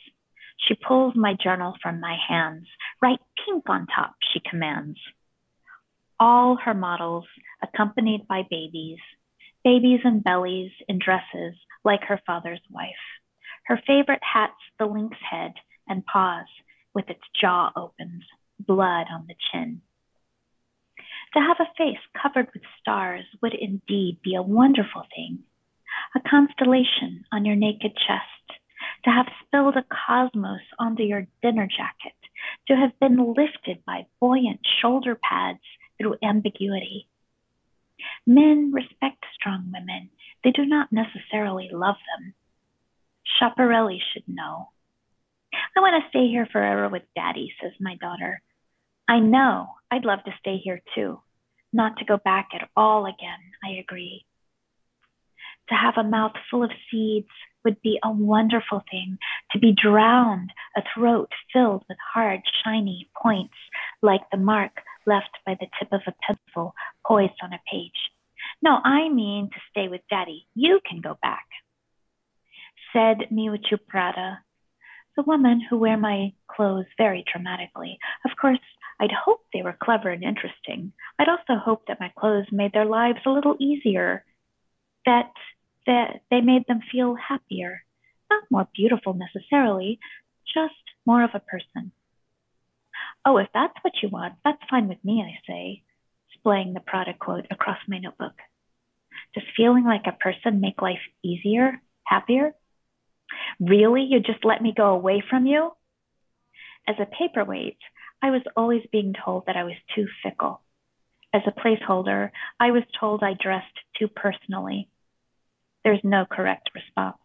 She 0.66 0.74
pulls 0.74 1.14
my 1.16 1.34
journal 1.42 1.74
from 1.82 2.00
my 2.00 2.16
hands. 2.28 2.66
Write 3.02 3.20
pink 3.44 3.64
on 3.68 3.86
top, 3.86 4.14
she 4.32 4.40
commands. 4.48 4.98
All 6.18 6.56
her 6.56 6.74
models, 6.74 7.24
accompanied 7.62 8.28
by 8.28 8.42
babies, 8.48 8.98
babies 9.64 10.00
and 10.04 10.24
bellies 10.24 10.72
in 10.88 10.98
dresses 10.98 11.54
like 11.84 12.04
her 12.04 12.20
father's 12.26 12.60
wife. 12.70 12.90
Her 13.64 13.80
favorite 13.86 14.22
hat's 14.22 14.54
the 14.78 14.86
lynx 14.86 15.16
head 15.28 15.52
and 15.88 16.04
paws 16.04 16.46
with 16.94 17.08
its 17.08 17.22
jaw 17.40 17.70
opens, 17.76 18.24
blood 18.58 19.06
on 19.12 19.26
the 19.26 19.34
chin. 19.52 19.82
To 21.34 21.40
have 21.40 21.58
a 21.60 21.72
face 21.78 22.02
covered 22.20 22.48
with 22.52 22.62
stars 22.80 23.24
would 23.40 23.54
indeed 23.54 24.18
be 24.22 24.34
a 24.34 24.42
wonderful 24.42 25.04
thing. 25.14 25.40
A 26.16 26.28
constellation 26.28 27.24
on 27.32 27.44
your 27.44 27.56
naked 27.56 27.96
chest, 27.96 28.58
to 29.04 29.10
have 29.10 29.26
spilled 29.44 29.76
a 29.76 29.84
cosmos 29.84 30.62
onto 30.78 31.02
your 31.02 31.26
dinner 31.42 31.66
jacket, 31.66 32.16
to 32.68 32.74
have 32.74 32.98
been 32.98 33.34
lifted 33.34 33.84
by 33.84 34.06
buoyant 34.20 34.60
shoulder 34.80 35.14
pads 35.14 35.60
through 35.98 36.16
ambiguity. 36.22 37.06
Men 38.26 38.72
respect 38.72 39.24
strong 39.34 39.72
women, 39.72 40.10
they 40.44 40.50
do 40.50 40.64
not 40.64 40.92
necessarily 40.92 41.68
love 41.72 41.96
them. 42.16 42.34
Schiaparelli 43.26 43.98
should 44.12 44.28
know. 44.28 44.68
I 45.76 45.80
want 45.80 46.02
to 46.02 46.08
stay 46.10 46.28
here 46.28 46.46
forever 46.50 46.88
with 46.88 47.02
Daddy, 47.14 47.52
says 47.60 47.72
my 47.80 47.96
daughter. 47.96 48.42
I 49.08 49.18
know. 49.18 49.68
I'd 49.90 50.04
love 50.04 50.22
to 50.24 50.34
stay 50.38 50.58
here 50.58 50.82
too. 50.94 51.20
Not 51.72 51.96
to 51.98 52.04
go 52.04 52.16
back 52.16 52.48
at 52.54 52.68
all 52.76 53.06
again, 53.06 53.40
I 53.64 53.78
agree. 53.80 54.24
To 55.68 55.74
have 55.74 55.94
a 55.96 56.08
mouth 56.08 56.32
full 56.50 56.64
of 56.64 56.70
seeds 56.90 57.28
would 57.64 57.80
be 57.82 57.98
a 58.02 58.10
wonderful 58.10 58.82
thing. 58.90 59.18
To 59.52 59.58
be 59.58 59.72
drowned, 59.72 60.52
a 60.76 60.82
throat 60.94 61.30
filled 61.52 61.84
with 61.88 61.98
hard, 62.12 62.40
shiny 62.64 63.08
points, 63.20 63.54
like 64.02 64.22
the 64.30 64.38
mark 64.38 64.82
left 65.06 65.38
by 65.46 65.56
the 65.58 65.66
tip 65.78 65.92
of 65.92 66.02
a 66.06 66.14
pencil 66.26 66.74
poised 67.06 67.40
on 67.42 67.52
a 67.52 67.60
page. 67.70 68.10
No, 68.62 68.78
I 68.84 69.08
mean 69.08 69.50
to 69.50 69.60
stay 69.70 69.88
with 69.88 70.00
Daddy. 70.10 70.46
You 70.54 70.80
can 70.88 71.00
go 71.00 71.18
back. 71.22 71.46
Said 72.92 73.28
Miuccia 73.30 73.78
Prada, 73.88 74.40
the 75.16 75.22
women 75.26 75.60
who 75.60 75.78
wear 75.78 75.96
my 75.96 76.32
clothes 76.48 76.86
very 76.98 77.24
dramatically. 77.30 77.98
Of 78.24 78.36
course, 78.40 78.58
I'd 79.00 79.12
hope 79.12 79.40
they 79.52 79.62
were 79.62 79.76
clever 79.82 80.10
and 80.10 80.22
interesting. 80.24 80.92
I'd 81.18 81.28
also 81.28 81.60
hope 81.62 81.86
that 81.88 82.00
my 82.00 82.12
clothes 82.18 82.46
made 82.52 82.72
their 82.72 82.84
lives 82.84 83.20
a 83.26 83.30
little 83.30 83.56
easier. 83.58 84.24
that 85.06 85.32
that 85.86 86.20
they 86.30 86.40
made 86.40 86.66
them 86.66 86.80
feel 86.92 87.14
happier, 87.14 87.82
not 88.30 88.44
more 88.50 88.68
beautiful 88.74 89.14
necessarily, 89.14 89.98
just 90.46 90.74
more 91.06 91.24
of 91.24 91.30
a 91.34 91.40
person. 91.40 91.92
Oh, 93.24 93.36
if 93.36 93.48
that's 93.52 93.74
what 93.82 93.94
you 94.02 94.08
want, 94.08 94.34
that's 94.44 94.62
fine 94.70 94.88
with 94.88 95.04
me, 95.04 95.22
I 95.22 95.38
say, 95.46 95.82
displaying 96.32 96.72
the 96.72 96.80
Prada 96.80 97.12
quote 97.12 97.46
across 97.50 97.78
my 97.86 97.98
notebook. 97.98 98.34
Does 99.34 99.44
feeling 99.56 99.84
like 99.84 100.06
a 100.06 100.12
person 100.12 100.60
make 100.60 100.80
life 100.80 101.00
easier, 101.22 101.80
happier? 102.04 102.54
Really? 103.60 104.02
You 104.02 104.20
just 104.20 104.44
let 104.44 104.62
me 104.62 104.72
go 104.76 104.86
away 104.86 105.22
from 105.28 105.46
you? 105.46 105.72
As 106.88 106.96
a 106.98 107.06
paperweight, 107.06 107.78
I 108.22 108.30
was 108.30 108.42
always 108.56 108.82
being 108.90 109.14
told 109.24 109.46
that 109.46 109.56
I 109.56 109.64
was 109.64 109.76
too 109.94 110.06
fickle. 110.22 110.62
As 111.32 111.42
a 111.46 111.52
placeholder, 111.52 112.30
I 112.58 112.72
was 112.72 112.82
told 112.98 113.22
I 113.22 113.34
dressed 113.40 113.66
too 113.98 114.08
personally. 114.08 114.88
There's 115.84 116.00
no 116.02 116.26
correct 116.28 116.70
response. 116.74 117.18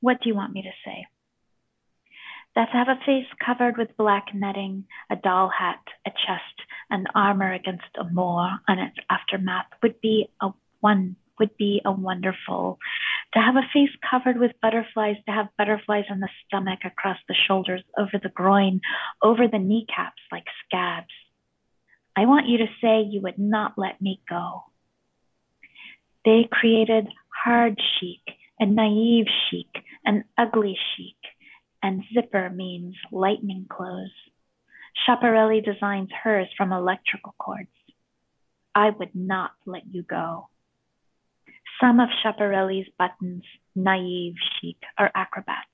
What 0.00 0.20
do 0.20 0.28
you 0.28 0.34
want 0.34 0.52
me 0.52 0.62
to 0.62 0.70
say? 0.84 1.06
That 2.56 2.66
to 2.66 2.72
have 2.72 2.88
a 2.88 3.00
face 3.06 3.26
covered 3.44 3.76
with 3.76 3.96
black 3.96 4.34
netting, 4.34 4.84
a 5.10 5.16
doll 5.16 5.48
hat, 5.48 5.82
a 6.06 6.10
chest, 6.10 6.66
and 6.90 7.06
armor 7.14 7.52
against 7.52 7.84
a 7.98 8.04
moor 8.04 8.50
and 8.66 8.80
its 8.80 8.96
aftermath 9.08 9.66
would 9.82 10.00
be 10.00 10.28
a 10.40 10.50
one 10.80 11.16
would 11.38 11.56
be 11.56 11.80
a 11.84 11.90
wonderful. 11.90 12.78
To 13.34 13.40
have 13.40 13.56
a 13.56 13.68
face 13.72 13.90
covered 14.08 14.38
with 14.38 14.60
butterflies, 14.60 15.16
to 15.26 15.32
have 15.32 15.48
butterflies 15.56 16.04
on 16.10 16.20
the 16.20 16.28
stomach, 16.46 16.80
across 16.84 17.16
the 17.28 17.34
shoulders, 17.34 17.82
over 17.96 18.20
the 18.22 18.28
groin, 18.28 18.80
over 19.22 19.48
the 19.48 19.58
kneecaps 19.58 20.22
like 20.30 20.44
scabs. 20.66 21.14
I 22.16 22.26
want 22.26 22.48
you 22.48 22.58
to 22.58 22.66
say 22.82 23.02
you 23.02 23.22
would 23.22 23.38
not 23.38 23.78
let 23.78 24.00
me 24.00 24.20
go. 24.28 24.64
They 26.24 26.48
created 26.50 27.08
hard 27.44 27.80
chic 27.98 28.20
and 28.58 28.76
naive 28.76 29.26
chic 29.48 29.68
and 30.04 30.24
ugly 30.36 30.76
chic, 30.94 31.16
and 31.82 32.02
zipper 32.14 32.50
means 32.50 32.94
lightning 33.10 33.66
clothes. 33.68 34.10
Schiaparelli 35.06 35.64
designs 35.64 36.10
hers 36.22 36.48
from 36.56 36.72
electrical 36.72 37.34
cords. 37.38 37.68
I 38.74 38.90
would 38.90 39.14
not 39.14 39.52
let 39.66 39.82
you 39.90 40.02
go. 40.02 40.48
Some 41.80 42.00
of 42.00 42.08
Schiaparelli's 42.22 42.88
buttons, 42.98 43.44
naive 43.74 44.34
chic, 44.60 44.76
are 44.98 45.10
acrobats. 45.14 45.66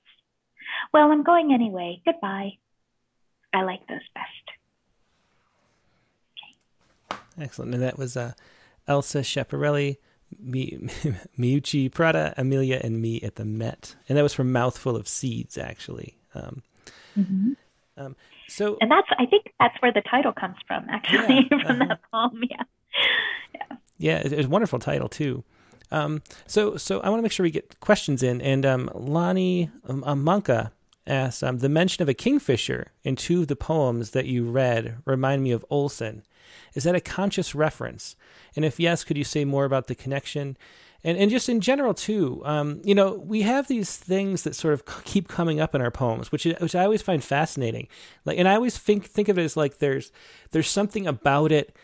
Well, 0.93 1.11
I'm 1.11 1.23
going 1.23 1.53
anyway. 1.53 2.01
Goodbye. 2.05 2.51
I 3.53 3.63
like 3.63 3.85
those 3.87 3.99
best. 4.13 4.27
Okay. 7.11 7.43
Excellent. 7.43 7.73
And 7.73 7.83
that 7.83 7.97
was 7.97 8.15
uh, 8.15 8.33
Elsa 8.87 9.19
Schiaparelli, 9.19 9.97
Mi- 10.39 10.77
Miuccia 11.37 11.91
Prada, 11.91 12.33
Amelia, 12.37 12.79
and 12.83 13.01
me 13.01 13.21
at 13.21 13.35
the 13.35 13.45
Met. 13.45 13.95
And 14.07 14.17
that 14.17 14.23
was 14.23 14.33
from 14.33 14.51
Mouthful 14.51 14.95
of 14.95 15.07
Seeds, 15.07 15.57
actually. 15.57 16.17
Um, 16.33 16.63
mm-hmm. 17.17 17.51
um, 17.97 18.15
so, 18.47 18.77
and 18.81 18.89
that's 18.91 19.07
I 19.17 19.25
think 19.25 19.53
that's 19.59 19.75
where 19.81 19.91
the 19.91 20.01
title 20.01 20.31
comes 20.33 20.55
from, 20.67 20.85
actually, 20.89 21.47
yeah, 21.51 21.61
from 21.65 21.81
uh-huh. 21.81 21.85
that 21.87 21.99
poem. 22.11 22.41
Yeah, 22.49 22.63
yeah, 23.55 23.77
yeah. 23.97 24.21
It's 24.23 24.45
a 24.45 24.49
wonderful 24.49 24.79
title 24.79 25.09
too. 25.09 25.43
Um, 25.91 26.21
so, 26.45 26.77
so 26.77 26.99
I 26.99 27.09
want 27.09 27.19
to 27.19 27.23
make 27.23 27.31
sure 27.31 27.43
we 27.43 27.51
get 27.51 27.79
questions 27.79 28.23
in. 28.23 28.41
And 28.41 28.65
um, 28.65 28.89
Lonnie 28.93 29.71
um 29.87 30.23
Manka 30.23 30.71
asks, 31.05 31.43
um, 31.43 31.59
the 31.59 31.69
mention 31.69 32.03
of 32.03 32.09
a 32.09 32.13
kingfisher 32.13 32.87
in 33.03 33.15
two 33.15 33.41
of 33.41 33.47
the 33.47 33.55
poems 33.55 34.11
that 34.11 34.25
you 34.25 34.49
read 34.49 34.97
remind 35.05 35.43
me 35.43 35.51
of 35.51 35.65
Olson. 35.69 36.23
Is 36.73 36.83
that 36.83 36.95
a 36.95 37.01
conscious 37.01 37.55
reference? 37.55 38.15
And 38.55 38.65
if 38.65 38.79
yes, 38.79 39.03
could 39.03 39.17
you 39.17 39.23
say 39.23 39.45
more 39.45 39.65
about 39.65 39.87
the 39.87 39.95
connection? 39.95 40.57
And, 41.03 41.17
and 41.17 41.29
just 41.29 41.47
in 41.47 41.61
general 41.61 41.93
too, 41.93 42.41
um, 42.43 42.81
you 42.83 42.95
know, 42.95 43.13
we 43.13 43.43
have 43.43 43.67
these 43.67 43.95
things 43.95 44.43
that 44.43 44.55
sort 44.55 44.73
of 44.73 45.03
keep 45.03 45.27
coming 45.27 45.59
up 45.59 45.75
in 45.75 45.81
our 45.81 45.91
poems, 45.91 46.31
which 46.31 46.45
which 46.45 46.75
I 46.75 46.83
always 46.83 47.01
find 47.01 47.23
fascinating. 47.23 47.87
Like, 48.25 48.37
and 48.37 48.47
I 48.47 48.55
always 48.55 48.77
think 48.77 49.05
think 49.05 49.29
of 49.29 49.37
it 49.37 49.43
as 49.43 49.55
like 49.55 49.77
there's 49.77 50.11
there's 50.51 50.69
something 50.69 51.07
about 51.07 51.51
it 51.51 51.75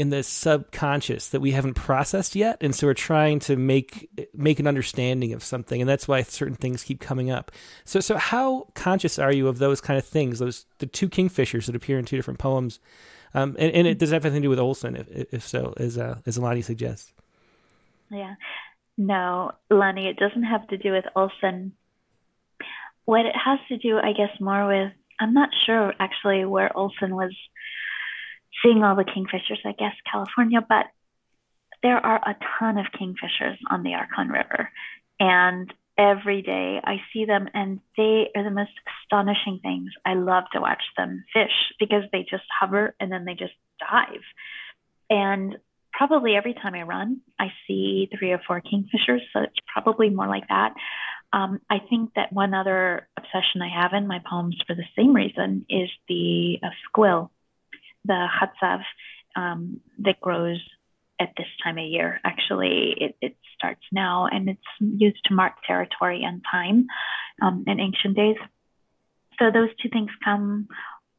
in 0.00 0.08
the 0.08 0.22
subconscious 0.22 1.28
that 1.28 1.40
we 1.40 1.50
haven't 1.50 1.74
processed 1.74 2.34
yet 2.34 2.56
and 2.62 2.74
so 2.74 2.86
we're 2.86 2.94
trying 2.94 3.38
to 3.38 3.54
make 3.54 4.08
make 4.32 4.58
an 4.58 4.66
understanding 4.66 5.34
of 5.34 5.44
something 5.44 5.78
and 5.78 5.90
that's 5.90 6.08
why 6.08 6.22
certain 6.22 6.54
things 6.54 6.82
keep 6.82 7.00
coming 7.00 7.30
up 7.30 7.52
so 7.84 8.00
so 8.00 8.16
how 8.16 8.66
conscious 8.74 9.18
are 9.18 9.30
you 9.30 9.46
of 9.46 9.58
those 9.58 9.78
kind 9.78 9.98
of 9.98 10.04
things 10.04 10.38
those 10.38 10.64
the 10.78 10.86
two 10.86 11.06
kingfishers 11.06 11.66
that 11.66 11.76
appear 11.76 11.98
in 11.98 12.06
two 12.06 12.16
different 12.16 12.38
poems 12.38 12.80
um, 13.34 13.56
and, 13.58 13.72
and, 13.72 13.86
it 13.86 13.98
does 13.98 14.10
have 14.10 14.24
anything 14.24 14.42
to 14.42 14.46
do 14.46 14.50
with 14.50 14.58
olson 14.58 14.96
if, 14.96 15.34
if 15.34 15.46
so 15.46 15.74
as 15.76 15.98
uh, 15.98 16.18
as 16.26 16.38
Lonnie 16.38 16.62
suggests. 16.62 17.12
Yeah. 18.10 18.34
No 18.96 19.52
Lonnie 19.70 20.08
it 20.08 20.16
doesn't 20.16 20.44
have 20.44 20.66
to 20.68 20.76
do 20.76 20.92
with 20.92 21.04
olson. 21.14 21.72
What 23.04 23.26
it 23.26 23.34
has 23.34 23.58
to 23.68 23.78
do 23.78 23.98
i 23.98 24.12
guess 24.12 24.30
more 24.40 24.68
with 24.68 24.92
i'm 25.18 25.34
not 25.34 25.48
sure 25.66 25.92
actually 25.98 26.44
where 26.44 26.76
olson 26.76 27.16
was 27.16 27.34
seeing 28.62 28.82
all 28.82 28.96
the 28.96 29.04
kingfishers, 29.04 29.64
I 29.64 29.72
guess, 29.72 29.94
California, 30.10 30.60
but 30.66 30.86
there 31.82 32.04
are 32.04 32.16
a 32.16 32.36
ton 32.58 32.78
of 32.78 32.86
kingfishers 32.86 33.56
on 33.70 33.82
the 33.82 33.90
Yukon 33.90 34.28
River. 34.28 34.70
And 35.18 35.72
every 35.98 36.42
day 36.42 36.80
I 36.82 36.96
see 37.12 37.24
them, 37.24 37.48
and 37.54 37.80
they 37.96 38.30
are 38.34 38.44
the 38.44 38.50
most 38.50 38.72
astonishing 39.04 39.60
things. 39.62 39.90
I 40.04 40.14
love 40.14 40.44
to 40.52 40.60
watch 40.60 40.82
them 40.96 41.24
fish 41.32 41.74
because 41.78 42.04
they 42.12 42.26
just 42.28 42.44
hover 42.58 42.94
and 43.00 43.10
then 43.10 43.24
they 43.24 43.34
just 43.34 43.54
dive. 43.78 44.22
And 45.08 45.56
probably 45.92 46.36
every 46.36 46.54
time 46.54 46.74
I 46.74 46.82
run, 46.82 47.20
I 47.38 47.52
see 47.66 48.08
three 48.16 48.32
or 48.32 48.40
four 48.46 48.60
kingfishers. 48.60 49.20
So 49.32 49.42
it's 49.42 49.56
probably 49.72 50.10
more 50.10 50.28
like 50.28 50.48
that. 50.48 50.74
Um, 51.32 51.60
I 51.70 51.78
think 51.78 52.14
that 52.14 52.32
one 52.32 52.54
other 52.54 53.08
obsession 53.16 53.62
I 53.62 53.82
have 53.82 53.92
in 53.92 54.06
my 54.06 54.20
poems 54.28 54.56
for 54.66 54.74
the 54.74 54.84
same 54.96 55.14
reason 55.14 55.64
is 55.68 55.88
the 56.08 56.58
uh, 56.62 56.70
squill 56.88 57.30
the 58.04 58.26
chatzav 58.40 58.80
um, 59.36 59.80
that 59.98 60.20
grows 60.20 60.60
at 61.20 61.30
this 61.36 61.46
time 61.62 61.78
of 61.78 61.84
year. 61.84 62.20
Actually, 62.24 62.96
it, 62.98 63.16
it, 63.20 63.36
starts 63.60 63.82
now 63.92 64.26
and 64.26 64.48
it's 64.48 64.60
used 64.80 65.22
to 65.26 65.34
mark 65.34 65.52
territory 65.66 66.22
and 66.24 66.42
time 66.50 66.86
um, 67.42 67.62
in 67.66 67.78
ancient 67.78 68.16
days. 68.16 68.36
So 69.38 69.50
those 69.52 69.68
two 69.82 69.90
things 69.90 70.08
come 70.24 70.66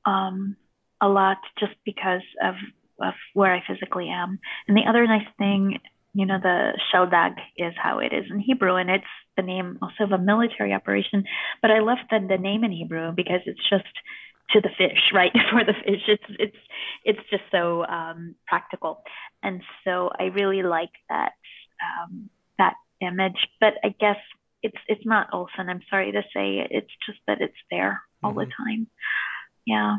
um, 0.07 0.55
a 0.99 1.07
lot 1.07 1.37
just 1.59 1.75
because 1.85 2.23
of, 2.43 2.55
of 2.99 3.13
where 3.35 3.53
I 3.53 3.61
physically 3.67 4.09
am. 4.09 4.39
And 4.67 4.75
the 4.75 4.89
other 4.89 5.05
nice 5.05 5.27
thing, 5.37 5.77
you 6.15 6.25
know, 6.25 6.39
the 6.41 6.71
shaldag 6.91 7.35
is 7.57 7.73
how 7.77 7.99
it 7.99 8.11
is 8.11 8.25
in 8.31 8.39
Hebrew, 8.39 8.75
and 8.75 8.89
it's 8.89 9.03
the 9.37 9.43
name 9.43 9.77
also 9.79 10.05
of 10.05 10.11
a 10.11 10.17
military 10.17 10.73
operation. 10.73 11.23
But 11.61 11.69
I 11.69 11.79
love 11.79 11.99
the, 12.09 12.25
the 12.27 12.39
name 12.39 12.63
in 12.63 12.71
Hebrew 12.71 13.11
because 13.15 13.41
it's 13.45 13.69
just 13.69 13.85
to 14.51 14.61
the 14.61 14.69
fish, 14.77 15.11
right? 15.13 15.31
For 15.51 15.63
the 15.63 15.73
fish, 15.73 16.01
it's 16.07 16.23
it's 16.39 16.57
it's 17.05 17.29
just 17.29 17.43
so 17.51 17.85
um, 17.85 18.35
practical, 18.47 19.03
and 19.43 19.61
so 19.83 20.09
I 20.17 20.25
really 20.25 20.63
like 20.63 20.91
that 21.09 21.33
um, 21.81 22.29
that 22.57 22.75
image. 23.01 23.47
But 23.59 23.73
I 23.83 23.89
guess 23.99 24.17
it's 24.63 24.77
it's 24.87 25.05
not 25.05 25.27
Olson. 25.33 25.69
I'm 25.69 25.81
sorry 25.89 26.11
to 26.11 26.21
say, 26.33 26.67
it's 26.69 26.91
just 27.05 27.19
that 27.27 27.41
it's 27.41 27.53
there 27.69 28.01
all 28.23 28.31
mm-hmm. 28.31 28.39
the 28.39 28.45
time. 28.57 28.87
Yeah. 29.65 29.97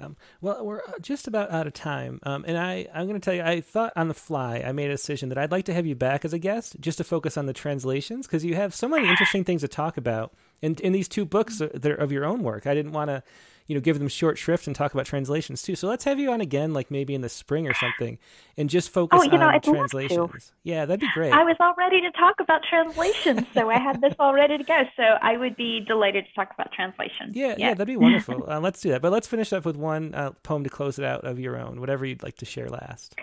Um, 0.00 0.16
well, 0.40 0.64
we're 0.64 0.78
uh, 0.78 0.92
just 1.00 1.26
about 1.26 1.50
out 1.50 1.66
of 1.66 1.72
time, 1.72 2.20
um, 2.22 2.44
and 2.46 2.56
I, 2.56 2.86
I'm 2.94 3.08
going 3.08 3.20
to 3.20 3.24
tell 3.24 3.34
you, 3.34 3.42
I 3.42 3.60
thought 3.60 3.92
on 3.96 4.06
the 4.06 4.14
fly, 4.14 4.62
I 4.64 4.70
made 4.70 4.86
a 4.86 4.94
decision 4.94 5.28
that 5.30 5.38
I'd 5.38 5.50
like 5.50 5.64
to 5.64 5.74
have 5.74 5.86
you 5.86 5.96
back 5.96 6.24
as 6.24 6.32
a 6.32 6.38
guest, 6.38 6.76
just 6.78 6.98
to 6.98 7.04
focus 7.04 7.36
on 7.36 7.46
the 7.46 7.52
translations, 7.52 8.26
because 8.26 8.44
you 8.44 8.54
have 8.54 8.76
so 8.76 8.88
many 8.88 9.08
interesting 9.08 9.42
things 9.42 9.62
to 9.62 9.68
talk 9.68 9.96
about 9.96 10.32
in 10.62 10.76
in 10.76 10.92
these 10.92 11.08
two 11.08 11.24
books 11.24 11.58
that 11.58 11.84
are 11.84 11.96
of 11.96 12.12
your 12.12 12.24
own 12.24 12.44
work. 12.44 12.64
I 12.64 12.74
didn't 12.74 12.92
want 12.92 13.10
to 13.10 13.24
you 13.68 13.74
know 13.74 13.80
give 13.80 13.98
them 13.98 14.08
short 14.08 14.38
shrift 14.38 14.66
and 14.66 14.74
talk 14.74 14.94
about 14.94 15.06
translations 15.06 15.62
too. 15.62 15.76
So 15.76 15.86
let's 15.86 16.04
have 16.04 16.18
you 16.18 16.32
on 16.32 16.40
again, 16.40 16.72
like 16.72 16.90
maybe 16.90 17.14
in 17.14 17.20
the 17.20 17.28
spring 17.28 17.68
or 17.68 17.74
something, 17.74 18.18
and 18.56 18.68
just 18.68 18.88
focus 18.90 19.20
oh, 19.20 19.22
you 19.22 19.38
know, 19.38 19.46
on 19.46 19.60
translations. 19.60 20.52
Yeah, 20.64 20.86
that'd 20.86 21.00
be 21.00 21.08
great. 21.12 21.32
I 21.32 21.44
was 21.44 21.56
all 21.60 21.74
ready 21.76 22.00
to 22.00 22.10
talk 22.12 22.40
about 22.40 22.62
translations, 22.68 23.46
so 23.54 23.68
I 23.70 23.78
had 23.78 24.00
this 24.00 24.14
all 24.18 24.32
ready 24.32 24.56
to 24.58 24.64
go. 24.64 24.82
So 24.96 25.02
I 25.02 25.36
would 25.36 25.54
be 25.54 25.80
delighted 25.86 26.24
to 26.26 26.32
talk 26.34 26.52
about 26.54 26.72
translations. 26.72 27.36
Yeah, 27.36 27.48
yeah, 27.48 27.54
yeah 27.58 27.74
that'd 27.74 27.86
be 27.86 27.98
wonderful. 27.98 28.50
uh, 28.50 28.58
let's 28.58 28.80
do 28.80 28.88
that. 28.88 29.02
But 29.02 29.12
let's 29.12 29.28
finish 29.28 29.52
up 29.52 29.66
with 29.66 29.76
one 29.76 30.14
uh, 30.14 30.32
poem 30.42 30.64
to 30.64 30.70
close 30.70 30.98
it 30.98 31.04
out 31.04 31.24
of 31.24 31.38
your 31.38 31.58
own, 31.58 31.78
whatever 31.78 32.06
you'd 32.06 32.22
like 32.22 32.38
to 32.38 32.46
share 32.46 32.70
last. 32.70 33.14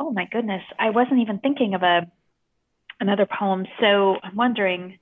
Oh 0.00 0.10
my 0.10 0.26
goodness, 0.30 0.62
I 0.80 0.90
wasn't 0.90 1.20
even 1.20 1.38
thinking 1.38 1.74
of 1.74 1.82
a 1.84 2.10
another 2.98 3.26
poem. 3.26 3.66
So 3.80 4.16
I'm 4.20 4.34
wondering 4.34 4.98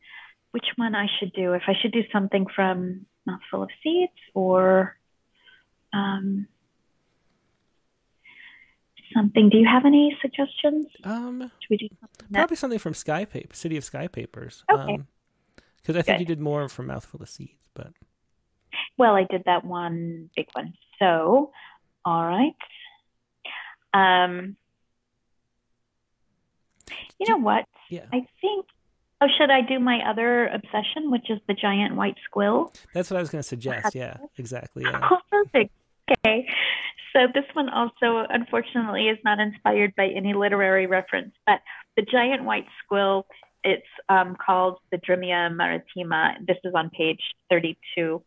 which 0.51 0.66
one 0.77 0.94
I 0.94 1.06
should 1.18 1.32
do. 1.32 1.55
If 1.55 1.62
I 1.68 1.72
should 1.81 1.93
do 1.93 2.02
something 2.12 2.44
from 2.55 3.06
Mouthful 3.26 3.62
of 3.62 3.70
Seeds 3.82 4.12
or 4.34 4.97
um, 5.92 6.47
something. 9.14 9.48
Do 9.48 9.59
you 9.59 9.66
have 9.66 9.84
any 9.84 10.16
suggestions? 10.20 10.86
Um, 11.05 11.51
Should 11.60 11.70
we 11.70 11.76
do 11.76 11.88
something 12.01 12.28
probably 12.32 12.56
something 12.56 12.78
from 12.78 12.94
Sky 12.94 13.24
Paper, 13.24 13.55
City 13.55 13.76
of 13.76 13.84
Sky 13.84 14.09
Papers. 14.09 14.64
Okay. 14.70 15.01
Because 15.76 15.97
um, 15.97 15.98
I 15.98 16.02
think 16.02 16.18
Good. 16.18 16.20
you 16.20 16.26
did 16.26 16.40
more 16.40 16.68
from 16.68 16.86
Mouthful 16.88 17.22
of 17.22 17.28
Seeds, 17.28 17.68
but. 17.74 17.92
Well, 18.98 19.14
I 19.14 19.24
did 19.24 19.44
that 19.47 19.64
one 19.64 20.30
big 20.36 20.47
one. 20.52 20.74
So, 20.98 21.51
all 22.05 22.24
right. 22.24 22.55
Um, 23.92 24.56
you 27.18 27.28
know 27.28 27.38
what? 27.38 27.64
Yeah. 27.88 28.05
I 28.12 28.26
think. 28.40 28.66
Oh, 29.22 29.26
should 29.38 29.51
I 29.51 29.60
do 29.60 29.78
my 29.78 29.98
other 30.09 30.47
obsession, 30.48 31.10
which 31.10 31.28
is 31.28 31.38
the 31.47 31.55
giant 31.55 31.94
white 31.94 32.16
squill? 32.24 32.74
That's 32.94 33.10
what 33.10 33.18
I 33.18 33.20
was 33.20 33.28
going 33.28 33.42
to 33.42 33.48
suggest. 33.48 33.94
Yeah, 33.94 34.16
exactly. 34.38 34.84
Yeah. 34.84 35.09
Oh, 35.10 35.18
perfect. 35.30 35.72
Okay. 36.10 36.47
So 37.12 37.26
this 37.34 37.44
one 37.52 37.68
also, 37.68 38.26
unfortunately, 38.30 39.09
is 39.09 39.18
not 39.24 39.38
inspired 39.38 39.94
by 39.97 40.09
any 40.09 40.32
literary 40.32 40.86
reference, 40.86 41.32
but 41.47 41.60
the 41.97 42.02
giant 42.02 42.44
white 42.44 42.66
squill, 42.82 43.26
it's 43.62 43.86
um, 44.09 44.36
called 44.44 44.78
the 44.90 44.98
Drimia 44.98 45.55
maritima. 45.55 46.36
This 46.47 46.56
is 46.64 46.72
on 46.74 46.90
page 46.90 47.20
32. 47.51 48.22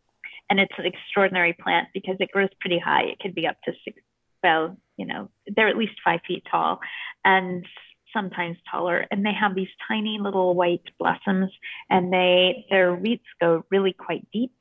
And 0.50 0.60
it's 0.60 0.74
an 0.78 0.84
extraordinary 0.84 1.54
plant 1.54 1.88
because 1.94 2.16
it 2.20 2.30
grows 2.30 2.50
pretty 2.60 2.78
high. 2.78 3.04
It 3.04 3.18
could 3.18 3.34
be 3.34 3.46
up 3.46 3.56
to 3.64 3.72
six, 3.84 3.98
well, 4.42 4.76
you 4.96 5.06
know, 5.06 5.30
they're 5.56 5.68
at 5.68 5.76
least 5.76 5.94
five 6.04 6.20
feet 6.28 6.44
tall 6.50 6.80
and 7.24 7.66
sometimes 8.14 8.56
taller. 8.70 9.06
And 9.10 9.26
they 9.26 9.34
have 9.34 9.54
these 9.54 9.68
tiny 9.86 10.18
little 10.18 10.54
white 10.54 10.84
blossoms 10.98 11.50
and 11.90 12.10
they, 12.12 12.64
their 12.70 12.94
roots 12.94 13.26
go 13.40 13.64
really 13.70 13.92
quite 13.92 14.26
deep 14.32 14.52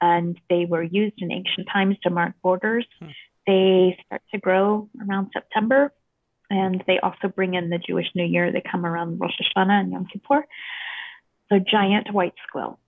and 0.00 0.38
they 0.48 0.64
were 0.64 0.82
used 0.82 1.16
in 1.18 1.32
ancient 1.32 1.68
times 1.72 1.96
to 2.02 2.10
mark 2.10 2.34
borders. 2.42 2.86
Hmm. 3.00 3.08
They 3.46 3.98
start 4.06 4.22
to 4.32 4.38
grow 4.38 4.88
around 5.08 5.30
September, 5.32 5.92
and 6.50 6.82
they 6.86 6.98
also 6.98 7.28
bring 7.28 7.54
in 7.54 7.70
the 7.70 7.78
Jewish 7.78 8.06
New 8.14 8.24
Year. 8.24 8.52
They 8.52 8.62
come 8.70 8.84
around 8.84 9.18
Rosh 9.18 9.32
Hashanah 9.40 9.80
and 9.80 9.92
Yom 9.92 10.06
Kippur. 10.12 10.46
So, 11.48 11.58
giant 11.58 12.12
white 12.12 12.34
squill. 12.46 12.78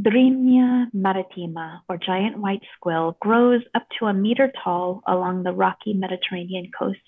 Drimia 0.00 0.86
maritima, 0.94 1.82
or 1.88 1.98
giant 1.98 2.38
white 2.38 2.62
squill, 2.74 3.16
grows 3.20 3.60
up 3.74 3.86
to 3.98 4.06
a 4.06 4.14
meter 4.14 4.50
tall 4.64 5.02
along 5.06 5.42
the 5.42 5.52
rocky 5.52 5.92
Mediterranean 5.92 6.70
coast. 6.76 7.00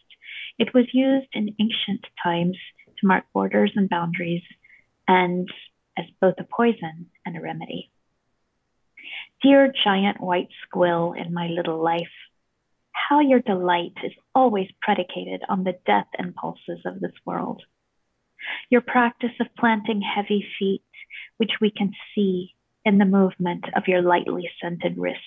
It 0.58 0.74
was 0.74 0.86
used 0.92 1.28
in 1.32 1.56
ancient 1.58 2.06
times 2.22 2.56
to 2.98 3.06
mark 3.06 3.24
borders 3.32 3.72
and 3.74 3.88
boundaries, 3.88 4.42
and 5.08 5.48
as 5.98 6.06
both 6.20 6.34
a 6.38 6.44
poison 6.44 7.10
and 7.26 7.36
a 7.36 7.40
remedy. 7.40 7.90
Dear 9.42 9.72
giant 9.84 10.20
white 10.20 10.48
squill 10.64 11.12
in 11.12 11.34
my 11.34 11.48
little 11.48 11.82
life, 11.82 12.12
how 12.92 13.20
your 13.20 13.40
delight 13.40 13.94
is 14.04 14.12
always 14.34 14.68
predicated 14.80 15.42
on 15.48 15.64
the 15.64 15.78
death 15.86 16.06
impulses 16.18 16.80
of 16.84 17.00
this 17.00 17.12
world. 17.26 17.62
Your 18.70 18.80
practice 18.80 19.32
of 19.40 19.54
planting 19.58 20.00
heavy 20.00 20.46
feet, 20.58 20.82
which 21.36 21.52
we 21.60 21.70
can 21.70 21.92
see 22.14 22.54
in 22.84 22.98
the 22.98 23.04
movement 23.04 23.64
of 23.76 23.88
your 23.88 24.02
lightly 24.02 24.48
scented 24.60 24.96
wrists. 24.96 25.20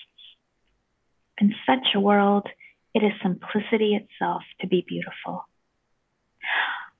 In 1.38 1.54
such 1.66 1.94
a 1.94 2.00
world, 2.00 2.48
it 2.96 3.04
is 3.04 3.12
simplicity 3.22 3.94
itself 3.94 4.42
to 4.62 4.66
be 4.66 4.82
beautiful. 4.88 5.46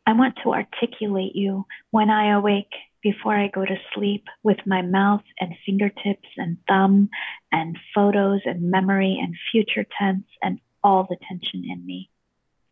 I 0.06 0.12
want 0.12 0.36
to 0.43 0.52
articulate 0.52 1.35
you 1.35 1.64
when 1.90 2.10
I 2.10 2.35
awake 2.35 2.73
before 3.02 3.35
I 3.35 3.48
go 3.48 3.64
to 3.64 3.77
sleep 3.94 4.27
with 4.43 4.59
my 4.66 4.82
mouth 4.82 5.23
and 5.40 5.55
fingertips 5.64 6.28
and 6.36 6.59
thumb 6.68 7.09
and 7.51 7.78
photos 7.94 8.43
and 8.44 8.70
memory 8.70 9.18
and 9.18 9.35
future 9.51 9.86
tense 9.98 10.27
and 10.43 10.60
all 10.85 11.06
the 11.09 11.16
tension 11.27 11.64
in 11.66 11.86
me 11.86 12.10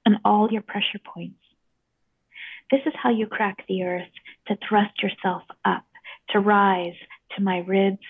and 0.04 0.16
all 0.22 0.52
your 0.52 0.60
pressure 0.60 1.00
points. 1.02 1.40
This 2.70 2.82
is 2.84 2.92
how 3.02 3.08
you 3.08 3.26
crack 3.26 3.64
the 3.66 3.84
earth 3.84 4.12
to 4.48 4.58
thrust 4.68 5.02
yourself 5.02 5.44
up, 5.64 5.86
to 6.30 6.40
rise 6.40 6.98
to 7.36 7.42
my 7.42 7.60
ribs 7.60 8.04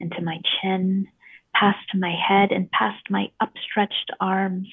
and 0.00 0.10
to 0.10 0.22
my 0.22 0.38
chin, 0.60 1.06
past 1.58 1.94
my 1.94 2.12
head 2.28 2.52
and 2.52 2.70
past 2.70 3.02
my 3.10 3.30
upstretched 3.40 4.10
arms. 4.20 4.68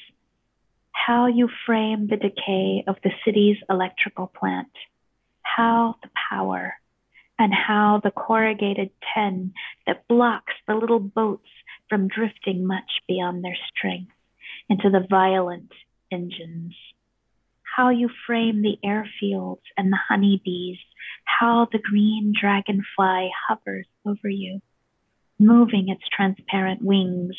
How 0.91 1.27
you 1.27 1.49
frame 1.65 2.07
the 2.07 2.17
decay 2.17 2.83
of 2.87 2.95
the 3.03 3.11
city's 3.25 3.57
electrical 3.69 4.27
plant. 4.27 4.71
How 5.41 5.95
the 6.01 6.09
power 6.29 6.75
and 7.39 7.53
how 7.53 8.01
the 8.03 8.11
corrugated 8.11 8.91
tin 9.13 9.53
that 9.87 10.07
blocks 10.07 10.53
the 10.67 10.75
little 10.75 10.99
boats 10.99 11.49
from 11.89 12.07
drifting 12.07 12.65
much 12.65 13.01
beyond 13.07 13.43
their 13.43 13.57
strength 13.75 14.11
into 14.69 14.89
the 14.89 15.05
violent 15.09 15.71
engines. 16.11 16.75
How 17.75 17.89
you 17.89 18.09
frame 18.27 18.61
the 18.61 18.77
airfields 18.85 19.63
and 19.77 19.91
the 19.91 19.99
honeybees, 20.09 20.77
how 21.25 21.67
the 21.71 21.79
green 21.79 22.33
dragonfly 22.39 23.31
hovers 23.47 23.87
over 24.05 24.29
you, 24.29 24.61
moving 25.39 25.89
its 25.89 26.03
transparent 26.15 26.81
wings, 26.81 27.35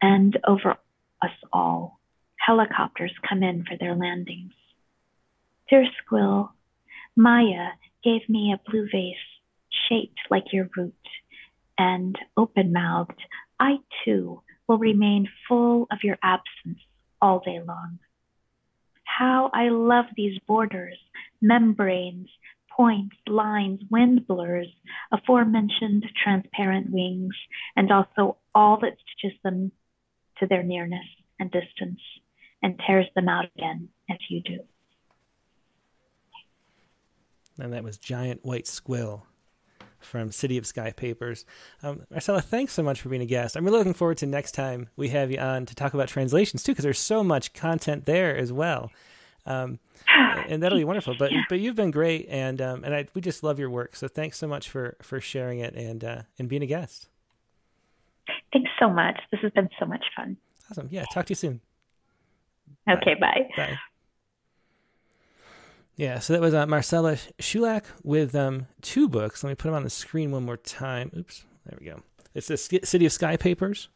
and 0.00 0.38
over 0.46 0.76
us 1.22 1.30
all. 1.52 1.98
Helicopters 2.36 3.12
come 3.28 3.42
in 3.42 3.64
for 3.64 3.76
their 3.78 3.94
landings. 3.94 4.52
Dear 5.68 5.86
Squill, 6.00 6.50
Maya 7.16 7.70
gave 8.04 8.28
me 8.28 8.54
a 8.54 8.70
blue 8.70 8.88
vase 8.90 9.16
shaped 9.88 10.20
like 10.30 10.52
your 10.52 10.68
root, 10.76 10.94
and 11.76 12.16
open 12.36 12.72
mouthed, 12.72 13.20
I 13.60 13.78
too 14.04 14.42
will 14.66 14.78
remain 14.78 15.28
full 15.48 15.86
of 15.90 15.98
your 16.02 16.18
absence 16.22 16.78
all 17.20 17.40
day 17.40 17.60
long. 17.66 17.98
How 19.04 19.50
I 19.52 19.70
love 19.70 20.06
these 20.16 20.38
borders, 20.46 20.98
membranes, 21.40 22.28
points, 22.78 23.16
lines, 23.26 23.80
wind 23.90 24.26
blurs, 24.26 24.68
aforementioned 25.12 26.06
transparent 26.22 26.90
wings, 26.90 27.34
and 27.76 27.90
also 27.90 28.36
all 28.54 28.78
that 28.80 28.96
stitches 29.02 29.38
them 29.42 29.72
to 30.38 30.46
their 30.46 30.62
nearness 30.62 31.04
and 31.40 31.50
distance 31.50 32.00
and 32.62 32.80
tears 32.86 33.06
them 33.14 33.28
out 33.28 33.46
again 33.56 33.88
as 34.10 34.18
you 34.30 34.40
do. 34.42 34.58
and 37.58 37.72
that 37.72 37.84
was 37.84 37.98
Giant 37.98 38.44
White 38.44 38.64
Squill 38.64 39.22
from 39.98 40.30
City 40.30 40.58
of 40.58 40.66
Sky 40.66 40.92
Papers. 40.92 41.44
Um, 41.82 42.02
Marcela, 42.10 42.40
thanks 42.40 42.72
so 42.72 42.82
much 42.82 43.00
for 43.00 43.08
being 43.08 43.22
a 43.22 43.26
guest. 43.26 43.56
I'm 43.56 43.64
really 43.64 43.78
looking 43.78 43.94
forward 43.94 44.18
to 44.18 44.26
next 44.26 44.52
time 44.52 44.88
we 44.96 45.08
have 45.08 45.30
you 45.30 45.38
on 45.38 45.66
to 45.66 45.74
talk 45.74 45.94
about 45.94 46.08
translations 46.08 46.62
too, 46.62 46.72
because 46.72 46.84
there's 46.84 47.00
so 47.00 47.24
much 47.24 47.52
content 47.52 48.06
there 48.06 48.36
as 48.36 48.52
well. 48.52 48.92
Um, 49.44 49.80
and 50.48 50.62
that'll 50.62 50.78
be 50.78 50.84
wonderful. 50.84 51.14
But 51.18 51.32
but 51.48 51.60
you've 51.60 51.76
been 51.76 51.90
great, 51.90 52.26
and 52.28 52.60
um, 52.60 52.84
and 52.84 52.94
I, 52.94 53.06
we 53.14 53.20
just 53.20 53.42
love 53.42 53.58
your 53.58 53.70
work. 53.70 53.96
So 53.96 54.08
thanks 54.08 54.38
so 54.38 54.48
much 54.48 54.68
for 54.68 54.96
for 55.02 55.20
sharing 55.20 55.60
it 55.60 55.74
and 55.74 56.02
uh, 56.02 56.22
and 56.38 56.48
being 56.48 56.62
a 56.62 56.66
guest. 56.66 57.08
Thanks 58.52 58.70
so 58.78 58.90
much. 58.90 59.18
This 59.30 59.40
has 59.40 59.52
been 59.52 59.68
so 59.78 59.86
much 59.86 60.04
fun. 60.16 60.36
Awesome. 60.70 60.88
Yeah. 60.90 61.04
Talk 61.12 61.26
to 61.26 61.30
you 61.30 61.36
soon. 61.36 61.60
Okay. 62.88 63.14
Bye. 63.14 63.48
Bye. 63.56 63.66
bye. 63.66 63.78
Yeah, 65.98 66.20
so 66.20 66.32
that 66.32 66.40
was 66.40 66.54
uh, 66.54 66.64
Marcela 66.64 67.16
Sulak 67.40 67.82
with 68.04 68.32
um, 68.36 68.68
two 68.82 69.08
books. 69.08 69.42
Let 69.42 69.50
me 69.50 69.54
put 69.56 69.66
them 69.66 69.74
on 69.74 69.82
the 69.82 69.90
screen 69.90 70.30
one 70.30 70.44
more 70.44 70.56
time. 70.56 71.10
Oops, 71.16 71.44
there 71.66 71.76
we 71.80 71.86
go. 71.86 72.02
It's 72.34 72.46
the 72.46 72.56
City 72.56 73.04
of 73.04 73.10
Sky 73.10 73.36
Papers, 73.36 73.88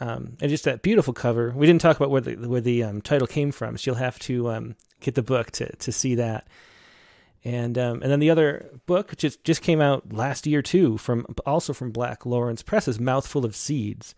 um, 0.00 0.36
and 0.40 0.50
just 0.50 0.64
that 0.64 0.82
beautiful 0.82 1.12
cover. 1.12 1.52
We 1.54 1.66
didn't 1.66 1.80
talk 1.80 1.96
about 1.96 2.10
where 2.10 2.20
the 2.20 2.34
where 2.48 2.60
the 2.60 2.82
um, 2.82 3.00
title 3.00 3.26
came 3.26 3.52
from, 3.52 3.76
so 3.76 3.90
you'll 3.90 3.98
have 3.98 4.18
to 4.20 4.50
um, 4.50 4.76
get 5.00 5.14
the 5.14 5.22
book 5.22 5.50
to 5.52 5.74
to 5.76 5.92
see 5.92 6.14
that. 6.16 6.46
And 7.44 7.78
um, 7.78 8.02
and 8.02 8.10
then 8.10 8.20
the 8.20 8.30
other 8.30 8.70
book 8.86 9.16
just 9.16 9.44
just 9.44 9.62
came 9.62 9.80
out 9.80 10.12
last 10.12 10.46
year 10.46 10.62
too, 10.62 10.98
from 10.98 11.26
also 11.44 11.72
from 11.72 11.92
Black 11.92 12.26
Lawrence 12.26 12.62
Press, 12.62 12.88
is 12.88 13.00
Mouthful 13.00 13.44
of 13.44 13.56
Seeds. 13.56 14.14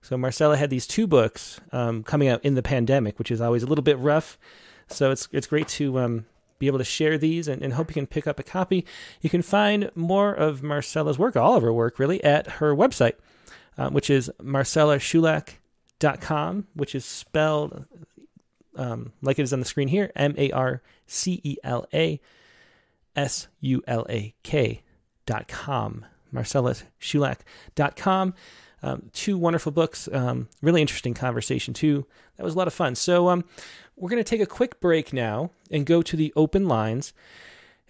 So 0.00 0.16
Marcela 0.16 0.56
had 0.56 0.70
these 0.70 0.86
two 0.86 1.06
books 1.06 1.60
um, 1.72 2.04
coming 2.04 2.28
out 2.28 2.44
in 2.44 2.54
the 2.54 2.62
pandemic, 2.62 3.18
which 3.18 3.30
is 3.30 3.40
always 3.40 3.64
a 3.64 3.66
little 3.66 3.82
bit 3.82 3.98
rough. 3.98 4.38
So 4.86 5.10
it's 5.10 5.28
it's 5.32 5.46
great 5.46 5.68
to 5.68 6.24
be 6.58 6.66
able 6.66 6.78
to 6.78 6.84
share 6.84 7.18
these 7.18 7.48
and, 7.48 7.62
and 7.62 7.74
hope 7.74 7.88
you 7.88 7.94
can 7.94 8.06
pick 8.06 8.26
up 8.26 8.38
a 8.38 8.42
copy. 8.42 8.84
You 9.20 9.30
can 9.30 9.42
find 9.42 9.90
more 9.94 10.32
of 10.32 10.62
Marcela's 10.62 11.18
work, 11.18 11.36
all 11.36 11.56
of 11.56 11.62
her 11.62 11.72
work 11.72 11.98
really, 11.98 12.22
at 12.24 12.46
her 12.46 12.74
website, 12.74 13.14
um, 13.78 13.94
which 13.94 14.10
is 14.10 14.30
marcelasulak.com, 14.42 16.66
which 16.74 16.94
is 16.94 17.06
spelled 17.06 17.86
um, 18.76 19.12
like 19.22 19.38
it 19.38 19.42
is 19.42 19.52
on 19.52 19.60
the 19.60 19.66
screen 19.66 19.88
here 19.88 20.12
M 20.14 20.34
A 20.38 20.52
R 20.52 20.82
C 21.06 21.40
E 21.42 21.56
L 21.64 21.86
A 21.92 22.20
S 23.16 23.48
U 23.60 23.82
L 23.86 24.06
A 24.08 24.34
K 24.42 24.82
dot 25.26 25.48
com. 25.48 26.06
marcelasulak.com. 26.32 28.34
Um, 28.80 29.10
two 29.12 29.36
wonderful 29.36 29.72
books, 29.72 30.08
um, 30.12 30.48
really 30.62 30.80
interesting 30.80 31.12
conversation 31.12 31.74
too. 31.74 32.06
That 32.36 32.44
was 32.44 32.54
a 32.54 32.58
lot 32.58 32.68
of 32.68 32.74
fun. 32.74 32.94
So 32.94 33.28
um, 33.28 33.44
we're 33.96 34.10
going 34.10 34.22
to 34.22 34.28
take 34.28 34.40
a 34.40 34.46
quick 34.46 34.78
break 34.78 35.12
now 35.12 35.50
and 35.68 35.84
go 35.84 36.00
to 36.00 36.16
the 36.16 36.32
open 36.36 36.68
lines. 36.68 37.12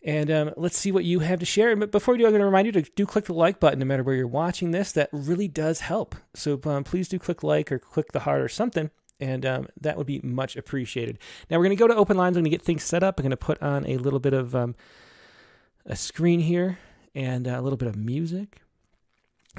And 0.05 0.31
um, 0.31 0.53
let's 0.57 0.79
see 0.79 0.93
what 0.93 1.05
you 1.05 1.21
have 1.21 1.41
to 1.41 1.47
share. 1.47 1.75
But 1.77 1.91
before 1.91 2.15
we 2.15 2.19
do, 2.19 2.25
I'm 2.25 2.31
going 2.31 2.41
to 2.41 2.47
remind 2.47 2.67
you 2.67 2.73
to 2.73 2.83
do 2.83 3.05
click 3.05 3.27
the 3.27 3.33
like 3.33 3.61
button 3.61 3.81
no 3.81 3.85
matter 3.85 4.03
where 4.03 4.15
you're 4.15 4.27
watching 4.27 4.71
this. 4.71 4.93
That 4.93 5.09
really 5.13 5.49
does 5.49 5.81
help. 5.81 6.15
So 6.35 6.61
um, 6.65 6.85
please 6.85 7.09
do 7.09 7.19
click 7.19 7.43
like 7.43 7.73
or 7.73 7.79
click 7.79 8.13
the 8.13 8.21
heart 8.21 8.41
or 8.41 8.49
something. 8.49 8.91
And 9.21 9.45
um, 9.45 9.69
that 9.81 9.97
would 9.97 10.07
be 10.07 10.21
much 10.23 10.57
appreciated. 10.57 11.19
Now 11.51 11.59
we're 11.59 11.65
going 11.65 11.77
to 11.77 11.81
go 11.81 11.89
to 11.89 11.97
open 11.97 12.17
lines. 12.17 12.37
I'm 12.37 12.45
going 12.45 12.51
to 12.53 12.57
get 12.57 12.63
things 12.63 12.85
set 12.85 13.03
up. 13.03 13.19
I'm 13.19 13.25
going 13.25 13.31
to 13.31 13.37
put 13.37 13.61
on 13.61 13.85
a 13.87 13.97
little 13.97 14.21
bit 14.21 14.33
of 14.33 14.55
um, 14.55 14.77
a 15.85 15.97
screen 15.97 16.41
here 16.41 16.79
and 17.15 17.49
a 17.49 17.61
little 17.61 17.77
bit 17.77 17.89
of 17.89 17.97
music. 17.97 18.63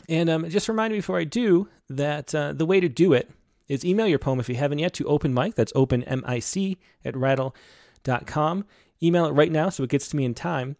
And 0.07 0.29
um, 0.29 0.49
just 0.49 0.69
remind 0.69 0.93
me 0.93 0.99
before 0.99 1.19
I 1.19 1.25
do 1.25 1.67
that 1.89 2.33
uh, 2.33 2.53
the 2.53 2.65
way 2.65 2.79
to 2.79 2.87
do 2.87 3.11
it 3.11 3.29
is 3.67 3.83
email 3.83 4.07
your 4.07 4.19
poem 4.19 4.39
if 4.39 4.47
you 4.47 4.55
haven't 4.55 4.79
yet 4.79 4.93
to 4.93 5.05
open 5.05 5.33
mic. 5.33 5.55
That's 5.55 5.73
open 5.75 6.03
M-I-C 6.03 6.77
at 7.03 7.17
rattle.com. 7.17 8.65
email 9.01 9.25
it 9.25 9.31
right 9.31 9.51
now 9.51 9.69
so 9.69 9.83
it 9.83 9.89
gets 9.89 10.07
to 10.09 10.15
me 10.15 10.25
in 10.25 10.33
time. 10.33 10.75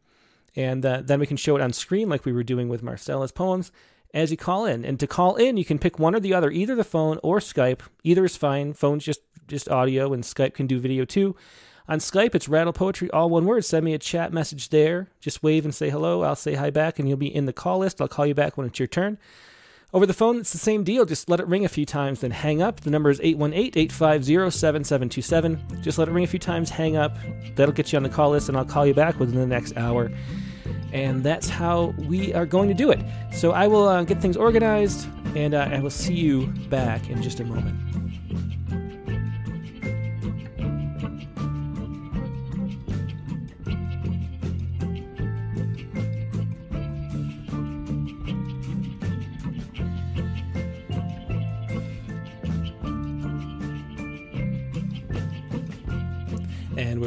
And 0.56 0.86
uh, 0.86 1.02
then 1.04 1.20
we 1.20 1.28
can 1.28 1.38
show 1.38 1.56
it 1.56 1.62
on 1.62 1.74
screen 1.74 2.10
like 2.10 2.26
we 2.26 2.34
were 2.34 2.44
doing 2.44 2.70
with 2.70 2.84
Marcela's 2.84 3.32
poems 3.32 3.72
as 4.14 4.32
you 4.32 4.38
call 4.38 4.66
in. 4.66 4.84
And 4.84 5.00
to 5.00 5.08
call 5.08 5.36
in, 5.36 5.58
you 5.58 5.66
can 5.66 5.80
pick 5.80 6.00
one 6.00 6.16
or 6.16 6.20
the 6.20 6.34
other, 6.34 6.50
either 6.52 6.76
the 6.76 6.84
phone 6.84 7.20
or 7.24 7.40
Skype. 7.40 7.82
Either 8.04 8.26
is 8.26 8.36
fine. 8.36 8.74
Phone's 8.74 9.06
just 9.06 9.22
just 9.48 9.68
audio, 9.68 10.14
and 10.14 10.24
Skype 10.24 10.54
can 10.54 10.68
do 10.68 10.80
video 10.80 11.06
too. 11.06 11.36
On 11.88 11.98
Skype, 11.98 12.36
it's 12.36 12.48
Rattle 12.48 12.72
Poetry, 12.72 13.10
all 13.10 13.32
one 13.32 13.46
word. 13.46 13.66
Send 13.66 13.84
me 13.84 13.96
a 13.96 14.00
chat 14.00 14.32
message 14.32 14.70
there. 14.70 15.10
Just 15.20 15.42
wave 15.42 15.66
and 15.66 15.74
say 15.74 15.90
hello. 15.90 16.22
I'll 16.22 16.36
say 16.36 16.54
hi 16.54 16.70
back, 16.70 17.00
and 17.00 17.10
you'll 17.10 17.18
be 17.18 17.34
in 17.34 17.48
the 17.48 17.54
call 17.54 17.80
list. 17.80 18.00
I'll 18.00 18.08
call 18.08 18.28
you 18.28 18.36
back 18.36 18.58
when 18.58 18.68
it's 18.68 18.78
your 18.78 18.88
turn. 18.88 19.18
Over 19.92 20.06
the 20.06 20.14
phone, 20.14 20.38
it's 20.38 20.52
the 20.52 20.60
same 20.60 20.84
deal. 20.84 21.04
Just 21.04 21.30
let 21.30 21.40
it 21.40 21.48
ring 21.48 21.66
a 21.66 21.68
few 21.68 21.86
times, 21.86 22.22
then 22.22 22.30
hang 22.30 22.62
up. 22.62 22.82
The 22.82 22.92
number 22.92 23.10
is 23.10 23.20
818 23.24 23.72
850 23.76 24.52
7727. 24.52 25.82
Just 25.82 25.98
let 25.98 26.08
it 26.08 26.12
ring 26.12 26.24
a 26.24 26.28
few 26.28 26.38
times, 26.38 26.70
hang 26.70 26.96
up. 26.96 27.18
That'll 27.56 27.74
get 27.74 27.92
you 27.92 27.98
on 27.98 28.04
the 28.04 28.10
call 28.10 28.30
list, 28.30 28.50
and 28.50 28.58
I'll 28.58 28.66
call 28.66 28.86
you 28.86 28.94
back 28.94 29.20
within 29.20 29.40
the 29.40 29.48
next 29.48 29.76
hour. 29.78 30.12
And 30.94 31.24
that's 31.24 31.50
how 31.50 31.96
we 32.08 32.32
are 32.36 32.46
going 32.46 32.68
to 32.68 32.76
do 32.76 32.92
it. 32.92 33.00
So 33.34 33.52
I 33.52 33.66
will 33.66 33.88
uh, 33.88 34.04
get 34.04 34.22
things 34.22 34.38
organized, 34.38 35.08
and 35.36 35.56
uh, 35.56 35.70
I 35.72 35.80
will 35.80 35.90
see 35.90 36.14
you 36.14 36.46
back 36.70 37.10
in 37.10 37.24
just 37.24 37.40
a 37.40 37.46
moment. 37.46 37.76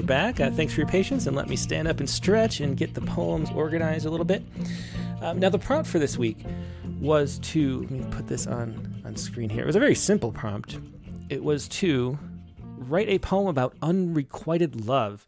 We're 0.03 0.07
back. 0.07 0.41
Uh, 0.41 0.51
thanks 0.51 0.75
for 0.75 0.81
your 0.81 0.89
patience, 0.89 1.27
and 1.29 1.37
let 1.37 1.49
me 1.49 1.55
stand 1.55 1.87
up 1.87 2.01
and 2.01 2.11
stretch 2.11 2.59
and 2.59 2.77
get 2.77 2.93
the 2.93 3.01
poems 3.01 3.51
organized 3.51 4.05
a 4.05 4.11
little 4.11 4.27
bit. 4.27 4.43
Um, 5.21 5.39
now, 5.39 5.49
the 5.49 5.61
prompt 5.61 5.89
for 5.89 6.01
this 6.01 6.19
week 6.19 6.39
was 7.01 7.39
to 7.41 7.83
let 7.83 7.91
me 7.91 8.05
put 8.11 8.27
this 8.27 8.49
on 8.49 9.01
on 9.05 9.15
screen 9.15 9.49
here. 9.49 9.63
It 9.63 9.67
was 9.67 9.77
a 9.77 9.81
very 9.81 9.95
simple 9.95 10.33
prompt. 10.33 10.81
It 11.29 11.45
was 11.45 11.69
to 11.69 12.19
write 12.79 13.09
a 13.09 13.21
poem 13.21 13.47
about 13.47 13.77
unrequited 13.81 14.87
love. 14.87 15.27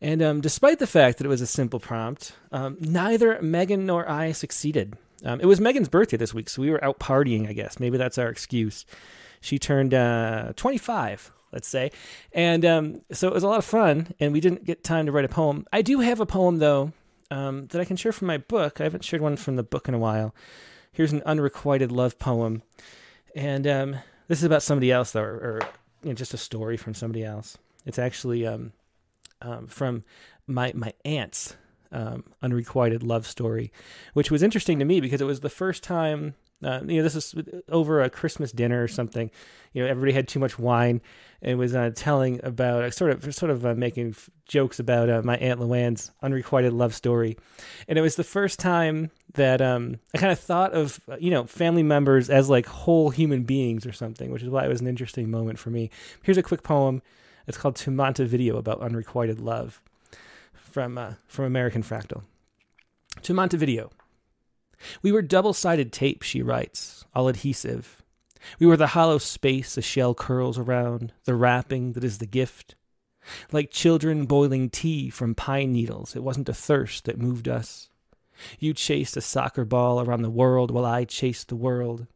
And 0.00 0.22
um, 0.22 0.40
despite 0.40 0.78
the 0.78 0.86
fact 0.86 1.18
that 1.18 1.26
it 1.26 1.30
was 1.30 1.42
a 1.42 1.46
simple 1.46 1.78
prompt, 1.78 2.32
um, 2.50 2.78
neither 2.80 3.40
Megan 3.42 3.84
nor 3.84 4.08
I 4.10 4.32
succeeded. 4.32 4.96
Um, 5.22 5.38
it 5.40 5.46
was 5.46 5.60
Megan's 5.60 5.90
birthday 5.90 6.16
this 6.16 6.32
week, 6.32 6.48
so 6.48 6.62
we 6.62 6.70
were 6.70 6.82
out 6.82 6.98
partying, 6.98 7.46
I 7.46 7.52
guess. 7.52 7.78
Maybe 7.78 7.98
that's 7.98 8.16
our 8.16 8.28
excuse. 8.28 8.86
She 9.42 9.58
turned 9.58 9.92
uh, 9.92 10.54
25 10.56 11.30
let's 11.52 11.68
say. 11.68 11.90
And 12.32 12.64
um, 12.64 13.02
so 13.12 13.28
it 13.28 13.34
was 13.34 13.42
a 13.42 13.48
lot 13.48 13.58
of 13.58 13.64
fun, 13.64 14.14
and 14.18 14.32
we 14.32 14.40
didn't 14.40 14.64
get 14.64 14.82
time 14.82 15.06
to 15.06 15.12
write 15.12 15.24
a 15.24 15.28
poem. 15.28 15.66
I 15.72 15.82
do 15.82 16.00
have 16.00 16.20
a 16.20 16.26
poem, 16.26 16.58
though, 16.58 16.92
um, 17.30 17.66
that 17.68 17.80
I 17.80 17.84
can 17.84 17.96
share 17.96 18.12
from 18.12 18.26
my 18.28 18.38
book. 18.38 18.80
I 18.80 18.84
haven't 18.84 19.04
shared 19.04 19.22
one 19.22 19.36
from 19.36 19.56
the 19.56 19.62
book 19.62 19.88
in 19.88 19.94
a 19.94 19.98
while. 19.98 20.34
Here's 20.92 21.12
an 21.12 21.22
unrequited 21.24 21.92
love 21.92 22.18
poem. 22.18 22.62
And 23.34 23.66
um, 23.66 23.96
this 24.28 24.38
is 24.38 24.44
about 24.44 24.62
somebody 24.62 24.90
else, 24.90 25.12
though, 25.12 25.22
or, 25.22 25.34
or 25.34 25.60
you 26.02 26.10
know, 26.10 26.14
just 26.14 26.34
a 26.34 26.38
story 26.38 26.76
from 26.76 26.94
somebody 26.94 27.24
else. 27.24 27.56
It's 27.86 27.98
actually 27.98 28.46
um, 28.46 28.72
um, 29.40 29.66
from 29.66 30.04
my, 30.46 30.72
my 30.74 30.92
aunt's 31.04 31.56
um, 31.90 32.24
unrequited 32.42 33.02
love 33.02 33.26
story, 33.26 33.72
which 34.14 34.30
was 34.30 34.42
interesting 34.42 34.78
to 34.78 34.84
me 34.84 35.00
because 35.00 35.20
it 35.20 35.26
was 35.26 35.40
the 35.40 35.50
first 35.50 35.82
time 35.82 36.34
uh, 36.62 36.80
you 36.86 36.98
know, 36.98 37.02
this 37.02 37.16
is 37.16 37.34
over 37.68 38.00
a 38.00 38.10
Christmas 38.10 38.52
dinner 38.52 38.82
or 38.82 38.88
something. 38.88 39.30
You 39.72 39.82
know, 39.82 39.88
everybody 39.88 40.12
had 40.12 40.28
too 40.28 40.38
much 40.38 40.58
wine 40.58 41.00
and 41.40 41.58
was 41.58 41.74
uh, 41.74 41.90
telling 41.94 42.40
about 42.44 42.84
uh, 42.84 42.90
sort 42.90 43.10
of 43.10 43.34
sort 43.34 43.50
of 43.50 43.66
uh, 43.66 43.74
making 43.74 44.10
f- 44.10 44.30
jokes 44.46 44.78
about 44.78 45.10
uh, 45.10 45.22
my 45.24 45.36
aunt 45.38 45.60
Luann's 45.60 46.10
unrequited 46.22 46.72
love 46.72 46.94
story, 46.94 47.36
and 47.88 47.98
it 47.98 48.02
was 48.02 48.16
the 48.16 48.24
first 48.24 48.60
time 48.60 49.10
that 49.34 49.60
um, 49.60 49.98
I 50.14 50.18
kind 50.18 50.32
of 50.32 50.38
thought 50.38 50.72
of 50.72 51.00
uh, 51.10 51.16
you 51.18 51.30
know 51.30 51.44
family 51.44 51.82
members 51.82 52.30
as 52.30 52.48
like 52.48 52.66
whole 52.66 53.10
human 53.10 53.42
beings 53.42 53.84
or 53.86 53.92
something, 53.92 54.30
which 54.30 54.42
is 54.42 54.50
why 54.50 54.64
it 54.64 54.68
was 54.68 54.80
an 54.80 54.86
interesting 54.86 55.30
moment 55.30 55.58
for 55.58 55.70
me. 55.70 55.90
Here's 56.22 56.38
a 56.38 56.42
quick 56.42 56.62
poem. 56.62 57.02
It's 57.46 57.58
called 57.58 57.76
"To 57.76 57.90
Montevideo" 57.90 58.56
about 58.56 58.80
unrequited 58.80 59.40
love 59.40 59.80
from 60.52 61.16
from 61.26 61.44
American 61.44 61.82
Fractal. 61.82 62.22
To 63.22 63.34
Montevideo. 63.34 63.90
We 65.02 65.12
were 65.12 65.22
double 65.22 65.52
sided 65.52 65.92
tape, 65.92 66.22
she 66.22 66.42
writes, 66.42 67.04
all 67.14 67.28
adhesive. 67.28 68.02
We 68.58 68.66
were 68.66 68.76
the 68.76 68.88
hollow 68.88 69.18
space 69.18 69.76
a 69.76 69.82
shell 69.82 70.14
curls 70.14 70.58
around, 70.58 71.12
the 71.24 71.34
wrapping 71.34 71.92
that 71.92 72.04
is 72.04 72.18
the 72.18 72.26
gift. 72.26 72.74
Like 73.52 73.70
children 73.70 74.26
boiling 74.26 74.68
tea 74.68 75.10
from 75.10 75.34
pine 75.34 75.72
needles, 75.72 76.16
it 76.16 76.24
wasn't 76.24 76.48
a 76.48 76.54
thirst 76.54 77.04
that 77.04 77.18
moved 77.18 77.48
us. 77.48 77.88
You 78.58 78.74
chased 78.74 79.16
a 79.16 79.20
soccer 79.20 79.64
ball 79.64 80.00
around 80.00 80.22
the 80.22 80.30
world 80.30 80.70
while 80.70 80.84
I 80.84 81.04
chased 81.04 81.48
the 81.48 81.56
world. 81.56 82.06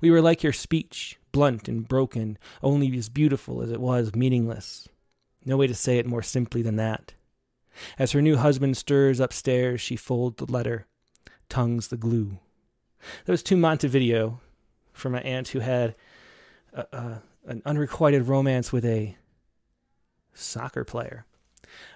We 0.00 0.10
were 0.10 0.22
like 0.22 0.42
your 0.42 0.52
speech, 0.52 1.18
blunt 1.30 1.68
and 1.68 1.86
broken, 1.86 2.38
only 2.62 2.96
as 2.96 3.08
beautiful 3.08 3.62
as 3.62 3.70
it 3.70 3.80
was 3.80 4.14
meaningless. 4.14 4.88
No 5.44 5.56
way 5.56 5.66
to 5.66 5.74
say 5.74 5.98
it 5.98 6.06
more 6.06 6.22
simply 6.22 6.62
than 6.62 6.76
that. 6.76 7.14
As 7.98 8.12
her 8.12 8.22
new 8.22 8.36
husband 8.36 8.76
stirs 8.76 9.18
upstairs, 9.18 9.80
she 9.80 9.96
folds 9.96 10.36
the 10.36 10.50
letter, 10.50 10.86
tongues 11.52 11.88
the 11.88 11.98
glue. 11.98 12.38
That 13.26 13.32
was 13.32 13.42
to 13.44 13.56
Montevideo 13.56 14.40
for 14.92 15.10
my 15.10 15.20
aunt 15.20 15.48
who 15.48 15.60
had 15.60 15.94
a, 16.72 16.86
a, 16.92 17.22
an 17.46 17.62
unrequited 17.66 18.26
romance 18.26 18.72
with 18.72 18.86
a 18.86 19.16
soccer 20.32 20.82
player. 20.84 21.26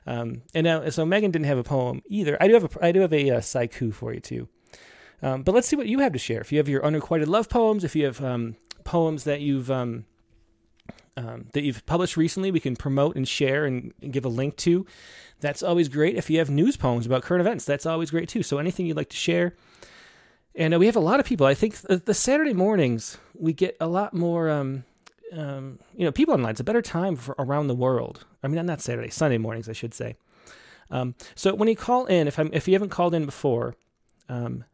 Um, 0.06 0.42
and 0.54 0.64
now, 0.64 0.88
so 0.90 1.06
Megan 1.06 1.30
didn't 1.30 1.46
have 1.46 1.56
a 1.56 1.64
poem 1.64 2.02
either. 2.06 2.36
I 2.38 2.48
do 2.48 2.54
have 2.54 2.64
a, 2.64 2.84
I 2.84 2.92
do 2.92 3.00
have 3.00 3.14
a, 3.14 3.28
a 3.28 3.36
uh, 3.38 3.40
for 3.92 4.12
you 4.12 4.20
too. 4.20 4.48
Um, 5.22 5.42
but 5.42 5.54
let's 5.54 5.66
see 5.66 5.76
what 5.76 5.86
you 5.86 6.00
have 6.00 6.12
to 6.12 6.18
share. 6.18 6.42
If 6.42 6.52
you 6.52 6.58
have 6.58 6.68
your 6.68 6.84
unrequited 6.84 7.28
love 7.28 7.48
poems, 7.48 7.82
if 7.82 7.96
you 7.96 8.04
have 8.04 8.22
um, 8.22 8.56
poems 8.84 9.24
that 9.24 9.40
you've 9.40 9.70
um, 9.70 10.04
um, 11.16 11.46
that 11.52 11.62
you've 11.62 11.84
published 11.86 12.16
recently, 12.16 12.50
we 12.50 12.60
can 12.60 12.76
promote 12.76 13.16
and 13.16 13.26
share 13.26 13.64
and, 13.64 13.92
and, 14.02 14.12
give 14.12 14.24
a 14.24 14.28
link 14.28 14.56
to. 14.58 14.86
That's 15.40 15.62
always 15.62 15.88
great. 15.88 16.16
If 16.16 16.28
you 16.28 16.38
have 16.38 16.50
news 16.50 16.76
poems 16.76 17.06
about 17.06 17.22
current 17.22 17.40
events, 17.40 17.64
that's 17.64 17.86
always 17.86 18.10
great 18.10 18.28
too. 18.28 18.42
So 18.42 18.58
anything 18.58 18.86
you'd 18.86 18.96
like 18.96 19.08
to 19.10 19.16
share. 19.16 19.54
And 20.54 20.74
uh, 20.74 20.78
we 20.78 20.86
have 20.86 20.96
a 20.96 21.00
lot 21.00 21.20
of 21.20 21.26
people. 21.26 21.46
I 21.46 21.54
think 21.54 21.76
the, 21.76 21.96
the 21.98 22.14
Saturday 22.14 22.52
mornings 22.52 23.18
we 23.34 23.52
get 23.52 23.76
a 23.80 23.86
lot 23.86 24.14
more. 24.14 24.50
Um, 24.50 24.84
um, 25.32 25.80
you 25.94 26.04
know, 26.04 26.12
people 26.12 26.34
online. 26.34 26.52
It's 26.52 26.60
a 26.60 26.64
better 26.64 26.82
time 26.82 27.16
for 27.16 27.34
around 27.38 27.66
the 27.66 27.74
world. 27.74 28.24
I 28.42 28.48
mean, 28.48 28.64
not 28.64 28.80
Saturday, 28.80 29.10
Sunday 29.10 29.38
mornings, 29.38 29.68
I 29.68 29.72
should 29.72 29.92
say. 29.92 30.16
Um, 30.90 31.16
so 31.34 31.52
when 31.54 31.68
you 31.68 31.74
call 31.74 32.06
in, 32.06 32.28
if 32.28 32.38
I'm 32.38 32.50
if 32.52 32.68
you 32.68 32.74
haven't 32.74 32.90
called 32.90 33.12
in 33.12 33.26
before, 33.26 33.74
um, 34.28 34.64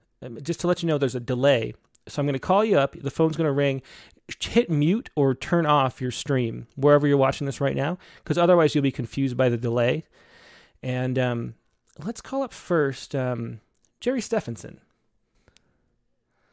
just 0.43 0.61
to 0.61 0.67
let 0.67 0.83
you 0.83 0.89
know, 0.89 0.99
there's 0.99 1.15
a 1.15 1.21
delay. 1.21 1.75
So 2.09 2.21
I'm 2.21 2.27
going 2.27 2.35
to 2.35 2.41
call 2.41 2.65
you 2.65 2.79
up. 2.79 2.97
The 3.01 3.11
phone's 3.11 3.37
going 3.37 3.47
to 3.47 3.53
ring 3.53 3.81
hit 4.41 4.71
mute 4.71 5.11
or 5.17 5.35
turn 5.35 5.67
off 5.67 6.01
your 6.01 6.11
stream 6.11 6.67
wherever 6.77 7.07
you're 7.07 7.17
watching 7.17 7.47
this 7.47 7.61
right 7.61 7.77
now, 7.77 7.99
because 8.23 8.39
otherwise 8.39 8.75
you'll 8.75 8.83
be 8.83 8.93
confused 8.93 9.37
by 9.37 9.49
the 9.49 9.57
delay. 9.57 10.05
And 10.83 11.19
um, 11.19 11.55
let's 12.05 12.21
call 12.21 12.43
up 12.43 12.53
first 12.53 13.15
um, 13.15 13.61
Jerry 14.01 14.21
Stephenson. 14.21 14.81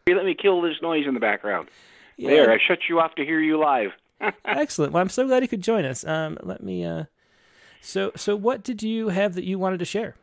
Let 0.08 0.26
me 0.26 0.36
kill 0.40 0.62
this 0.62 0.76
noise 0.82 1.06
in 1.08 1.14
the 1.14 1.20
background. 1.20 1.70
Yeah. 2.18 2.32
There, 2.32 2.52
I 2.52 2.58
shut 2.66 2.80
you 2.90 3.00
off 3.00 3.16
to 3.16 3.26
hear 3.26 3.40
you 3.40 3.60
live. 3.60 3.92
Excellent. 4.46 4.92
Well, 4.92 5.02
I'm 5.02 5.10
so 5.10 5.26
glad 5.28 5.44
you 5.44 5.48
could 5.48 5.62
join 5.62 5.86
us. 5.86 6.06
Um, 6.06 6.38
let 6.44 6.64
me. 6.64 6.84
Uh, 6.84 7.06
so, 7.82 8.12
so 8.16 8.36
what 8.36 8.64
did 8.64 8.84
you 8.84 9.10
have 9.10 9.36
that 9.36 9.46
you 9.46 9.58
wanted 9.58 9.80
to 9.80 9.86
share? 9.86 10.16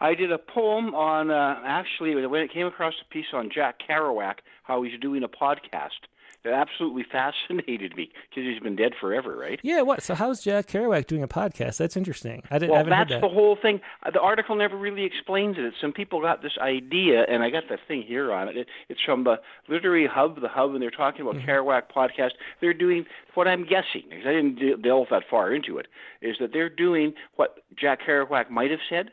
I 0.00 0.14
did 0.14 0.30
a 0.30 0.38
poem 0.38 0.94
on 0.94 1.30
uh, 1.30 1.60
actually 1.64 2.14
when 2.26 2.42
it 2.42 2.52
came 2.52 2.66
across 2.66 2.94
a 3.04 3.12
piece 3.12 3.26
on 3.32 3.50
Jack 3.52 3.80
Kerouac, 3.88 4.34
how 4.62 4.82
he's 4.82 4.98
doing 5.00 5.24
a 5.24 5.28
podcast 5.28 6.06
it 6.44 6.50
absolutely 6.50 7.04
fascinated 7.10 7.96
me 7.96 8.10
because 8.30 8.44
he's 8.44 8.60
been 8.60 8.76
dead 8.76 8.92
forever, 9.00 9.36
right? 9.36 9.58
Yeah. 9.62 9.82
What? 9.82 10.02
So 10.02 10.14
how's 10.14 10.42
Jack 10.42 10.66
Kerouac 10.66 11.06
doing 11.06 11.22
a 11.22 11.28
podcast? 11.28 11.78
That's 11.78 11.96
interesting. 11.96 12.42
I 12.50 12.58
didn't. 12.58 12.72
Well, 12.72 12.84
that's 12.84 13.10
that. 13.10 13.20
the 13.20 13.28
whole 13.28 13.56
thing. 13.60 13.80
Uh, 14.04 14.10
the 14.10 14.20
article 14.20 14.54
never 14.54 14.76
really 14.76 15.04
explains 15.04 15.56
it. 15.58 15.74
Some 15.80 15.92
people 15.92 16.20
got 16.20 16.42
this 16.42 16.56
idea, 16.60 17.24
and 17.28 17.42
I 17.42 17.50
got 17.50 17.64
the 17.68 17.78
thing 17.88 18.02
here 18.02 18.32
on 18.32 18.48
it. 18.48 18.68
It's 18.88 19.00
from 19.04 19.24
the 19.24 19.40
Literary 19.68 20.06
Hub, 20.06 20.40
the 20.40 20.48
Hub, 20.48 20.74
and 20.74 20.82
they're 20.82 20.90
talking 20.90 21.22
about 21.22 21.36
mm-hmm. 21.36 21.50
Kerouac 21.50 21.82
podcast. 21.94 22.32
They're 22.60 22.74
doing 22.74 23.04
what 23.34 23.48
I'm 23.48 23.64
guessing 23.64 24.04
because 24.08 24.26
I 24.26 24.32
didn't 24.32 24.82
delve 24.82 25.08
that 25.10 25.24
far 25.28 25.52
into 25.52 25.78
it. 25.78 25.86
Is 26.22 26.36
that 26.40 26.52
they're 26.52 26.70
doing 26.70 27.14
what 27.36 27.58
Jack 27.76 28.00
Kerouac 28.06 28.50
might 28.50 28.70
have 28.70 28.80
said. 28.88 29.10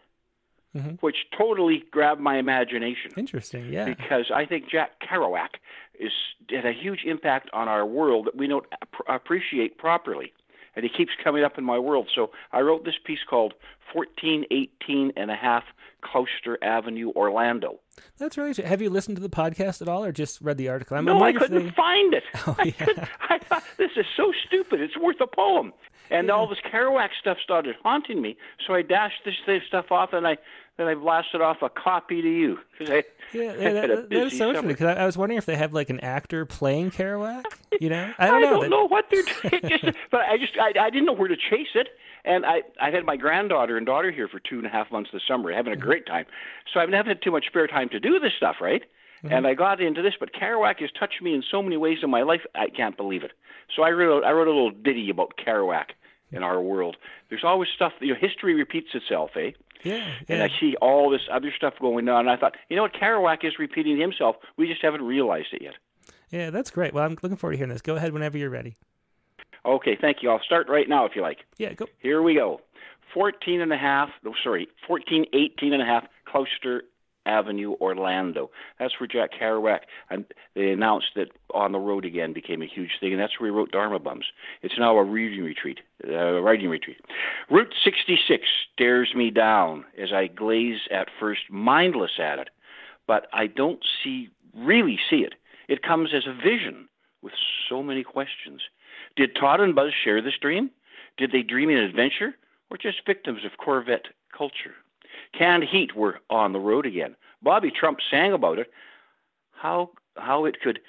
Mm-hmm. 0.76 0.96
which 1.00 1.16
totally 1.38 1.86
grabbed 1.90 2.20
my 2.20 2.38
imagination. 2.38 3.12
Interesting, 3.16 3.72
yeah. 3.72 3.86
Because 3.86 4.30
I 4.30 4.46
think 4.46 4.70
Jack 4.70 4.90
is 6.00 6.12
had 6.50 6.66
a 6.66 6.74
huge 6.74 7.04
impact 7.06 7.50
on 7.54 7.68
our 7.68 7.86
world 7.86 8.26
that 8.26 8.36
we 8.36 8.48
don't 8.48 8.66
ap- 8.82 9.08
appreciate 9.08 9.78
properly. 9.78 10.34
and 10.76 10.84
he 10.84 10.90
keeps 10.90 11.14
coming 11.24 11.44
up 11.44 11.58
in 11.58 11.64
my 11.64 11.80
world. 11.80 12.10
So 12.14 12.32
I 12.52 12.60
wrote 12.60 12.84
this 12.84 13.00
piece 13.06 13.24
called 13.30 13.54
1418 13.94 15.14
and 15.16 15.32
a 15.32 15.36
half 15.36 15.64
Clouser 16.04 16.58
Avenue, 16.62 17.12
Orlando. 17.16 17.80
That's 18.18 18.38
really. 18.38 18.54
Have 18.64 18.82
you 18.82 18.90
listened 18.90 19.18
to 19.18 19.22
the 19.22 19.30
podcast 19.30 19.82
at 19.82 19.88
all, 19.88 20.04
or 20.04 20.12
just 20.12 20.42
read 20.42 20.58
the 20.58 20.70
article? 20.70 20.98
I'm, 20.98 21.06
no, 21.06 21.22
i 21.22 21.34
couldn't 21.34 21.66
they... 21.66 21.72
find 21.72 22.14
it. 22.14 22.24
Oh, 22.48 22.56
yeah. 22.64 23.08
I, 23.22 23.36
I, 23.36 23.40
thought 23.40 23.64
this 23.78 23.92
is 23.96 24.06
so 24.16 24.32
stupid. 24.46 24.80
It's 24.80 24.98
worth 24.98 25.20
a 25.20 25.28
poem. 25.28 25.74
And 26.12 26.28
yeah. 26.28 26.34
all 26.34 26.48
this 26.48 26.60
Kerouac 26.72 27.10
stuff 27.20 27.38
started 27.44 27.76
haunting 27.82 28.22
me, 28.22 28.38
so 28.66 28.76
I 28.76 28.84
dashed 28.84 29.24
this, 29.26 29.64
stuff 29.68 29.92
off, 29.92 30.14
and 30.14 30.28
I 30.28 30.38
then 30.78 30.88
I 30.88 30.94
blasted 30.94 31.42
off 31.42 31.62
a 31.62 31.70
copy 31.70 32.22
to 32.22 32.30
you. 32.30 32.60
I, 32.82 33.04
yeah, 33.34 33.54
that, 33.56 34.10
that 34.10 34.12
is 34.12 34.38
so 34.38 34.50
interesting 34.50 34.68
because 34.68 34.98
I, 34.98 35.02
I, 35.02 35.06
was 35.06 35.18
wondering 35.18 35.38
if 35.38 35.46
they 35.46 35.56
have 35.56 35.74
like 35.74 35.90
an 35.90 36.02
actor 36.02 36.46
playing 36.46 36.92
Kerouac. 36.92 37.46
You 37.80 37.90
know, 37.90 38.14
I 38.20 38.28
don't 38.28 38.42
know. 38.42 38.48
I 38.48 38.52
don't 38.62 38.70
know 38.70 38.88
what 38.88 39.06
they're 39.10 39.24
doing. 39.50 39.70
just, 39.70 39.98
but 40.12 40.22
I 40.22 40.38
just 40.38 40.58
I, 40.60 40.74
I 40.80 40.90
didn't 40.90 41.06
know 41.06 41.14
where 41.14 41.30
to 41.30 41.38
chase 41.38 41.70
it. 41.76 41.90
And 42.26 42.46
I, 42.46 42.64
I've 42.82 42.94
had 42.94 43.06
my 43.06 43.18
granddaughter 43.18 43.78
and 43.78 43.86
daughter 43.86 44.12
here 44.12 44.28
for 44.28 44.40
two 44.40 44.58
and 44.58 44.66
a 44.66 44.70
half 44.70 44.92
months 44.92 45.12
this 45.14 45.22
summer, 45.28 45.54
having 45.54 45.74
a 45.74 45.76
mm-hmm. 45.76 45.86
great 45.86 46.06
time. 46.06 46.26
So 46.74 46.80
I've 46.80 46.90
never 46.90 47.10
had 47.10 47.22
too 47.22 47.32
much 47.32 47.46
spare 47.46 47.68
time 47.68 47.90
to 47.90 48.00
do 48.00 48.20
this 48.20 48.32
stuff, 48.36 48.56
right? 48.60 48.84
Mm-hmm. 49.24 49.34
And 49.34 49.48
I 49.48 49.54
got 49.54 49.80
into 49.80 50.02
this, 50.02 50.14
but 50.20 50.34
Kerouac 50.34 50.80
has 50.80 50.90
touched 51.00 51.22
me 51.22 51.34
in 51.34 51.44
so 51.50 51.62
many 51.62 51.78
ways 51.78 52.00
in 52.04 52.10
my 52.10 52.24
life, 52.24 52.42
I 52.56 52.70
can't 52.70 52.98
believe 52.98 53.24
it. 53.24 53.32
So 53.76 53.84
I 53.84 53.92
wrote, 53.92 54.24
I 54.24 54.32
wrote 54.32 54.48
a 54.48 54.52
little 54.52 54.72
ditty 54.72 55.10
about 55.10 55.34
Kerouac 55.38 55.92
in 56.32 56.44
our 56.44 56.62
world. 56.62 56.98
There's 57.30 57.44
always 57.44 57.70
stuff, 57.74 57.94
you 58.02 58.14
know, 58.14 58.20
history 58.20 58.54
repeats 58.56 58.90
itself, 58.94 59.32
eh? 59.36 59.52
Yeah, 59.84 59.98
yeah. 59.98 60.04
And 60.30 60.44
I 60.44 60.50
see 60.60 60.76
all 60.82 61.10
this 61.10 61.22
other 61.32 61.54
stuff 61.56 61.76
going 61.80 62.10
on. 62.10 62.22
And 62.22 62.30
I 62.30 62.38
thought, 62.38 62.56
you 62.70 62.76
know 62.76 62.82
what, 62.84 62.94
Kerouac 62.94 63.46
is 63.46 63.54
repeating 63.60 64.00
himself. 64.00 64.36
We 64.58 64.68
just 64.68 64.82
haven't 64.82 65.04
realized 65.04 65.54
it 65.54 65.62
yet. 65.62 65.76
Yeah, 66.32 66.50
that's 66.50 66.72
great. 66.72 66.94
Well, 66.94 67.04
I'm 67.04 67.18
looking 67.22 67.38
forward 67.38 67.54
to 67.54 67.58
hearing 67.58 67.72
this. 67.72 67.82
Go 67.82 67.96
ahead 67.96 68.12
whenever 68.12 68.38
you're 68.38 68.50
ready. 68.50 68.76
Okay, 69.66 69.98
thank 70.00 70.22
you. 70.22 70.30
I'll 70.30 70.44
start 70.44 70.70
right 70.70 70.88
now 70.88 71.06
if 71.06 71.16
you 71.16 71.22
like. 71.22 71.40
Yeah, 71.58 71.74
go. 71.74 71.88
Here 72.00 72.22
we 72.22 72.36
go. 72.36 72.62
14 73.14 73.62
and 73.62 73.72
a 73.72 73.78
half, 73.78 74.10
no, 74.24 74.34
sorry, 74.44 74.68
14, 74.88 75.26
18 75.34 75.74
and 75.74 75.82
a 75.82 75.86
half 75.86 76.04
Clouser 76.28 76.82
Avenue, 77.26 77.74
Orlando. 77.82 78.52
That's 78.78 79.00
where 79.00 79.08
Jack 79.08 79.32
Kerouac, 79.40 79.80
and 80.10 80.26
they 80.54 80.70
announced 80.70 81.08
that 81.16 81.30
On 81.54 81.72
the 81.72 81.80
Road 81.80 82.06
Again 82.06 82.34
became 82.34 82.62
a 82.62 82.68
huge 82.68 82.92
thing, 83.00 83.14
and 83.14 83.22
that's 83.22 83.40
where 83.40 83.50
he 83.50 83.56
wrote 83.56 83.72
Dharma 83.72 84.00
Bums. 84.00 84.26
It's 84.62 84.78
now 84.78 84.98
a 84.98 85.04
reading 85.04 85.44
retreat, 85.44 85.80
uh, 86.08 86.42
writing 86.42 86.70
retreat. 86.70 86.98
Route 87.50 87.74
66 87.84 88.44
stares 88.74 89.14
me 89.16 89.32
down 89.32 89.86
as 89.98 90.12
I 90.14 90.28
glaze 90.28 90.82
at 90.92 91.08
first, 91.20 91.42
mindless 91.50 92.20
at 92.20 92.38
it, 92.38 92.50
but 93.08 93.28
I 93.34 93.48
don't 93.48 93.84
see, 94.04 94.30
really 94.56 95.00
see 95.10 95.24
it. 95.24 95.34
It 95.68 95.82
comes 95.82 96.14
as 96.14 96.28
a 96.28 96.34
vision 96.34 96.90
with 97.24 97.34
so 97.68 97.82
many 97.82 98.04
questions. 98.04 98.62
Did 99.16 99.36
Todd 99.36 99.62
and 99.62 99.76
Buzz 99.76 99.92
share 100.04 100.22
this 100.22 100.38
dream? 100.40 100.72
Did 101.18 101.32
they 101.32 101.42
dream 101.42 101.70
an 101.70 101.78
adventure? 101.78 102.36
Or 102.70 102.78
just 102.78 103.06
victims 103.06 103.46
of 103.46 103.58
Corvette 103.58 104.08
culture? 104.36 104.74
Canned 105.38 105.64
Heat 105.64 105.96
were 105.96 106.20
on 106.30 106.54
the 106.54 106.60
road 106.60 106.86
again. 106.86 107.16
Bobby 107.42 107.72
Troup 107.72 107.98
sang 108.10 108.34
about 108.34 108.60
it. 108.60 108.72
How 109.52 109.92
how 110.18 110.46
it 110.46 110.62
could 110.62 110.80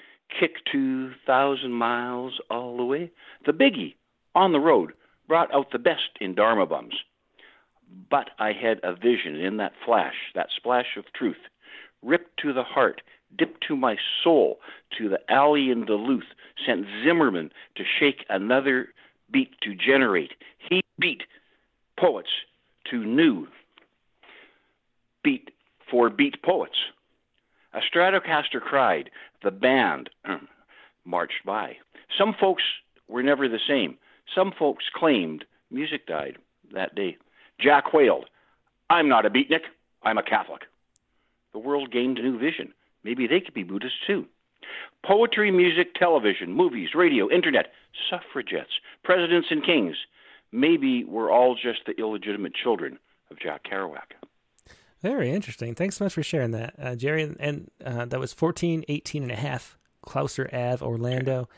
kick 0.40 0.64
two 0.70 1.12
thousand 1.26 1.72
miles 1.72 2.40
all 2.50 2.76
the 2.76 2.84
way. 2.84 3.10
The 3.44 3.52
Biggie 3.52 3.94
on 4.34 4.52
the 4.52 4.60
road 4.60 4.92
brought 5.28 5.52
out 5.54 5.70
the 5.70 5.78
best 5.78 6.10
in 6.20 6.34
Dharma 6.34 6.66
bums. 6.66 6.94
But 8.10 8.30
I 8.38 8.52
had 8.52 8.80
a 8.82 8.94
vision 8.94 9.36
in 9.36 9.58
that 9.58 9.72
flash, 9.84 10.14
that 10.34 10.48
splash 10.56 10.96
of 10.96 11.12
truth, 11.12 11.36
ripped 12.02 12.38
to 12.40 12.52
the 12.52 12.64
heart, 12.64 13.02
dipped 13.36 13.64
to 13.68 13.76
my 13.76 13.96
soul, 14.22 14.60
to 14.98 15.08
the 15.08 15.20
alley 15.30 15.70
in 15.70 15.84
Duluth, 15.84 16.24
sent 16.64 16.86
Zimmerman 17.02 17.50
to 17.76 17.84
shake 17.84 18.24
another 18.28 18.88
beat 19.30 19.60
to 19.62 19.74
generate. 19.74 20.32
He 20.58 20.82
beat 20.98 21.22
poets 21.98 22.30
to 22.90 23.04
new 23.04 23.48
beat 25.22 25.50
for 25.90 26.08
beat 26.08 26.40
poets. 26.42 26.76
A 27.74 27.80
Stratocaster 27.80 28.60
cried, 28.60 29.10
the 29.42 29.50
band 29.50 30.08
um, 30.24 30.48
marched 31.04 31.44
by. 31.44 31.76
Some 32.16 32.34
folks 32.38 32.62
were 33.08 33.22
never 33.22 33.48
the 33.48 33.58
same. 33.66 33.98
Some 34.34 34.52
folks 34.56 34.84
claimed 34.94 35.44
music 35.70 36.06
died 36.06 36.38
that 36.72 36.94
day. 36.94 37.16
Jack 37.60 37.92
wailed, 37.92 38.26
I'm 38.88 39.08
not 39.08 39.26
a 39.26 39.30
beatnik, 39.30 39.64
I'm 40.02 40.18
a 40.18 40.22
Catholic. 40.22 40.62
The 41.52 41.58
world 41.58 41.90
gained 41.90 42.18
a 42.18 42.22
new 42.22 42.38
vision. 42.38 42.72
Maybe 43.06 43.28
they 43.28 43.40
could 43.40 43.54
be 43.54 43.62
Buddhists 43.62 43.98
too. 44.04 44.26
Poetry, 45.04 45.52
music, 45.52 45.94
television, 45.94 46.52
movies, 46.52 46.88
radio, 46.92 47.30
internet, 47.30 47.66
suffragettes, 48.10 48.72
presidents 49.04 49.46
and 49.52 49.64
kings. 49.64 49.94
Maybe 50.50 51.04
we're 51.04 51.30
all 51.30 51.54
just 51.54 51.86
the 51.86 51.92
illegitimate 51.92 52.52
children 52.52 52.98
of 53.30 53.38
Jack 53.38 53.62
Kerouac. 53.62 54.16
Very 55.02 55.30
interesting. 55.30 55.76
Thanks 55.76 55.98
so 55.98 56.04
much 56.04 56.14
for 56.14 56.24
sharing 56.24 56.50
that, 56.50 56.74
uh, 56.82 56.96
Jerry. 56.96 57.32
And 57.38 57.70
uh, 57.84 58.06
that 58.06 58.18
was 58.18 58.32
14, 58.32 58.84
18 58.88 59.22
and 59.22 59.30
a 59.30 59.36
half, 59.36 59.78
Clouser 60.04 60.52
Ave, 60.52 60.84
Orlando. 60.84 61.48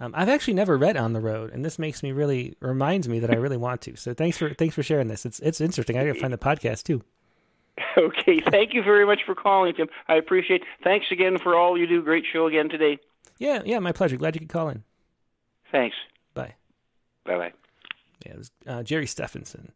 Um, 0.00 0.14
I've 0.16 0.30
actually 0.30 0.54
never 0.54 0.78
read 0.78 0.96
On 0.96 1.12
the 1.12 1.20
Road, 1.20 1.50
and 1.52 1.62
this 1.62 1.78
makes 1.78 2.02
me 2.02 2.12
really 2.12 2.56
reminds 2.60 3.10
me 3.10 3.20
that 3.20 3.30
I 3.30 3.36
really 3.36 3.58
want 3.58 3.82
to. 3.82 3.96
So 3.96 4.14
thanks 4.14 4.38
for 4.38 4.54
thanks 4.54 4.74
for 4.74 4.82
sharing 4.82 5.08
this. 5.08 5.26
It's 5.26 5.38
it's 5.40 5.60
interesting. 5.60 5.98
I 5.98 6.06
got 6.06 6.14
to 6.14 6.20
find 6.20 6.32
the 6.32 6.38
podcast 6.38 6.84
too. 6.84 7.02
Okay, 7.96 8.40
thank 8.40 8.74
you 8.74 8.82
very 8.82 9.06
much 9.06 9.20
for 9.24 9.34
calling, 9.34 9.72
Tim. 9.74 9.88
I 10.08 10.16
appreciate. 10.16 10.62
It. 10.62 10.68
Thanks 10.82 11.06
again 11.12 11.38
for 11.38 11.56
all 11.56 11.78
you 11.78 11.86
do. 11.86 12.02
Great 12.02 12.24
show 12.30 12.46
again 12.46 12.68
today. 12.68 12.98
Yeah, 13.38 13.62
yeah, 13.64 13.78
my 13.78 13.92
pleasure. 13.92 14.16
Glad 14.16 14.34
you 14.34 14.40
could 14.40 14.48
call 14.48 14.68
in. 14.68 14.82
Thanks. 15.70 15.96
Bye. 16.34 16.54
Bye 17.24 17.36
bye. 17.36 17.52
Yeah, 18.26 18.32
it 18.32 18.38
was 18.38 18.50
uh, 18.66 18.82
Jerry 18.82 19.06
Stephenson. 19.06 19.72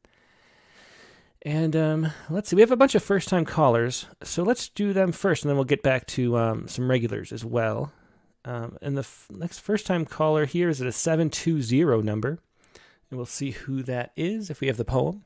And 1.43 1.77
um, 1.77 2.13
let's 2.29 2.49
see, 2.49 2.57
we 2.57 2.63
have 2.63 2.73
a 2.73 2.77
bunch 2.77 2.95
of 2.95 3.03
first 3.03 3.29
time 3.29 3.45
callers. 3.45 4.07
So 4.23 4.43
let's 4.43 4.69
do 4.69 4.93
them 4.93 5.13
first, 5.13 5.45
and 5.45 5.51
then 5.51 5.57
we'll 5.57 5.65
get 5.65 5.83
back 5.83 6.07
to 6.09 6.37
um, 6.37 6.69
some 6.69 6.91
regulars 6.91 7.33
as 7.33 7.45
well. 7.45 7.93
Um, 8.45 8.79
and 8.83 8.97
the 8.97 9.03
f- 9.03 9.29
next 9.31 9.61
first 9.61 9.87
time 9.87 10.05
caller 10.05 10.47
here 10.47 10.69
is 10.69 10.81
at 10.81 10.87
a 10.87 10.93
720 10.93 12.03
number. 12.03 12.39
And 13.11 13.19
we'll 13.19 13.27
see 13.27 13.53
who 13.53 13.83
that 13.85 14.13
is 14.17 14.51
if 14.51 14.61
we 14.61 14.67
have 14.67 14.77
the 14.77 14.85
poem. 14.85 15.25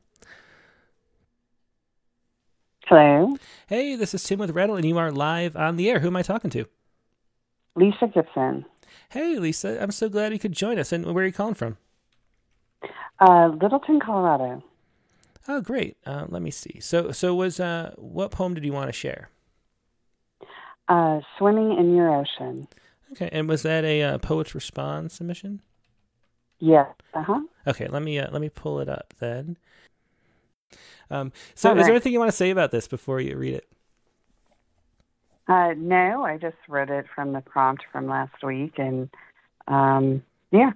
Hello. 2.87 3.37
Hey, 3.69 3.95
this 3.95 4.13
is 4.13 4.25
Tim 4.25 4.41
with 4.41 4.51
Rattle, 4.51 4.77
and 4.77 4.85
you 4.85 4.99
are 4.99 5.13
live 5.13 5.57
on 5.57 5.77
the 5.77 5.89
air. 5.89 6.01
Who 6.01 6.09
am 6.09 6.17
I 6.17 6.23
talking 6.23 6.51
to? 6.51 6.67
Lisa 7.77 8.09
Gibson. 8.13 8.65
Hey, 9.11 9.39
Lisa. 9.39 9.81
I'm 9.83 9.93
so 9.93 10.09
glad 10.09 10.33
you 10.33 10.39
could 10.39 10.53
join 10.53 10.79
us. 10.79 10.93
And 10.93 11.07
where 11.07 11.23
are 11.23 11.27
you 11.27 11.33
calling 11.33 11.55
from? 11.55 11.79
Uh, 13.21 13.49
Littleton, 13.61 14.01
Colorado. 14.01 14.63
Oh, 15.49 15.61
great. 15.61 15.97
Uh, 16.05 16.27
let 16.29 16.43
me 16.43 16.51
see. 16.51 16.81
So, 16.81 17.13
so 17.13 17.35
was 17.35 17.61
uh, 17.61 17.95
what 17.97 18.31
poem 18.31 18.55
did 18.55 18.65
you 18.65 18.73
want 18.73 18.89
to 18.89 18.93
share? 18.93 19.31
Uh, 20.89 21.21
swimming 21.39 21.79
in 21.79 21.95
your 21.95 22.13
ocean. 22.15 22.67
Okay, 23.13 23.29
and 23.33 23.49
was 23.49 23.63
that 23.63 23.85
a 23.85 24.03
uh, 24.03 24.19
poet's 24.19 24.55
response 24.55 25.15
submission? 25.15 25.63
Yes. 26.59 26.89
Uh 27.15 27.23
huh. 27.23 27.41
Okay, 27.67 27.87
let 27.89 28.03
me 28.03 28.19
uh, 28.19 28.31
let 28.31 28.41
me 28.41 28.49
pull 28.49 28.81
it 28.81 28.89
up 28.89 29.15
then. 29.19 29.57
Um, 31.13 31.33
so, 31.55 31.69
All 31.69 31.75
is 31.75 31.79
right. 31.79 31.85
there 31.85 31.95
anything 31.95 32.13
you 32.13 32.19
want 32.19 32.31
to 32.31 32.37
say 32.37 32.51
about 32.51 32.71
this 32.71 32.89
before 32.89 33.21
you 33.21 33.37
read 33.37 33.55
it? 33.55 33.69
Uh, 35.47 35.75
no, 35.77 36.25
I 36.25 36.39
just 36.39 36.57
read 36.69 36.89
it 36.89 37.05
from 37.15 37.33
the 37.33 37.43
prompt 37.43 37.85
from 37.93 38.07
last 38.07 38.43
week, 38.43 38.79
and 38.79 39.11
um, 39.69 40.23
yeah. 40.51 40.71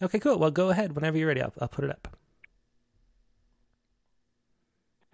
Okay, 0.00 0.20
cool. 0.20 0.38
Well, 0.38 0.50
go 0.50 0.70
ahead 0.70 0.94
whenever 0.94 1.18
you're 1.18 1.28
ready. 1.28 1.42
I'll, 1.42 1.52
I'll 1.60 1.68
put 1.68 1.84
it 1.84 1.90
up. 1.90 2.16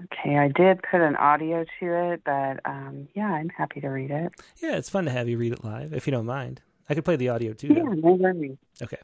Okay, 0.05 0.37
I 0.37 0.49
did 0.49 0.81
put 0.83 1.01
an 1.01 1.17
audio 1.17 1.65
to 1.81 2.13
it, 2.13 2.23
but 2.25 2.61
um, 2.65 3.09
yeah, 3.15 3.33
I'm 3.33 3.49
happy 3.49 3.81
to 3.81 3.89
read 3.89 4.11
it. 4.11 4.33
Yeah, 4.63 4.77
it's 4.77 4.91
fun 4.91 5.07
to 5.07 5.11
have 5.11 5.29
you 5.29 5.39
read 5.39 5.53
it 5.53 5.65
live, 5.65 5.93
if 5.93 6.07
you 6.07 6.11
don't 6.11 6.27
mind. 6.27 6.61
I 6.89 6.95
could 6.95 7.05
play 7.05 7.17
the 7.17 7.31
audio 7.31 7.53
too. 7.53 7.69
Yeah, 7.69 7.83
no 7.83 8.13
worries. 8.13 8.57
Okay. 8.83 8.99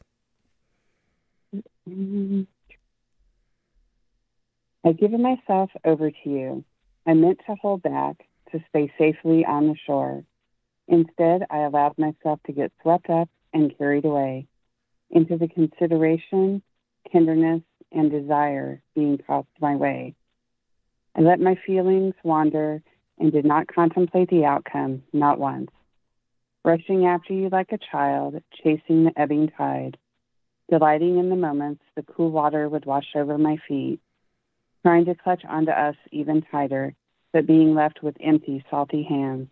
I've 4.84 4.98
given 4.98 5.22
myself 5.22 5.70
over 5.84 6.10
to 6.10 6.28
you. 6.28 6.64
I 7.06 7.14
meant 7.14 7.40
to 7.46 7.54
hold 7.54 7.82
back, 7.82 8.26
to 8.52 8.62
stay 8.68 8.92
safely 8.98 9.44
on 9.44 9.66
the 9.66 9.76
shore. 9.86 10.22
Instead, 10.88 11.46
I 11.50 11.60
allowed 11.60 11.96
myself 11.96 12.40
to 12.46 12.52
get 12.52 12.70
swept 12.82 13.08
up 13.08 13.30
and 13.54 13.76
carried 13.78 14.04
away 14.04 14.46
into 15.10 15.38
the 15.38 15.48
consideration, 15.48 16.62
tenderness, 17.10 17.62
and 17.92 18.10
desire 18.10 18.82
being 18.94 19.18
tossed 19.18 19.48
my 19.60 19.74
way. 19.74 20.14
I 21.16 21.22
let 21.22 21.40
my 21.40 21.56
feelings 21.66 22.14
wander 22.22 22.82
and 23.18 23.32
did 23.32 23.44
not 23.44 23.68
contemplate 23.68 24.28
the 24.28 24.44
outcome, 24.44 25.02
not 25.12 25.38
once. 25.38 25.70
Rushing 26.64 27.06
after 27.06 27.32
you 27.32 27.48
like 27.48 27.72
a 27.72 27.78
child, 27.78 28.42
chasing 28.62 29.04
the 29.04 29.12
ebbing 29.16 29.50
tide, 29.56 29.96
delighting 30.70 31.18
in 31.18 31.30
the 31.30 31.36
moments 31.36 31.82
the 31.94 32.02
cool 32.02 32.30
water 32.30 32.68
would 32.68 32.84
wash 32.84 33.14
over 33.14 33.38
my 33.38 33.56
feet, 33.68 34.00
trying 34.84 35.06
to 35.06 35.14
clutch 35.14 35.42
onto 35.48 35.70
us 35.70 35.96
even 36.12 36.42
tighter, 36.50 36.94
but 37.32 37.46
being 37.46 37.74
left 37.74 38.02
with 38.02 38.16
empty, 38.20 38.62
salty 38.70 39.02
hands. 39.02 39.48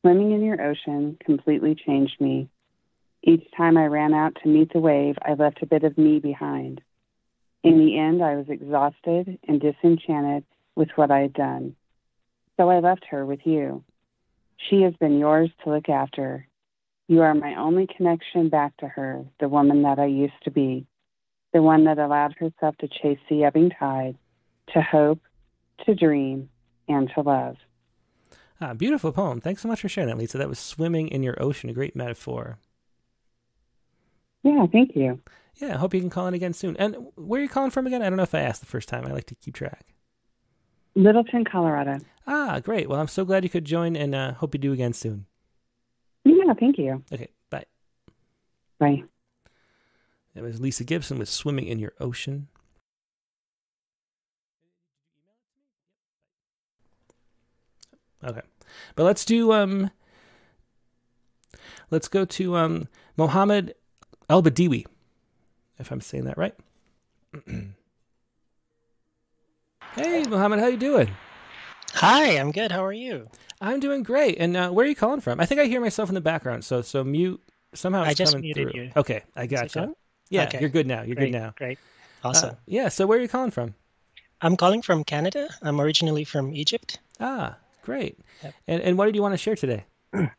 Swimming 0.00 0.32
in 0.32 0.42
your 0.42 0.60
ocean 0.60 1.16
completely 1.24 1.74
changed 1.74 2.20
me. 2.20 2.48
Each 3.22 3.46
time 3.56 3.78
I 3.78 3.86
ran 3.86 4.12
out 4.12 4.36
to 4.42 4.48
meet 4.48 4.72
the 4.72 4.80
wave, 4.80 5.16
I 5.22 5.34
left 5.34 5.62
a 5.62 5.66
bit 5.66 5.84
of 5.84 5.96
me 5.96 6.18
behind. 6.18 6.80
In 7.62 7.78
the 7.78 7.96
end, 7.98 8.22
I 8.22 8.34
was 8.34 8.46
exhausted 8.48 9.38
and 9.48 9.60
disenchanted 9.60 10.44
with 10.74 10.88
what 10.96 11.10
I 11.10 11.20
had 11.20 11.32
done. 11.32 11.76
So 12.56 12.68
I 12.68 12.80
left 12.80 13.06
her 13.10 13.24
with 13.24 13.40
you. 13.44 13.84
She 14.68 14.82
has 14.82 14.94
been 14.94 15.18
yours 15.18 15.50
to 15.62 15.70
look 15.70 15.88
after. 15.88 16.46
You 17.06 17.22
are 17.22 17.34
my 17.34 17.54
only 17.54 17.86
connection 17.86 18.48
back 18.48 18.76
to 18.78 18.88
her, 18.88 19.24
the 19.38 19.48
woman 19.48 19.82
that 19.82 19.98
I 19.98 20.06
used 20.06 20.42
to 20.42 20.50
be, 20.50 20.86
the 21.52 21.62
one 21.62 21.84
that 21.84 21.98
allowed 21.98 22.34
herself 22.34 22.76
to 22.78 22.88
chase 22.88 23.18
the 23.30 23.44
ebbing 23.44 23.70
tide, 23.70 24.18
to 24.72 24.82
hope, 24.82 25.20
to 25.84 25.94
dream, 25.94 26.48
and 26.88 27.10
to 27.14 27.20
love. 27.20 27.56
Ah, 28.60 28.74
beautiful 28.74 29.12
poem. 29.12 29.40
Thanks 29.40 29.62
so 29.62 29.68
much 29.68 29.80
for 29.80 29.88
sharing 29.88 30.08
that, 30.08 30.18
Lisa. 30.18 30.38
That 30.38 30.48
was 30.48 30.58
Swimming 30.58 31.08
in 31.08 31.22
Your 31.22 31.40
Ocean, 31.42 31.70
a 31.70 31.74
great 31.74 31.96
metaphor. 31.96 32.58
Yeah, 34.42 34.66
thank 34.70 34.94
you. 34.94 35.20
Yeah, 35.56 35.74
I 35.74 35.78
hope 35.78 35.94
you 35.94 36.00
can 36.00 36.10
call 36.10 36.26
in 36.26 36.34
again 36.34 36.52
soon. 36.52 36.76
And 36.76 36.96
where 37.14 37.40
are 37.40 37.42
you 37.42 37.48
calling 37.48 37.70
from 37.70 37.86
again? 37.86 38.02
I 38.02 38.08
don't 38.08 38.16
know 38.16 38.22
if 38.22 38.34
I 38.34 38.40
asked 38.40 38.60
the 38.60 38.66
first 38.66 38.88
time. 38.88 39.06
I 39.06 39.12
like 39.12 39.26
to 39.26 39.34
keep 39.34 39.54
track. 39.54 39.94
Littleton, 40.94 41.44
Colorado. 41.44 41.98
Ah, 42.26 42.60
great. 42.60 42.88
Well, 42.88 43.00
I'm 43.00 43.08
so 43.08 43.24
glad 43.24 43.44
you 43.44 43.50
could 43.50 43.64
join 43.64 43.96
and 43.96 44.14
uh, 44.14 44.34
hope 44.34 44.54
you 44.54 44.60
do 44.60 44.72
again 44.72 44.92
soon. 44.92 45.26
Yeah, 46.24 46.52
thank 46.58 46.78
you. 46.78 47.02
Okay, 47.12 47.28
bye. 47.50 47.64
Bye. 48.78 49.02
That 50.34 50.42
was 50.42 50.60
Lisa 50.60 50.84
Gibson 50.84 51.18
with 51.18 51.28
Swimming 51.28 51.66
in 51.66 51.78
Your 51.78 51.92
Ocean. 52.00 52.48
Okay. 58.24 58.40
But 58.96 59.04
let's 59.04 59.24
do 59.24 59.52
um 59.52 59.90
let's 61.90 62.08
go 62.08 62.24
to 62.24 62.56
um 62.56 62.88
Mohammed 63.16 63.74
Al 64.30 64.42
Badiwi, 64.42 64.86
if 65.78 65.90
I'm 65.92 66.00
saying 66.00 66.24
that 66.24 66.38
right. 66.38 66.54
hey 69.94 70.24
Mohammed, 70.24 70.60
how 70.60 70.66
you 70.66 70.76
doing? 70.76 71.10
Hi, 71.94 72.30
I'm 72.38 72.50
good. 72.50 72.72
How 72.72 72.84
are 72.84 72.92
you? 72.92 73.28
I'm 73.60 73.78
doing 73.80 74.02
great. 74.02 74.36
And 74.38 74.56
uh, 74.56 74.70
where 74.70 74.84
are 74.84 74.88
you 74.88 74.96
calling 74.96 75.20
from? 75.20 75.38
I 75.40 75.46
think 75.46 75.60
I 75.60 75.66
hear 75.66 75.80
myself 75.80 76.08
in 76.08 76.14
the 76.14 76.20
background, 76.20 76.64
so 76.64 76.82
so 76.82 77.04
mute 77.04 77.40
somehow. 77.74 78.02
I 78.02 78.14
just 78.14 78.32
coming 78.32 78.42
muted 78.42 78.70
through. 78.72 78.82
you. 78.82 78.90
Okay, 78.96 79.22
I 79.36 79.46
got 79.46 79.66
it 79.66 79.74
you. 79.76 79.96
Yeah, 80.30 80.44
Okay. 80.44 80.60
you're 80.60 80.70
good 80.70 80.86
now. 80.86 81.02
You're 81.02 81.14
great, 81.16 81.30
good 81.32 81.38
now. 81.38 81.54
Great. 81.56 81.78
Uh, 82.24 82.28
Awesome. 82.28 82.56
yeah. 82.66 82.88
So 82.88 83.06
where 83.06 83.18
are 83.18 83.22
you 83.22 83.28
calling 83.28 83.50
from? 83.50 83.74
I'm 84.40 84.56
calling 84.56 84.82
from 84.82 85.04
Canada. 85.04 85.48
I'm 85.62 85.80
originally 85.80 86.24
from 86.24 86.54
Egypt. 86.54 86.98
Ah, 87.20 87.56
great. 87.84 88.18
Yep. 88.42 88.54
And 88.68 88.82
and 88.82 88.98
what 88.98 89.06
did 89.06 89.14
you 89.16 89.22
want 89.22 89.34
to 89.34 89.38
share 89.38 89.56
today? 89.56 89.84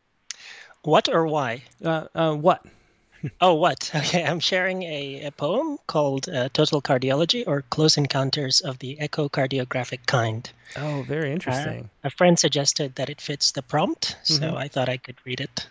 What 0.82 1.08
or 1.08 1.26
why? 1.26 1.64
Uh, 1.84 2.06
uh, 2.14 2.34
what? 2.34 2.64
Oh, 3.40 3.54
what? 3.54 3.90
Okay, 4.00 4.22
I'm 4.24 4.38
sharing 4.38 4.82
a, 4.84 5.24
a 5.26 5.30
poem 5.32 5.78
called 5.88 6.28
uh, 6.28 6.48
Total 6.52 6.80
Cardiology 6.80 7.42
or 7.46 7.62
Close 7.70 7.96
Encounters 7.96 8.60
of 8.60 8.78
the 8.78 8.96
Echocardiographic 9.00 10.06
Kind. 10.06 10.50
Oh, 10.76 11.02
very 11.08 11.32
interesting. 11.32 11.90
A 12.04 12.10
friend 12.10 12.38
suggested 12.38 12.94
that 12.94 13.08
it 13.10 13.20
fits 13.20 13.50
the 13.50 13.62
prompt, 13.62 14.16
so 14.22 14.34
Mhm. 14.52 14.56
I 14.56 14.68
thought 14.68 14.88
I 14.88 14.98
could 14.98 15.16
read 15.24 15.40
it. 15.40 15.66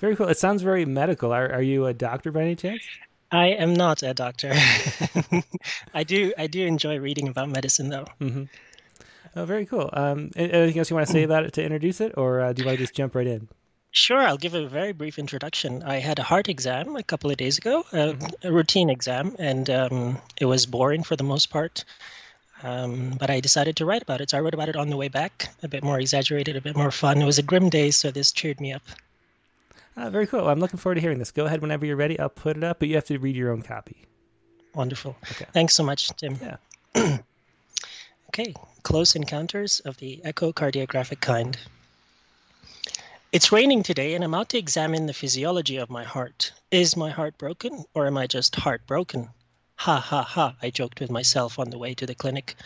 Very 0.00 0.16
cool. 0.16 0.28
It 0.28 0.38
sounds 0.38 0.62
very 0.62 0.84
medical. 0.84 1.32
Are 1.32 1.52
are 1.52 1.62
you 1.62 1.86
a 1.86 1.92
doctor 1.94 2.32
by 2.32 2.42
any 2.42 2.56
chance? 2.56 2.82
I 3.30 3.48
am 3.64 3.72
not 3.74 4.02
a 4.02 4.12
doctor. 4.14 4.50
I 5.94 6.02
do 6.04 6.32
I 6.38 6.46
do 6.48 6.66
enjoy 6.66 6.98
reading 6.98 7.28
about 7.28 7.48
medicine 7.50 7.88
though. 7.90 8.06
Mm-hmm. 8.20 8.44
Oh, 9.36 9.44
very 9.44 9.64
cool. 9.64 9.90
Um, 9.92 10.30
anything 10.34 10.78
else 10.78 10.90
you 10.90 10.96
want 10.96 11.06
to 11.06 11.12
say 11.12 11.22
about 11.22 11.44
it 11.44 11.52
to 11.54 11.62
introduce 11.62 12.00
it, 12.00 12.14
or 12.16 12.40
uh, 12.40 12.52
do 12.52 12.62
you 12.62 12.66
want 12.66 12.78
to 12.78 12.84
just 12.84 12.94
jump 12.94 13.14
right 13.14 13.26
in? 13.26 13.48
Sure, 13.92 14.20
I'll 14.20 14.36
give 14.36 14.54
a 14.54 14.68
very 14.68 14.92
brief 14.92 15.18
introduction. 15.18 15.82
I 15.82 15.96
had 15.96 16.18
a 16.18 16.22
heart 16.22 16.48
exam 16.48 16.94
a 16.96 17.02
couple 17.02 17.30
of 17.30 17.36
days 17.36 17.58
ago, 17.58 17.84
a, 17.92 18.16
a 18.44 18.52
routine 18.52 18.88
exam, 18.88 19.34
and 19.38 19.68
um, 19.68 20.18
it 20.40 20.44
was 20.44 20.66
boring 20.66 21.02
for 21.02 21.16
the 21.16 21.24
most 21.24 21.50
part. 21.50 21.84
Um, 22.62 23.16
but 23.18 23.30
I 23.30 23.40
decided 23.40 23.76
to 23.76 23.86
write 23.86 24.02
about 24.02 24.20
it. 24.20 24.30
So 24.30 24.38
I 24.38 24.40
wrote 24.40 24.54
about 24.54 24.68
it 24.68 24.76
on 24.76 24.90
the 24.90 24.96
way 24.96 25.08
back, 25.08 25.48
a 25.62 25.68
bit 25.68 25.82
more 25.82 25.98
exaggerated, 25.98 26.56
a 26.56 26.60
bit 26.60 26.76
more 26.76 26.90
fun. 26.90 27.20
It 27.20 27.24
was 27.24 27.38
a 27.38 27.42
grim 27.42 27.68
day, 27.68 27.90
so 27.90 28.10
this 28.10 28.32
cheered 28.32 28.60
me 28.60 28.72
up. 28.72 28.82
Ah, 29.96 30.10
very 30.10 30.26
cool. 30.26 30.48
I'm 30.48 30.60
looking 30.60 30.78
forward 30.78 30.96
to 30.96 31.00
hearing 31.00 31.18
this. 31.18 31.30
Go 31.30 31.46
ahead 31.46 31.62
whenever 31.62 31.84
you're 31.84 31.96
ready. 31.96 32.18
I'll 32.18 32.28
put 32.28 32.56
it 32.56 32.64
up, 32.64 32.78
but 32.78 32.88
you 32.88 32.94
have 32.94 33.06
to 33.06 33.18
read 33.18 33.34
your 33.34 33.50
own 33.50 33.62
copy. 33.62 34.06
Wonderful. 34.74 35.16
Okay. 35.32 35.46
Thanks 35.52 35.74
so 35.74 35.82
much, 35.82 36.08
Tim. 36.16 36.38
Yeah. 36.40 36.56
okay, 38.28 38.54
close 38.80 39.14
encounters 39.14 39.80
of 39.80 39.98
the 39.98 40.20
echocardiographic 40.24 41.20
kind. 41.20 41.56
It's 43.32 43.52
raining 43.52 43.84
today, 43.84 44.14
and 44.14 44.24
I'm 44.24 44.34
out 44.34 44.48
to 44.48 44.58
examine 44.58 45.06
the 45.06 45.12
physiology 45.12 45.76
of 45.76 45.88
my 45.88 46.02
heart. 46.02 46.52
Is 46.70 46.96
my 46.96 47.10
heart 47.10 47.38
broken, 47.38 47.84
or 47.94 48.06
am 48.08 48.16
I 48.16 48.26
just 48.26 48.56
heartbroken? 48.56 49.28
Ha 49.76 50.00
ha 50.00 50.22
ha, 50.22 50.56
I 50.60 50.70
joked 50.70 51.00
with 51.00 51.10
myself 51.10 51.58
on 51.58 51.70
the 51.70 51.78
way 51.78 51.94
to 51.94 52.06
the 52.06 52.14
clinic. 52.14 52.56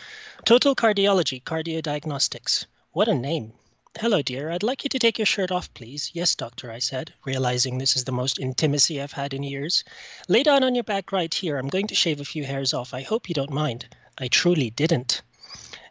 Total 0.44 0.74
Cardiology, 0.74 1.42
Cardiodiagnostics. 1.42 2.64
What 2.92 3.08
a 3.08 3.14
name. 3.14 3.52
Hello, 4.00 4.22
dear. 4.22 4.50
I'd 4.50 4.64
like 4.64 4.82
you 4.82 4.90
to 4.90 4.98
take 4.98 5.18
your 5.18 5.26
shirt 5.26 5.52
off, 5.52 5.72
please. 5.74 6.10
Yes, 6.14 6.34
doctor, 6.34 6.72
I 6.72 6.80
said, 6.80 7.12
realizing 7.24 7.78
this 7.78 7.94
is 7.94 8.04
the 8.04 8.10
most 8.10 8.40
intimacy 8.40 9.00
I've 9.00 9.12
had 9.12 9.32
in 9.32 9.44
years. 9.44 9.84
Lay 10.28 10.42
down 10.42 10.64
on 10.64 10.74
your 10.74 10.82
back 10.82 11.12
right 11.12 11.32
here. 11.32 11.58
I'm 11.58 11.68
going 11.68 11.86
to 11.86 11.94
shave 11.94 12.20
a 12.20 12.24
few 12.24 12.44
hairs 12.44 12.74
off. 12.74 12.92
I 12.92 13.02
hope 13.02 13.28
you 13.28 13.34
don't 13.34 13.50
mind. 13.50 13.86
I 14.18 14.28
truly 14.28 14.70
didn't. 14.70 15.22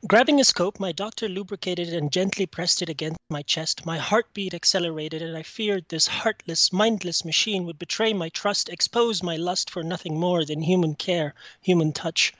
Grabbing 0.05 0.41
a 0.41 0.43
scope, 0.43 0.81
my 0.81 0.91
doctor 0.91 1.29
lubricated 1.29 1.87
it 1.87 1.93
and 1.93 2.11
gently 2.11 2.45
pressed 2.45 2.81
it 2.81 2.89
against 2.89 3.21
my 3.29 3.41
chest. 3.41 3.85
My 3.85 3.97
heartbeat 3.99 4.53
accelerated, 4.53 5.21
and 5.21 5.37
I 5.37 5.43
feared 5.43 5.87
this 5.87 6.07
heartless, 6.07 6.73
mindless 6.73 7.23
machine 7.23 7.63
would 7.63 7.79
betray 7.79 8.11
my 8.11 8.27
trust, 8.27 8.67
expose 8.67 9.23
my 9.23 9.37
lust 9.37 9.69
for 9.69 9.81
nothing 9.81 10.19
more 10.19 10.43
than 10.43 10.63
human 10.63 10.95
care, 10.95 11.33
human 11.61 11.93
touch, 11.93 12.33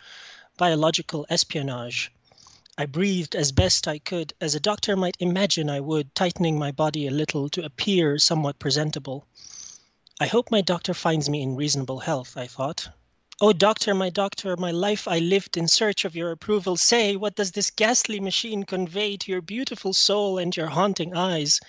biological 0.58 1.26
espionage. 1.30 2.12
I 2.78 2.86
breathed 2.86 3.34
as 3.34 3.54
best 3.54 3.88
I 3.88 3.98
could, 3.98 4.34
as 4.42 4.54
a 4.54 4.60
doctor 4.60 4.98
might 4.98 5.16
imagine 5.22 5.70
I 5.70 5.80
would, 5.80 6.14
tightening 6.16 6.60
my 6.60 6.72
body 6.74 7.08
a 7.08 7.12
little 7.12 7.48
to 7.48 7.64
appear 7.64 8.20
somewhat 8.20 8.60
presentable. 8.60 9.26
I 10.20 10.26
hope 10.26 10.52
my 10.52 10.60
doctor 10.60 10.94
finds 10.94 11.30
me 11.30 11.42
in 11.42 11.56
reasonable 11.56 12.00
health, 12.00 12.36
I 12.36 12.46
thought. 12.46 12.90
Oh, 13.42 13.52
doctor, 13.52 13.96
my 13.96 14.12
doctor, 14.12 14.56
my 14.56 14.70
life 14.70 15.08
I 15.08 15.18
lived 15.18 15.58
in 15.58 15.68
search 15.68 16.06
of 16.06 16.16
your 16.16 16.30
approval. 16.30 16.78
Say, 16.78 17.16
what 17.16 17.36
does 17.36 17.52
this 17.54 17.72
ghastly 17.72 18.20
machine 18.20 18.64
convey 18.64 19.18
to 19.18 19.32
your 19.32 19.42
beautiful 19.42 19.92
soul 19.92 20.38
and 20.38 20.56
your 20.56 20.68
haunting 20.68 21.16
eyes? 21.16 21.60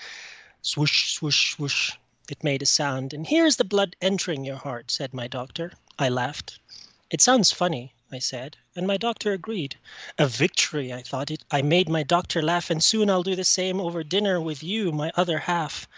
Swoosh, 0.61 1.15
swoosh, 1.15 1.55
swoosh. 1.55 1.93
It 2.31 2.45
made 2.45 2.61
a 2.63 2.67
sound. 2.67 3.15
And 3.15 3.27
here's 3.27 3.57
the 3.57 3.65
blood 3.65 3.97
entering 4.03 4.45
your 4.45 4.57
heart, 4.57 4.91
said 4.91 5.15
my 5.15 5.27
doctor. 5.27 5.73
I 5.99 6.11
laughed. 6.11 6.59
It 7.11 7.23
sounds 7.23 7.51
funny, 7.51 7.95
I 8.13 8.19
said, 8.19 8.59
and 8.77 8.87
my 8.87 8.99
doctor 8.99 9.33
agreed. 9.33 9.77
A 10.19 10.27
victory, 10.27 10.93
I 10.93 11.01
thought 11.01 11.31
it. 11.31 11.45
I 11.51 11.63
made 11.63 11.89
my 11.89 12.03
doctor 12.03 12.43
laugh, 12.43 12.69
and 12.69 12.85
soon 12.85 13.09
I'll 13.09 13.23
do 13.23 13.37
the 13.37 13.43
same 13.43 13.81
over 13.81 14.05
dinner 14.05 14.39
with 14.39 14.63
you, 14.63 14.93
my 14.93 15.11
other 15.17 15.39
half. 15.39 15.89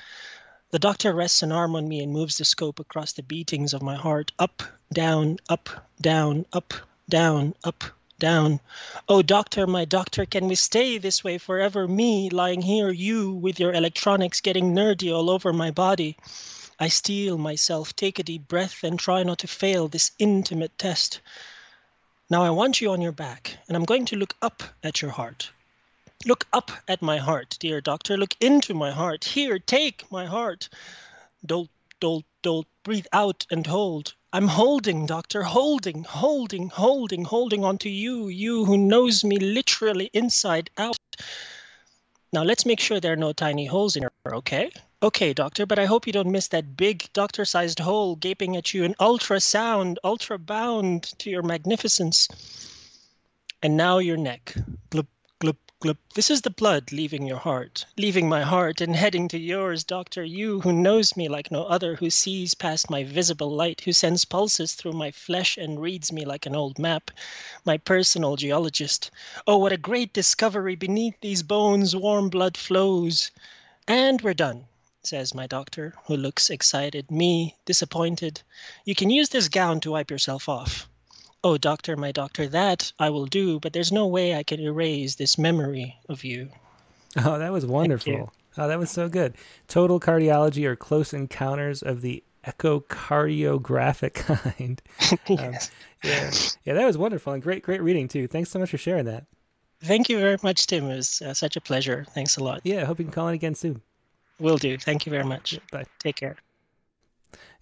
The 0.76 0.80
doctor 0.80 1.14
rests 1.14 1.42
an 1.42 1.52
arm 1.52 1.74
on 1.74 1.88
me 1.88 2.02
and 2.02 2.12
moves 2.12 2.36
the 2.36 2.44
scope 2.44 2.78
across 2.78 3.14
the 3.14 3.22
beatings 3.22 3.72
of 3.72 3.80
my 3.80 3.96
heart 3.96 4.32
up, 4.38 4.62
down, 4.92 5.38
up, 5.48 5.70
down, 6.02 6.44
up, 6.52 6.74
down, 7.08 7.54
up, 7.64 7.82
down. 8.18 8.60
Oh, 9.08 9.22
doctor, 9.22 9.66
my 9.66 9.86
doctor, 9.86 10.26
can 10.26 10.48
we 10.48 10.54
stay 10.54 10.98
this 10.98 11.24
way 11.24 11.38
forever? 11.38 11.88
Me 11.88 12.28
lying 12.28 12.60
here, 12.60 12.90
you 12.90 13.32
with 13.32 13.58
your 13.58 13.72
electronics 13.72 14.42
getting 14.42 14.74
nerdy 14.74 15.10
all 15.10 15.30
over 15.30 15.50
my 15.50 15.70
body. 15.70 16.18
I 16.78 16.88
steel 16.88 17.38
myself, 17.38 17.96
take 17.96 18.18
a 18.18 18.22
deep 18.22 18.46
breath, 18.46 18.84
and 18.84 18.98
try 18.98 19.22
not 19.22 19.38
to 19.38 19.46
fail 19.46 19.88
this 19.88 20.10
intimate 20.18 20.76
test. 20.76 21.22
Now 22.28 22.42
I 22.42 22.50
want 22.50 22.82
you 22.82 22.90
on 22.90 23.00
your 23.00 23.12
back, 23.12 23.56
and 23.66 23.78
I'm 23.78 23.86
going 23.86 24.04
to 24.04 24.16
look 24.16 24.34
up 24.42 24.62
at 24.82 25.00
your 25.00 25.12
heart. 25.12 25.52
Look 26.24 26.46
up 26.52 26.72
at 26.88 27.02
my 27.02 27.18
heart, 27.18 27.56
dear 27.60 27.80
doctor. 27.80 28.16
Look 28.16 28.34
into 28.40 28.72
my 28.72 28.90
heart. 28.90 29.24
Here, 29.24 29.58
take 29.58 30.10
my 30.10 30.26
heart. 30.26 30.68
Dolt, 31.44 31.68
dolt, 32.00 32.24
dolt. 32.42 32.66
Breathe 32.82 33.06
out 33.12 33.46
and 33.50 33.66
hold. 33.66 34.14
I'm 34.32 34.48
holding, 34.48 35.06
doctor, 35.06 35.42
holding, 35.42 36.04
holding, 36.04 36.68
holding, 36.68 37.24
holding 37.24 37.64
on 37.64 37.78
to 37.78 37.88
you, 37.88 38.28
you 38.28 38.64
who 38.64 38.76
knows 38.76 39.24
me 39.24 39.38
literally 39.38 40.10
inside 40.12 40.70
out. 40.78 40.98
Now 42.32 42.42
let's 42.42 42.66
make 42.66 42.80
sure 42.80 43.00
there 43.00 43.12
are 43.12 43.16
no 43.16 43.32
tiny 43.32 43.66
holes 43.66 43.96
in 43.96 44.02
her, 44.02 44.12
okay? 44.26 44.70
Okay, 45.02 45.32
doctor, 45.32 45.64
but 45.64 45.78
I 45.78 45.86
hope 45.86 46.06
you 46.06 46.12
don't 46.12 46.30
miss 46.30 46.48
that 46.48 46.76
big 46.76 47.10
doctor 47.12 47.44
sized 47.44 47.78
hole 47.78 48.16
gaping 48.16 48.56
at 48.56 48.74
you, 48.74 48.84
an 48.84 48.94
ultrasound, 49.00 49.96
ultra 50.02 50.38
bound 50.38 51.04
to 51.18 51.30
your 51.30 51.42
magnificence. 51.42 52.28
And 53.62 53.76
now 53.76 53.98
your 53.98 54.16
neck. 54.16 54.54
Glup. 54.90 55.06
This 56.14 56.30
is 56.30 56.40
the 56.40 56.48
blood 56.48 56.90
leaving 56.90 57.26
your 57.26 57.36
heart, 57.36 57.84
leaving 57.98 58.30
my 58.30 58.40
heart 58.40 58.80
and 58.80 58.96
heading 58.96 59.28
to 59.28 59.38
yours, 59.38 59.84
doctor. 59.84 60.24
You 60.24 60.62
who 60.62 60.72
knows 60.72 61.18
me 61.18 61.28
like 61.28 61.50
no 61.50 61.64
other, 61.64 61.96
who 61.96 62.08
sees 62.08 62.54
past 62.54 62.88
my 62.88 63.04
visible 63.04 63.50
light, 63.50 63.82
who 63.82 63.92
sends 63.92 64.24
pulses 64.24 64.72
through 64.72 64.94
my 64.94 65.10
flesh 65.10 65.58
and 65.58 65.78
reads 65.78 66.10
me 66.10 66.24
like 66.24 66.46
an 66.46 66.56
old 66.56 66.78
map, 66.78 67.10
my 67.66 67.76
personal 67.76 68.36
geologist. 68.36 69.10
Oh, 69.46 69.58
what 69.58 69.70
a 69.70 69.76
great 69.76 70.14
discovery! 70.14 70.76
Beneath 70.76 71.20
these 71.20 71.42
bones, 71.42 71.94
warm 71.94 72.30
blood 72.30 72.56
flows. 72.56 73.30
And 73.86 74.22
we're 74.22 74.32
done. 74.32 74.68
says 75.02 75.34
my 75.34 75.46
doctor, 75.46 75.92
who 76.06 76.16
looks 76.16 76.48
excited, 76.48 77.10
me 77.10 77.54
disappointed. 77.66 78.40
You 78.86 78.94
can 78.94 79.10
use 79.10 79.28
this 79.28 79.48
gown 79.50 79.80
to 79.80 79.90
wipe 79.90 80.10
yourself 80.10 80.48
off. 80.48 80.88
Oh, 81.46 81.56
doctor, 81.56 81.96
my 81.96 82.10
doctor, 82.10 82.48
that 82.48 82.92
I 82.98 83.08
will 83.10 83.26
do, 83.26 83.60
but 83.60 83.72
there's 83.72 83.92
no 83.92 84.08
way 84.08 84.34
I 84.34 84.42
can 84.42 84.58
erase 84.58 85.14
this 85.14 85.38
memory 85.38 85.96
of 86.08 86.24
you. 86.24 86.48
Oh, 87.24 87.38
that 87.38 87.52
was 87.52 87.64
wonderful. 87.64 88.32
Oh, 88.58 88.66
that 88.66 88.80
was 88.80 88.90
so 88.90 89.08
good. 89.08 89.34
Total 89.68 90.00
cardiology 90.00 90.64
or 90.64 90.74
close 90.74 91.14
encounters 91.14 91.84
of 91.84 92.00
the 92.00 92.24
echocardiographic 92.44 94.14
kind. 94.56 94.82
yes. 95.28 95.70
Um, 95.70 95.76
yeah, 96.02 96.30
yeah, 96.64 96.74
that 96.74 96.84
was 96.84 96.98
wonderful 96.98 97.32
and 97.32 97.40
great, 97.40 97.62
great 97.62 97.80
reading 97.80 98.08
too. 98.08 98.26
Thanks 98.26 98.50
so 98.50 98.58
much 98.58 98.70
for 98.70 98.78
sharing 98.78 99.04
that. 99.04 99.24
Thank 99.84 100.08
you 100.08 100.18
very 100.18 100.38
much, 100.42 100.66
Tim. 100.66 100.90
It 100.90 100.96
was 100.96 101.22
uh, 101.22 101.32
such 101.32 101.54
a 101.54 101.60
pleasure. 101.60 102.04
Thanks 102.10 102.36
a 102.38 102.42
lot. 102.42 102.62
Yeah, 102.64 102.82
I 102.82 102.86
hope 102.86 102.98
you 102.98 103.04
can 103.04 103.12
call 103.12 103.28
in 103.28 103.34
again 103.34 103.54
soon. 103.54 103.82
Will 104.40 104.58
do. 104.58 104.78
Thank 104.78 105.06
you 105.06 105.10
very 105.10 105.24
much. 105.24 105.60
Bye. 105.70 105.84
Take 106.00 106.16
care. 106.16 106.38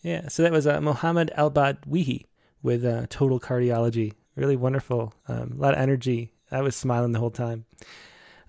Yeah, 0.00 0.28
so 0.28 0.42
that 0.42 0.52
was 0.52 0.66
uh, 0.66 0.80
Mohammed 0.80 1.30
Albadwihi 1.36 2.24
with 2.64 2.84
uh, 2.84 3.06
Total 3.08 3.38
Cardiology. 3.38 4.14
Really 4.34 4.56
wonderful. 4.56 5.14
Um, 5.28 5.54
a 5.56 5.60
lot 5.60 5.74
of 5.74 5.80
energy. 5.80 6.32
I 6.50 6.62
was 6.62 6.74
smiling 6.74 7.12
the 7.12 7.20
whole 7.20 7.30
time. 7.30 7.66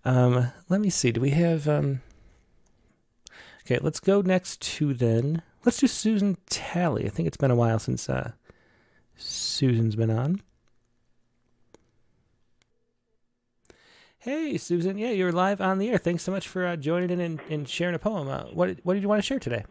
Um, 0.03 0.51
let 0.69 0.81
me 0.81 0.89
see. 0.89 1.11
Do 1.11 1.21
we 1.21 1.29
have? 1.31 1.67
Um... 1.67 2.01
Okay, 3.65 3.77
let's 3.81 3.99
go 3.99 4.21
next 4.21 4.61
to 4.61 4.93
then. 4.93 5.43
Let's 5.63 5.79
do 5.79 5.87
Susan 5.87 6.37
Talley. 6.49 7.05
I 7.05 7.09
think 7.09 7.27
it's 7.27 7.37
been 7.37 7.51
a 7.51 7.55
while 7.55 7.77
since 7.77 8.09
uh, 8.09 8.31
Susan's 9.15 9.95
been 9.95 10.11
on. 10.11 10.41
Hey, 14.19 14.57
Susan. 14.57 14.97
Yeah, 14.97 15.11
you're 15.11 15.31
live 15.31 15.61
on 15.61 15.77
the 15.77 15.89
air. 15.89 15.97
Thanks 15.97 16.23
so 16.23 16.31
much 16.31 16.47
for 16.47 16.65
uh, 16.65 16.75
joining 16.75 17.11
in 17.11 17.19
and, 17.19 17.39
and, 17.49 17.69
sharing 17.69 17.95
a 17.95 17.99
poem. 17.99 18.27
Uh, 18.27 18.45
what 18.45 18.77
What 18.83 18.93
did 18.93 19.03
you 19.03 19.09
want 19.09 19.21
to 19.21 19.25
share 19.25 19.39
today? 19.39 19.65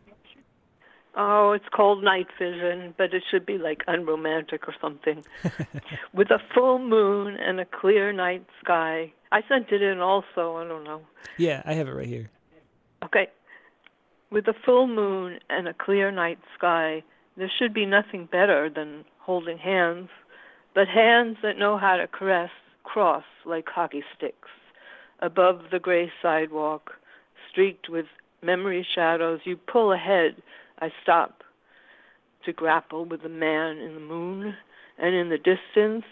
Oh, 1.16 1.52
it's 1.52 1.68
called 1.70 2.02
night 2.02 2.26
vision, 2.38 2.94
but 2.98 3.14
it 3.14 3.22
should 3.30 3.46
be 3.46 3.56
like 3.56 3.84
unromantic 3.86 4.66
or 4.66 4.74
something. 4.80 5.24
With 6.12 6.30
a 6.30 6.40
full 6.52 6.78
moon 6.78 7.36
and 7.36 7.60
a 7.60 7.64
clear 7.64 8.12
night 8.12 8.44
sky. 8.62 9.12
I 9.30 9.42
sent 9.48 9.70
it 9.70 9.82
in 9.82 10.00
also. 10.00 10.56
I 10.56 10.66
don't 10.66 10.84
know. 10.84 11.02
Yeah, 11.38 11.62
I 11.64 11.74
have 11.74 11.88
it 11.88 11.92
right 11.92 12.06
here. 12.06 12.30
Okay. 13.04 13.28
With 14.30 14.48
a 14.48 14.54
full 14.64 14.88
moon 14.88 15.38
and 15.48 15.68
a 15.68 15.74
clear 15.74 16.10
night 16.10 16.38
sky, 16.58 17.04
there 17.36 17.50
should 17.58 17.72
be 17.72 17.86
nothing 17.86 18.26
better 18.30 18.68
than 18.68 19.04
holding 19.18 19.58
hands, 19.58 20.08
but 20.74 20.88
hands 20.88 21.36
that 21.42 21.58
know 21.58 21.78
how 21.78 21.96
to 21.96 22.06
caress 22.06 22.50
cross 22.82 23.24
like 23.44 23.68
hockey 23.68 24.02
sticks. 24.16 24.48
Above 25.20 25.62
the 25.70 25.78
gray 25.78 26.12
sidewalk, 26.20 26.92
streaked 27.50 27.88
with 27.88 28.06
memory 28.42 28.86
shadows, 28.94 29.40
you 29.44 29.56
pull 29.56 29.92
ahead. 29.92 30.42
I 30.78 30.90
stop 31.02 31.42
to 32.44 32.52
grapple 32.52 33.05
with 33.05 33.22
the 33.22 33.28
man 33.28 33.78
in 33.78 33.94
the 33.94 34.01
moon, 34.01 34.55
and 34.98 35.14
in 35.14 35.28
the 35.28 35.38
distance, 35.38 36.05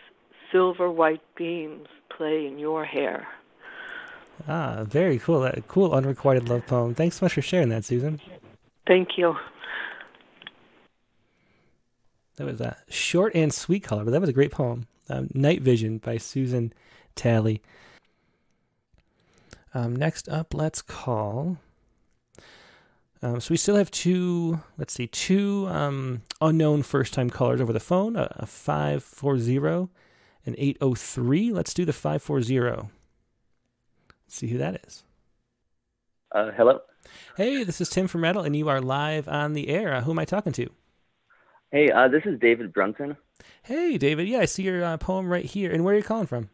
silver 0.51 0.91
white 0.91 1.23
beams 1.37 1.89
play 2.17 2.47
in 2.47 2.59
your 2.59 2.85
hair. 2.85 3.27
Ah, 4.49 4.85
very 4.85 5.19
cool. 5.19 5.41
That 5.41 5.69
cool 5.69 5.93
unrequited 5.93 6.49
love 6.49 6.67
poem. 6.67 6.95
Thanks 6.95 7.17
so 7.17 7.27
much 7.27 7.35
for 7.35 7.43
sharing 7.43 7.69
that, 7.69 7.85
Susan. 7.85 8.21
Thank 8.87 9.11
you. 9.17 9.35
That 12.37 12.47
was 12.47 12.61
a 12.61 12.77
short 12.89 13.35
and 13.35 13.53
sweet 13.53 13.83
color, 13.83 14.05
but 14.05 14.11
that 14.11 14.21
was 14.21 14.31
a 14.31 14.33
great 14.33 14.53
poem 14.53 14.87
um, 15.09 15.29
Night 15.35 15.63
Vision 15.63 15.99
by 15.99 16.17
Susan 16.17 16.73
Talley. 17.15 17.63
Um, 19.75 19.95
next 19.95 20.29
up, 20.29 20.55
let's 20.55 20.83
call. 20.83 21.59
Um, 23.23 23.41
so 23.41 23.53
we 23.53 23.57
still 23.57 23.77
have 23.77 23.91
two, 23.91 24.61
let's 24.77 24.95
see, 24.95 25.07
two 25.07 25.69
um, 25.69 26.23
unknown 26.41 26.83
first 26.83 27.15
time 27.15 27.31
callers 27.31 27.61
over 27.61 27.73
the 27.73 27.79
phone 27.81 28.17
a, 28.17 28.35
a 28.37 28.47
540 28.47 29.89
and 30.45 30.57
803. 30.59 31.53
Let's 31.53 31.73
do 31.73 31.85
the 31.85 31.93
540. 31.93 32.61
Let's 32.63 32.91
see 34.27 34.49
who 34.49 34.59
that 34.59 34.85
is. 34.87 35.05
Uh, 36.33 36.51
hello. 36.57 36.81
Hey, 37.37 37.63
this 37.63 37.81
is 37.81 37.89
Tim 37.89 38.09
from 38.09 38.23
Rattle, 38.23 38.43
and 38.43 38.57
you 38.57 38.69
are 38.69 38.81
live 38.81 39.29
on 39.29 39.53
the 39.53 39.69
air. 39.69 39.95
Uh, 39.95 40.01
who 40.01 40.11
am 40.11 40.19
I 40.19 40.25
talking 40.25 40.53
to? 40.55 40.69
Hey, 41.71 41.91
uh, 41.91 42.09
this 42.09 42.23
is 42.25 42.41
David 42.41 42.73
Brunson. 42.73 43.17
Hey, 43.63 43.99
David. 43.99 44.29
Yeah, 44.29 44.41
I 44.41 44.47
see 44.47 44.65
your 44.65 44.83
uh, 44.83 44.97
poem 44.97 45.29
right 45.29 45.45
here. 45.45 45.71
And 45.71 45.85
where 45.85 45.95
are 45.95 45.99
you 45.99 46.03
calling 46.03 46.27
from? 46.27 46.51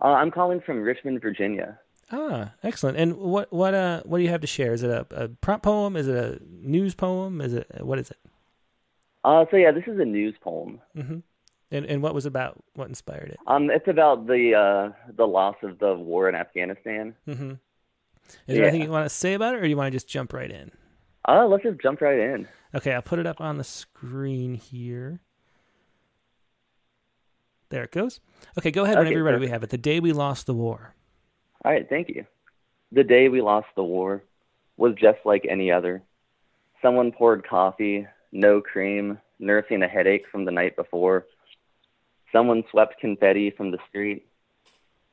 Uh, 0.00 0.08
I'm 0.08 0.30
calling 0.30 0.60
from 0.60 0.82
Richmond, 0.82 1.20
Virginia. 1.20 1.78
Ah, 2.12 2.52
excellent. 2.62 2.96
And 2.98 3.16
what 3.16 3.52
what 3.52 3.74
uh 3.74 4.02
what 4.04 4.18
do 4.18 4.24
you 4.24 4.30
have 4.30 4.40
to 4.40 4.46
share? 4.46 4.72
Is 4.72 4.82
it 4.82 4.90
a, 4.90 5.06
a 5.10 5.28
prompt 5.28 5.64
poem? 5.64 5.96
Is 5.96 6.08
it 6.08 6.16
a 6.16 6.40
news 6.50 6.94
poem? 6.94 7.40
Is 7.40 7.54
it 7.54 7.68
what 7.80 7.98
is 7.98 8.10
it? 8.10 8.18
Uh, 9.22 9.44
so 9.50 9.56
yeah, 9.56 9.70
this 9.70 9.84
is 9.86 9.98
a 10.00 10.04
news 10.04 10.34
poem. 10.40 10.80
Mm-hmm. 10.96 11.18
And 11.70 11.86
and 11.86 12.02
what 12.02 12.14
was 12.14 12.26
about? 12.26 12.62
What 12.74 12.88
inspired 12.88 13.30
it? 13.30 13.38
Um, 13.46 13.70
it's 13.70 13.86
about 13.86 14.26
the 14.26 14.54
uh 14.54 15.12
the 15.12 15.26
loss 15.26 15.56
of 15.62 15.78
the 15.78 15.94
war 15.94 16.28
in 16.28 16.34
Afghanistan. 16.34 17.14
Mm-hmm. 17.28 17.50
Is 17.50 17.58
yeah. 18.46 18.54
there 18.54 18.64
anything 18.64 18.82
you 18.82 18.90
want 18.90 19.06
to 19.06 19.14
say 19.14 19.34
about 19.34 19.54
it, 19.54 19.58
or 19.58 19.62
do 19.62 19.68
you 19.68 19.76
want 19.76 19.88
to 19.88 19.96
just 19.96 20.08
jump 20.08 20.32
right 20.32 20.50
in? 20.50 20.72
Uh, 21.28 21.46
let's 21.46 21.62
just 21.62 21.80
jump 21.80 22.00
right 22.00 22.18
in. 22.18 22.48
Okay, 22.74 22.92
I'll 22.92 23.02
put 23.02 23.18
it 23.18 23.26
up 23.26 23.40
on 23.40 23.58
the 23.58 23.64
screen 23.64 24.54
here. 24.54 25.20
There 27.68 27.84
it 27.84 27.92
goes. 27.92 28.20
Okay, 28.58 28.70
go 28.70 28.84
ahead 28.84 28.98
whenever 28.98 29.14
you're 29.14 29.24
ready. 29.24 29.38
We 29.38 29.48
have 29.48 29.62
it. 29.62 29.70
The 29.70 29.78
day 29.78 30.00
we 30.00 30.12
lost 30.12 30.46
the 30.46 30.54
war. 30.54 30.94
All 31.64 31.72
right, 31.72 31.88
thank 31.88 32.08
you. 32.08 32.24
The 32.92 33.04
day 33.04 33.28
we 33.28 33.42
lost 33.42 33.68
the 33.76 33.84
war 33.84 34.24
was 34.78 34.94
just 34.94 35.18
like 35.24 35.46
any 35.48 35.70
other. 35.70 36.02
Someone 36.80 37.12
poured 37.12 37.46
coffee, 37.46 38.06
no 38.32 38.62
cream, 38.62 39.18
nursing 39.38 39.82
a 39.82 39.88
headache 39.88 40.24
from 40.32 40.46
the 40.46 40.50
night 40.50 40.74
before. 40.74 41.26
Someone 42.32 42.64
swept 42.70 42.98
confetti 42.98 43.50
from 43.50 43.70
the 43.70 43.78
street. 43.88 44.26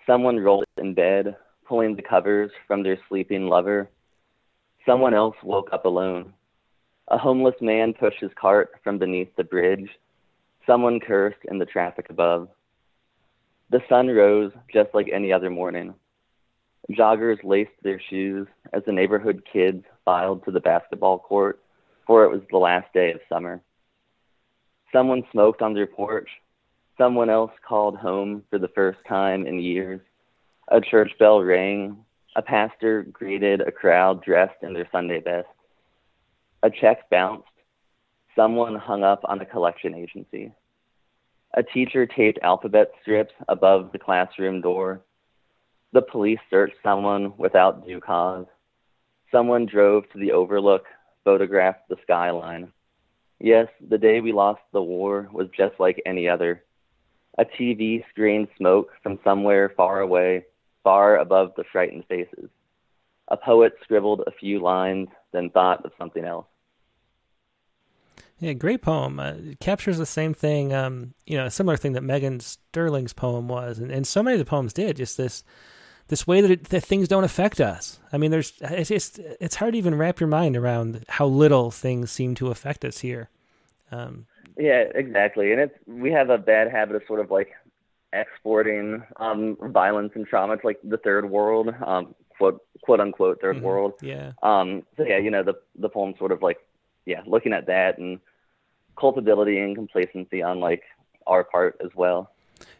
Someone 0.06 0.40
rolled 0.40 0.66
in 0.78 0.94
bed, 0.94 1.36
pulling 1.66 1.96
the 1.96 2.02
covers 2.02 2.52
from 2.66 2.82
their 2.82 2.98
sleeping 3.10 3.48
lover. 3.48 3.90
Someone 4.86 5.14
else 5.14 5.36
woke 5.44 5.70
up 5.74 5.84
alone. 5.84 6.34
A 7.10 7.18
homeless 7.18 7.56
man 7.60 7.94
pushed 7.94 8.22
his 8.22 8.32
cart 8.40 8.72
from 8.84 9.00
beneath 9.00 9.36
the 9.36 9.44
bridge. 9.44 9.90
Someone 10.66 11.02
cursed 11.02 11.44
in 11.50 11.58
the 11.58 11.66
traffic 11.66 12.10
above. 12.10 12.48
The 13.70 13.82
sun 13.90 14.08
rose 14.08 14.54
just 14.72 14.94
like 14.94 15.10
any 15.12 15.34
other 15.34 15.50
morning. 15.50 15.94
Joggers 16.92 17.44
laced 17.44 17.72
their 17.84 18.00
shoes 18.10 18.48
as 18.74 18.84
the 18.86 18.94
neighborhood 18.94 19.44
kids 19.52 19.84
filed 20.06 20.46
to 20.46 20.52
the 20.52 20.60
basketball 20.60 21.20
court, 21.20 21.62
for 22.06 22.24
it 22.24 22.32
was 22.32 22.42
the 22.50 22.58
last 22.58 22.92
day 22.94 23.12
of 23.12 23.20
summer. 23.28 23.62
Someone 24.94 25.24
smoked 25.32 25.62
on 25.62 25.74
their 25.74 25.88
porch. 25.88 26.30
Someone 26.98 27.30
else 27.30 27.52
called 27.68 27.98
home 27.98 28.44
for 28.50 28.58
the 28.58 28.70
first 28.70 29.00
time 29.08 29.46
in 29.46 29.60
years. 29.60 30.00
A 30.70 30.80
church 30.80 31.12
bell 31.20 31.42
rang. 31.42 31.98
A 32.36 32.42
pastor 32.42 33.04
greeted 33.04 33.62
a 33.62 33.72
crowd 33.72 34.24
dressed 34.24 34.64
in 34.64 34.74
their 34.74 34.88
Sunday 34.92 35.20
best. 35.20 35.48
A 36.64 36.70
check 36.70 37.10
bounced. 37.10 37.48
Someone 38.36 38.76
hung 38.76 39.04
up 39.04 39.22
on 39.26 39.42
a 39.42 39.46
collection 39.46 39.94
agency. 39.94 40.52
A 41.54 41.64
teacher 41.64 42.06
taped 42.06 42.40
alphabet 42.44 42.92
strips 43.02 43.34
above 43.48 43.92
the 43.92 44.00
classroom 44.00 44.62
door. 44.62 45.02
The 45.94 46.02
police 46.02 46.40
searched 46.50 46.76
someone 46.84 47.34
without 47.38 47.86
due 47.86 48.00
cause. 48.00 48.46
Someone 49.32 49.66
drove 49.66 50.10
to 50.12 50.20
the 50.20 50.32
overlook, 50.32 50.86
photographed 51.24 51.90
the 51.90 51.98
skyline. 52.04 52.72
Yes, 53.40 53.68
the 53.88 53.98
day 53.98 54.20
we 54.20 54.32
lost 54.32 54.62
the 54.74 54.82
war 54.82 55.30
was 55.32 55.48
just 55.56 55.80
like 55.80 56.02
any 56.06 56.28
other. 56.28 56.64
A 57.38 57.46
TV 57.46 58.04
screened 58.10 58.48
smoke 58.58 58.90
from 59.04 59.20
somewhere 59.24 59.72
far 59.78 60.02
away, 60.02 60.46
far 60.84 61.18
above 61.18 61.52
the 61.56 61.64
frightened 61.72 62.06
faces. 62.08 62.50
A 63.28 63.38
poet 63.38 63.74
scribbled 63.84 64.24
a 64.26 64.32
few 64.32 64.60
lines, 64.62 65.10
then 65.34 65.50
thought 65.50 65.86
of 65.86 65.92
something 65.98 66.24
else. 66.24 66.48
Yeah, 68.40 68.54
great 68.54 68.82
poem. 68.82 69.20
Uh, 69.20 69.34
it 69.34 69.60
captures 69.60 69.98
the 69.98 70.06
same 70.06 70.34
thing, 70.34 70.74
um, 70.74 71.14
you 71.26 71.38
know, 71.38 71.46
a 71.46 71.52
similar 71.52 71.76
thing 71.76 71.94
that 71.94 72.04
Megan 72.04 72.40
Sterling's 72.40 73.14
poem 73.14 73.48
was, 73.48 73.80
and, 73.80 73.92
and 73.92 74.06
so 74.06 74.22
many 74.22 74.36
of 74.36 74.40
the 74.40 74.50
poems 74.50 74.74
did. 74.74 74.98
Just 74.98 75.18
this, 75.18 75.44
this 76.08 76.26
way 76.26 76.42
that, 76.42 76.52
it, 76.52 76.64
that 76.66 76.84
things 76.84 77.08
don't 77.08 77.24
affect 77.24 77.60
us. 77.60 78.00
I 78.12 78.18
mean, 78.18 78.32
there's 78.32 78.54
it's 78.62 78.90
just 78.90 79.20
it's 79.20 79.56
hard 79.56 79.74
to 79.74 79.78
even 79.78 79.96
wrap 79.96 80.20
your 80.20 80.28
mind 80.28 80.56
around 80.56 81.06
how 81.10 81.26
little 81.26 81.72
things 81.72 82.12
seem 82.12 82.36
to 82.36 82.48
affect 82.48 82.86
us 82.86 83.00
here. 83.00 83.30
Um, 83.92 84.26
yeah, 84.58 84.86
exactly, 84.96 85.52
and 85.52 85.62
it's 85.62 85.76
we 85.86 86.12
have 86.12 86.30
a 86.30 86.38
bad 86.38 86.72
habit 86.72 86.96
of 86.96 87.04
sort 87.08 87.20
of 87.20 87.30
like 87.30 87.54
exporting 88.14 89.04
um, 89.18 89.58
violence 89.62 90.14
and 90.16 90.26
trauma 90.26 90.58
to 90.58 90.66
like 90.66 90.80
the 90.84 90.98
third 90.98 91.30
world, 91.30 91.74
um, 91.86 92.16
quote 92.38 92.62
quote 92.82 93.00
unquote 93.00 93.42
3rd 93.42 93.56
mm-hmm. 93.56 93.66
world. 93.66 93.94
Yeah. 94.02 94.32
Um. 94.42 94.84
So 94.96 95.04
yeah, 95.04 95.18
you 95.18 95.30
know 95.30 95.44
the 95.44 95.56
the 95.78 95.90
poem 95.90 96.14
sort 96.18 96.32
of 96.32 96.42
like 96.42 96.58
yeah, 97.06 97.22
looking 97.26 97.54
at 97.54 97.68
that 97.68 97.98
and 97.98 98.20
culpability 98.98 99.60
and 99.60 99.76
complacency 99.76 100.42
on 100.42 100.60
like 100.60 100.84
our 101.26 101.44
part 101.44 101.80
as 101.84 101.92
well. 101.96 102.32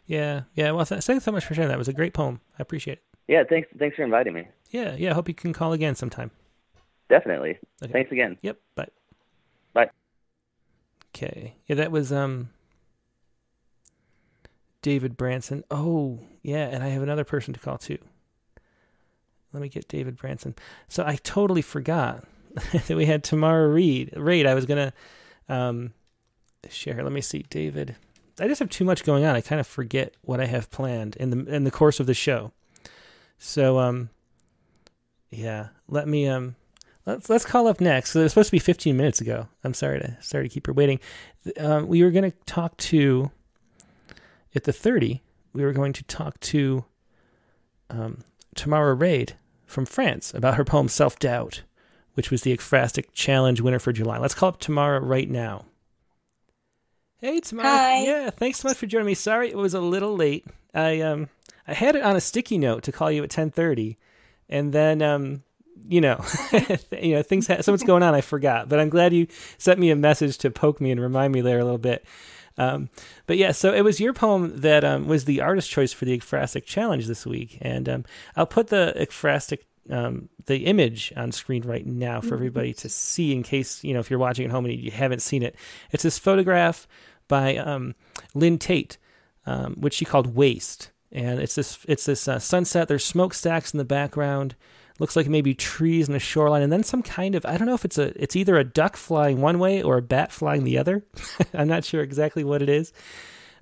Yeah, 0.06 0.42
yeah. 0.54 0.72
Well, 0.72 0.86
th- 0.86 1.04
thanks 1.04 1.24
so 1.24 1.32
much 1.32 1.44
for 1.44 1.54
sharing 1.54 1.68
that. 1.68 1.74
It 1.74 1.78
was 1.78 1.88
a 1.88 1.92
great 1.92 2.14
poem. 2.14 2.40
I 2.58 2.62
appreciate 2.62 2.98
it. 2.98 3.07
Yeah, 3.28 3.44
thanks. 3.48 3.68
Thanks 3.78 3.94
for 3.96 4.02
inviting 4.02 4.32
me. 4.32 4.48
Yeah, 4.70 4.96
yeah. 4.96 5.10
I 5.10 5.14
hope 5.14 5.28
you 5.28 5.34
can 5.34 5.52
call 5.52 5.72
again 5.72 5.94
sometime. 5.94 6.30
Definitely. 7.08 7.58
Okay. 7.82 7.92
Thanks 7.92 8.10
again. 8.10 8.36
Yep. 8.42 8.58
Bye. 8.74 8.88
Bye. 9.74 9.90
Okay. 11.14 11.54
Yeah, 11.66 11.76
that 11.76 11.92
was 11.92 12.10
um 12.10 12.48
David 14.82 15.16
Branson. 15.16 15.62
Oh, 15.70 16.20
yeah, 16.42 16.68
and 16.68 16.82
I 16.82 16.88
have 16.88 17.02
another 17.02 17.24
person 17.24 17.52
to 17.54 17.60
call 17.60 17.78
too. 17.78 17.98
Let 19.52 19.62
me 19.62 19.68
get 19.68 19.88
David 19.88 20.16
Branson. 20.16 20.54
So 20.88 21.04
I 21.06 21.16
totally 21.16 21.62
forgot 21.62 22.24
that 22.72 22.96
we 22.96 23.06
had 23.06 23.24
Tamara 23.24 23.68
Reed. 23.68 24.12
Reid, 24.16 24.46
I 24.46 24.54
was 24.54 24.66
gonna 24.66 24.92
um 25.48 25.92
share. 26.68 27.02
Let 27.02 27.12
me 27.12 27.20
see, 27.20 27.44
David. 27.50 27.96
I 28.40 28.46
just 28.46 28.60
have 28.60 28.70
too 28.70 28.84
much 28.84 29.04
going 29.04 29.24
on. 29.24 29.34
I 29.34 29.40
kind 29.40 29.60
of 29.60 29.66
forget 29.66 30.14
what 30.22 30.40
I 30.40 30.46
have 30.46 30.70
planned 30.70 31.16
in 31.16 31.30
the 31.30 31.54
in 31.54 31.64
the 31.64 31.70
course 31.70 32.00
of 32.00 32.06
the 32.06 32.14
show. 32.14 32.52
So 33.38 33.78
um 33.78 34.10
yeah, 35.30 35.68
let 35.88 36.08
me 36.08 36.28
um 36.28 36.56
let's 37.06 37.28
let's 37.30 37.44
call 37.44 37.66
up 37.66 37.80
next. 37.80 38.10
So 38.10 38.20
it 38.20 38.24
was 38.24 38.32
supposed 38.32 38.48
to 38.48 38.52
be 38.52 38.58
15 38.58 38.96
minutes 38.96 39.20
ago. 39.20 39.48
I'm 39.64 39.74
sorry 39.74 40.00
to 40.00 40.16
sorry 40.20 40.48
to 40.48 40.52
keep 40.52 40.66
her 40.66 40.72
waiting. 40.72 41.00
Um, 41.58 41.88
we 41.88 42.02
were 42.02 42.10
going 42.10 42.30
to 42.30 42.36
talk 42.46 42.76
to 42.78 43.30
at 44.54 44.64
the 44.64 44.72
30. 44.72 45.22
We 45.52 45.64
were 45.64 45.72
going 45.72 45.92
to 45.94 46.04
talk 46.04 46.38
to 46.40 46.84
um, 47.90 48.22
Tamara 48.54 48.94
Reid 48.94 49.34
from 49.66 49.86
France 49.86 50.32
about 50.34 50.56
her 50.56 50.64
poem 50.64 50.88
Self 50.88 51.18
Doubt, 51.18 51.62
which 52.14 52.30
was 52.30 52.42
the 52.42 52.56
Ekphrastic 52.56 53.06
Challenge 53.12 53.60
winner 53.60 53.78
for 53.78 53.92
July. 53.92 54.18
Let's 54.18 54.34
call 54.34 54.50
up 54.50 54.60
Tamara 54.60 55.00
right 55.00 55.28
now. 55.28 55.64
Hey 57.20 57.40
Tamara. 57.40 57.68
Hi. 57.68 58.04
Yeah, 58.04 58.30
thanks 58.30 58.60
so 58.60 58.68
much 58.68 58.76
for 58.76 58.86
joining 58.86 59.06
me. 59.06 59.14
Sorry 59.14 59.48
it 59.48 59.56
was 59.56 59.74
a 59.74 59.80
little 59.80 60.14
late. 60.14 60.46
I 60.74 61.00
um 61.00 61.28
I 61.68 61.74
had 61.74 61.94
it 61.94 62.02
on 62.02 62.16
a 62.16 62.20
sticky 62.20 62.58
note 62.58 62.82
to 62.84 62.92
call 62.92 63.10
you 63.10 63.22
at 63.22 63.30
10:30 63.30 63.96
and 64.48 64.72
then 64.72 65.02
um 65.02 65.42
you 65.86 66.00
know, 66.00 66.22
you 67.00 67.14
know, 67.14 67.22
things 67.22 67.46
ha- 67.46 67.62
something's 67.62 67.84
going 67.84 68.02
on. 68.02 68.14
I 68.14 68.20
forgot, 68.20 68.68
but 68.68 68.80
I'm 68.80 68.88
glad 68.88 69.12
you 69.12 69.26
sent 69.58 69.78
me 69.78 69.90
a 69.90 69.96
message 69.96 70.38
to 70.38 70.50
poke 70.50 70.80
me 70.80 70.90
and 70.90 71.00
remind 71.00 71.32
me 71.32 71.40
there 71.40 71.58
a 71.60 71.64
little 71.64 71.78
bit. 71.78 72.04
Um, 72.58 72.90
but 73.26 73.36
yeah, 73.36 73.52
so 73.52 73.72
it 73.72 73.82
was 73.82 74.00
your 74.00 74.12
poem 74.12 74.60
that 74.60 74.84
um, 74.84 75.06
was 75.06 75.24
the 75.24 75.40
artist 75.40 75.70
choice 75.70 75.92
for 75.92 76.04
the 76.04 76.18
Ekphrastic 76.18 76.64
Challenge 76.64 77.06
this 77.06 77.24
week, 77.24 77.58
and 77.60 77.88
um, 77.88 78.04
I'll 78.34 78.46
put 78.46 78.66
the 78.66 78.92
Ekphrastic 78.96 79.60
um, 79.90 80.28
the 80.46 80.66
image 80.66 81.12
on 81.16 81.32
screen 81.32 81.62
right 81.62 81.86
now 81.86 82.20
for 82.20 82.34
everybody 82.34 82.74
to 82.74 82.90
see 82.90 83.32
in 83.32 83.42
case 83.42 83.82
you 83.82 83.94
know 83.94 84.00
if 84.00 84.10
you're 84.10 84.18
watching 84.18 84.44
at 84.44 84.50
home 84.50 84.66
and 84.66 84.74
you 84.74 84.90
haven't 84.90 85.22
seen 85.22 85.42
it. 85.42 85.54
It's 85.92 86.02
this 86.02 86.18
photograph 86.18 86.86
by 87.28 87.56
um, 87.56 87.94
Lynn 88.34 88.58
Tate, 88.58 88.98
um, 89.46 89.76
which 89.78 89.94
she 89.94 90.04
called 90.04 90.34
Waste, 90.34 90.90
and 91.10 91.40
it's 91.40 91.54
this 91.54 91.78
it's 91.88 92.04
this 92.06 92.28
uh, 92.28 92.38
sunset. 92.38 92.88
There's 92.88 93.04
smokestacks 93.04 93.72
in 93.72 93.78
the 93.78 93.84
background. 93.84 94.54
Looks 94.98 95.14
like 95.14 95.28
maybe 95.28 95.54
trees 95.54 96.08
and 96.08 96.16
a 96.16 96.20
shoreline. 96.20 96.62
And 96.62 96.72
then 96.72 96.82
some 96.82 97.02
kind 97.02 97.36
of 97.36 97.46
i 97.46 97.56
don't 97.56 97.68
know 97.68 97.74
if 97.74 97.84
it's 97.84 97.98
a 97.98 98.20
it's 98.20 98.34
either 98.34 98.56
a 98.56 98.64
duck 98.64 98.96
flying 98.96 99.40
one 99.40 99.60
way 99.60 99.80
or 99.80 99.98
a 99.98 100.02
bat 100.02 100.32
flying 100.32 100.64
the 100.64 100.78
other. 100.78 101.04
I'm 101.54 101.68
not 101.68 101.84
sure 101.84 102.02
exactly 102.02 102.44
what 102.44 102.62
it 102.62 102.68
is. 102.68 102.92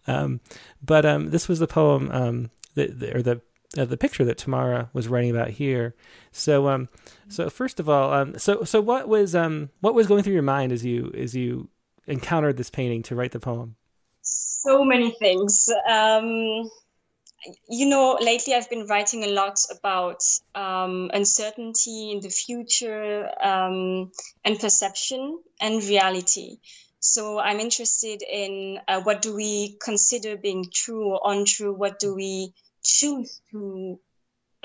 Um, 0.06 0.40
but 0.82 1.04
um, 1.04 1.30
this 1.30 1.48
was 1.48 1.58
the 1.58 1.66
poem 1.66 2.10
um, 2.12 2.50
the, 2.74 2.86
the, 2.86 3.16
or 3.16 3.22
the 3.22 3.40
uh, 3.76 3.84
the 3.84 3.96
picture 3.96 4.24
that 4.24 4.38
tamara 4.38 4.88
was 4.92 5.08
writing 5.08 5.30
about 5.30 5.50
here. 5.50 5.94
So 6.32 6.68
um 6.68 6.88
so 7.28 7.50
first 7.50 7.80
of 7.80 7.88
all 7.88 8.12
um 8.12 8.38
so 8.38 8.64
so 8.64 8.80
what 8.80 9.08
was 9.08 9.34
um 9.34 9.70
what 9.80 9.94
was 9.94 10.06
going 10.06 10.22
through 10.22 10.34
your 10.34 10.42
mind 10.42 10.72
as 10.72 10.84
you 10.84 11.12
as 11.16 11.34
you 11.34 11.68
encountered 12.06 12.56
this 12.56 12.70
painting 12.70 13.02
to 13.04 13.14
write 13.14 13.32
the 13.32 13.40
poem? 13.40 13.76
So 14.22 14.84
many 14.84 15.10
things. 15.18 15.68
Um 15.88 16.70
you 17.68 17.86
know, 17.86 18.18
lately 18.20 18.54
I've 18.54 18.70
been 18.70 18.86
writing 18.86 19.24
a 19.24 19.28
lot 19.28 19.58
about 19.70 20.22
um, 20.54 21.10
uncertainty 21.12 22.12
in 22.12 22.20
the 22.20 22.30
future 22.30 23.28
um, 23.42 24.10
and 24.44 24.58
perception 24.58 25.38
and 25.60 25.82
reality. 25.84 26.58
So 26.98 27.38
I'm 27.38 27.60
interested 27.60 28.22
in 28.22 28.80
uh, 28.88 29.00
what 29.02 29.22
do 29.22 29.34
we 29.34 29.76
consider 29.80 30.36
being 30.36 30.66
true 30.72 31.12
or 31.12 31.20
untrue? 31.24 31.72
What 31.72 31.98
do 31.98 32.14
we 32.14 32.52
choose 32.82 33.40
to 33.52 34.00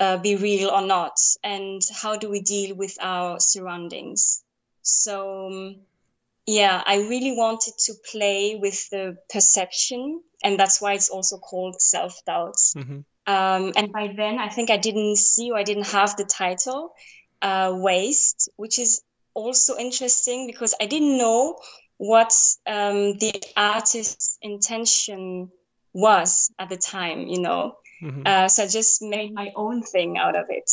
uh, 0.00 0.16
be 0.18 0.36
real 0.36 0.70
or 0.70 0.82
not? 0.82 1.18
And 1.44 1.80
how 1.92 2.16
do 2.16 2.30
we 2.30 2.40
deal 2.40 2.74
with 2.74 2.96
our 3.00 3.38
surroundings? 3.38 4.42
So, 4.82 5.46
um, 5.46 5.76
yeah, 6.46 6.82
I 6.84 6.96
really 6.96 7.32
wanted 7.36 7.74
to 7.86 7.94
play 8.10 8.56
with 8.60 8.90
the 8.90 9.16
perception 9.30 10.22
and 10.42 10.58
that's 10.58 10.80
why 10.80 10.94
it's 10.94 11.08
also 11.08 11.38
called 11.38 11.80
self 11.80 12.24
doubts. 12.26 12.74
mm-hmm. 12.74 13.00
Um, 13.24 13.72
and 13.76 13.92
by 13.92 14.12
then, 14.16 14.40
I 14.40 14.48
think 14.48 14.70
I 14.70 14.76
didn't 14.76 15.16
see 15.16 15.52
or 15.52 15.58
I 15.58 15.62
didn't 15.62 15.86
have 15.86 16.16
the 16.16 16.24
title 16.24 16.92
uh, 17.40 17.72
Waste, 17.72 18.48
which 18.56 18.80
is 18.80 19.02
also 19.34 19.76
interesting 19.76 20.48
because 20.48 20.74
I 20.80 20.86
didn't 20.86 21.18
know 21.18 21.58
what 21.98 22.32
um, 22.66 23.16
the 23.18 23.32
artist's 23.56 24.38
intention 24.42 25.52
was 25.92 26.50
at 26.58 26.68
the 26.68 26.76
time, 26.76 27.28
you 27.28 27.40
know. 27.40 27.76
Mm-hmm. 28.02 28.22
Uh, 28.26 28.48
so 28.48 28.64
I 28.64 28.66
just 28.66 29.02
made 29.02 29.32
my 29.32 29.52
own 29.54 29.82
thing 29.82 30.18
out 30.18 30.34
of 30.34 30.46
it. 30.48 30.68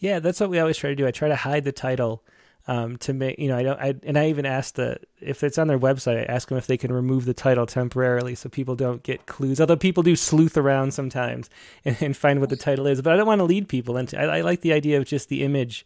Yeah, 0.00 0.18
that's 0.18 0.40
what 0.40 0.50
we 0.50 0.58
always 0.58 0.76
try 0.76 0.90
to 0.90 0.96
do. 0.96 1.06
I 1.06 1.12
try 1.12 1.28
to 1.28 1.36
hide 1.36 1.62
the 1.62 1.72
title 1.72 2.24
um, 2.66 2.96
to 2.98 3.12
make 3.12 3.38
you 3.38 3.48
know 3.48 3.56
I 3.56 3.62
don't 3.62 3.80
I 3.80 3.94
and 4.04 4.18
I 4.18 4.28
even 4.28 4.46
asked 4.46 4.76
the 4.76 4.98
if 5.20 5.44
it's 5.44 5.58
on 5.58 5.68
their 5.68 5.78
website 5.78 6.18
I 6.18 6.32
ask 6.32 6.48
them 6.48 6.58
if 6.58 6.66
they 6.66 6.76
can 6.76 6.92
remove 6.92 7.24
the 7.26 7.34
title 7.34 7.66
temporarily 7.66 8.34
so 8.34 8.48
people 8.48 8.74
don't 8.74 9.02
get 9.02 9.26
clues. 9.26 9.60
Although 9.60 9.76
people 9.76 10.02
do 10.02 10.16
sleuth 10.16 10.56
around 10.56 10.94
sometimes 10.94 11.50
and, 11.84 11.96
and 12.00 12.16
find 12.16 12.40
what 12.40 12.48
the 12.48 12.56
title 12.56 12.86
is, 12.86 13.02
but 13.02 13.12
I 13.12 13.16
don't 13.16 13.26
want 13.26 13.40
to 13.40 13.44
lead 13.44 13.68
people 13.68 13.96
into. 13.96 14.18
I, 14.18 14.38
I 14.38 14.40
like 14.40 14.62
the 14.62 14.72
idea 14.72 14.98
of 14.98 15.04
just 15.04 15.28
the 15.28 15.42
image. 15.42 15.84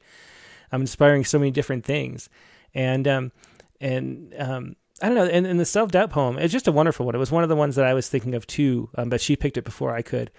I'm 0.71 0.83
inspiring 0.83 1.25
so 1.25 1.39
many 1.39 1.51
different 1.51 1.85
things, 1.85 2.29
and 2.75 3.09
um 3.09 3.33
and 3.81 4.35
um 4.39 4.77
I 5.03 5.07
don't 5.07 5.17
know. 5.17 5.27
And, 5.27 5.47
and 5.47 5.59
the 5.59 5.65
self 5.65 5.91
doubt 5.91 6.11
poem 6.11 6.39
it's 6.39 6.53
just 6.53 6.69
a 6.69 6.73
wonderful 6.73 7.07
one. 7.07 7.15
It 7.15 7.19
was 7.19 7.33
one 7.33 7.43
of 7.43 7.49
the 7.49 7.57
ones 7.57 7.77
that 7.77 7.87
I 7.87 7.95
was 7.95 8.09
thinking 8.09 8.35
of 8.35 8.47
too, 8.47 8.89
um, 8.97 9.09
but 9.09 9.21
she 9.21 9.37
picked 9.37 9.57
it 9.57 9.65
before 9.65 9.95
I 9.95 10.03
could. 10.03 10.31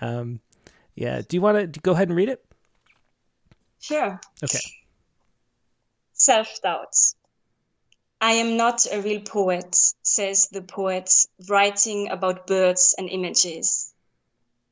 Um, 0.00 0.40
yeah. 0.94 1.20
Do 1.26 1.36
you 1.36 1.40
want 1.40 1.74
to 1.74 1.80
go 1.80 1.92
ahead 1.92 2.08
and 2.08 2.16
read 2.16 2.28
it? 2.28 2.44
Sure. 3.80 4.20
Okay. 4.42 4.60
Self 6.24 6.62
doubt. 6.62 6.94
I 8.20 8.34
am 8.34 8.56
not 8.56 8.86
a 8.92 9.02
real 9.02 9.22
poet, 9.22 9.74
says 10.04 10.46
the 10.46 10.62
poet, 10.62 11.26
writing 11.48 12.10
about 12.10 12.46
birds 12.46 12.94
and 12.96 13.08
images. 13.08 13.92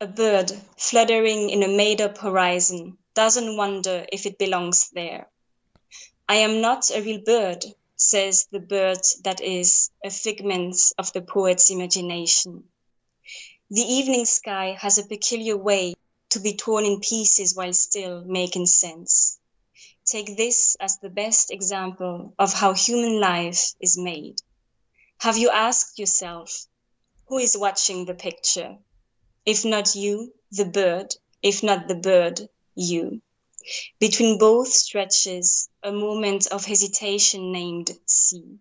A 0.01 0.07
bird 0.07 0.53
fluttering 0.79 1.51
in 1.51 1.65
a 1.65 1.67
made 1.67 2.01
up 2.01 2.19
horizon 2.19 2.99
doesn't 3.15 3.57
wonder 3.57 4.07
if 4.13 4.27
it 4.27 4.39
belongs 4.39 4.91
there. 4.91 5.29
I 6.29 6.37
am 6.37 6.61
not 6.61 6.89
a 6.93 7.03
real 7.03 7.21
bird, 7.21 7.65
says 7.97 8.47
the 8.53 8.61
bird 8.61 9.01
that 9.25 9.41
is 9.41 9.91
a 10.05 10.11
figment 10.11 10.77
of 10.99 11.13
the 11.13 11.23
poet's 11.23 11.69
imagination. 11.69 12.63
The 13.71 13.83
evening 13.83 14.25
sky 14.25 14.77
has 14.81 14.99
a 14.99 15.09
peculiar 15.09 15.57
way 15.57 15.95
to 16.29 16.39
be 16.39 16.55
torn 16.55 16.85
in 16.85 17.01
pieces 17.01 17.57
while 17.57 17.73
still 17.73 18.23
making 18.25 18.67
sense. 18.67 19.40
Take 20.07 20.37
this 20.37 20.77
as 20.81 20.99
the 20.99 21.11
best 21.11 21.51
example 21.51 22.35
of 22.39 22.53
how 22.53 22.73
human 22.75 23.21
life 23.21 23.75
is 23.81 23.99
made. 23.99 24.41
Have 25.19 25.37
you 25.37 25.51
asked 25.51 25.99
yourself, 25.99 26.67
who 27.27 27.39
is 27.39 27.57
watching 27.57 28.07
the 28.07 28.15
picture? 28.15 28.79
If 29.45 29.65
not 29.65 29.95
you, 29.95 30.33
the 30.51 30.65
bird, 30.65 31.15
if 31.43 31.63
not 31.63 31.87
the 31.89 31.95
bird, 31.95 32.49
you. 32.75 33.23
Between 33.99 34.39
both 34.39 34.73
stretches 34.73 35.69
a 35.83 35.93
moment 35.93 36.47
of 36.47 36.65
hesitation 36.65 37.53
named 37.53 37.99
sea. 38.07 38.59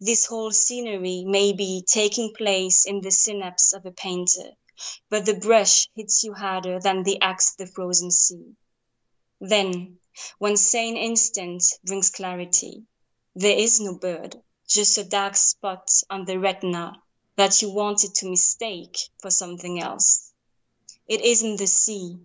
This 0.00 0.26
whole 0.26 0.52
scenery 0.52 1.24
may 1.24 1.52
be 1.52 1.84
taking 1.86 2.32
place 2.34 2.84
in 2.86 3.00
the 3.00 3.10
synapse 3.10 3.72
of 3.72 3.84
a 3.84 3.92
painter, 3.92 4.52
but 5.10 5.26
the 5.26 5.34
brush 5.34 5.88
hits 5.94 6.22
you 6.24 6.34
harder 6.34 6.78
than 6.80 7.02
the 7.02 7.20
axe 7.20 7.54
the 7.54 7.66
frozen 7.66 8.10
sea. 8.10 8.54
Then, 9.40 9.98
one 10.38 10.56
sane 10.56 10.96
instant 10.96 11.62
brings 11.84 12.10
clarity. 12.10 12.84
There 13.34 13.56
is 13.56 13.80
no 13.80 13.94
bird, 13.94 14.42
just 14.68 14.98
a 14.98 15.04
dark 15.04 15.36
spot 15.36 15.90
on 16.10 16.24
the 16.26 16.38
retina 16.38 17.00
that 17.36 17.62
you 17.62 17.70
wanted 17.70 18.14
to 18.16 18.28
mistake 18.28 18.98
for 19.20 19.30
something 19.30 19.80
else. 19.80 20.32
It 21.08 21.22
isn't 21.22 21.56
the 21.56 21.66
sea, 21.66 22.18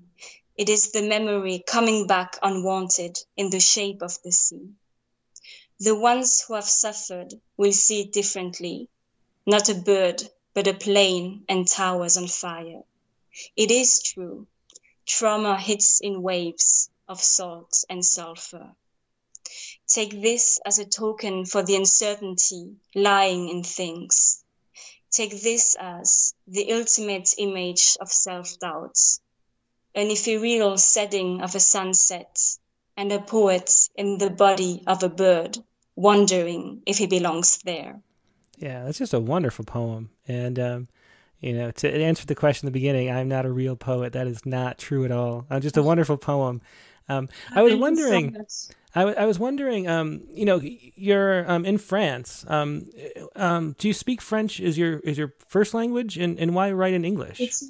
it 0.58 0.70
is 0.70 0.92
the 0.92 1.02
memory 1.02 1.64
coming 1.66 2.08
back 2.08 2.38
unwanted 2.42 3.20
in 3.38 3.52
the 3.52 3.60
shape 3.60 4.02
of 4.02 4.22
the 4.24 4.32
sea. 4.32 4.70
The 5.80 5.96
ones 5.96 6.42
who 6.42 6.56
have 6.56 6.68
suffered 6.68 7.36
will 7.56 7.72
see 7.72 8.02
it 8.02 8.12
differently. 8.12 8.90
Not 9.46 9.70
a 9.70 9.76
bird, 9.76 10.30
but 10.54 10.68
a 10.68 10.74
plane 10.74 11.46
and 11.48 11.68
towers 11.68 12.18
on 12.18 12.28
fire. 12.28 12.82
It 13.56 13.72
is 13.72 14.02
true. 14.02 14.48
Trauma 15.06 15.58
hits 15.58 16.02
in 16.02 16.22
waves 16.22 16.90
of 17.08 17.22
salt 17.22 17.84
and 17.90 18.04
sulfur. 18.04 18.76
Take 19.88 20.22
this 20.22 20.60
as 20.66 20.80
a 20.80 20.86
token 20.86 21.46
for 21.46 21.64
the 21.64 21.76
uncertainty 21.76 22.76
lying 22.94 23.50
in 23.50 23.64
things. 23.64 24.44
Take 25.12 25.42
this 25.42 25.76
as 25.80 26.34
the 26.48 26.74
ultimate 26.74 27.34
image 27.38 27.98
of 28.02 28.12
self 28.12 28.60
doubt, 28.60 28.98
an 29.96 30.12
ethereal 30.12 30.78
setting 30.78 31.42
of 31.42 31.56
a 31.56 31.60
sunset, 31.60 32.38
and 32.98 33.12
a 33.12 33.22
poet 33.22 33.90
in 33.96 34.18
the 34.18 34.30
body 34.30 34.84
of 34.86 35.04
a 35.04 35.10
bird, 35.10 35.58
wondering 35.96 36.82
if 36.86 36.98
he 36.98 37.08
belongs 37.08 37.60
there. 37.60 38.02
Yeah, 38.58 38.84
that's 38.84 38.98
just 38.98 39.14
a 39.14 39.20
wonderful 39.20 39.66
poem. 39.66 40.10
And, 40.28 40.60
um, 40.60 40.88
you 41.40 41.54
know, 41.54 41.72
to 41.72 41.90
answer 41.90 42.26
the 42.26 42.36
question 42.36 42.68
in 42.68 42.74
the 42.74 42.80
beginning, 42.80 43.10
I'm 43.10 43.30
not 43.30 43.46
a 43.46 43.52
real 43.52 43.76
poet. 43.76 44.14
That 44.14 44.28
is 44.28 44.46
not 44.46 44.80
true 44.80 45.06
at 45.06 45.12
all. 45.12 45.46
I'm 45.50 45.62
just 45.62 45.78
a 45.78 45.84
wonderful 45.84 46.18
poem. 46.18 46.62
Um, 47.10 47.30
I 47.54 47.62
was 47.62 47.76
wondering. 47.76 48.36
So 48.48 48.74
I, 48.96 49.02
w- 49.02 49.18
I 49.18 49.26
was 49.26 49.38
wondering, 49.38 49.88
um, 49.88 50.24
you 50.32 50.46
know, 50.46 50.60
you're 50.62 51.50
um, 51.50 51.66
in 51.66 51.78
France. 51.78 52.46
Um, 52.48 52.88
um, 53.36 53.76
do 53.78 53.88
you 53.88 53.94
speak 53.94 54.22
French? 54.22 54.60
Is 54.60 54.78
your 54.78 55.00
is 55.00 55.18
your 55.18 55.34
first 55.48 55.74
language, 55.74 56.18
and, 56.18 56.40
and 56.40 56.56
why 56.56 56.72
write 56.72 56.94
in 56.94 57.06
English? 57.06 57.40
It's, 57.40 57.70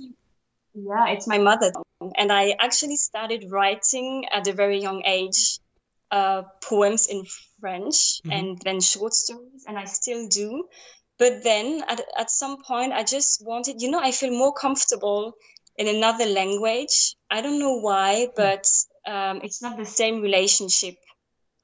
yeah, 0.73 1.09
it's 1.09 1.27
my 1.27 1.37
mother 1.37 1.71
tongue, 1.71 2.13
and 2.15 2.31
I 2.31 2.55
actually 2.59 2.95
started 2.95 3.51
writing 3.51 4.25
at 4.31 4.47
a 4.47 4.53
very 4.53 4.79
young 4.79 5.03
age, 5.05 5.59
uh, 6.11 6.43
poems 6.63 7.07
in 7.07 7.25
French 7.59 7.95
mm-hmm. 7.95 8.31
and 8.31 8.61
then 8.63 8.79
short 8.79 9.13
stories, 9.13 9.65
and 9.67 9.77
I 9.77 9.85
still 9.85 10.27
do. 10.27 10.69
But 11.19 11.43
then 11.43 11.83
at 11.87 12.01
at 12.17 12.31
some 12.31 12.63
point, 12.63 12.93
I 12.93 13.03
just 13.03 13.43
wanted, 13.45 13.81
you 13.81 13.91
know, 13.91 13.99
I 13.99 14.11
feel 14.11 14.31
more 14.31 14.53
comfortable 14.53 15.33
in 15.75 15.87
another 15.87 16.25
language. 16.25 17.15
I 17.29 17.41
don't 17.41 17.59
know 17.59 17.79
why, 17.79 18.25
hmm. 18.25 18.31
but 18.35 18.65
um, 19.07 19.41
it's 19.43 19.61
not 19.61 19.77
the 19.77 19.85
same 19.85 20.21
relationship 20.21 20.95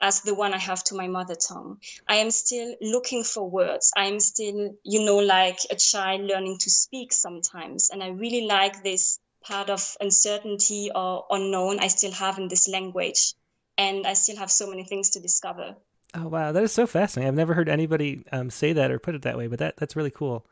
as 0.02 0.22
the 0.22 0.36
one 0.36 0.54
I 0.54 0.58
have 0.58 0.84
to 0.86 0.96
my 0.96 1.08
mother 1.08 1.36
tongue. 1.36 1.78
I 2.08 2.16
am 2.16 2.32
still 2.32 2.76
looking 2.82 3.24
for 3.24 3.50
words. 3.50 3.92
I 3.96 4.06
am 4.08 4.20
still, 4.20 4.76
you 4.84 5.06
know, 5.06 5.18
like 5.18 5.60
a 5.70 5.76
child 5.76 6.22
learning 6.22 6.58
to 6.60 6.70
speak 6.70 7.14
sometimes. 7.14 7.90
And 7.90 8.04
I 8.04 8.10
really 8.10 8.46
like 8.46 8.84
this 8.84 9.20
part 9.44 9.70
of 9.70 9.96
uncertainty 10.02 10.90
or 10.94 11.26
unknown 11.30 11.80
I 11.80 11.88
still 11.88 12.12
have 12.12 12.38
in 12.38 12.48
this 12.48 12.68
language. 12.68 13.34
And 13.78 14.06
I 14.06 14.14
still 14.14 14.38
have 14.38 14.52
so 14.52 14.70
many 14.70 14.84
things 14.84 15.12
to 15.12 15.20
discover. 15.20 15.76
Oh 16.16 16.28
wow, 16.28 16.52
that 16.52 16.64
is 16.64 16.72
so 16.72 16.86
fascinating! 16.86 17.28
I've 17.28 17.34
never 17.34 17.56
heard 17.56 17.68
anybody 17.68 18.24
um, 18.32 18.52
say 18.52 18.72
that 18.74 18.92
or 18.92 19.00
put 19.00 19.16
it 19.16 19.24
that 19.24 19.36
way, 19.36 19.48
but 19.48 19.58
that 19.58 19.78
that's 19.78 19.96
really 19.96 20.12
cool. 20.12 20.46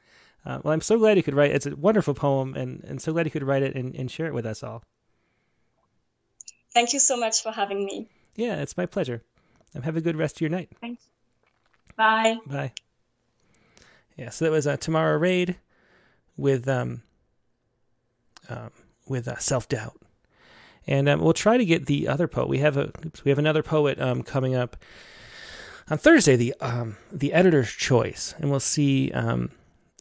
Uh, 0.43 0.59
well, 0.63 0.73
I'm 0.73 0.81
so 0.81 0.97
glad 0.97 1.17
you 1.17 1.23
could 1.23 1.35
write. 1.35 1.51
It's 1.51 1.67
a 1.67 1.75
wonderful 1.75 2.15
poem, 2.15 2.55
and 2.55 2.83
and 2.83 2.99
so 2.99 3.13
glad 3.13 3.27
you 3.27 3.31
could 3.31 3.43
write 3.43 3.61
it 3.61 3.75
and, 3.75 3.93
and 3.93 4.09
share 4.09 4.25
it 4.25 4.33
with 4.33 4.47
us 4.47 4.63
all. 4.63 4.81
Thank 6.73 6.93
you 6.93 6.99
so 6.99 7.17
much 7.17 7.41
for 7.41 7.51
having 7.51 7.85
me. 7.85 8.07
Yeah, 8.35 8.61
it's 8.61 8.77
my 8.77 8.85
pleasure. 8.85 9.23
And 9.73 9.83
have 9.83 9.95
a 9.95 10.01
good 10.01 10.15
rest 10.15 10.37
of 10.37 10.41
your 10.41 10.49
night. 10.49 10.69
Thanks. 10.81 11.03
Bye. 11.95 12.37
Bye. 12.45 12.73
Yeah, 14.17 14.29
so 14.29 14.45
that 14.45 14.51
was 14.51 14.67
a 14.67 14.77
Tamara 14.77 15.17
Raid 15.17 15.57
with 16.37 16.67
um, 16.67 17.03
um 18.49 18.71
with 19.07 19.27
uh, 19.27 19.37
self 19.37 19.67
doubt, 19.69 19.97
and 20.85 21.07
um, 21.07 21.21
we'll 21.21 21.33
try 21.33 21.57
to 21.57 21.65
get 21.65 21.85
the 21.85 22.07
other 22.07 22.27
poet. 22.27 22.49
We 22.49 22.59
have 22.59 22.77
a 22.77 22.91
oops, 23.05 23.23
we 23.23 23.29
have 23.29 23.39
another 23.39 23.63
poet 23.63 23.99
um 24.01 24.23
coming 24.23 24.55
up 24.55 24.75
on 25.89 25.97
Thursday. 25.97 26.35
The 26.35 26.53
um 26.59 26.97
the 27.11 27.33
editor's 27.33 27.71
choice, 27.71 28.35
and 28.37 28.51
we'll 28.51 28.59
see 28.59 29.11
um 29.11 29.51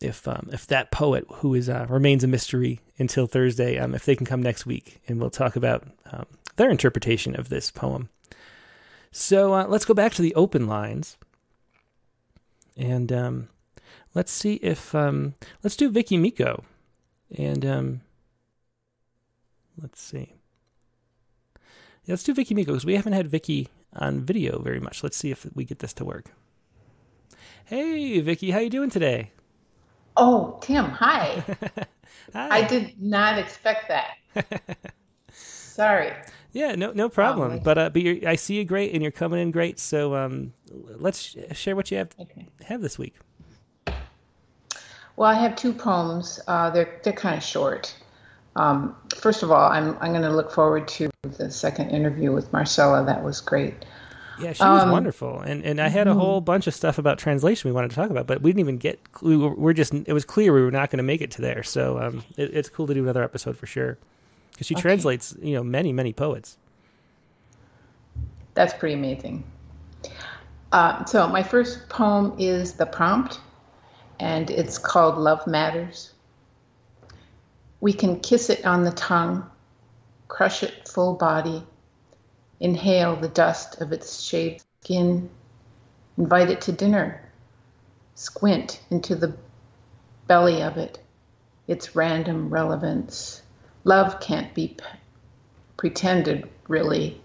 if 0.00 0.26
um, 0.26 0.48
if 0.52 0.66
that 0.68 0.90
poet 0.90 1.24
who 1.36 1.54
is 1.54 1.68
uh, 1.68 1.86
remains 1.88 2.24
a 2.24 2.28
mystery 2.28 2.80
until 2.98 3.26
Thursday, 3.26 3.78
um, 3.78 3.94
if 3.94 4.04
they 4.04 4.16
can 4.16 4.26
come 4.26 4.42
next 4.42 4.66
week, 4.66 5.00
and 5.06 5.20
we'll 5.20 5.30
talk 5.30 5.56
about 5.56 5.86
um, 6.10 6.26
their 6.60 6.70
interpretation 6.70 7.34
of 7.34 7.48
this 7.48 7.70
poem. 7.70 8.10
So 9.10 9.54
uh, 9.54 9.66
let's 9.66 9.86
go 9.86 9.94
back 9.94 10.12
to 10.12 10.22
the 10.22 10.34
open 10.34 10.66
lines, 10.66 11.16
and 12.76 13.10
um, 13.10 13.48
let's 14.14 14.30
see 14.30 14.56
if 14.56 14.94
um, 14.94 15.34
let's 15.64 15.74
do 15.74 15.88
Vicky 15.88 16.18
Miko, 16.18 16.64
and 17.34 17.64
um, 17.64 18.00
let's 19.80 20.02
see. 20.02 20.34
Yeah, 22.04 22.12
let's 22.12 22.24
do 22.24 22.34
Vicky 22.34 22.54
Miko 22.54 22.72
because 22.72 22.84
we 22.84 22.94
haven't 22.94 23.14
had 23.14 23.26
Vicky 23.26 23.68
on 23.94 24.20
video 24.20 24.60
very 24.60 24.80
much. 24.80 25.02
Let's 25.02 25.16
see 25.16 25.30
if 25.30 25.46
we 25.54 25.64
get 25.64 25.78
this 25.78 25.94
to 25.94 26.04
work. 26.04 26.26
Hey, 27.64 28.20
Vicky, 28.20 28.50
how 28.50 28.58
you 28.58 28.68
doing 28.68 28.90
today? 28.90 29.32
Oh, 30.14 30.58
Tim, 30.60 30.84
hi. 30.84 31.42
hi. 32.34 32.48
I 32.50 32.62
did 32.66 33.00
not 33.00 33.38
expect 33.38 33.88
that. 33.88 34.92
Sorry. 35.32 36.12
Yeah, 36.52 36.74
no, 36.74 36.92
no 36.92 37.08
problem. 37.08 37.60
But 37.62 37.78
uh, 37.78 37.90
but 37.90 38.02
I 38.26 38.34
see 38.34 38.56
you 38.56 38.64
great, 38.64 38.92
and 38.92 39.02
you're 39.02 39.12
coming 39.12 39.40
in 39.40 39.50
great. 39.50 39.78
So 39.78 40.14
um, 40.16 40.52
let's 40.70 41.36
share 41.52 41.76
what 41.76 41.90
you 41.90 41.98
have 41.98 42.10
okay. 42.18 42.46
have 42.64 42.80
this 42.80 42.98
week. 42.98 43.14
Well, 45.16 45.30
I 45.30 45.34
have 45.34 45.54
two 45.54 45.72
poems. 45.72 46.40
Uh, 46.48 46.70
they're 46.70 47.00
they're 47.04 47.12
kind 47.12 47.36
of 47.36 47.42
short. 47.42 47.94
Um, 48.56 48.96
first 49.16 49.42
of 49.42 49.50
all, 49.50 49.70
I'm 49.70 49.96
I'm 50.00 50.10
going 50.10 50.22
to 50.22 50.32
look 50.32 50.50
forward 50.50 50.88
to 50.88 51.10
the 51.22 51.50
second 51.50 51.90
interview 51.90 52.32
with 52.32 52.52
Marcela. 52.52 53.04
That 53.04 53.22
was 53.22 53.40
great. 53.40 53.84
Yeah, 54.40 54.54
she 54.54 54.64
was 54.64 54.84
um, 54.84 54.90
wonderful, 54.90 55.40
and 55.40 55.64
and 55.64 55.80
I 55.80 55.88
had 55.88 56.08
a 56.08 56.14
whole 56.14 56.40
bunch 56.40 56.66
of 56.66 56.74
stuff 56.74 56.98
about 56.98 57.18
translation 57.18 57.68
we 57.68 57.74
wanted 57.74 57.90
to 57.90 57.96
talk 57.96 58.10
about, 58.10 58.26
but 58.26 58.42
we 58.42 58.50
didn't 58.50 58.60
even 58.60 58.78
get. 58.78 58.98
We 59.20 59.36
were, 59.36 59.54
we're 59.54 59.74
just. 59.74 59.92
It 59.92 60.12
was 60.14 60.24
clear 60.24 60.52
we 60.52 60.62
were 60.62 60.70
not 60.70 60.90
going 60.90 60.96
to 60.96 61.04
make 61.04 61.20
it 61.20 61.30
to 61.32 61.42
there, 61.42 61.62
so 61.62 62.00
um, 62.00 62.24
it, 62.36 62.54
it's 62.54 62.68
cool 62.68 62.86
to 62.86 62.94
do 62.94 63.02
another 63.02 63.22
episode 63.22 63.56
for 63.56 63.66
sure 63.66 63.98
because 64.52 64.66
she 64.66 64.74
okay. 64.74 64.82
translates 64.82 65.34
you 65.42 65.54
know 65.54 65.62
many 65.62 65.92
many 65.92 66.12
poets. 66.12 66.58
That's 68.54 68.74
pretty 68.74 68.94
amazing. 68.94 69.44
Uh, 70.72 71.04
so 71.04 71.26
my 71.28 71.42
first 71.42 71.88
poem 71.88 72.34
is 72.38 72.74
the 72.74 72.86
prompt, 72.86 73.40
and 74.18 74.50
it's 74.50 74.78
called 74.78 75.18
"Love 75.18 75.46
Matters." 75.46 76.12
We 77.80 77.92
can 77.92 78.20
kiss 78.20 78.50
it 78.50 78.66
on 78.66 78.84
the 78.84 78.92
tongue, 78.92 79.48
crush 80.28 80.62
it 80.62 80.86
full 80.86 81.14
body, 81.14 81.64
inhale 82.60 83.16
the 83.16 83.28
dust 83.28 83.80
of 83.80 83.92
its 83.92 84.22
shaved 84.22 84.64
skin, 84.82 85.30
invite 86.18 86.50
it 86.50 86.60
to 86.62 86.72
dinner, 86.72 87.22
squint 88.14 88.82
into 88.90 89.16
the 89.16 89.34
belly 90.26 90.62
of 90.62 90.76
it, 90.76 91.00
its 91.66 91.96
random 91.96 92.50
relevance 92.50 93.42
love 93.84 94.20
can't 94.20 94.52
be 94.54 94.68
p- 94.68 94.84
pretended, 95.76 96.48
really, 96.68 97.20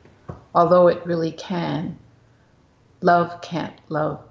although 0.53 0.87
it 0.87 1.05
really 1.05 1.31
can. 1.31 1.97
Love 3.01 3.41
can't 3.41 3.75
love 3.89 4.23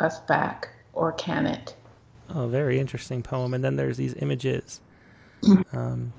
us 0.00 0.20
back, 0.20 0.68
or 0.92 1.12
can 1.12 1.46
it? 1.46 1.74
Oh, 2.34 2.46
very 2.46 2.78
interesting 2.78 3.22
poem. 3.22 3.54
And 3.54 3.62
then 3.62 3.76
there's 3.76 3.96
these 3.96 4.14
images. 4.14 4.80
Um, 5.72 6.12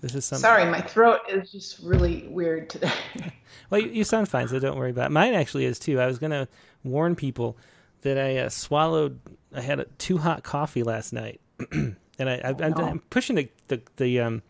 this 0.00 0.14
is 0.14 0.24
something. 0.24 0.42
Sorry, 0.42 0.64
my 0.64 0.80
throat 0.80 1.20
is 1.28 1.50
just 1.50 1.80
really 1.80 2.26
weird 2.28 2.70
today. 2.70 2.92
well, 3.70 3.80
you, 3.80 3.88
you, 3.88 4.04
sound 4.04 4.28
fine, 4.28 4.48
so 4.48 4.58
don't 4.58 4.78
worry 4.78 4.90
about 4.90 5.06
it. 5.06 5.12
Mine 5.12 5.34
actually 5.34 5.66
is 5.66 5.78
too. 5.78 6.00
I 6.00 6.06
was 6.06 6.18
going 6.18 6.30
to 6.30 6.48
warn 6.84 7.14
people 7.14 7.56
that 8.02 8.16
I 8.18 8.38
uh, 8.38 8.48
swallowed, 8.48 9.18
I 9.54 9.60
had 9.60 9.80
a 9.80 9.84
too 9.98 10.18
hot 10.18 10.42
coffee 10.42 10.82
last 10.82 11.12
night. 11.12 11.40
and 11.72 11.96
I, 12.18 12.54
am 12.60 12.74
oh, 12.78 13.00
pushing 13.10 13.36
the, 13.36 13.48
the, 13.68 13.82
the 13.96 14.20
um, 14.20 14.42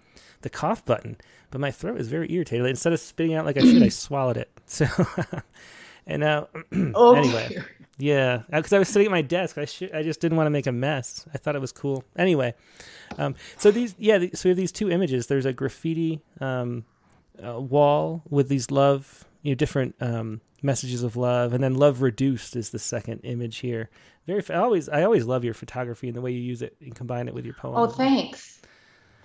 the 0.43 0.51
cough 0.51 0.85
button, 0.85 1.17
but 1.51 1.61
my 1.61 1.71
throat 1.71 2.01
is 2.01 2.09
very 2.09 2.33
irritated. 2.33 2.67
Instead 2.67 2.93
of 2.93 3.01
spitting 3.01 3.35
out 3.35 3.45
like 3.45 3.57
I 3.57 3.61
should, 3.61 3.83
I 3.83 3.89
swallowed 3.91 4.37
it. 4.37 4.51
So, 4.71 4.87
and 6.07 6.21
now, 6.21 6.47
oh, 6.95 7.17
anyway, 7.17 7.59
yeah, 7.99 8.43
because 8.53 8.73
I 8.73 8.79
was 8.79 8.89
sitting 8.89 9.07
at 9.07 9.11
my 9.11 9.21
desk. 9.21 9.59
I 9.59 9.65
should, 9.65 9.93
I 9.93 10.05
just 10.05 10.21
didn't 10.21 10.37
want 10.37 10.47
to 10.47 10.51
make 10.51 10.69
a 10.69 10.73
mess. 10.73 11.27
I 11.35 11.39
thought 11.39 11.57
it 11.57 11.61
was 11.61 11.73
cool. 11.73 12.05
Anyway, 12.17 12.55
um, 13.19 13.35
so 13.59 13.73
these, 13.73 13.97
yeah, 13.99 14.19
so 14.33 14.49
we 14.49 14.51
have 14.51 14.57
these 14.57 14.71
two 14.71 14.89
images. 14.89 15.27
There's 15.27 15.45
a 15.45 15.53
graffiti 15.53 16.21
um, 16.41 16.85
uh, 17.45 17.61
wall 17.61 18.23
with 18.31 18.49
these 18.49 18.71
love, 18.71 19.25
you 19.43 19.51
know, 19.51 19.57
different 19.57 19.97
um, 20.01 20.41
messages 20.63 21.03
of 21.03 21.17
love, 21.17 21.53
and 21.53 21.65
then 21.65 21.75
love 21.75 22.01
reduced 22.01 22.55
is 22.55 22.71
the 22.71 22.79
second 22.79 23.21
image 23.25 23.59
here. 23.59 23.91
Very, 24.27 24.45
I 24.51 24.59
always, 24.59 24.89
I 24.89 25.03
always 25.03 25.25
love 25.25 25.45
your 25.45 25.55
photography 25.55 26.07
and 26.07 26.17
the 26.17 26.21
way 26.21 26.31
you 26.31 26.41
use 26.41 26.63
it 26.63 26.77
and 26.81 26.95
combine 26.95 27.27
it 27.27 27.35
with 27.35 27.45
your 27.45 27.55
poem. 27.55 27.75
Oh, 27.77 27.87
thanks. 27.87 28.60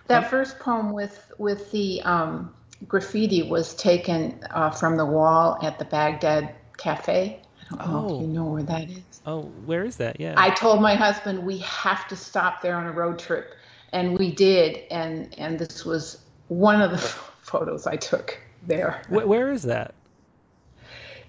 That 0.07 0.29
first 0.29 0.59
poem 0.59 0.93
with 0.93 1.31
with 1.37 1.71
the 1.71 2.01
um, 2.03 2.53
graffiti 2.87 3.43
was 3.43 3.73
taken 3.75 4.39
uh, 4.51 4.69
from 4.69 4.97
the 4.97 5.05
wall 5.05 5.57
at 5.63 5.79
the 5.79 5.85
Bagdad 5.85 6.53
Cafe. 6.77 7.41
I 7.71 7.75
don't 7.75 7.91
know 7.91 8.07
oh. 8.07 8.15
if 8.15 8.21
you 8.21 8.27
know 8.27 8.45
where 8.45 8.63
that 8.63 8.89
is. 8.89 9.21
Oh, 9.25 9.43
where 9.65 9.83
is 9.85 9.97
that? 9.97 10.19
Yeah. 10.19 10.35
I 10.37 10.51
told 10.51 10.81
my 10.81 10.95
husband 10.95 11.43
we 11.43 11.57
have 11.59 12.07
to 12.09 12.15
stop 12.15 12.61
there 12.61 12.75
on 12.75 12.85
a 12.85 12.91
road 12.91 13.17
trip, 13.17 13.55
and 13.91 14.17
we 14.17 14.31
did. 14.31 14.83
And 14.91 15.33
and 15.39 15.57
this 15.57 15.83
was 15.85 16.19
one 16.47 16.81
of 16.81 16.91
the 16.91 16.97
photos 17.41 17.87
I 17.87 17.95
took 17.95 18.39
there. 18.67 19.01
where, 19.09 19.25
where 19.25 19.51
is 19.51 19.63
that? 19.63 19.95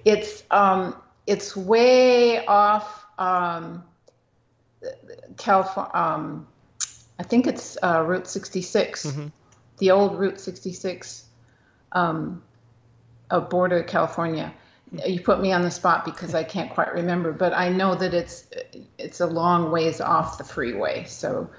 It's 0.04 0.44
um 0.50 0.96
it's 1.26 1.56
way 1.56 2.44
off 2.46 3.06
um 3.18 3.82
California 5.38 5.90
um 5.94 6.46
I 7.18 7.22
think 7.22 7.46
it's 7.46 7.78
uh, 7.82 8.04
Route 8.06 8.26
66, 8.28 9.06
mm-hmm. 9.06 9.26
the 9.78 9.90
old 9.90 10.18
Route 10.18 10.40
66 10.40 11.24
um, 11.92 12.42
of 13.30 13.48
Border, 13.48 13.82
California. 13.82 14.52
You 15.04 15.20
put 15.20 15.40
me 15.40 15.52
on 15.52 15.62
the 15.62 15.70
spot 15.70 16.04
because 16.04 16.34
I 16.34 16.44
can't 16.44 16.70
quite 16.70 16.92
remember, 16.94 17.32
but 17.32 17.52
I 17.52 17.70
know 17.70 17.94
that 17.96 18.14
it's 18.14 18.46
it's 18.98 19.20
a 19.20 19.26
long 19.26 19.72
ways 19.72 20.00
off 20.00 20.38
the 20.38 20.44
freeway, 20.44 21.04
so 21.04 21.50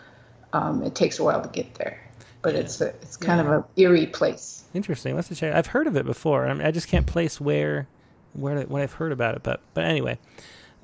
um, 0.54 0.82
it 0.84 0.96
takes 0.96 1.20
a 1.20 1.24
while 1.24 1.42
to 1.42 1.50
get 1.50 1.76
there. 1.76 2.00
but 2.42 2.56
it's 2.56 2.80
a, 2.80 2.88
it's 3.02 3.18
kind 3.18 3.42
of 3.42 3.48
a 3.48 3.66
eerie 3.76 4.08
place. 4.08 4.64
Interesting. 4.74 5.16
Let's 5.16 5.28
check. 5.38 5.54
I've 5.54 5.68
heard 5.68 5.88
of 5.88 5.98
it 5.98 6.06
before. 6.06 6.48
I, 6.48 6.54
mean, 6.54 6.66
I 6.66 6.72
just 6.72 6.88
can't 6.88 7.06
place 7.06 7.42
where 7.42 7.88
where 8.34 8.62
what 8.62 8.82
I've 8.82 8.94
heard 8.94 9.12
about 9.12 9.36
it. 9.36 9.44
But 9.44 9.60
but 9.74 9.84
anyway, 9.84 10.20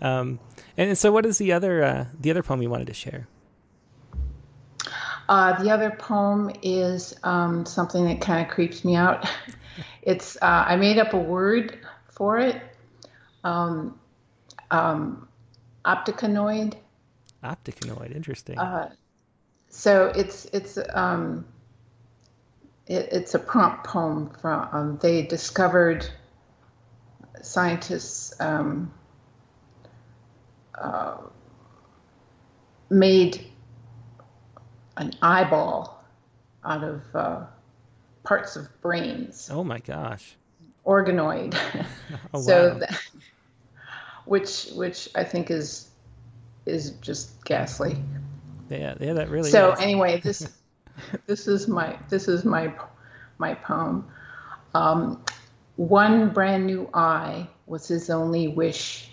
um, 0.02 0.40
and 0.78 0.98
so 0.98 1.12
what 1.12 1.26
is 1.26 1.38
the 1.38 1.54
other 1.54 1.84
uh, 1.84 2.06
the 2.20 2.32
other 2.32 2.44
poem 2.44 2.62
you 2.62 2.70
wanted 2.70 2.88
to 2.88 2.94
share? 2.94 3.28
Uh, 5.30 5.62
the 5.64 5.70
other 5.70 5.92
poem 5.92 6.52
is 6.62 7.16
um, 7.24 7.66
something 7.66 8.06
that 8.06 8.22
kind 8.22 8.46
of 8.46 8.52
creeps 8.54 8.84
me 8.84 8.96
out. 8.96 9.28
it's 10.02 10.36
uh, 10.42 10.66
I 10.68 10.76
made 10.76 10.98
up 10.98 11.14
a 11.14 11.18
word 11.18 11.80
for 12.10 12.38
it. 12.38 12.62
Um, 13.44 14.00
um, 14.72 15.28
opticanoid. 15.86 16.76
Opticanoid, 17.44 18.16
interesting. 18.16 18.58
Uh, 18.58 18.90
so 19.70 20.12
it's 20.16 20.46
it's 20.54 20.78
um, 20.94 21.46
it, 22.88 23.10
it's 23.12 23.34
a 23.34 23.40
prompt 23.40 23.86
poem 23.86 24.30
from 24.42 24.70
um, 24.72 25.00
they 25.02 25.24
discovered 25.24 26.08
scientists 27.42 28.34
um, 28.40 28.94
uh, 30.76 31.18
made 32.90 33.46
an 34.98 35.14
eyeball 35.22 36.04
out 36.66 36.84
of 36.84 37.02
uh, 37.14 37.46
parts 38.24 38.56
of 38.56 38.68
brains. 38.82 39.50
Oh 39.52 39.64
my 39.64 39.80
gosh. 39.80 40.36
Organoid. 40.86 41.56
Oh, 42.34 42.42
so 42.42 42.74
wow. 42.74 42.80
that, 42.80 43.02
which 44.26 44.68
which 44.76 45.10
I 45.16 45.24
think 45.24 45.50
is 45.50 45.90
is 46.66 46.92
just 47.02 47.44
ghastly. 47.46 47.98
Yeah, 48.70 48.96
yeah, 49.00 49.14
that 49.14 49.30
really. 49.30 49.50
so 49.50 49.74
is. 49.74 49.80
anyway, 49.80 50.20
this 50.24 50.48
this 51.26 51.48
is 51.48 51.68
my 51.68 51.98
this 52.10 52.28
is 52.28 52.46
my 52.46 52.74
my 53.38 53.56
poem. 53.56 54.08
Um, 54.76 55.24
one 55.76 56.30
brand 56.30 56.66
new 56.66 56.90
eye 56.94 57.48
was 57.66 57.88
his 57.88 58.10
only 58.10 58.48
wish, 58.48 59.12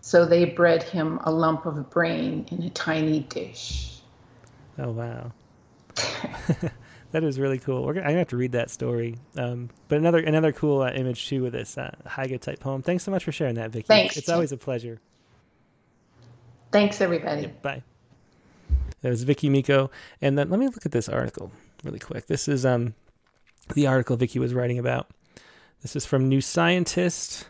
so 0.00 0.24
they 0.24 0.44
bred 0.44 0.82
him 0.82 1.20
a 1.24 1.30
lump 1.30 1.66
of 1.66 1.90
brain 1.90 2.46
in 2.50 2.62
a 2.62 2.70
tiny 2.70 3.20
dish. 3.20 3.95
Oh 4.78 4.90
wow. 4.90 5.32
that 7.12 7.24
is 7.24 7.38
really 7.38 7.58
cool. 7.58 7.84
We're 7.84 7.94
gonna, 7.94 8.04
I'm 8.04 8.10
gonna 8.12 8.18
have 8.20 8.28
to 8.28 8.36
read 8.36 8.52
that 8.52 8.70
story. 8.70 9.16
Um, 9.36 9.70
but 9.88 9.98
another 9.98 10.18
another 10.18 10.52
cool 10.52 10.82
uh, 10.82 10.90
image 10.90 11.28
too 11.28 11.42
with 11.42 11.52
this 11.52 11.78
uh, 11.78 11.94
Haiga 12.06 12.40
type 12.40 12.60
poem. 12.60 12.82
Thanks 12.82 13.04
so 13.04 13.10
much 13.10 13.24
for 13.24 13.32
sharing 13.32 13.54
that, 13.54 13.70
Vicky. 13.70 13.86
Thanks, 13.86 14.16
It's 14.16 14.28
always 14.28 14.52
a 14.52 14.56
pleasure. 14.56 15.00
Thanks, 16.72 17.00
everybody. 17.00 17.46
Bye. 17.62 17.82
That 19.02 19.10
was 19.10 19.22
Vicky 19.22 19.48
Miko, 19.48 19.90
and 20.20 20.36
then 20.36 20.50
let 20.50 20.58
me 20.58 20.66
look 20.66 20.84
at 20.84 20.92
this 20.92 21.08
article 21.08 21.52
really 21.84 21.98
quick. 21.98 22.26
This 22.26 22.48
is 22.48 22.66
um 22.66 22.94
the 23.74 23.86
article 23.86 24.16
Vicky 24.16 24.38
was 24.38 24.54
writing 24.54 24.78
about. 24.78 25.08
This 25.82 25.96
is 25.96 26.06
from 26.06 26.28
New 26.28 26.40
Scientist, 26.40 27.46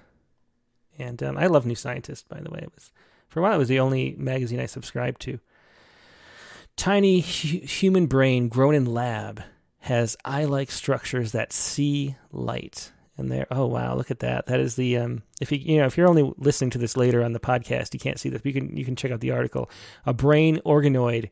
and 0.98 1.22
um, 1.22 1.38
I 1.38 1.46
love 1.46 1.64
New 1.66 1.74
Scientist. 1.74 2.28
By 2.28 2.40
the 2.40 2.50
way, 2.50 2.60
it 2.62 2.72
was 2.74 2.92
for 3.28 3.40
a 3.40 3.42
while 3.42 3.54
it 3.54 3.58
was 3.58 3.68
the 3.68 3.80
only 3.80 4.14
magazine 4.18 4.60
I 4.60 4.66
subscribed 4.66 5.20
to. 5.22 5.40
Tiny 6.76 7.20
hu- 7.20 7.66
human 7.66 8.06
brain 8.06 8.48
grown 8.48 8.74
in 8.74 8.84
lab 8.84 9.42
has 9.80 10.16
eye-like 10.24 10.70
structures 10.70 11.32
that 11.32 11.52
see 11.52 12.16
light. 12.32 12.92
And 13.18 13.32
there, 13.32 13.46
oh 13.50 13.64
wow, 13.64 13.94
look 13.94 14.10
at 14.10 14.18
that! 14.18 14.44
That 14.44 14.60
is 14.60 14.76
the 14.76 14.98
um. 14.98 15.22
If 15.40 15.50
you 15.50 15.56
you 15.56 15.78
know 15.78 15.86
if 15.86 15.96
you're 15.96 16.08
only 16.08 16.34
listening 16.36 16.68
to 16.72 16.78
this 16.78 16.98
later 16.98 17.24
on 17.24 17.32
the 17.32 17.40
podcast, 17.40 17.94
you 17.94 18.00
can't 18.00 18.20
see 18.20 18.28
this. 18.28 18.42
You 18.44 18.52
can 18.52 18.76
you 18.76 18.84
can 18.84 18.94
check 18.94 19.10
out 19.10 19.20
the 19.20 19.30
article. 19.30 19.70
A 20.04 20.12
brain 20.12 20.60
organoid 20.66 21.30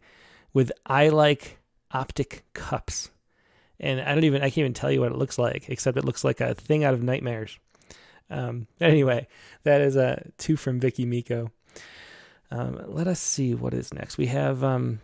with 0.54 0.72
eye-like 0.86 1.58
optic 1.92 2.44
cups, 2.54 3.10
and 3.78 4.00
I 4.00 4.14
don't 4.14 4.24
even 4.24 4.40
I 4.40 4.46
can't 4.46 4.58
even 4.58 4.72
tell 4.72 4.90
you 4.90 5.02
what 5.02 5.12
it 5.12 5.18
looks 5.18 5.38
like, 5.38 5.68
except 5.68 5.98
it 5.98 6.06
looks 6.06 6.24
like 6.24 6.40
a 6.40 6.54
thing 6.54 6.84
out 6.84 6.94
of 6.94 7.02
nightmares. 7.02 7.58
Um. 8.30 8.66
Anyway, 8.80 9.28
that 9.64 9.82
is 9.82 9.94
a 9.94 10.30
two 10.38 10.56
from 10.56 10.80
Vicky 10.80 11.04
Miko. 11.04 11.52
Um. 12.50 12.82
Let 12.86 13.08
us 13.08 13.20
see 13.20 13.54
what 13.54 13.74
is 13.74 13.92
next. 13.92 14.16
We 14.16 14.28
have 14.28 14.64
um. 14.64 15.00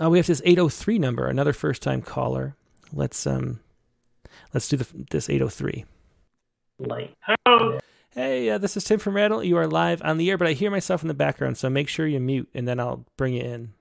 Oh, 0.00 0.10
we 0.10 0.18
have 0.18 0.28
this 0.28 0.42
803 0.44 0.98
number, 1.00 1.26
another 1.26 1.52
first 1.52 1.82
time 1.82 2.02
caller. 2.02 2.54
Let's 2.92 3.26
um 3.26 3.60
let's 4.54 4.68
do 4.68 4.76
the 4.76 4.86
this 5.10 5.28
803. 5.28 5.84
Light. 6.78 7.14
Hello. 7.20 7.78
Hey, 8.10 8.48
uh, 8.50 8.58
this 8.58 8.76
is 8.76 8.84
Tim 8.84 9.00
from 9.00 9.16
Rattle. 9.16 9.42
You 9.42 9.56
are 9.56 9.66
live 9.66 10.00
on 10.04 10.16
the 10.16 10.30
air, 10.30 10.38
but 10.38 10.46
I 10.46 10.52
hear 10.52 10.70
myself 10.70 11.02
in 11.02 11.08
the 11.08 11.14
background, 11.14 11.58
so 11.58 11.68
make 11.68 11.88
sure 11.88 12.06
you 12.06 12.20
mute 12.20 12.48
and 12.54 12.66
then 12.66 12.78
I'll 12.78 13.04
bring 13.16 13.34
you 13.34 13.42
in. 13.42 13.72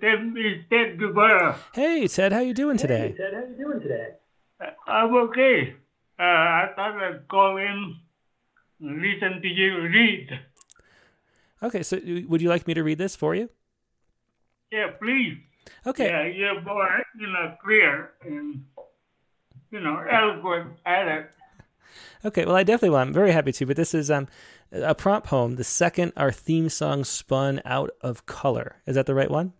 This 0.00 0.18
is 0.36 0.64
Ted 0.68 0.98
Guevara. 0.98 1.56
Hey, 1.72 2.08
Ted, 2.08 2.32
how 2.32 2.40
you 2.40 2.52
doing 2.52 2.76
today? 2.76 3.14
Ted, 3.16 3.32
how 3.32 3.40
you 3.48 3.56
doing 3.56 3.80
today? 3.80 4.08
I'm 4.86 5.14
okay. 5.14 5.74
Uh, 6.18 6.22
I 6.22 6.70
thought 6.74 7.02
I'd 7.02 7.28
call 7.28 7.56
in 7.56 7.96
and 8.80 9.00
listen 9.00 9.40
to 9.40 9.48
you 9.48 9.80
read. 9.82 10.40
Okay, 11.62 11.82
so 11.82 11.98
uh, 11.98 12.20
would 12.28 12.42
you 12.42 12.48
like 12.48 12.66
me 12.66 12.74
to 12.74 12.82
read 12.82 12.98
this 12.98 13.14
for 13.14 13.34
you? 13.34 13.48
Yeah, 14.76 14.90
please. 15.00 15.38
Okay. 15.86 16.08
Yeah, 16.08 16.26
you're 16.26 16.60
more, 16.60 17.02
you 17.18 17.26
know, 17.28 17.56
clear 17.64 18.10
and, 18.20 18.62
you 19.70 19.80
know, 19.80 19.98
eloquent 20.00 20.74
at 20.84 21.08
it. 21.08 21.30
Okay, 22.26 22.44
well, 22.44 22.56
I 22.56 22.62
definitely 22.62 22.90
will. 22.90 22.98
I'm 22.98 23.14
very 23.14 23.32
happy 23.32 23.52
to. 23.52 23.64
But 23.64 23.76
this 23.76 23.94
is 23.94 24.10
um, 24.10 24.28
a 24.70 24.94
prompt 24.94 25.26
poem. 25.26 25.56
The 25.56 25.64
second 25.64 26.12
our 26.14 26.30
theme 26.30 26.68
song 26.68 27.04
spun 27.04 27.62
out 27.64 27.90
of 28.02 28.26
color. 28.26 28.76
Is 28.84 28.96
that 28.96 29.06
the 29.06 29.14
right 29.14 29.30
one? 29.30 29.54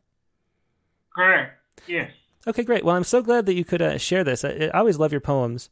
Correct. 1.15 1.59
Yes. 1.87 2.11
Okay, 2.47 2.63
great. 2.63 2.85
Well, 2.85 2.95
I'm 2.95 3.05
so 3.05 3.23
glad 3.23 3.47
that 3.47 3.55
you 3.55 3.65
could 3.65 3.81
uh, 3.81 3.97
share 3.97 4.23
this. 4.23 4.45
I, 4.45 4.71
I 4.75 4.81
always 4.81 4.99
love 4.99 5.13
your 5.13 5.23
poems. 5.23 5.71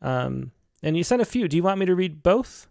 Um, 0.00 0.52
and 0.82 0.96
you 0.96 1.04
sent 1.04 1.20
a 1.20 1.26
few. 1.26 1.48
Do 1.48 1.56
you 1.58 1.62
want 1.62 1.80
me 1.80 1.84
to 1.84 1.94
read 1.94 2.22
both? 2.22 2.66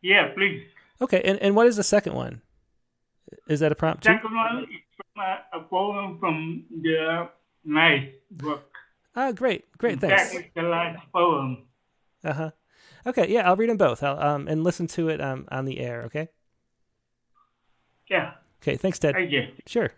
Yeah, 0.00 0.28
please. 0.34 0.62
Okay, 1.02 1.20
and, 1.22 1.38
and 1.40 1.54
what 1.54 1.66
is 1.66 1.76
the 1.76 1.82
second 1.82 2.14
one? 2.14 2.40
Is 3.48 3.60
that 3.60 3.72
a 3.72 3.74
prompt 3.74 4.04
too? 4.04 4.12
Second 4.12 4.34
one 4.34 4.62
is 4.64 4.80
from 4.96 5.22
a, 5.22 5.58
a 5.58 5.60
poem 5.64 6.18
from 6.18 6.64
the 6.82 7.28
nice 7.64 8.08
book. 8.30 8.70
Ah, 9.14 9.32
great, 9.32 9.64
great, 9.78 10.00
That 10.00 10.18
thanks. 10.20 10.34
is 10.34 10.44
the 10.54 10.62
last 10.62 10.98
poem. 11.12 11.64
Uh 12.24 12.32
huh. 12.32 12.50
Okay, 13.06 13.28
yeah, 13.28 13.48
I'll 13.48 13.56
read 13.56 13.70
them 13.70 13.76
both. 13.76 14.02
I'll 14.02 14.20
um 14.20 14.48
and 14.48 14.62
listen 14.64 14.86
to 14.88 15.08
it 15.08 15.20
um 15.20 15.46
on 15.50 15.64
the 15.64 15.78
air. 15.80 16.02
Okay. 16.04 16.28
Yeah. 18.08 18.34
Okay. 18.62 18.76
Thanks, 18.76 18.98
Ted. 18.98 19.14
Thank 19.14 19.30
you. 19.32 19.48
Sure. 19.66 19.90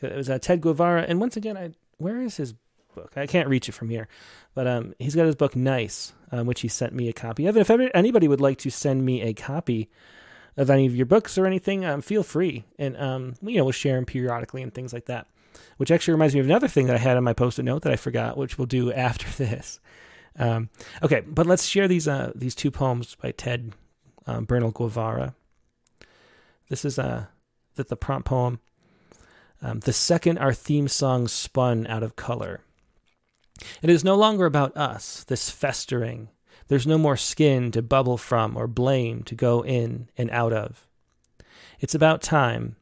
It 0.00 0.14
was 0.14 0.30
uh, 0.30 0.38
Ted 0.38 0.60
Guevara, 0.60 1.02
and 1.08 1.18
once 1.20 1.36
again, 1.36 1.56
I 1.56 1.72
where 1.96 2.20
is 2.20 2.36
his 2.36 2.54
book? 2.94 3.12
I 3.16 3.26
can't 3.26 3.48
reach 3.48 3.68
it 3.68 3.72
from 3.72 3.88
here, 3.90 4.06
but 4.54 4.66
um, 4.68 4.94
he's 4.98 5.16
got 5.16 5.26
his 5.26 5.34
book 5.34 5.56
Nice, 5.56 6.12
um, 6.30 6.46
which 6.46 6.60
he 6.60 6.68
sent 6.68 6.92
me 6.92 7.08
a 7.08 7.12
copy 7.12 7.46
of. 7.46 7.56
And 7.56 7.60
if 7.62 7.70
ever, 7.70 7.90
anybody 7.94 8.28
would 8.28 8.40
like 8.40 8.58
to 8.58 8.70
send 8.70 9.04
me 9.04 9.22
a 9.22 9.32
copy 9.34 9.90
of 10.58 10.68
any 10.68 10.86
of 10.86 10.94
your 10.94 11.06
books 11.06 11.38
or 11.38 11.46
anything, 11.46 11.84
um, 11.84 12.02
feel 12.02 12.22
free, 12.22 12.64
and 12.78 12.96
um, 12.98 13.34
you 13.40 13.56
know, 13.56 13.64
we'll 13.64 13.72
share 13.72 13.94
them 13.94 14.04
periodically 14.04 14.62
and 14.62 14.74
things 14.74 14.92
like 14.92 15.06
that. 15.06 15.26
Which 15.76 15.90
actually 15.90 16.12
reminds 16.12 16.34
me 16.34 16.40
of 16.40 16.46
another 16.46 16.68
thing 16.68 16.86
that 16.86 16.96
I 16.96 16.98
had 16.98 17.16
on 17.16 17.24
my 17.24 17.32
post-it 17.32 17.62
note 17.62 17.82
that 17.82 17.92
I 17.92 17.96
forgot, 17.96 18.36
which 18.36 18.58
we'll 18.58 18.66
do 18.66 18.92
after 19.08 19.28
this. 19.42 19.80
Um, 20.38 20.68
okay, 21.02 21.20
but 21.20 21.46
let's 21.46 21.64
share 21.64 21.88
these 21.88 22.08
uh, 22.08 22.32
these 22.34 22.54
two 22.54 22.70
poems 22.70 23.14
by 23.14 23.30
Ted 23.30 23.72
um, 24.26 24.44
Bernal 24.44 24.72
Guevara. 24.72 25.34
This 26.68 26.84
is 26.84 26.98
uh, 26.98 27.26
the, 27.76 27.84
the 27.84 27.96
prompt 27.96 28.28
poem. 28.28 28.60
Um, 29.62 29.80
the 29.80 29.92
second 29.92 30.38
our 30.38 30.52
theme 30.52 30.88
song 30.88 31.28
spun 31.28 31.86
out 31.86 32.02
of 32.02 32.16
color. 32.16 32.60
It 33.82 33.90
is 33.90 34.04
no 34.04 34.14
longer 34.14 34.46
about 34.46 34.76
us, 34.76 35.24
this 35.24 35.50
festering. 35.50 36.28
There's 36.68 36.86
no 36.86 36.98
more 36.98 37.16
skin 37.16 37.70
to 37.72 37.82
bubble 37.82 38.16
from 38.16 38.56
or 38.56 38.66
blame 38.66 39.22
to 39.24 39.34
go 39.34 39.64
in 39.64 40.08
and 40.16 40.30
out 40.30 40.52
of. 40.52 40.86
It's 41.80 41.94
about 41.94 42.22
time. 42.22 42.76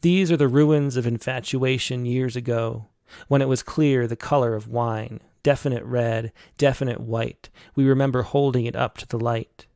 These 0.00 0.30
are 0.32 0.36
the 0.36 0.48
ruins 0.48 0.96
of 0.96 1.06
infatuation 1.06 2.06
years 2.06 2.36
ago, 2.36 2.86
when 3.28 3.42
it 3.42 3.48
was 3.48 3.62
clear 3.62 4.06
the 4.06 4.16
color 4.16 4.54
of 4.54 4.68
wine, 4.68 5.20
definite 5.42 5.84
red, 5.84 6.32
definite 6.58 7.00
white. 7.00 7.50
We 7.74 7.84
remember 7.84 8.22
holding 8.22 8.66
it 8.66 8.76
up 8.76 8.98
to 8.98 9.06
the 9.06 9.18
light. 9.18 9.66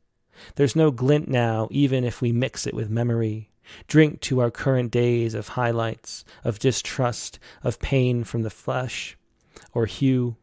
There's 0.56 0.76
no 0.76 0.90
glint 0.90 1.28
now, 1.28 1.68
even 1.70 2.02
if 2.02 2.20
we 2.20 2.32
mix 2.32 2.66
it 2.66 2.74
with 2.74 2.90
memory. 2.90 3.50
Drink 3.86 4.20
to 4.22 4.40
our 4.40 4.50
current 4.50 4.90
days 4.90 5.34
of 5.34 5.48
highlights, 5.48 6.24
of 6.42 6.58
distrust, 6.58 7.38
of 7.62 7.78
pain 7.78 8.24
from 8.24 8.42
the 8.42 8.50
flesh, 8.50 9.16
or 9.72 9.86
hue. 9.86 10.36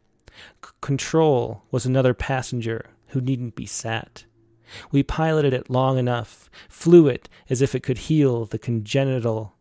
C- 0.63 0.71
control 0.81 1.63
was 1.71 1.85
another 1.85 2.13
passenger 2.13 2.89
who 3.07 3.21
needn't 3.21 3.55
be 3.55 3.65
sat. 3.65 4.25
We 4.91 5.03
piloted 5.03 5.53
it 5.53 5.69
long 5.69 5.97
enough, 5.97 6.49
flew 6.69 7.07
it 7.07 7.29
as 7.49 7.61
if 7.61 7.73
it 7.73 7.83
could 7.83 7.97
heal 7.99 8.45
the 8.45 8.59
congenital 8.59 9.53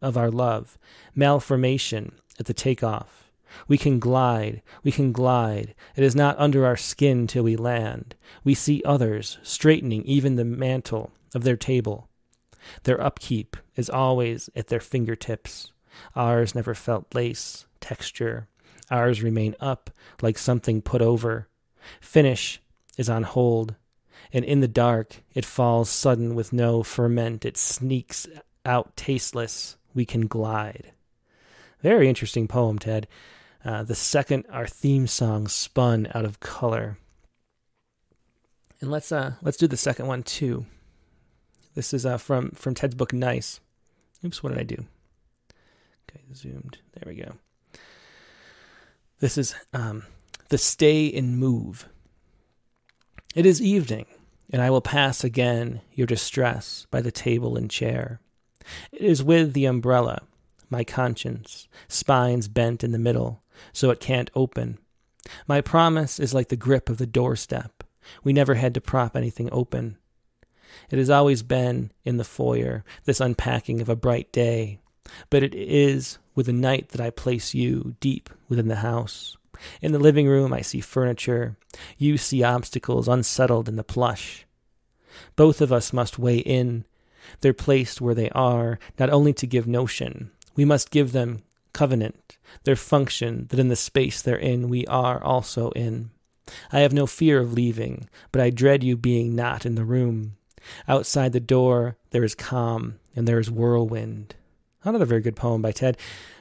of 0.00 0.16
our 0.16 0.30
love, 0.30 0.78
malformation 1.14 2.12
at 2.38 2.46
the 2.46 2.54
takeoff. 2.54 3.30
We 3.66 3.78
can 3.78 3.98
glide, 3.98 4.62
we 4.82 4.92
can 4.92 5.10
glide. 5.12 5.74
It 5.96 6.04
is 6.04 6.14
not 6.14 6.38
under 6.38 6.66
our 6.66 6.76
skin 6.76 7.26
till 7.26 7.44
we 7.44 7.56
land. 7.56 8.14
We 8.44 8.54
see 8.54 8.82
others 8.84 9.38
straightening 9.42 10.04
even 10.04 10.36
the 10.36 10.44
mantle 10.44 11.12
of 11.34 11.44
their 11.44 11.56
table. 11.56 12.08
Their 12.82 13.00
upkeep 13.00 13.56
is 13.74 13.88
always 13.88 14.50
at 14.54 14.66
their 14.68 14.80
fingertips. 14.80 15.72
Ours 16.14 16.54
never 16.54 16.74
felt 16.74 17.14
lace, 17.14 17.66
texture. 17.80 18.48
Ours 18.90 19.22
remain 19.22 19.54
up 19.60 19.90
like 20.22 20.38
something 20.38 20.82
put 20.82 21.02
over. 21.02 21.48
Finish 22.00 22.60
is 22.96 23.08
on 23.08 23.22
hold, 23.22 23.74
and 24.32 24.44
in 24.44 24.60
the 24.60 24.68
dark 24.68 25.22
it 25.34 25.44
falls 25.44 25.90
sudden 25.90 26.34
with 26.34 26.52
no 26.52 26.82
ferment. 26.82 27.44
It 27.44 27.56
sneaks 27.56 28.26
out 28.64 28.96
tasteless. 28.96 29.76
We 29.94 30.04
can 30.04 30.26
glide. 30.26 30.92
Very 31.82 32.08
interesting 32.08 32.48
poem, 32.48 32.78
Ted. 32.78 33.06
Uh, 33.64 33.82
the 33.82 33.94
second 33.94 34.44
our 34.50 34.66
theme 34.66 35.06
song 35.06 35.48
spun 35.48 36.08
out 36.14 36.24
of 36.24 36.40
color. 36.40 36.98
And 38.80 38.90
let's 38.90 39.10
uh 39.10 39.32
let's 39.42 39.56
do 39.56 39.66
the 39.66 39.76
second 39.76 40.06
one 40.06 40.22
too. 40.22 40.66
This 41.74 41.92
is 41.92 42.06
uh 42.06 42.18
from 42.18 42.50
from 42.52 42.74
Ted's 42.74 42.94
book 42.94 43.12
Nice. 43.12 43.60
Oops, 44.24 44.42
what 44.42 44.50
did 44.50 44.58
I 44.58 44.64
do? 44.64 44.84
Okay, 46.08 46.22
zoomed. 46.34 46.78
There 46.92 47.04
we 47.06 47.20
go. 47.20 47.34
This 49.20 49.36
is 49.36 49.54
um 49.72 50.04
the 50.48 50.58
stay 50.58 51.12
and 51.12 51.36
move. 51.36 51.88
It 53.34 53.44
is 53.44 53.60
evening, 53.60 54.06
and 54.52 54.62
I 54.62 54.70
will 54.70 54.80
pass 54.80 55.24
again 55.24 55.80
your 55.92 56.06
distress 56.06 56.86
by 56.90 57.00
the 57.00 57.10
table 57.10 57.56
and 57.56 57.70
chair. 57.70 58.20
It 58.92 59.02
is 59.02 59.22
with 59.22 59.52
the 59.52 59.66
umbrella, 59.66 60.22
my 60.70 60.84
conscience, 60.84 61.68
spines 61.88 62.48
bent 62.48 62.84
in 62.84 62.92
the 62.92 62.98
middle, 62.98 63.42
so 63.72 63.90
it 63.90 64.00
can't 64.00 64.30
open. 64.34 64.78
My 65.46 65.60
promise 65.60 66.18
is 66.18 66.32
like 66.32 66.48
the 66.48 66.56
grip 66.56 66.88
of 66.88 66.98
the 66.98 67.06
doorstep. 67.06 67.84
We 68.24 68.32
never 68.32 68.54
had 68.54 68.72
to 68.74 68.80
prop 68.80 69.16
anything 69.16 69.48
open. 69.52 69.98
It 70.90 70.98
has 70.98 71.10
always 71.10 71.42
been 71.42 71.92
in 72.04 72.16
the 72.16 72.24
foyer, 72.24 72.84
this 73.04 73.20
unpacking 73.20 73.80
of 73.80 73.88
a 73.88 73.96
bright 73.96 74.32
day, 74.32 74.80
but 75.28 75.42
it 75.42 75.54
is 75.54 76.18
with 76.38 76.46
the 76.46 76.52
night 76.52 76.90
that 76.90 77.00
I 77.00 77.10
place 77.10 77.52
you 77.52 77.96
deep 77.98 78.30
within 78.48 78.68
the 78.68 78.76
house. 78.76 79.36
In 79.82 79.90
the 79.90 79.98
living 79.98 80.28
room, 80.28 80.52
I 80.52 80.60
see 80.60 80.80
furniture. 80.80 81.56
You 81.96 82.16
see 82.16 82.44
obstacles 82.44 83.08
unsettled 83.08 83.68
in 83.68 83.74
the 83.74 83.82
plush. 83.82 84.46
Both 85.34 85.60
of 85.60 85.72
us 85.72 85.92
must 85.92 86.16
weigh 86.16 86.38
in. 86.38 86.84
They're 87.40 87.52
placed 87.52 88.00
where 88.00 88.14
they 88.14 88.30
are, 88.30 88.78
not 89.00 89.10
only 89.10 89.32
to 89.32 89.48
give 89.48 89.66
notion, 89.66 90.30
we 90.54 90.64
must 90.64 90.92
give 90.92 91.10
them 91.10 91.42
covenant, 91.72 92.38
their 92.62 92.76
function 92.76 93.48
that 93.50 93.58
in 93.58 93.66
the 93.66 93.74
space 93.74 94.22
they're 94.22 94.36
in 94.36 94.68
we 94.68 94.86
are 94.86 95.20
also 95.20 95.70
in. 95.70 96.10
I 96.70 96.78
have 96.80 96.92
no 96.92 97.08
fear 97.08 97.40
of 97.40 97.52
leaving, 97.52 98.08
but 98.30 98.40
I 98.40 98.50
dread 98.50 98.84
you 98.84 98.96
being 98.96 99.34
not 99.34 99.66
in 99.66 99.74
the 99.74 99.84
room. 99.84 100.36
Outside 100.86 101.32
the 101.32 101.40
door 101.40 101.96
there 102.10 102.22
is 102.22 102.36
calm, 102.36 103.00
and 103.16 103.26
there 103.26 103.40
is 103.40 103.50
whirlwind. 103.50 104.36
Another 104.88 105.04
very 105.04 105.20
good 105.20 105.36
poem 105.36 105.62
by 105.62 105.72
Ted. 105.72 105.98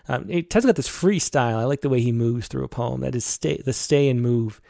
Um, 0.07 0.27
Ted's 0.27 0.65
got 0.65 0.75
this 0.75 0.89
freestyle. 0.89 1.55
I 1.55 1.65
like 1.65 1.81
the 1.81 1.89
way 1.89 2.01
he 2.01 2.11
moves 2.11 2.47
through 2.47 2.63
a 2.63 2.69
poem. 2.69 3.01
That 3.01 3.15
is 3.15 3.25
stay, 3.25 3.57
the 3.57 3.73
Stay 3.73 4.09
and 4.09 4.21
Move 4.21 4.61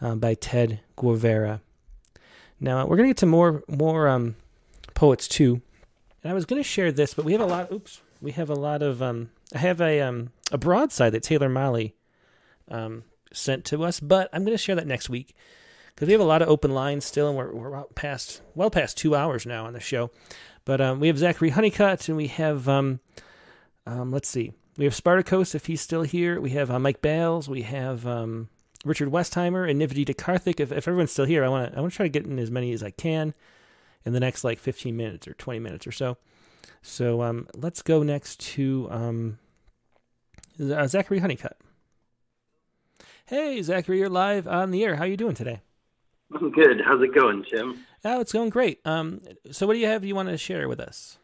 um, 0.00 0.18
by 0.20 0.34
Ted 0.34 0.80
Guevara. 0.96 1.60
Now 2.60 2.86
we're 2.86 2.96
gonna 2.96 3.08
get 3.08 3.18
to 3.18 3.26
more 3.26 3.62
more 3.68 4.08
um, 4.08 4.36
poets 4.94 5.28
too, 5.28 5.60
and 6.22 6.30
I 6.30 6.34
was 6.34 6.46
gonna 6.46 6.62
share 6.62 6.92
this, 6.92 7.14
but 7.14 7.24
we 7.24 7.32
have 7.32 7.40
a 7.40 7.46
lot. 7.46 7.70
Oops, 7.70 8.00
we 8.20 8.32
have 8.32 8.48
a 8.48 8.54
lot 8.54 8.82
of. 8.82 9.02
Um, 9.02 9.30
I 9.54 9.58
have 9.58 9.80
a 9.80 10.00
um, 10.00 10.30
a 10.52 10.58
broadside 10.58 11.12
that 11.12 11.22
Taylor 11.22 11.48
Molly 11.48 11.94
um, 12.68 13.04
sent 13.32 13.64
to 13.66 13.84
us, 13.84 14.00
but 14.00 14.30
I'm 14.32 14.44
gonna 14.44 14.56
share 14.56 14.76
that 14.76 14.86
next 14.86 15.10
week 15.10 15.34
because 15.94 16.06
we 16.06 16.12
have 16.12 16.20
a 16.20 16.24
lot 16.24 16.42
of 16.42 16.48
open 16.48 16.72
lines 16.72 17.04
still, 17.04 17.28
and 17.28 17.36
we're 17.36 17.52
we're 17.52 17.84
past 17.94 18.40
well 18.54 18.70
past 18.70 18.96
two 18.96 19.14
hours 19.14 19.44
now 19.44 19.66
on 19.66 19.72
the 19.72 19.80
show. 19.80 20.10
But 20.66 20.82
um, 20.82 21.00
we 21.00 21.06
have 21.06 21.16
Zachary 21.16 21.50
Honeycutt, 21.50 22.08
and 22.08 22.16
we 22.18 22.26
have 22.26 22.68
um, 22.68 23.00
um, 23.86 24.10
let's 24.10 24.28
see, 24.28 24.52
we 24.76 24.84
have 24.84 24.94
Spartacus 24.94 25.54
if 25.54 25.66
he's 25.66 25.80
still 25.80 26.02
here. 26.02 26.40
We 26.40 26.50
have 26.50 26.70
uh, 26.70 26.78
Mike 26.78 27.00
Bales. 27.00 27.48
We 27.48 27.62
have 27.62 28.06
um, 28.06 28.48
Richard 28.84 29.08
Westheimer 29.08 29.70
and 29.70 29.80
Nivadi 29.80 30.04
Karthik. 30.04 30.60
If, 30.60 30.72
if 30.72 30.88
everyone's 30.88 31.12
still 31.12 31.24
here, 31.24 31.44
I 31.44 31.48
want 31.48 31.72
to 31.72 31.78
I 31.78 31.80
want 31.80 31.92
to 31.92 31.96
try 31.96 32.04
to 32.04 32.10
get 32.10 32.26
in 32.26 32.38
as 32.38 32.50
many 32.50 32.72
as 32.72 32.82
I 32.82 32.90
can 32.90 33.32
in 34.04 34.12
the 34.12 34.20
next 34.20 34.44
like 34.44 34.58
15 34.58 34.96
minutes 34.96 35.26
or 35.26 35.34
20 35.34 35.60
minutes 35.60 35.86
or 35.86 35.92
so. 35.92 36.18
So 36.82 37.22
um, 37.22 37.48
let's 37.54 37.82
go 37.82 38.02
next 38.02 38.40
to 38.40 38.88
um, 38.90 39.38
uh, 40.60 40.86
Zachary 40.88 41.20
Honeycutt. 41.20 41.56
Hey, 43.26 43.62
Zachary, 43.62 43.98
you're 43.98 44.08
live 44.08 44.46
on 44.46 44.72
the 44.72 44.84
air. 44.84 44.96
How 44.96 45.04
you 45.04 45.16
doing 45.16 45.34
today? 45.34 45.60
I'm 46.34 46.50
good. 46.52 46.80
How's 46.84 47.02
it 47.02 47.14
going, 47.14 47.44
Tim? 47.44 47.84
Oh, 48.04 48.20
it's 48.20 48.32
going 48.32 48.50
great. 48.50 48.80
Um, 48.84 49.20
so 49.50 49.66
what 49.66 49.74
do 49.74 49.78
you 49.78 49.86
have 49.86 50.04
you 50.04 50.14
want 50.14 50.28
to 50.28 50.38
share 50.38 50.68
with 50.68 50.80
us? 50.80 51.18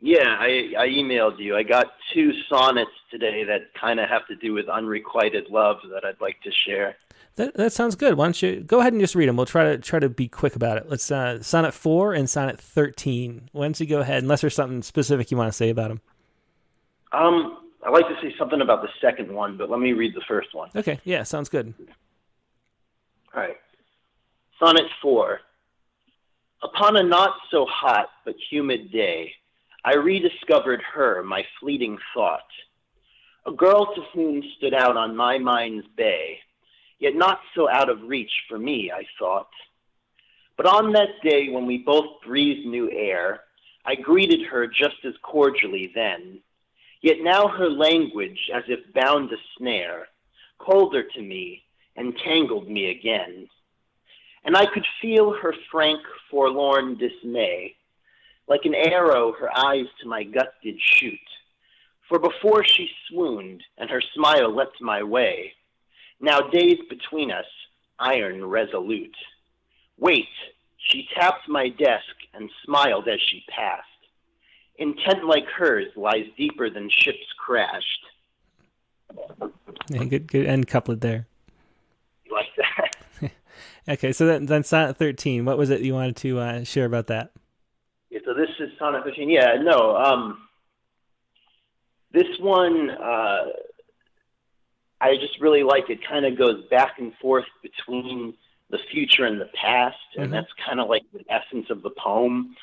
Yeah, 0.00 0.36
I, 0.38 0.72
I 0.78 0.88
emailed 0.88 1.38
you. 1.38 1.56
I 1.56 1.62
got 1.62 1.86
two 2.12 2.32
sonnets 2.48 2.90
today 3.10 3.44
that 3.44 3.72
kind 3.80 3.98
of 3.98 4.08
have 4.08 4.26
to 4.26 4.36
do 4.36 4.52
with 4.52 4.68
unrequited 4.68 5.48
love 5.48 5.78
that 5.90 6.04
I'd 6.04 6.20
like 6.20 6.40
to 6.42 6.50
share. 6.66 6.96
That 7.36 7.54
that 7.54 7.72
sounds 7.72 7.96
good. 7.96 8.14
Why 8.14 8.26
don't 8.26 8.42
you 8.42 8.60
go 8.60 8.80
ahead 8.80 8.92
and 8.92 9.00
just 9.00 9.14
read 9.14 9.28
them? 9.28 9.36
We'll 9.36 9.46
try 9.46 9.64
to 9.64 9.78
try 9.78 9.98
to 9.98 10.08
be 10.08 10.28
quick 10.28 10.56
about 10.56 10.78
it. 10.78 10.88
Let's 10.88 11.10
uh, 11.10 11.42
sonnet 11.42 11.72
four 11.72 12.14
and 12.14 12.28
sonnet 12.28 12.58
thirteen. 12.58 13.48
Why 13.52 13.64
don't 13.64 13.78
you 13.78 13.86
go 13.86 14.00
ahead, 14.00 14.22
unless 14.22 14.40
there's 14.40 14.54
something 14.54 14.82
specific 14.82 15.30
you 15.30 15.36
want 15.36 15.48
to 15.48 15.56
say 15.56 15.68
about 15.68 15.88
them? 15.88 16.00
Um, 17.12 17.58
I'd 17.84 17.90
like 17.90 18.08
to 18.08 18.16
say 18.22 18.34
something 18.38 18.60
about 18.62 18.82
the 18.82 18.88
second 19.00 19.30
one, 19.30 19.56
but 19.56 19.70
let 19.70 19.80
me 19.80 19.92
read 19.92 20.14
the 20.14 20.22
first 20.26 20.54
one. 20.54 20.70
Okay, 20.74 20.98
yeah, 21.04 21.22
sounds 21.24 21.48
good. 21.48 21.74
All 23.34 23.42
right. 23.42 23.56
Sonnet 24.58 24.86
four. 25.02 25.40
Upon 26.62 26.96
a 26.96 27.02
not 27.02 27.34
so 27.50 27.66
hot 27.66 28.08
but 28.24 28.36
humid 28.50 28.90
day, 28.90 29.32
I 29.84 29.96
rediscovered 29.96 30.82
her, 30.94 31.22
my 31.22 31.44
fleeting 31.60 31.98
thought, 32.14 32.48
a 33.44 33.52
girl 33.52 33.94
to 33.94 34.00
whom 34.14 34.42
stood 34.56 34.72
out 34.72 34.96
on 34.96 35.14
my 35.14 35.36
mind's 35.36 35.86
bay, 35.96 36.38
yet 36.98 37.14
not 37.14 37.40
so 37.54 37.68
out 37.68 37.90
of 37.90 38.02
reach 38.02 38.32
for 38.48 38.58
me, 38.58 38.90
I 38.90 39.04
thought. 39.18 39.50
But 40.56 40.64
on 40.64 40.90
that 40.92 41.20
day 41.22 41.50
when 41.50 41.66
we 41.66 41.78
both 41.78 42.22
breathed 42.26 42.66
new 42.66 42.90
air, 42.90 43.42
I 43.84 43.94
greeted 43.94 44.46
her 44.46 44.66
just 44.66 45.04
as 45.04 45.14
cordially 45.22 45.92
then. 45.94 46.40
Yet 47.02 47.18
now 47.20 47.46
her 47.46 47.68
language, 47.68 48.50
as 48.54 48.64
if 48.68 48.80
bound 48.94 49.30
a 49.32 49.36
snare, 49.58 50.08
colder 50.58 51.02
to 51.02 51.22
me, 51.22 51.62
entangled 51.98 52.70
me 52.70 52.90
again. 52.90 53.48
And 54.46 54.56
I 54.56 54.64
could 54.66 54.86
feel 55.02 55.32
her 55.32 55.52
frank, 55.70 56.00
forlorn 56.30 56.96
dismay 56.96 57.76
like 58.48 58.64
an 58.64 58.74
arrow, 58.74 59.32
her 59.32 59.56
eyes 59.56 59.86
to 60.00 60.08
my 60.08 60.22
gut 60.22 60.54
did 60.62 60.76
shoot. 60.80 61.18
For 62.08 62.18
before 62.18 62.64
she 62.64 62.88
swooned, 63.08 63.62
and 63.78 63.90
her 63.90 64.02
smile 64.14 64.54
leapt 64.54 64.80
my 64.80 65.02
way, 65.02 65.52
now 66.20 66.40
days 66.40 66.78
between 66.88 67.32
us, 67.32 67.46
iron 67.98 68.44
resolute. 68.44 69.16
Wait, 69.98 70.28
she 70.78 71.08
tapped 71.14 71.48
my 71.48 71.68
desk 71.68 72.14
and 72.34 72.48
smiled 72.64 73.08
as 73.08 73.20
she 73.20 73.42
passed. 73.48 73.82
Intent 74.78 75.26
like 75.26 75.46
hers 75.46 75.88
lies 75.96 76.26
deeper 76.36 76.70
than 76.70 76.88
ships 76.90 77.32
crashed. 77.38 78.06
Yeah, 79.88 80.04
good, 80.04 80.28
good 80.28 80.46
end 80.46 80.68
couplet 80.68 81.00
there. 81.00 81.26
You 83.86 83.92
like 83.92 84.00
that? 84.00 84.06
okay, 84.06 84.12
so 84.12 84.26
then, 84.26 84.46
then 84.46 84.62
sonnet 84.64 84.96
thirteen. 84.96 85.44
What 85.44 85.58
was 85.58 85.70
it 85.70 85.80
you 85.82 85.94
wanted 85.94 86.16
to 86.16 86.38
uh, 86.38 86.64
share 86.64 86.84
about 86.86 87.06
that? 87.08 87.30
Yeah, 88.10 88.20
so 88.24 88.34
this 88.34 88.50
is 88.60 88.70
sonnet 88.78 89.04
13. 89.04 89.28
Yeah, 89.28 89.56
no. 89.60 89.96
Um, 89.96 90.38
this 92.12 92.26
one, 92.40 92.90
uh, 92.90 93.44
I 95.00 95.16
just 95.16 95.40
really 95.40 95.62
like 95.62 95.90
it. 95.90 95.98
Kind 96.06 96.24
of 96.24 96.38
goes 96.38 96.64
back 96.70 96.98
and 96.98 97.12
forth 97.20 97.44
between 97.62 98.34
the 98.70 98.78
future 98.90 99.24
and 99.26 99.40
the 99.40 99.50
past, 99.54 99.96
and 100.16 100.28
Mhm. 100.28 100.30
that's 100.32 100.52
kind 100.66 100.80
of 100.80 100.88
like 100.88 101.02
the 101.12 101.24
essence 101.28 101.68
of 101.70 101.82
the 101.82 101.90
poem. 101.90 102.56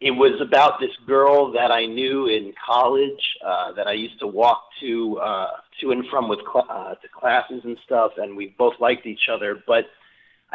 It 0.00 0.10
was 0.10 0.40
about 0.40 0.78
this 0.80 0.94
girl 1.06 1.52
that 1.52 1.70
I 1.70 1.86
knew 1.86 2.26
in 2.26 2.52
college 2.64 3.36
uh, 3.44 3.72
that 3.72 3.86
I 3.86 3.92
used 3.92 4.18
to 4.20 4.26
walk 4.26 4.68
to 4.80 5.18
uh, 5.18 5.50
to 5.80 5.90
and 5.92 6.06
from 6.08 6.28
with 6.28 6.40
cl- 6.40 6.66
uh, 6.68 6.94
to 6.94 7.08
classes 7.08 7.62
and 7.64 7.78
stuff, 7.84 8.12
and 8.18 8.36
we 8.36 8.54
both 8.58 8.74
liked 8.80 9.06
each 9.06 9.28
other. 9.30 9.62
But 9.66 9.86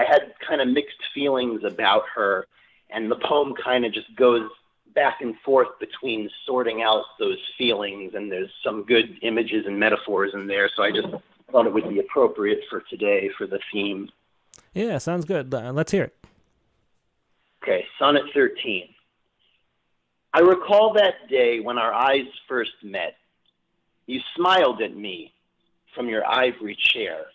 I 0.02 0.06
had 0.12 0.34
kind 0.48 0.62
of 0.62 0.68
mixed 0.68 0.98
feelings 1.14 1.64
about 1.64 2.04
her, 2.16 2.48
and 2.90 3.10
the 3.12 3.18
poem 3.18 3.54
kind 3.54 3.86
of 3.86 3.94
just 3.94 4.14
goes 4.16 4.50
back 4.96 5.22
and 5.22 5.36
forth 5.46 5.68
between 5.80 6.30
sorting 6.46 6.82
out 6.82 7.04
those 7.20 7.38
feelings, 7.58 8.14
and 8.16 8.32
there's 8.32 8.50
some 8.64 8.84
good 8.84 9.20
images 9.22 9.66
and 9.68 9.80
metaphors 9.80 10.32
in 10.34 10.48
there. 10.48 10.70
So 10.76 10.84
I 10.84 10.92
just 10.92 11.08
thought 11.52 11.68
it 11.68 11.74
would 11.74 11.88
be 11.88 12.00
appropriate 12.00 12.62
for 12.70 12.82
today 12.90 13.30
for 13.38 13.46
the 13.46 13.60
theme. 13.72 14.10
Yeah, 14.74 14.98
sounds 14.98 15.26
good. 15.26 15.54
Uh, 15.54 15.72
let's 15.72 15.92
hear 15.92 16.06
it. 16.06 16.16
Okay, 17.62 17.86
Sonnet 18.00 18.24
13. 18.34 18.88
I 20.34 20.40
recall 20.40 20.94
that 20.94 21.30
day 21.30 21.60
when 21.60 21.78
our 21.78 21.94
eyes 21.94 22.26
first 22.48 22.72
met. 22.84 23.18
You 24.08 24.20
smiled 24.36 24.82
at 24.82 24.96
me 24.96 25.32
from 25.94 26.10
your 26.10 26.26
ivory 26.28 26.76
chair. 26.76 27.26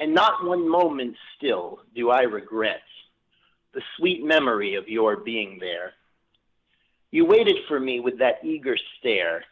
And 0.00 0.14
not 0.14 0.44
one 0.44 0.66
moment 0.66 1.14
still 1.36 1.80
do 1.94 2.10
I 2.10 2.22
regret 2.22 2.80
the 3.74 3.82
sweet 3.96 4.24
memory 4.24 4.74
of 4.74 4.88
your 4.88 5.18
being 5.18 5.58
there. 5.60 5.92
You 7.10 7.26
waited 7.26 7.58
for 7.68 7.78
me 7.78 8.00
with 8.00 8.18
that 8.18 8.42
eager 8.42 8.76
stare, 8.98 9.44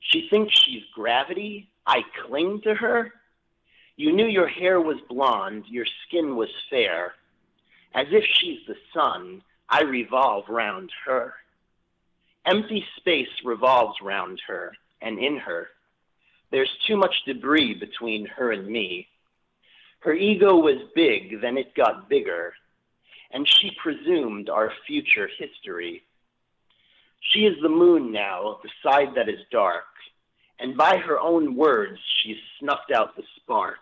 She 0.00 0.28
thinks 0.28 0.58
she's 0.58 0.82
gravity. 0.94 1.70
I 1.86 2.02
cling 2.26 2.60
to 2.62 2.74
her. 2.74 3.12
You 3.96 4.12
knew 4.12 4.26
your 4.26 4.48
hair 4.48 4.80
was 4.80 4.98
blonde, 5.08 5.64
your 5.68 5.86
skin 6.06 6.36
was 6.36 6.50
fair. 6.70 7.14
As 7.94 8.06
if 8.10 8.24
she's 8.24 8.60
the 8.66 8.76
sun, 8.92 9.42
I 9.68 9.82
revolve 9.82 10.48
round 10.48 10.90
her. 11.04 11.34
Empty 12.46 12.84
space 12.96 13.28
revolves 13.44 14.00
round 14.02 14.40
her 14.46 14.72
and 15.00 15.18
in 15.18 15.36
her. 15.38 15.68
There's 16.50 16.70
too 16.86 16.96
much 16.96 17.14
debris 17.26 17.74
between 17.74 18.26
her 18.26 18.52
and 18.52 18.66
me. 18.66 19.07
Her 20.00 20.14
ego 20.14 20.56
was 20.56 20.76
big, 20.94 21.40
then 21.40 21.58
it 21.58 21.74
got 21.74 22.08
bigger, 22.08 22.54
and 23.32 23.48
she 23.48 23.72
presumed 23.82 24.48
our 24.48 24.72
future 24.86 25.28
history. 25.38 26.04
She 27.20 27.40
is 27.40 27.56
the 27.62 27.68
moon 27.68 28.12
now, 28.12 28.60
the 28.62 28.70
side 28.82 29.14
that 29.16 29.28
is 29.28 29.40
dark, 29.50 29.84
and 30.60 30.76
by 30.76 30.96
her 30.98 31.18
own 31.18 31.56
words, 31.56 31.98
she's 32.22 32.36
snuffed 32.60 32.92
out 32.92 33.16
the 33.16 33.24
spark. 33.36 33.78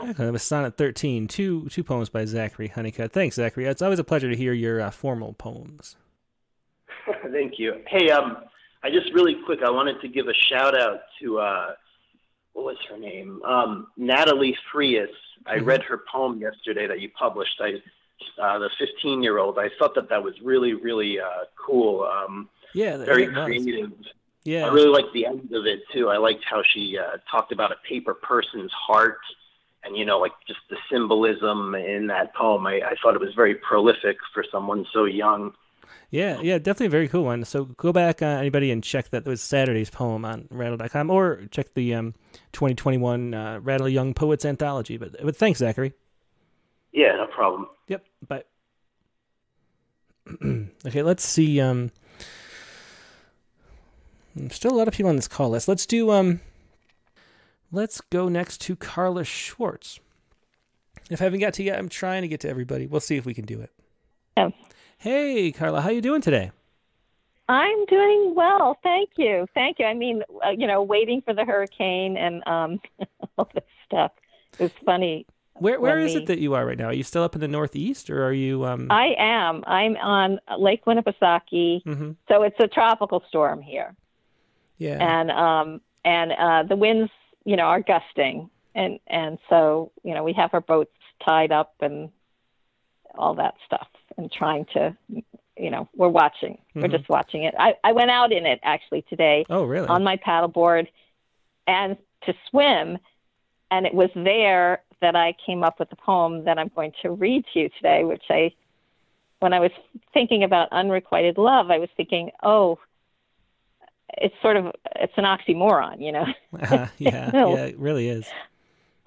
That 0.00 0.32
was 0.32 0.42
Sonnet 0.42 0.76
13, 0.76 1.26
two, 1.26 1.68
two 1.70 1.82
poems 1.82 2.08
by 2.08 2.24
Zachary 2.24 2.68
Honeycutt. 2.68 3.12
Thanks, 3.12 3.36
Zachary. 3.36 3.66
It's 3.66 3.82
always 3.82 3.98
a 3.98 4.04
pleasure 4.04 4.30
to 4.30 4.36
hear 4.36 4.52
your 4.52 4.80
uh, 4.80 4.90
formal 4.90 5.32
poems. 5.32 5.96
Thank 7.32 7.58
you. 7.58 7.80
Hey, 7.88 8.10
um, 8.10 8.36
I 8.82 8.90
just 8.90 9.12
really 9.12 9.36
quick, 9.44 9.60
I 9.64 9.70
wanted 9.70 10.00
to 10.02 10.08
give 10.08 10.28
a 10.28 10.34
shout 10.34 10.80
out 10.80 11.00
to 11.20 11.40
uh, 11.40 11.74
what 12.58 12.74
was 12.74 12.76
her 12.90 12.98
name? 12.98 13.40
Um, 13.44 13.86
Natalie 13.96 14.56
Frias. 14.72 15.08
I 15.46 15.56
Mm-hmm. 15.56 15.64
read 15.64 15.82
her 15.84 16.02
poem 16.12 16.40
yesterday 16.40 16.86
that 16.88 17.00
you 17.00 17.08
published. 17.10 17.60
I, 17.60 17.74
uh, 18.42 18.58
the 18.58 18.68
15 18.78 19.22
year 19.22 19.38
old. 19.38 19.58
I 19.58 19.68
thought 19.78 19.94
that 19.94 20.08
that 20.10 20.22
was 20.22 20.34
really, 20.42 20.74
really 20.74 21.20
uh, 21.20 21.44
cool. 21.56 22.02
Um, 22.02 22.48
Yeah, 22.74 22.96
very 22.96 23.28
creative. 23.28 23.92
Yeah. 24.44 24.66
I 24.66 24.72
really 24.72 24.88
liked 24.88 25.12
the 25.14 25.24
end 25.26 25.52
of 25.52 25.66
it 25.66 25.80
too. 25.92 26.08
I 26.08 26.16
liked 26.18 26.44
how 26.50 26.62
she 26.74 26.98
uh, 26.98 27.18
talked 27.30 27.52
about 27.52 27.70
a 27.70 27.76
paper 27.88 28.14
person's 28.14 28.72
heart, 28.72 29.18
and 29.84 29.96
you 29.96 30.04
know, 30.04 30.18
like 30.18 30.32
just 30.48 30.60
the 30.68 30.76
symbolism 30.90 31.74
in 31.76 32.08
that 32.08 32.34
poem. 32.34 32.66
I, 32.66 32.80
I 32.80 32.94
thought 33.00 33.14
it 33.14 33.20
was 33.20 33.34
very 33.36 33.54
prolific 33.54 34.16
for 34.34 34.44
someone 34.50 34.84
so 34.92 35.04
young. 35.04 35.52
Yeah, 36.10 36.40
yeah, 36.40 36.58
definitely 36.58 36.86
a 36.86 36.90
very 36.90 37.08
cool 37.08 37.24
one. 37.24 37.44
So 37.44 37.64
go 37.64 37.92
back, 37.92 38.22
uh, 38.22 38.26
anybody, 38.26 38.70
and 38.70 38.82
check 38.82 39.10
that 39.10 39.26
It 39.26 39.28
was 39.28 39.42
Saturday's 39.42 39.90
poem 39.90 40.24
on 40.24 40.48
rattle.com 40.50 41.10
or 41.10 41.42
check 41.50 41.74
the 41.74 41.94
um, 41.94 42.14
2021 42.52 43.34
uh, 43.34 43.60
Rattle 43.62 43.88
Young 43.88 44.14
Poets 44.14 44.44
Anthology. 44.44 44.96
But, 44.96 45.16
but 45.22 45.36
thanks, 45.36 45.58
Zachary. 45.58 45.92
Yeah, 46.92 47.16
no 47.16 47.26
problem. 47.26 47.66
Yep, 47.88 48.04
bye. 48.26 48.44
okay, 50.86 51.02
let's 51.02 51.24
see. 51.24 51.60
Um, 51.60 51.90
still 54.50 54.72
a 54.72 54.78
lot 54.78 54.88
of 54.88 54.94
people 54.94 55.10
on 55.10 55.16
this 55.16 55.28
call 55.28 55.50
list. 55.50 55.68
Let's 55.68 55.86
do. 55.86 56.10
Um, 56.10 56.40
let's 57.70 58.00
go 58.00 58.28
next 58.28 58.60
to 58.62 58.76
Carla 58.76 59.24
Schwartz. 59.24 60.00
If 61.10 61.20
I 61.20 61.24
haven't 61.24 61.40
got 61.40 61.54
to 61.54 61.62
yet, 61.62 61.78
I'm 61.78 61.88
trying 61.88 62.22
to 62.22 62.28
get 62.28 62.40
to 62.40 62.48
everybody. 62.48 62.86
We'll 62.86 63.00
see 63.00 63.16
if 63.16 63.24
we 63.24 63.34
can 63.34 63.44
do 63.44 63.60
it. 63.60 63.70
Yeah. 64.36 64.50
Hey, 64.98 65.52
Carla, 65.52 65.80
how 65.80 65.90
you 65.90 66.00
doing 66.00 66.20
today? 66.20 66.50
I'm 67.48 67.86
doing 67.86 68.34
well, 68.34 68.76
thank 68.82 69.10
you, 69.16 69.46
thank 69.54 69.78
you. 69.78 69.86
I 69.86 69.94
mean, 69.94 70.22
uh, 70.44 70.50
you 70.50 70.66
know, 70.66 70.82
waiting 70.82 71.22
for 71.22 71.32
the 71.32 71.44
hurricane 71.44 72.16
and 72.16 72.42
um, 72.46 72.80
all 73.38 73.48
this 73.54 73.64
stuff. 73.86 74.12
It 74.58 74.64
was 74.64 74.72
funny. 74.84 75.24
Where 75.54 75.80
where 75.80 75.98
is 75.98 76.14
it 76.14 76.26
that 76.26 76.38
you 76.38 76.54
are 76.54 76.64
right 76.64 76.78
now? 76.78 76.86
Are 76.86 76.92
you 76.92 77.02
still 77.02 77.22
up 77.24 77.34
in 77.34 77.40
the 77.40 77.48
Northeast, 77.48 78.10
or 78.10 78.24
are 78.24 78.32
you? 78.32 78.64
Um, 78.64 78.86
I 78.90 79.14
am. 79.18 79.64
I'm 79.66 79.96
on 79.96 80.38
Lake 80.56 80.84
Winnipesaukee, 80.84 81.82
Mhm. 81.84 82.14
so 82.28 82.42
it's 82.42 82.54
a 82.60 82.68
tropical 82.68 83.24
storm 83.28 83.60
here, 83.60 83.96
yeah. 84.78 84.98
and 85.00 85.30
um, 85.32 85.80
and 86.04 86.30
uh, 86.32 86.62
the 86.62 86.76
winds, 86.76 87.10
you 87.44 87.56
know, 87.56 87.64
are 87.64 87.80
gusting, 87.80 88.48
and 88.76 89.00
and 89.08 89.38
so 89.48 89.90
you 90.04 90.14
know 90.14 90.22
we 90.22 90.32
have 90.34 90.50
our 90.54 90.60
boats 90.60 90.92
tied 91.26 91.50
up 91.50 91.74
and 91.80 92.10
all 93.18 93.34
that 93.34 93.54
stuff, 93.66 93.88
and 94.16 94.30
trying 94.30 94.64
to, 94.72 94.96
you 95.56 95.70
know, 95.70 95.88
we're 95.94 96.08
watching. 96.08 96.58
We're 96.74 96.82
Mhm. 96.82 96.92
just 96.92 97.08
watching 97.08 97.42
it. 97.42 97.54
I 97.58 97.74
I 97.84 97.92
went 97.92 98.10
out 98.10 98.32
in 98.32 98.46
it 98.46 98.60
actually 98.62 99.02
today. 99.02 99.44
Oh, 99.50 99.64
really? 99.64 99.88
On 99.88 100.02
my 100.02 100.16
paddleboard, 100.16 100.88
and 101.66 101.96
to 102.22 102.34
swim, 102.48 102.98
and 103.70 103.86
it 103.86 103.94
was 103.94 104.10
there 104.14 104.82
that 105.00 105.14
I 105.16 105.34
came 105.44 105.62
up 105.62 105.78
with 105.78 105.90
the 105.90 105.96
poem 105.96 106.44
that 106.44 106.58
I'm 106.58 106.70
going 106.74 106.92
to 107.02 107.10
read 107.10 107.44
to 107.52 107.60
you 107.60 107.68
today, 107.68 108.04
which 108.04 108.24
I, 108.30 108.52
when 109.40 109.52
I 109.52 109.60
was 109.60 109.70
thinking 110.12 110.42
about 110.42 110.68
unrequited 110.72 111.38
love, 111.38 111.70
I 111.70 111.78
was 111.78 111.90
thinking, 111.96 112.30
oh, 112.42 112.78
it's 114.16 114.34
sort 114.42 114.56
of 114.56 114.72
it's 114.96 115.12
an 115.16 115.24
oxymoron, 115.24 116.00
you 116.00 116.12
know. 116.12 116.26
Uh, 116.60 116.86
yeah, 116.98 117.30
yeah, 117.34 117.64
it 117.66 117.78
really 117.78 118.08
is. 118.08 118.28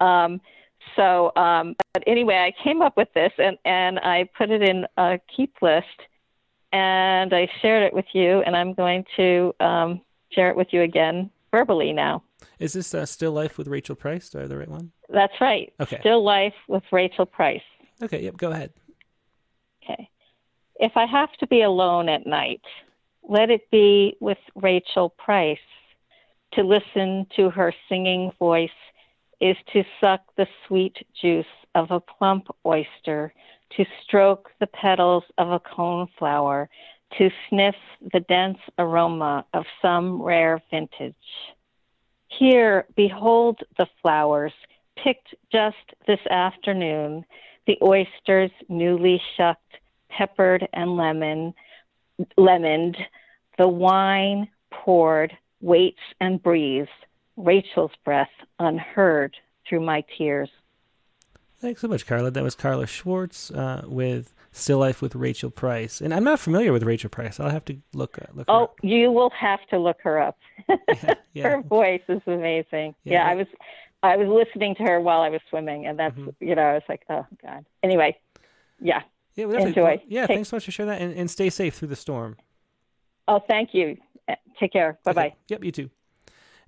Um, 0.00 0.40
so, 0.96 1.32
um, 1.36 1.74
but 1.92 2.02
anyway, 2.06 2.36
I 2.36 2.62
came 2.62 2.82
up 2.82 2.96
with 2.96 3.08
this 3.14 3.32
and, 3.38 3.58
and 3.64 3.98
I 3.98 4.28
put 4.36 4.50
it 4.50 4.62
in 4.62 4.86
a 4.96 5.18
keep 5.34 5.54
list 5.62 5.86
and 6.72 7.34
I 7.34 7.48
shared 7.60 7.82
it 7.82 7.92
with 7.92 8.06
you 8.12 8.40
and 8.42 8.56
I'm 8.56 8.74
going 8.74 9.04
to 9.16 9.54
um, 9.60 10.00
share 10.30 10.50
it 10.50 10.56
with 10.56 10.68
you 10.70 10.82
again 10.82 11.30
verbally 11.50 11.92
now. 11.92 12.22
Is 12.58 12.72
this 12.72 12.94
uh, 12.94 13.06
Still 13.06 13.32
Life 13.32 13.58
with 13.58 13.68
Rachel 13.68 13.94
Price? 13.94 14.30
Do 14.30 14.38
I 14.38 14.40
have 14.42 14.50
the 14.50 14.58
right 14.58 14.68
one? 14.68 14.92
That's 15.08 15.34
right. 15.40 15.72
Okay. 15.80 15.98
Still 16.00 16.24
Life 16.24 16.54
with 16.68 16.84
Rachel 16.90 17.26
Price. 17.26 17.62
Okay, 18.02 18.22
yep, 18.22 18.36
go 18.36 18.50
ahead. 18.50 18.72
Okay. 19.82 20.08
If 20.76 20.92
I 20.96 21.06
have 21.06 21.32
to 21.40 21.46
be 21.46 21.62
alone 21.62 22.08
at 22.08 22.26
night, 22.26 22.62
let 23.28 23.50
it 23.50 23.70
be 23.70 24.16
with 24.20 24.38
Rachel 24.54 25.10
Price. 25.10 25.58
To 26.54 26.62
listen 26.62 27.26
to 27.36 27.48
her 27.48 27.72
singing 27.88 28.30
voice 28.38 28.68
is 29.42 29.56
to 29.72 29.82
suck 30.00 30.20
the 30.36 30.46
sweet 30.66 30.96
juice 31.20 31.44
of 31.74 31.90
a 31.90 31.98
plump 31.98 32.46
oyster, 32.64 33.34
to 33.76 33.84
stroke 34.04 34.50
the 34.60 34.68
petals 34.68 35.24
of 35.36 35.50
a 35.50 35.58
coneflower, 35.58 36.68
to 37.18 37.28
sniff 37.48 37.74
the 38.12 38.20
dense 38.20 38.58
aroma 38.78 39.44
of 39.52 39.64
some 39.82 40.22
rare 40.22 40.62
vintage. 40.70 41.14
Here, 42.28 42.86
behold 42.94 43.60
the 43.78 43.88
flowers 44.00 44.52
picked 44.96 45.34
just 45.50 45.76
this 46.06 46.24
afternoon, 46.30 47.24
the 47.66 47.78
oysters 47.82 48.50
newly 48.68 49.20
shucked, 49.36 49.78
peppered 50.08 50.68
and 50.72 50.96
lemon, 50.96 51.52
lemoned, 52.36 52.96
the 53.58 53.68
wine 53.68 54.48
poured, 54.70 55.36
waits 55.60 56.00
and 56.20 56.42
breathes, 56.42 56.88
Rachel's 57.36 57.92
breath 58.04 58.30
unheard 58.58 59.36
through 59.68 59.80
my 59.80 60.04
tears. 60.16 60.50
Thanks 61.60 61.80
so 61.80 61.88
much, 61.88 62.06
Carla. 62.06 62.30
That 62.30 62.42
was 62.42 62.54
Carla 62.56 62.86
Schwartz 62.86 63.50
uh, 63.52 63.82
with 63.86 64.34
Still 64.50 64.78
Life 64.78 65.00
with 65.00 65.14
Rachel 65.14 65.48
Price. 65.50 66.00
And 66.00 66.12
I'm 66.12 66.24
not 66.24 66.40
familiar 66.40 66.72
with 66.72 66.82
Rachel 66.82 67.08
Price. 67.08 67.38
I'll 67.38 67.50
have 67.50 67.64
to 67.66 67.76
look 67.94 68.18
uh, 68.20 68.26
look 68.34 68.46
Oh, 68.48 68.70
you 68.82 69.12
will 69.12 69.30
have 69.30 69.60
to 69.70 69.78
look 69.78 69.98
her 70.02 70.20
up. 70.20 70.38
yeah. 71.32 71.48
Her 71.50 71.62
voice 71.62 72.02
is 72.08 72.20
amazing. 72.26 72.94
Yeah. 73.04 73.12
Yeah, 73.24 73.26
I 73.28 73.34
was 73.36 73.46
I 74.02 74.16
was 74.16 74.26
listening 74.26 74.74
to 74.76 74.82
her 74.82 75.00
while 75.00 75.20
I 75.20 75.28
was 75.28 75.40
swimming 75.50 75.86
and 75.86 75.98
that's 75.98 76.16
Mm-hmm. 76.18 76.30
you 76.44 76.54
know, 76.56 76.62
I 76.62 76.74
was 76.74 76.82
like, 76.88 77.04
Oh 77.08 77.24
God. 77.40 77.64
Anyway, 77.84 78.18
yeah. 78.80 79.02
Yeah, 79.36 79.44
well. 79.46 79.64
Enjoy. 79.64 79.82
Well, 79.82 79.96
yeah, 80.08 80.26
Take- 80.26 80.36
thanks 80.36 80.48
so 80.50 80.56
much 80.56 80.64
for 80.66 80.72
sharing 80.72 80.90
that, 80.90 81.00
and, 81.00 81.14
and 81.14 81.30
stay 81.30 81.48
safe 81.48 81.74
through 81.76 81.88
the 81.88 81.96
storm. 81.96 82.36
Oh, 83.28 83.38
thank 83.48 83.72
you. 83.72 83.96
Take 84.60 84.72
care. 84.72 84.98
Bye 85.04 85.12
bye. 85.12 85.26
Okay. 85.28 85.36
Yep, 85.48 85.64
you 85.64 85.72
too. 85.72 85.90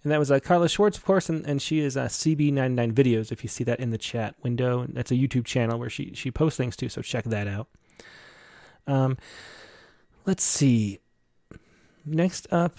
And 0.05 0.13
that 0.13 0.19
was 0.19 0.31
uh, 0.31 0.39
Carla 0.39 0.69
Schwartz, 0.69 0.99
of 0.99 1.05
course, 1.05 1.31
and, 1.31 1.47
and 1.47 1.61
she 1.61 1.81
is 1.81 1.97
uh, 1.97 2.05
CB99 2.05 2.93
Videos. 2.93 3.33
If 3.33 3.43
you 3.43 3.49
see 3.49 3.65
that 3.65 3.81
in 3.81 3.91
the 3.91 3.99
chat 3.99 4.35
window, 4.43 4.87
that's 4.87 5.11
a 5.11 5.15
YouTube 5.15 5.47
channel 5.47 5.79
where 5.79 5.89
she 5.89 6.13
she 6.15 6.31
posts 6.31 6.59
things 6.59 6.77
too. 6.77 6.91
So 6.91 7.01
check 7.01 7.25
that 7.25 7.49
out. 7.49 7.69
Um, 8.87 9.17
let's 10.27 10.45
see. 10.45 11.01
Next 12.05 12.47
up, 12.53 12.79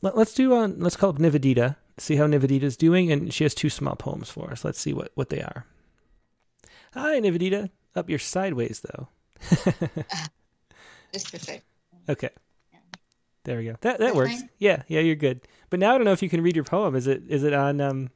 let, 0.00 0.14
us 0.14 0.32
do 0.32 0.54
on. 0.54 0.80
let's 0.80 0.96
call 0.96 1.10
up 1.10 1.18
Nivedita. 1.18 1.76
See 1.98 2.16
how 2.16 2.26
Nivedita's 2.26 2.78
doing, 2.78 3.12
and 3.12 3.32
she 3.32 3.44
has 3.44 3.54
two 3.54 3.68
small 3.68 3.96
poems 3.96 4.30
for 4.30 4.50
us. 4.50 4.64
Let's 4.64 4.80
see 4.80 4.94
what 4.94 5.12
what 5.14 5.28
they 5.28 5.42
are. 5.42 5.66
Hi, 6.94 7.20
Nivedita. 7.20 7.68
Up 7.94 8.08
your 8.08 8.18
sideways 8.18 8.80
though. 8.80 9.08
Just 11.12 11.38
sec. 11.38 11.62
Okay. 12.08 12.30
There 13.48 13.56
we 13.56 13.64
go. 13.64 13.76
That 13.80 13.98
that 14.00 14.14
works. 14.14 14.40
fine? 14.40 14.50
Yeah, 14.58 14.82
yeah, 14.88 15.00
you're 15.00 15.16
good. 15.16 15.40
But 15.70 15.80
now 15.80 15.94
I 15.94 15.96
don't 15.96 16.04
know 16.04 16.12
if 16.12 16.22
you 16.22 16.28
can 16.28 16.42
read 16.42 16.54
your 16.54 16.66
poem. 16.66 16.94
Is 16.94 17.06
it 17.06 17.22
is 17.28 17.44
it 17.44 17.54
on 17.54 17.80
um 17.80 18.10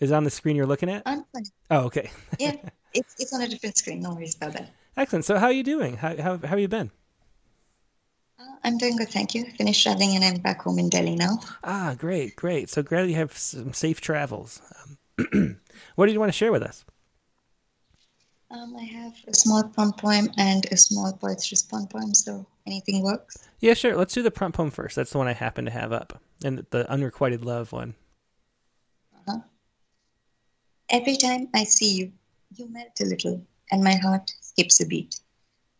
is 0.00 0.10
it 0.10 0.14
on 0.14 0.24
the 0.24 0.30
screen 0.30 0.56
you're 0.56 0.66
looking 0.66 0.90
at? 0.90 1.04
I'm 1.06 1.24
fine. 1.32 1.44
Oh, 1.70 1.84
okay. 1.84 2.10
Yeah, 2.40 2.56
it's 2.92 3.14
it's 3.20 3.32
on 3.32 3.42
a 3.42 3.48
different 3.48 3.78
screen. 3.78 4.00
No 4.00 4.14
worries 4.14 4.34
about 4.34 4.54
that. 4.54 4.72
Excellent. 4.96 5.24
So 5.24 5.38
how 5.38 5.46
are 5.46 5.52
you 5.52 5.62
doing? 5.62 5.98
How 5.98 6.20
how 6.20 6.38
how 6.38 6.48
have 6.48 6.58
you 6.58 6.66
been? 6.66 6.90
Uh, 8.40 8.56
I'm 8.64 8.76
doing 8.76 8.96
good, 8.96 9.08
thank 9.10 9.36
you. 9.36 9.44
Finished 9.52 9.84
traveling 9.84 10.16
and 10.16 10.24
I'm 10.24 10.38
back 10.38 10.62
home 10.62 10.80
in 10.80 10.88
Delhi 10.88 11.14
now. 11.14 11.38
Ah, 11.62 11.94
great, 11.96 12.34
great. 12.34 12.68
So 12.68 12.82
glad 12.82 13.08
you 13.08 13.14
have 13.14 13.38
some 13.38 13.72
safe 13.72 14.00
travels. 14.00 14.60
Um, 15.20 15.60
what 15.94 16.06
do 16.06 16.12
you 16.12 16.18
want 16.18 16.32
to 16.32 16.36
share 16.36 16.50
with 16.50 16.64
us? 16.64 16.84
Um, 18.50 18.76
I 18.76 18.84
have 18.84 19.14
a 19.26 19.34
small 19.34 19.64
prompt 19.64 20.00
poem 20.00 20.28
and 20.38 20.66
a 20.70 20.76
small 20.76 21.12
poet's 21.12 21.50
response 21.50 21.86
poem, 21.86 22.14
so 22.14 22.46
anything 22.66 23.02
works. 23.02 23.36
Yeah, 23.58 23.74
sure. 23.74 23.96
Let's 23.96 24.14
do 24.14 24.22
the 24.22 24.30
prompt 24.30 24.56
poem 24.56 24.70
first. 24.70 24.94
That's 24.94 25.10
the 25.10 25.18
one 25.18 25.26
I 25.26 25.32
happen 25.32 25.64
to 25.64 25.70
have 25.70 25.92
up, 25.92 26.20
and 26.44 26.64
the 26.70 26.88
unrequited 26.88 27.44
love 27.44 27.72
one. 27.72 27.94
Uh-huh. 29.14 29.40
Every 30.88 31.16
time 31.16 31.48
I 31.54 31.64
see 31.64 31.96
you, 31.96 32.12
you 32.54 32.68
melt 32.68 33.00
a 33.00 33.04
little, 33.04 33.44
and 33.72 33.82
my 33.82 33.96
heart 33.96 34.32
skips 34.40 34.80
a 34.80 34.86
beat. 34.86 35.18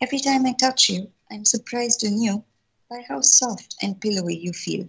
Every 0.01 0.19
time 0.19 0.45
I 0.45 0.53
touch 0.53 0.89
you, 0.89 1.11
I'm 1.31 1.45
surprised 1.45 2.03
anew 2.03 2.45
by 2.91 3.03
how 3.09 3.21
soft 3.21 3.77
and 3.81 4.01
pillowy 4.01 4.37
you 4.37 4.53
feel. 4.53 4.89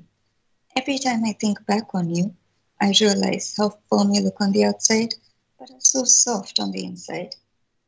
Every 0.76 0.98
time 0.98 1.24
I 1.26 1.34
think 1.34 1.64
back 1.68 1.94
on 1.94 2.10
you, 2.10 2.36
I 2.82 2.94
realize 3.00 3.54
how 3.56 3.78
firm 3.90 4.14
you 4.14 4.22
look 4.22 4.42
on 4.42 4.52
the 4.52 4.66
outside, 4.66 5.14
but 5.60 5.70
are 5.70 5.80
so 5.80 6.04
soft 6.04 6.60
on 6.60 6.72
the 6.72 6.84
inside. 6.84 7.36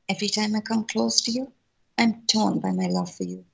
Every 0.10 0.27
time 0.27 0.56
I 0.56 0.61
come 0.61 0.86
close 0.86 1.22
to 1.22 1.31
you, 1.31 1.52
I'm 1.99 2.23
torn 2.26 2.60
by 2.60 2.72
my 2.72 2.88
love 2.88 3.14
for 3.14 3.26
you. 3.26 3.45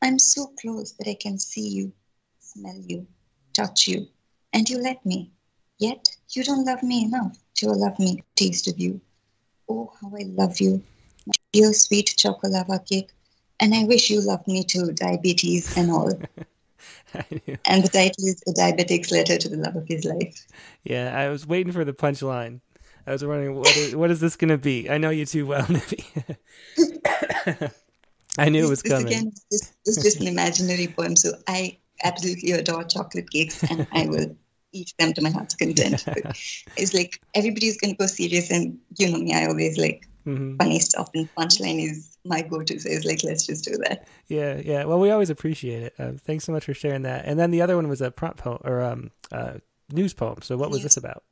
I'm 0.00 0.20
so 0.20 0.46
close 0.60 0.92
that 0.92 1.08
I 1.08 1.14
can 1.14 1.40
see 1.40 1.68
you, 1.68 1.92
smell 2.38 2.80
you, 2.86 3.04
touch 3.52 3.88
you, 3.88 4.06
and 4.52 4.70
you 4.70 4.78
let 4.78 5.04
me. 5.04 5.32
Yet 5.80 6.16
you 6.30 6.44
don't 6.44 6.64
love 6.64 6.84
me 6.84 7.04
enough 7.04 7.36
to 7.56 7.66
allow 7.66 7.96
me 7.98 8.22
taste 8.36 8.68
of 8.68 8.78
you. 8.78 9.00
Oh, 9.68 9.92
how 10.00 10.12
I 10.16 10.22
love 10.28 10.60
you, 10.60 10.84
my 11.26 11.32
dear 11.52 11.72
sweet 11.72 12.14
chocolava 12.16 12.78
cake. 12.86 13.10
And 13.58 13.74
I 13.74 13.82
wish 13.82 14.08
you 14.08 14.20
loved 14.20 14.46
me 14.46 14.62
too, 14.62 14.92
diabetes 14.92 15.76
and 15.76 15.90
all. 15.90 16.12
and 17.12 17.82
the 17.82 17.90
title 17.92 18.24
is 18.24 18.40
A 18.46 18.52
Diabetic's 18.52 19.10
Letter 19.10 19.36
to 19.36 19.48
the 19.48 19.56
Love 19.56 19.74
of 19.74 19.88
His 19.88 20.04
Life. 20.04 20.46
Yeah, 20.84 21.18
I 21.18 21.28
was 21.28 21.44
waiting 21.44 21.72
for 21.72 21.84
the 21.84 21.92
punchline. 21.92 22.60
I 23.08 23.12
was 23.12 23.24
wondering 23.24 23.54
what 23.54 23.74
is, 23.76 23.96
what 23.96 24.10
is 24.10 24.20
this 24.20 24.36
going 24.36 24.50
to 24.50 24.58
be? 24.58 24.90
I 24.90 24.98
know 24.98 25.08
you 25.10 25.24
too 25.24 25.46
well, 25.46 25.62
Nivi. 25.66 26.04
I 28.38 28.48
knew 28.50 28.66
it 28.66 28.68
was 28.68 28.82
coming. 28.82 29.06
Again, 29.06 29.32
this, 29.50 29.72
this 29.86 29.96
is 29.96 30.02
just 30.02 30.20
an 30.20 30.26
imaginary 30.26 30.88
poem, 30.88 31.16
so 31.16 31.32
I 31.48 31.78
absolutely 32.04 32.52
adore 32.52 32.84
chocolate 32.84 33.30
cakes, 33.30 33.62
and 33.70 33.86
I 33.92 34.06
will 34.06 34.36
eat 34.72 34.92
them 34.98 35.14
to 35.14 35.22
my 35.22 35.30
heart's 35.30 35.54
content. 35.54 36.04
it's 36.76 36.92
like 36.92 37.18
everybody's 37.34 37.78
going 37.78 37.94
to 37.94 37.98
go 37.98 38.06
serious, 38.06 38.50
and 38.50 38.78
you 38.98 39.10
know 39.10 39.18
me, 39.18 39.32
I 39.32 39.46
always 39.46 39.78
like 39.78 40.06
mm-hmm. 40.26 40.56
funny 40.56 40.78
stuff, 40.78 41.08
and 41.14 41.34
punchline 41.34 41.82
is 41.82 42.18
my 42.26 42.42
go-to. 42.42 42.78
So 42.78 42.90
it's 42.90 43.06
like, 43.06 43.24
let's 43.24 43.46
just 43.46 43.64
do 43.64 43.76
that. 43.88 44.06
Yeah, 44.28 44.60
yeah. 44.62 44.84
Well, 44.84 45.00
we 45.00 45.10
always 45.10 45.30
appreciate 45.30 45.82
it. 45.82 45.94
Uh, 45.98 46.12
thanks 46.18 46.44
so 46.44 46.52
much 46.52 46.66
for 46.66 46.74
sharing 46.74 47.02
that. 47.02 47.24
And 47.24 47.38
then 47.38 47.50
the 47.50 47.62
other 47.62 47.74
one 47.74 47.88
was 47.88 48.02
a 48.02 48.10
prompt 48.10 48.38
poem 48.38 48.58
or 48.64 48.82
um, 48.82 49.10
uh, 49.32 49.54
news 49.90 50.12
poem. 50.12 50.42
So 50.42 50.56
what 50.56 50.70
was 50.70 50.82
this 50.82 50.96
about? 50.96 51.24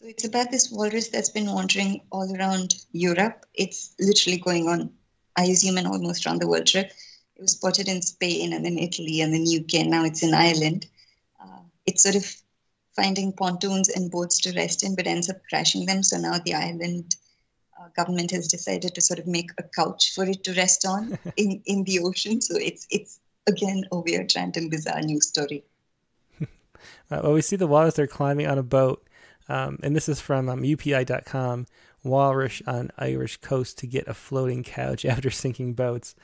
So 0.00 0.08
it's 0.08 0.24
about 0.24 0.50
this 0.50 0.70
walrus 0.70 1.08
that's 1.08 1.28
been 1.28 1.52
wandering 1.52 2.00
all 2.10 2.34
around 2.34 2.74
Europe. 2.92 3.44
It's 3.52 3.94
literally 4.00 4.38
going 4.38 4.66
on, 4.66 4.90
I 5.36 5.44
assume, 5.44 5.76
an 5.76 5.86
almost 5.86 6.24
round 6.24 6.40
the 6.40 6.48
world 6.48 6.66
trip. 6.66 6.90
It 7.36 7.42
was 7.42 7.52
spotted 7.52 7.86
in 7.86 8.00
Spain 8.00 8.54
and 8.54 8.64
then 8.64 8.78
Italy 8.78 9.20
and 9.20 9.34
then 9.34 9.44
UK, 9.44 9.82
and 9.82 9.90
now 9.90 10.04
it's 10.04 10.22
in 10.22 10.32
Ireland. 10.32 10.86
Uh, 11.38 11.60
it's 11.84 12.02
sort 12.02 12.16
of 12.16 12.24
finding 12.96 13.34
pontoons 13.34 13.90
and 13.90 14.10
boats 14.10 14.40
to 14.40 14.54
rest 14.54 14.82
in, 14.82 14.96
but 14.96 15.06
ends 15.06 15.28
up 15.28 15.36
crashing 15.50 15.84
them. 15.84 16.02
So 16.02 16.16
now 16.16 16.38
the 16.38 16.54
island 16.54 17.16
uh, 17.78 17.88
government 17.94 18.30
has 18.30 18.48
decided 18.48 18.94
to 18.94 19.02
sort 19.02 19.18
of 19.18 19.26
make 19.26 19.50
a 19.58 19.64
couch 19.64 20.14
for 20.14 20.24
it 20.24 20.42
to 20.44 20.54
rest 20.54 20.86
on 20.86 21.18
in, 21.36 21.60
in 21.66 21.84
the 21.84 21.98
ocean. 21.98 22.40
So 22.40 22.56
it's 22.56 22.86
it's 22.90 23.20
again 23.46 23.84
a 23.92 24.00
weird, 24.00 24.32
random, 24.34 24.70
bizarre 24.70 25.02
news 25.02 25.28
story. 25.28 25.62
uh, 26.40 26.46
well, 27.10 27.34
we 27.34 27.42
see 27.42 27.56
the 27.56 27.66
walrus 27.66 27.96
they're 27.96 28.06
climbing 28.06 28.46
on 28.46 28.56
a 28.56 28.62
boat 28.62 29.06
um, 29.50 29.78
and 29.82 29.94
this 29.94 30.08
is 30.08 30.20
from 30.20 30.48
um, 30.48 30.62
UPI.com. 30.62 31.66
Walrus 32.02 32.62
on 32.66 32.90
Irish 32.96 33.36
coast 33.38 33.78
to 33.78 33.86
get 33.86 34.08
a 34.08 34.14
floating 34.14 34.62
couch 34.62 35.04
after 35.04 35.30
sinking 35.30 35.74
boats. 35.74 36.14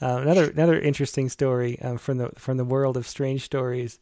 Uh, 0.00 0.18
another 0.20 0.50
another 0.50 0.80
interesting 0.80 1.28
story 1.28 1.80
um, 1.80 1.96
from 1.96 2.18
the 2.18 2.30
from 2.36 2.56
the 2.56 2.64
world 2.64 2.96
of 2.96 3.06
strange 3.06 3.42
stories. 3.42 4.00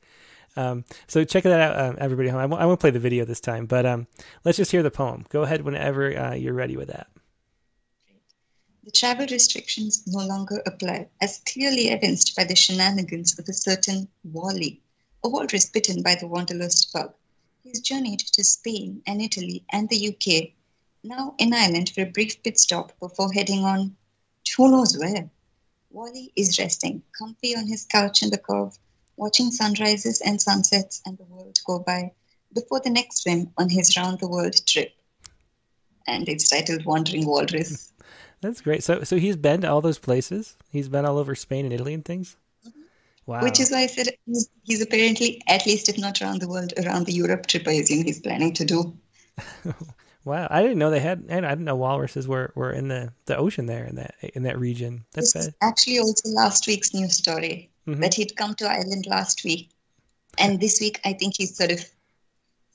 Um, 0.56 0.84
so 1.06 1.22
check 1.24 1.44
that 1.44 1.60
out, 1.60 1.78
um, 1.78 1.96
everybody. 2.00 2.28
Home. 2.28 2.50
Won't 2.50 2.80
play 2.80 2.90
the 2.90 2.98
video 2.98 3.24
this 3.24 3.40
time, 3.40 3.66
but 3.66 3.86
um, 3.86 4.06
let's 4.44 4.56
just 4.56 4.72
hear 4.72 4.82
the 4.82 4.90
poem. 4.90 5.26
Go 5.28 5.42
ahead 5.42 5.62
whenever 5.62 6.16
uh, 6.16 6.34
you're 6.34 6.54
ready 6.54 6.76
with 6.76 6.88
that. 6.88 7.06
The 8.84 8.90
travel 8.90 9.26
restrictions 9.30 10.02
no 10.06 10.24
longer 10.26 10.62
apply, 10.66 11.08
as 11.20 11.42
clearly 11.46 11.90
evinced 11.90 12.34
by 12.34 12.44
the 12.44 12.56
shenanigans 12.56 13.38
of 13.38 13.46
a 13.46 13.52
certain 13.52 14.08
Wally, 14.24 14.80
a 15.22 15.28
walrus 15.28 15.66
bitten 15.66 16.02
by 16.02 16.14
the 16.14 16.26
wanderlust 16.26 16.92
bug. 16.92 17.12
He's 17.62 17.80
journeyed 17.80 18.20
to 18.20 18.42
Spain 18.42 19.02
and 19.06 19.20
Italy 19.20 19.64
and 19.70 19.88
the 19.88 20.08
UK, 20.08 20.52
now 21.04 21.34
in 21.38 21.52
Ireland 21.52 21.90
for 21.90 22.02
a 22.02 22.06
brief 22.06 22.42
pit 22.42 22.58
stop 22.58 22.98
before 22.98 23.32
heading 23.32 23.64
on 23.64 23.96
to 24.44 24.52
who 24.56 24.70
knows 24.70 24.96
where. 24.96 25.30
Wally 25.90 26.32
is 26.36 26.58
resting, 26.58 27.02
comfy 27.18 27.54
on 27.56 27.66
his 27.66 27.84
couch 27.84 28.22
in 28.22 28.30
the 28.30 28.38
cove, 28.38 28.78
watching 29.16 29.50
sunrises 29.50 30.20
and 30.22 30.40
sunsets 30.40 31.02
and 31.04 31.18
the 31.18 31.24
world 31.24 31.58
go 31.66 31.80
by 31.80 32.12
before 32.54 32.80
the 32.80 32.90
next 32.90 33.22
swim 33.22 33.52
on 33.58 33.68
his 33.68 33.96
round 33.96 34.20
the 34.20 34.28
world 34.28 34.54
trip. 34.66 34.92
And 36.06 36.28
it's 36.28 36.48
titled 36.48 36.84
Wandering 36.86 37.26
Walrus. 37.26 37.92
That's 38.40 38.62
great. 38.62 38.82
So 38.82 39.02
so 39.04 39.18
he's 39.18 39.36
been 39.36 39.60
to 39.60 39.70
all 39.70 39.82
those 39.82 39.98
places? 39.98 40.56
He's 40.70 40.88
been 40.88 41.04
all 41.04 41.18
over 41.18 41.34
Spain 41.34 41.66
and 41.66 41.74
Italy 41.74 41.92
and 41.92 42.04
things? 42.04 42.36
Wow. 43.30 43.44
Which 43.44 43.60
is 43.60 43.70
why 43.70 43.82
I 43.82 43.86
said 43.86 44.08
he's, 44.26 44.50
he's, 44.64 44.82
apparently, 44.82 45.40
at 45.46 45.64
least 45.64 45.88
if 45.88 45.96
not 45.96 46.20
around 46.20 46.40
the 46.40 46.48
world, 46.48 46.72
around 46.84 47.06
the 47.06 47.12
Europe 47.12 47.46
trip, 47.46 47.68
I 47.68 47.74
assume 47.74 48.02
he's 48.02 48.18
planning 48.18 48.52
to 48.54 48.64
do. 48.64 48.92
wow, 50.24 50.48
I 50.50 50.62
didn't 50.62 50.78
know 50.78 50.90
they 50.90 50.98
had, 50.98 51.26
and 51.28 51.46
I 51.46 51.50
didn't 51.50 51.66
know 51.66 51.76
walruses 51.76 52.26
were, 52.26 52.50
were 52.56 52.72
in 52.72 52.88
the, 52.88 53.12
the 53.26 53.36
ocean 53.36 53.66
there 53.66 53.84
in 53.84 53.94
that 53.94 54.16
in 54.34 54.42
that 54.42 54.58
region. 54.58 55.04
That's 55.12 55.48
actually 55.60 56.00
also 56.00 56.28
last 56.30 56.66
week's 56.66 56.92
news 56.92 57.18
story 57.18 57.70
mm-hmm. 57.86 58.00
that 58.00 58.14
he'd 58.14 58.34
come 58.34 58.56
to 58.56 58.68
Ireland 58.68 59.06
last 59.06 59.44
week, 59.44 59.70
and 60.36 60.58
this 60.58 60.80
week 60.80 60.98
I 61.04 61.12
think 61.12 61.34
he's 61.36 61.56
sort 61.56 61.70
of 61.70 61.88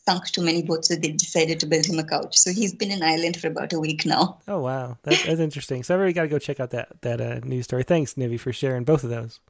sunk 0.07 0.27
too 0.27 0.41
many 0.41 0.64
boats, 0.64 0.88
so 0.88 0.95
they 0.95 1.11
decided 1.11 1.60
to 1.60 1.65
build 1.65 1.86
him 1.86 1.99
a 1.99 2.06
couch. 2.06 2.38
So 2.38 2.53
he's 2.53 2.73
been 2.73 2.91
in 2.91 3.03
Ireland 3.03 3.36
for 3.41 3.48
about 3.48 3.73
a 3.73 3.80
week 3.82 4.06
now. 4.06 4.38
Oh 4.48 4.61
wow, 4.61 4.99
that, 5.03 5.22
that's 5.27 5.41
interesting. 5.41 5.84
So 5.84 5.95
everybody 5.95 6.14
got 6.14 6.22
to 6.22 6.27
go 6.30 6.40
check 6.40 6.61
out 6.61 6.69
that 6.69 7.02
that 7.02 7.19
uh, 7.19 7.40
news 7.44 7.65
story. 7.65 7.84
Thanks, 7.84 8.14
Nivi, 8.14 8.40
for 8.40 8.53
sharing 8.53 8.86
both 8.86 9.03
of 9.03 9.10
those. 9.10 9.41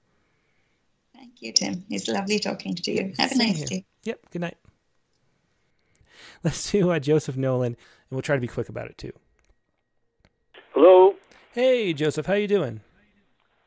Thank 1.35 1.41
you, 1.41 1.51
Tim. 1.51 1.83
It's 1.89 2.07
lovely 2.07 2.39
talking 2.39 2.75
to 2.75 2.91
you. 2.91 3.11
Have 3.19 3.33
a 3.33 3.35
nice 3.35 3.65
day. 3.65 3.83
Yep. 4.05 4.19
Good 4.31 4.39
night. 4.39 4.57
Let's 6.45 6.71
do 6.71 6.91
uh, 6.91 6.99
Joseph 6.99 7.35
Nolan, 7.35 7.73
and 7.73 7.77
we'll 8.09 8.21
try 8.21 8.35
to 8.35 8.41
be 8.41 8.47
quick 8.47 8.69
about 8.69 8.87
it 8.87 8.97
too. 8.97 9.11
Hello. 10.73 11.15
Hey, 11.51 11.91
Joseph. 11.91 12.25
How 12.25 12.35
you 12.35 12.47
doing? 12.47 12.79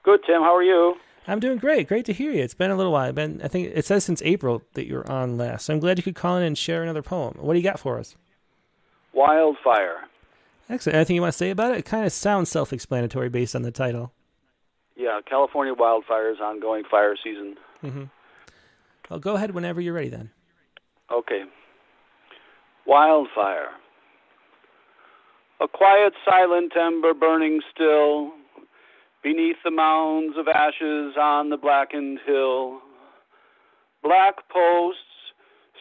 Good, 0.03 0.20
Tim. 0.27 0.40
How 0.40 0.57
are 0.57 0.62
you? 0.62 0.95
I'm 1.27 1.40
doing 1.40 1.59
great. 1.59 1.89
Great 1.89 2.07
to 2.07 2.15
hear 2.15 2.32
you. 2.32 2.43
It's 2.43 2.55
been 2.55 2.70
a 2.70 2.77
little 2.77 2.93
while. 2.93 3.12
been, 3.12 3.43
I 3.45 3.49
think 3.49 3.70
it 3.74 3.85
says 3.85 4.03
since 4.03 4.23
April 4.23 4.62
that 4.73 4.86
you're 4.86 5.11
on 5.11 5.36
last. 5.36 5.66
So 5.66 5.74
I'm 5.74 5.81
glad 5.81 5.99
you 5.99 6.03
could 6.03 6.15
call 6.15 6.39
in 6.39 6.45
and 6.45 6.57
share 6.57 6.82
another 6.82 7.03
poem. 7.03 7.36
What 7.39 7.53
do 7.53 7.59
you 7.59 7.65
got 7.65 7.78
for 7.78 7.99
us? 7.99 8.16
Wildfire. 9.12 10.09
Excellent. 10.70 10.97
Anything 10.97 11.16
you 11.16 11.23
want 11.23 11.35
to 11.35 11.39
say 11.39 11.51
about 11.51 11.73
it? 11.73 11.81
It 11.81 11.85
kind 11.85 12.07
of 12.07 12.12
sounds 12.12 12.49
self-explanatory 12.49 13.28
based 13.28 13.55
on 13.55 13.61
the 13.61 13.70
title. 13.70 14.15
Yeah, 14.99 15.20
California 15.25 15.75
wildfires, 15.75 16.41
ongoing 16.41 16.83
fire 16.91 17.15
season. 17.23 17.55
Mm-hmm. 17.85 18.05
Well, 19.09 19.20
go 19.20 19.37
ahead 19.37 19.53
whenever 19.53 19.81
you're 19.81 19.95
ready 19.95 20.09
then. 20.09 20.31
Okay. 21.11 21.45
Wildfire. 22.85 23.69
A 25.61 25.69
quiet, 25.69 26.15
silent 26.25 26.73
ember 26.77 27.15
burning 27.15 27.61
still 27.73 28.33
beneath 29.23 29.57
the 29.65 29.70
mounds 29.70 30.37
of 30.37 30.49
ashes 30.49 31.15
on 31.16 31.51
the 31.51 31.57
blackened 31.57 32.19
hill. 32.27 32.81
Black 34.03 34.49
posts, 34.49 35.01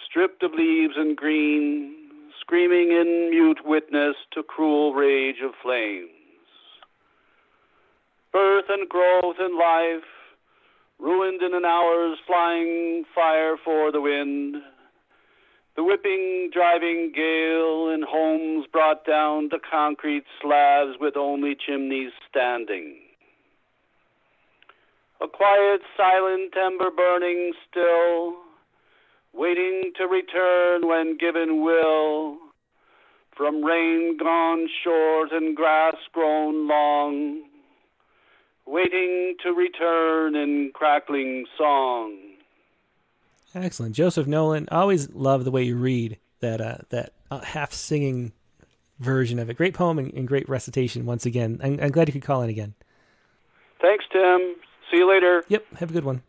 stripped 0.07 0.43
of 0.43 0.51
leaves 0.53 0.93
and 0.95 1.17
green, 1.17 1.95
screaming 2.39 2.91
in 2.91 3.29
mute 3.31 3.61
witness 3.65 4.15
to 4.33 4.43
cruel 4.43 4.93
rage 4.93 5.37
of 5.43 5.51
flames 5.61 6.16
birth 8.31 8.65
and 8.69 8.87
growth 8.89 9.35
and 9.39 9.57
life, 9.57 10.03
ruined 10.99 11.41
in 11.41 11.53
an 11.53 11.65
hour's 11.65 12.17
flying 12.25 13.03
fire 13.13 13.55
for 13.63 13.91
the 13.91 14.01
wind. 14.01 14.55
The 15.75 15.83
whipping, 15.83 16.49
driving 16.51 17.11
gale 17.15 17.89
in 17.93 18.03
homes 18.07 18.65
brought 18.71 19.05
down 19.05 19.49
to 19.51 19.57
concrete 19.59 20.23
slabs 20.41 20.97
with 20.99 21.15
only 21.15 21.55
chimneys 21.55 22.11
standing. 22.27 22.95
A 25.21 25.27
quiet, 25.27 25.81
silent 25.95 26.53
ember 26.57 26.89
burning 26.89 27.53
still, 27.69 28.35
waiting 29.33 29.91
to 29.97 30.07
return 30.07 30.87
when 30.87 31.17
given 31.17 31.63
will. 31.63 32.37
From 33.35 33.63
rain 33.63 34.17
gone 34.17 34.67
short 34.83 35.31
and 35.31 35.55
grass 35.55 35.95
grown 36.11 36.67
long, 36.67 37.43
waiting 38.67 39.35
to 39.43 39.51
return 39.51 40.35
in 40.35 40.71
crackling 40.73 41.45
song. 41.57 42.17
Excellent, 43.55 43.95
Joseph 43.95 44.27
Nolan. 44.27 44.67
Always 44.71 45.09
love 45.11 45.45
the 45.45 45.51
way 45.51 45.63
you 45.63 45.77
read 45.77 46.17
that 46.41 46.61
uh, 46.61 46.77
that 46.89 47.13
uh, 47.31 47.39
half 47.39 47.73
singing 47.73 48.33
version 48.99 49.39
of 49.39 49.49
it. 49.49 49.55
Great 49.55 49.73
poem 49.73 49.97
and, 49.97 50.13
and 50.13 50.27
great 50.27 50.47
recitation 50.49 51.05
once 51.05 51.25
again. 51.25 51.59
I'm, 51.63 51.79
I'm 51.81 51.91
glad 51.91 52.07
you 52.07 52.13
could 52.13 52.23
call 52.23 52.41
in 52.41 52.49
again. 52.49 52.75
Thanks, 53.81 54.05
Tim. 54.11 54.55
See 54.91 54.97
you 54.97 55.09
later. 55.09 55.43
Yep. 55.47 55.65
Have 55.79 55.89
a 55.89 55.93
good 55.93 56.03
one. 56.03 56.21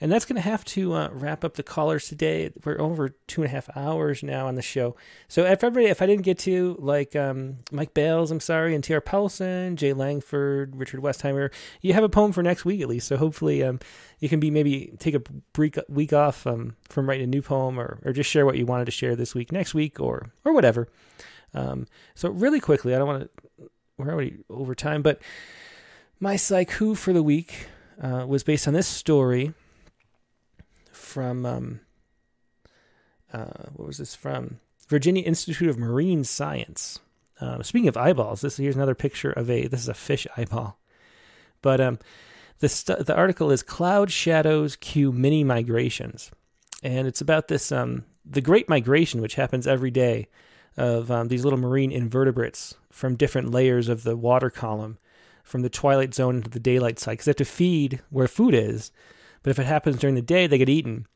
And 0.00 0.10
that's 0.10 0.24
going 0.24 0.36
to 0.36 0.42
have 0.42 0.64
to 0.66 0.92
uh, 0.92 1.08
wrap 1.12 1.44
up 1.44 1.54
the 1.54 1.62
callers 1.62 2.08
today. 2.08 2.50
We're 2.64 2.80
over 2.80 3.10
two 3.26 3.42
and 3.42 3.50
a 3.50 3.54
half 3.54 3.68
hours 3.76 4.22
now 4.22 4.48
on 4.48 4.54
the 4.54 4.62
show. 4.62 4.96
So 5.28 5.44
if 5.44 5.62
everybody, 5.62 5.86
if 5.86 6.02
I 6.02 6.06
didn't 6.06 6.24
get 6.24 6.38
to, 6.40 6.76
like 6.78 7.14
um, 7.14 7.58
Mike 7.70 7.94
Bales, 7.94 8.30
I'm 8.30 8.40
sorry, 8.40 8.74
and 8.74 8.82
T.R. 8.82 9.00
Pelson, 9.00 9.76
Jay 9.76 9.92
Langford, 9.92 10.76
Richard 10.76 11.00
Westheimer, 11.00 11.52
you 11.80 11.92
have 11.92 12.04
a 12.04 12.08
poem 12.08 12.32
for 12.32 12.42
next 12.42 12.64
week 12.64 12.80
at 12.80 12.88
least. 12.88 13.06
So 13.06 13.16
hopefully 13.16 13.62
um, 13.62 13.78
you 14.18 14.28
can 14.28 14.40
be 14.40 14.50
maybe 14.50 14.92
take 14.98 15.14
a 15.14 15.22
break, 15.52 15.78
week 15.88 16.12
off 16.12 16.46
um, 16.46 16.76
from 16.88 17.08
writing 17.08 17.24
a 17.24 17.28
new 17.28 17.42
poem 17.42 17.78
or, 17.78 18.00
or 18.04 18.12
just 18.12 18.30
share 18.30 18.44
what 18.44 18.56
you 18.56 18.66
wanted 18.66 18.86
to 18.86 18.90
share 18.90 19.16
this 19.16 19.34
week, 19.34 19.52
next 19.52 19.74
week, 19.74 20.00
or 20.00 20.30
or 20.44 20.52
whatever. 20.52 20.88
Um, 21.54 21.86
so 22.14 22.30
really 22.30 22.60
quickly, 22.60 22.94
I 22.94 22.98
don't 22.98 23.06
want 23.06 23.22
to, 23.22 23.70
we're 23.96 24.10
already 24.10 24.38
over 24.50 24.74
time, 24.74 25.02
but 25.02 25.20
my 26.18 26.34
sciku 26.34 26.96
for 26.96 27.12
the 27.12 27.22
week 27.22 27.68
uh, 28.02 28.24
was 28.26 28.42
based 28.42 28.66
on 28.66 28.74
this 28.74 28.88
story 28.88 29.54
from 31.14 31.46
um, 31.46 31.80
uh, 33.32 33.68
what 33.74 33.86
was 33.86 33.98
this 33.98 34.16
from? 34.16 34.58
Virginia 34.88 35.22
Institute 35.22 35.68
of 35.70 35.78
Marine 35.78 36.24
Science. 36.24 36.98
Uh, 37.40 37.62
speaking 37.62 37.88
of 37.88 37.96
eyeballs, 37.96 38.40
this 38.40 38.56
here's 38.56 38.74
another 38.74 38.96
picture 38.96 39.30
of 39.30 39.48
a 39.48 39.68
this 39.68 39.80
is 39.80 39.88
a 39.88 39.94
fish 39.94 40.26
eyeball, 40.36 40.76
but 41.62 41.80
um, 41.80 42.00
the 42.58 42.68
st- 42.68 43.06
the 43.06 43.14
article 43.14 43.52
is 43.52 43.62
cloud 43.62 44.10
shadows 44.10 44.74
cue 44.74 45.12
mini 45.12 45.44
migrations, 45.44 46.32
and 46.82 47.06
it's 47.06 47.20
about 47.20 47.46
this 47.46 47.70
um 47.70 48.04
the 48.24 48.40
Great 48.40 48.68
Migration, 48.68 49.20
which 49.20 49.36
happens 49.36 49.68
every 49.68 49.92
day, 49.92 50.28
of 50.76 51.12
um, 51.12 51.28
these 51.28 51.44
little 51.44 51.58
marine 51.60 51.92
invertebrates 51.92 52.74
from 52.90 53.14
different 53.14 53.52
layers 53.52 53.88
of 53.88 54.02
the 54.02 54.16
water 54.16 54.50
column, 54.50 54.98
from 55.44 55.62
the 55.62 55.70
twilight 55.70 56.12
zone 56.12 56.36
into 56.38 56.50
the 56.50 56.58
daylight 56.58 56.98
side, 56.98 57.12
because 57.12 57.26
they 57.26 57.30
have 57.30 57.36
to 57.36 57.44
feed 57.44 58.00
where 58.10 58.26
food 58.26 58.54
is, 58.54 58.90
but 59.44 59.50
if 59.50 59.60
it 59.60 59.66
happens 59.66 59.98
during 59.98 60.16
the 60.16 60.22
day, 60.22 60.48
they 60.48 60.58
get 60.58 60.68
eaten. 60.68 61.06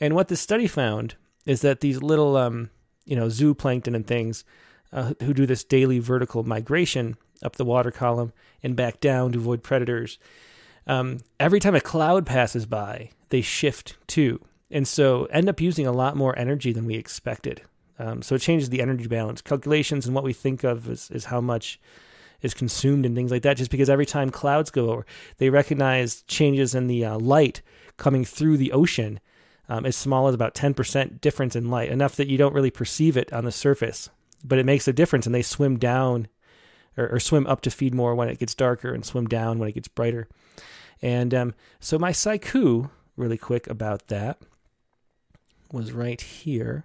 And 0.00 0.14
what 0.14 0.28
this 0.28 0.40
study 0.40 0.66
found 0.66 1.16
is 1.44 1.60
that 1.60 1.80
these 1.80 2.02
little, 2.02 2.38
um, 2.38 2.70
you 3.04 3.16
know, 3.16 3.26
zooplankton 3.26 3.94
and 3.94 4.06
things 4.06 4.44
uh, 4.92 5.12
who 5.22 5.34
do 5.34 5.44
this 5.44 5.64
daily 5.64 5.98
vertical 5.98 6.44
migration 6.44 7.16
up 7.42 7.56
the 7.56 7.64
water 7.64 7.90
column 7.90 8.32
and 8.62 8.76
back 8.76 9.00
down 9.00 9.32
to 9.32 9.38
avoid 9.38 9.62
predators, 9.62 10.18
um, 10.86 11.18
every 11.38 11.60
time 11.60 11.74
a 11.74 11.80
cloud 11.80 12.24
passes 12.24 12.64
by, 12.64 13.10
they 13.28 13.42
shift 13.42 13.96
too. 14.06 14.40
And 14.70 14.86
so 14.86 15.24
end 15.26 15.48
up 15.48 15.60
using 15.60 15.86
a 15.86 15.92
lot 15.92 16.16
more 16.16 16.38
energy 16.38 16.72
than 16.72 16.86
we 16.86 16.94
expected. 16.94 17.62
Um, 17.98 18.22
so 18.22 18.36
it 18.36 18.40
changes 18.40 18.70
the 18.70 18.80
energy 18.80 19.06
balance. 19.06 19.42
Calculations 19.42 20.06
and 20.06 20.14
what 20.14 20.24
we 20.24 20.32
think 20.32 20.64
of 20.64 20.88
is, 20.88 21.10
is 21.10 21.26
how 21.26 21.40
much 21.40 21.80
is 22.42 22.54
consumed 22.54 23.06
and 23.06 23.14
things 23.14 23.30
like 23.30 23.42
that, 23.42 23.56
just 23.56 23.70
because 23.70 23.90
every 23.90 24.06
time 24.06 24.30
clouds 24.30 24.70
go 24.70 24.90
over, 24.90 25.06
they 25.38 25.50
recognize 25.50 26.22
changes 26.22 26.74
in 26.74 26.86
the 26.86 27.04
uh, 27.04 27.18
light 27.18 27.62
coming 27.96 28.24
through 28.24 28.56
the 28.56 28.72
ocean 28.72 29.20
um, 29.68 29.86
as 29.86 29.96
small 29.96 30.28
as 30.28 30.34
about 30.34 30.54
10% 30.54 31.20
difference 31.20 31.56
in 31.56 31.70
light, 31.70 31.90
enough 31.90 32.16
that 32.16 32.28
you 32.28 32.36
don't 32.36 32.54
really 32.54 32.70
perceive 32.70 33.16
it 33.16 33.32
on 33.32 33.44
the 33.44 33.52
surface, 33.52 34.10
but 34.44 34.58
it 34.58 34.66
makes 34.66 34.86
a 34.86 34.92
difference 34.92 35.26
and 35.26 35.34
they 35.34 35.42
swim 35.42 35.78
down 35.78 36.28
or, 36.96 37.08
or 37.08 37.20
swim 37.20 37.46
up 37.46 37.60
to 37.62 37.70
feed 37.70 37.94
more 37.94 38.14
when 38.14 38.28
it 38.28 38.38
gets 38.38 38.54
darker 38.54 38.92
and 38.92 39.04
swim 39.04 39.26
down 39.26 39.58
when 39.58 39.68
it 39.68 39.74
gets 39.74 39.88
brighter. 39.88 40.28
And 41.00 41.34
um, 41.34 41.54
so 41.80 41.98
my 41.98 42.12
sciku, 42.12 42.90
really 43.16 43.38
quick 43.38 43.66
about 43.66 44.08
that, 44.08 44.38
was 45.72 45.92
right 45.92 46.20
here. 46.20 46.84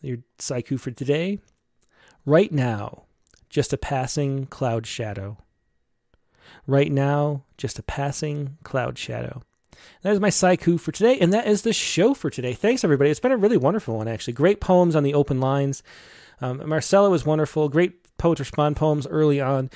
Your 0.00 0.18
sciku 0.38 0.80
for 0.80 0.90
today. 0.90 1.40
Right 2.24 2.52
now, 2.52 3.04
just 3.50 3.72
a 3.72 3.76
passing 3.76 4.46
cloud 4.46 4.86
shadow. 4.86 5.36
Right 6.66 6.90
now, 6.90 7.44
just 7.56 7.78
a 7.78 7.82
passing 7.82 8.56
cloud 8.62 8.96
shadow. 8.96 9.42
That 10.02 10.12
is 10.12 10.20
my 10.20 10.28
sciku 10.28 10.78
for 10.78 10.92
today, 10.92 11.18
and 11.18 11.32
that 11.32 11.46
is 11.46 11.62
the 11.62 11.72
show 11.72 12.14
for 12.14 12.30
today. 12.30 12.54
Thanks, 12.54 12.84
everybody. 12.84 13.10
It's 13.10 13.20
been 13.20 13.32
a 13.32 13.36
really 13.36 13.56
wonderful 13.56 13.96
one, 13.96 14.08
actually. 14.08 14.34
Great 14.34 14.60
poems 14.60 14.94
on 14.94 15.02
the 15.02 15.14
open 15.14 15.40
lines. 15.40 15.82
Um, 16.40 16.66
Marcela 16.68 17.10
was 17.10 17.26
wonderful. 17.26 17.68
Great 17.68 18.16
poets 18.18 18.40
respond 18.40 18.76
poems 18.76 19.06
early 19.06 19.40
on. 19.40 19.70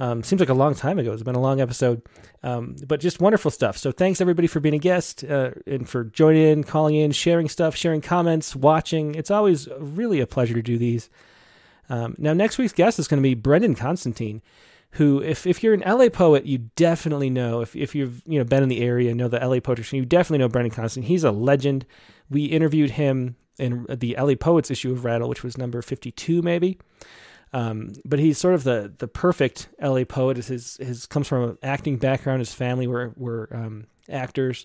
Um, 0.00 0.22
seems 0.22 0.40
like 0.40 0.48
a 0.48 0.54
long 0.54 0.74
time 0.74 0.98
ago. 0.98 1.12
It's 1.12 1.22
been 1.22 1.34
a 1.36 1.40
long 1.40 1.60
episode, 1.60 2.02
um, 2.42 2.76
but 2.86 2.98
just 2.98 3.20
wonderful 3.20 3.50
stuff. 3.50 3.76
So 3.76 3.92
thanks 3.92 4.20
everybody 4.20 4.48
for 4.48 4.58
being 4.58 4.74
a 4.74 4.78
guest 4.78 5.22
uh, 5.22 5.50
and 5.66 5.88
for 5.88 6.04
joining 6.04 6.42
in, 6.42 6.64
calling 6.64 6.96
in, 6.96 7.12
sharing 7.12 7.48
stuff, 7.48 7.76
sharing 7.76 8.00
comments, 8.00 8.56
watching. 8.56 9.14
It's 9.14 9.30
always 9.30 9.68
really 9.78 10.20
a 10.20 10.26
pleasure 10.26 10.54
to 10.54 10.62
do 10.62 10.78
these. 10.78 11.08
Um, 11.92 12.14
now, 12.16 12.32
next 12.32 12.56
week's 12.56 12.72
guest 12.72 12.98
is 12.98 13.06
going 13.06 13.22
to 13.22 13.22
be 13.22 13.34
Brendan 13.34 13.74
Constantine, 13.74 14.40
who, 14.92 15.20
if, 15.20 15.46
if 15.46 15.62
you're 15.62 15.74
an 15.74 15.82
LA 15.86 16.08
poet, 16.08 16.46
you 16.46 16.70
definitely 16.74 17.28
know. 17.28 17.60
If, 17.60 17.76
if 17.76 17.94
you've 17.94 18.22
you 18.24 18.38
know 18.38 18.44
been 18.44 18.62
in 18.62 18.70
the 18.70 18.80
area 18.80 19.10
and 19.10 19.18
know 19.18 19.28
the 19.28 19.38
LA 19.38 19.60
poetry 19.60 19.84
scene, 19.84 20.00
you 20.00 20.06
definitely 20.06 20.38
know 20.38 20.48
Brendan 20.48 20.74
Constantine. 20.74 21.06
He's 21.06 21.22
a 21.22 21.30
legend. 21.30 21.84
We 22.30 22.46
interviewed 22.46 22.92
him 22.92 23.36
in 23.58 23.84
the 23.90 24.16
LA 24.18 24.36
Poets 24.36 24.70
issue 24.70 24.90
of 24.90 25.04
Rattle, 25.04 25.28
which 25.28 25.42
was 25.42 25.58
number 25.58 25.82
52, 25.82 26.40
maybe. 26.40 26.78
Um, 27.52 27.92
but 28.06 28.18
he's 28.18 28.38
sort 28.38 28.54
of 28.54 28.64
the 28.64 28.94
the 28.96 29.08
perfect 29.08 29.68
LA 29.78 30.04
poet. 30.04 30.38
His 30.38 30.78
his 30.78 31.04
comes 31.04 31.28
from 31.28 31.50
an 31.50 31.58
acting 31.62 31.98
background. 31.98 32.40
His 32.40 32.54
family 32.54 32.86
were 32.86 33.12
were 33.16 33.50
um, 33.52 33.86
actors. 34.08 34.64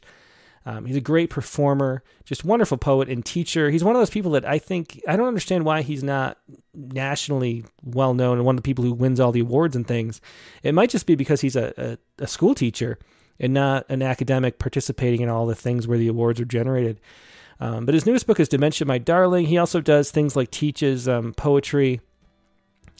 Um, 0.68 0.84
he's 0.84 0.98
a 0.98 1.02
great 1.02 1.30
performer, 1.30 2.04
just 2.26 2.44
wonderful 2.44 2.78
poet 2.78 3.08
and 3.08 3.24
teacher. 3.24 3.70
He's 3.70 3.86
one 3.86 3.96
of 3.96 4.02
those 4.02 4.10
people 4.10 4.32
that 4.32 4.44
I 4.44 4.60
think 4.60 5.02
I 5.08 5.16
don't 5.16 5.30
understand 5.30 5.64
why 5.64 5.82
he's 5.82 6.04
not 6.04 6.38
nationally 6.76 7.64
well 7.86 8.14
known 8.14 8.38
and 8.38 8.46
one 8.46 8.56
of 8.56 8.58
the 8.58 8.68
people 8.68 8.84
who 8.84 8.92
wins 8.92 9.22
all 9.22 9.32
the 9.32 9.40
awards 9.40 9.78
and 9.78 9.88
things. 9.88 10.20
It 10.64 10.74
might 10.74 10.90
just 10.90 11.06
be 11.06 11.16
because 11.16 11.40
he's 11.40 11.56
a, 11.56 11.74
a, 12.20 12.24
a 12.24 12.28
school 12.28 12.54
teacher 12.54 13.00
and 13.40 13.54
not 13.54 13.86
an 13.88 14.02
academic 14.02 14.60
participating 14.60 15.22
in 15.22 15.30
all 15.30 15.46
the 15.46 15.56
things 15.56 15.88
where 15.88 15.98
the 15.98 16.10
awards 16.10 16.42
are 16.42 16.46
generated. 16.46 17.00
Um, 17.62 17.86
but 17.86 17.94
his 17.94 18.06
newest 18.06 18.28
book 18.28 18.42
is 18.42 18.50
Dementia, 18.50 18.86
My 18.86 18.98
Darling. 18.98 19.46
He 19.46 19.58
also 19.58 19.80
does 19.80 20.12
things 20.12 20.36
like 20.36 20.52
teaches 20.52 21.08
um, 21.08 21.34
poetry 21.34 22.02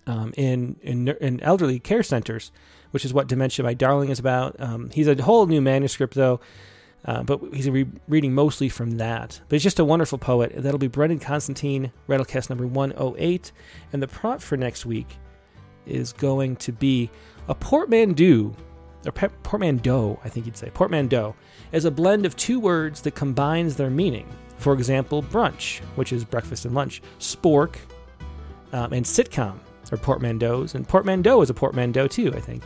um, 0.06 0.34
in, 0.38 0.78
in 0.82 1.10
in 1.20 1.42
elderly 1.42 1.80
care 1.80 2.02
centers, 2.02 2.50
which 2.92 3.04
is 3.04 3.14
what 3.14 3.28
Dementia, 3.28 3.66
My 3.66 3.74
Darling 3.74 4.08
is 4.08 4.20
about. 4.20 4.56
Um, 4.58 4.90
he's 4.92 5.10
a 5.10 5.22
whole 5.22 5.48
new 5.48 5.60
manuscript 5.60 6.14
though. 6.14 6.40
Uh, 7.08 7.24
but 7.24 7.40
he's 7.54 7.70
re- 7.70 7.88
reading 8.10 8.34
mostly 8.34 8.68
from 8.68 8.98
that. 8.98 9.40
But 9.48 9.56
he's 9.56 9.64
just 9.64 9.80
a 9.80 9.86
wonderful 9.86 10.18
poet. 10.18 10.52
That'll 10.56 10.78
be 10.78 10.88
Brendan 10.88 11.20
Constantine, 11.20 11.92
Rattlecast 12.10 12.50
number 12.50 12.68
108. 12.68 13.52
And 13.94 14.04
the 14.04 14.08
prompt 14.08 14.44
for 14.44 14.58
next 14.58 14.86
week 14.86 15.08
is 15.86 16.12
going 16.12 16.58
to 16.58 16.74
be 16.74 17.10
a 17.48 17.56
portmanteau, 17.56 18.54
or 19.06 19.12
pe- 19.14 19.30
portmanteau, 19.44 20.20
I 20.26 20.30
think 20.30 20.46
you'd 20.46 20.58
say. 20.58 20.70
Portmanteau 20.70 21.34
is 21.72 21.86
a 21.86 21.92
blend 21.92 22.26
of 22.26 22.36
two 22.36 22.60
words 22.60 23.02
that 23.02 23.16
combines 23.16 23.78
their 23.78 23.90
meaning. 23.90 24.28
For 24.58 24.74
example, 24.74 25.24
brunch, 25.24 25.80
which 25.96 26.12
is 26.12 26.26
breakfast 26.26 26.66
and 26.66 26.76
lunch, 26.76 27.02
spork, 27.20 27.78
um, 28.74 28.92
and 28.92 29.06
sitcom 29.06 29.60
are 29.92 29.98
portmanteaus. 29.98 30.76
And 30.76 30.86
portmanteau 30.86 31.42
is 31.42 31.50
a 31.50 31.54
portmanteau 31.54 32.08
too, 32.08 32.34
I 32.36 32.40
think. 32.42 32.64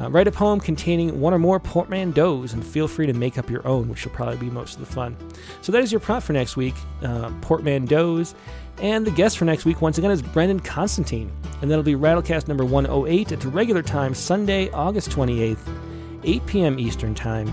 Uh, 0.00 0.10
write 0.10 0.26
a 0.26 0.32
poem 0.32 0.58
containing 0.58 1.20
one 1.20 1.32
or 1.32 1.38
more 1.38 1.60
portmanteaus 1.60 2.52
and 2.52 2.66
feel 2.66 2.88
free 2.88 3.06
to 3.06 3.12
make 3.12 3.38
up 3.38 3.48
your 3.48 3.66
own, 3.66 3.88
which 3.88 4.04
will 4.04 4.12
probably 4.12 4.36
be 4.36 4.50
most 4.50 4.74
of 4.74 4.80
the 4.80 4.92
fun. 4.92 5.16
So 5.62 5.70
that 5.70 5.82
is 5.82 5.92
your 5.92 6.00
prompt 6.00 6.26
for 6.26 6.32
next 6.32 6.56
week 6.56 6.74
uh, 7.02 7.30
portmanteaus. 7.40 8.34
And 8.78 9.06
the 9.06 9.12
guest 9.12 9.38
for 9.38 9.44
next 9.44 9.64
week, 9.64 9.80
once 9.80 9.98
again, 9.98 10.10
is 10.10 10.20
Brendan 10.20 10.58
Constantine. 10.58 11.30
And 11.62 11.70
that'll 11.70 11.84
be 11.84 11.94
Rattlecast 11.94 12.48
number 12.48 12.64
108 12.64 13.30
at 13.30 13.40
the 13.40 13.48
regular 13.48 13.82
time, 13.82 14.14
Sunday, 14.14 14.68
August 14.70 15.10
28th, 15.10 15.58
8 16.24 16.46
p.m. 16.46 16.78
Eastern 16.80 17.14
Time. 17.14 17.52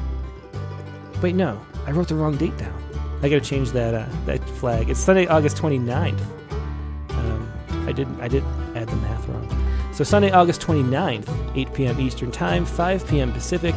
Wait, 1.22 1.35
no, 1.35 1.61
I 1.85 1.91
wrote 1.91 2.07
the 2.07 2.15
wrong 2.15 2.38
date 2.38 2.57
down. 2.57 2.73
I 3.22 3.30
gotta 3.30 3.41
change 3.41 3.69
that 3.72 3.93
uh, 3.93 4.07
that 4.26 4.43
flag. 4.49 4.89
It's 4.89 4.99
Sunday, 4.99 5.27
August 5.27 5.57
29th. 5.57 6.19
Um, 7.11 7.51
I 7.88 7.91
didn't 7.91 8.19
I 8.19 8.27
did 8.27 8.43
add 8.76 8.89
the 8.89 8.95
math 8.95 9.27
wrong. 9.27 9.47
So 10.01 10.05
Sunday, 10.05 10.31
August 10.31 10.61
29th, 10.61 11.55
8 11.55 11.73
p.m. 11.75 11.99
Eastern 11.99 12.31
Time, 12.31 12.65
5 12.65 13.07
p.m. 13.07 13.31
Pacific. 13.31 13.75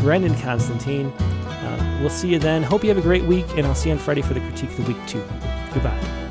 Brendan 0.00 0.38
Constantine. 0.40 1.06
Uh, 1.06 1.98
we'll 1.98 2.10
see 2.10 2.28
you 2.28 2.38
then. 2.38 2.62
Hope 2.62 2.82
you 2.82 2.90
have 2.90 2.98
a 2.98 3.00
great 3.00 3.24
week, 3.24 3.46
and 3.56 3.66
I'll 3.66 3.74
see 3.74 3.88
you 3.88 3.94
on 3.94 3.98
Friday 3.98 4.20
for 4.20 4.34
the 4.34 4.40
critique 4.40 4.68
of 4.68 4.84
the 4.84 4.92
week 4.92 5.06
too. 5.06 5.24
Goodbye. 5.72 6.21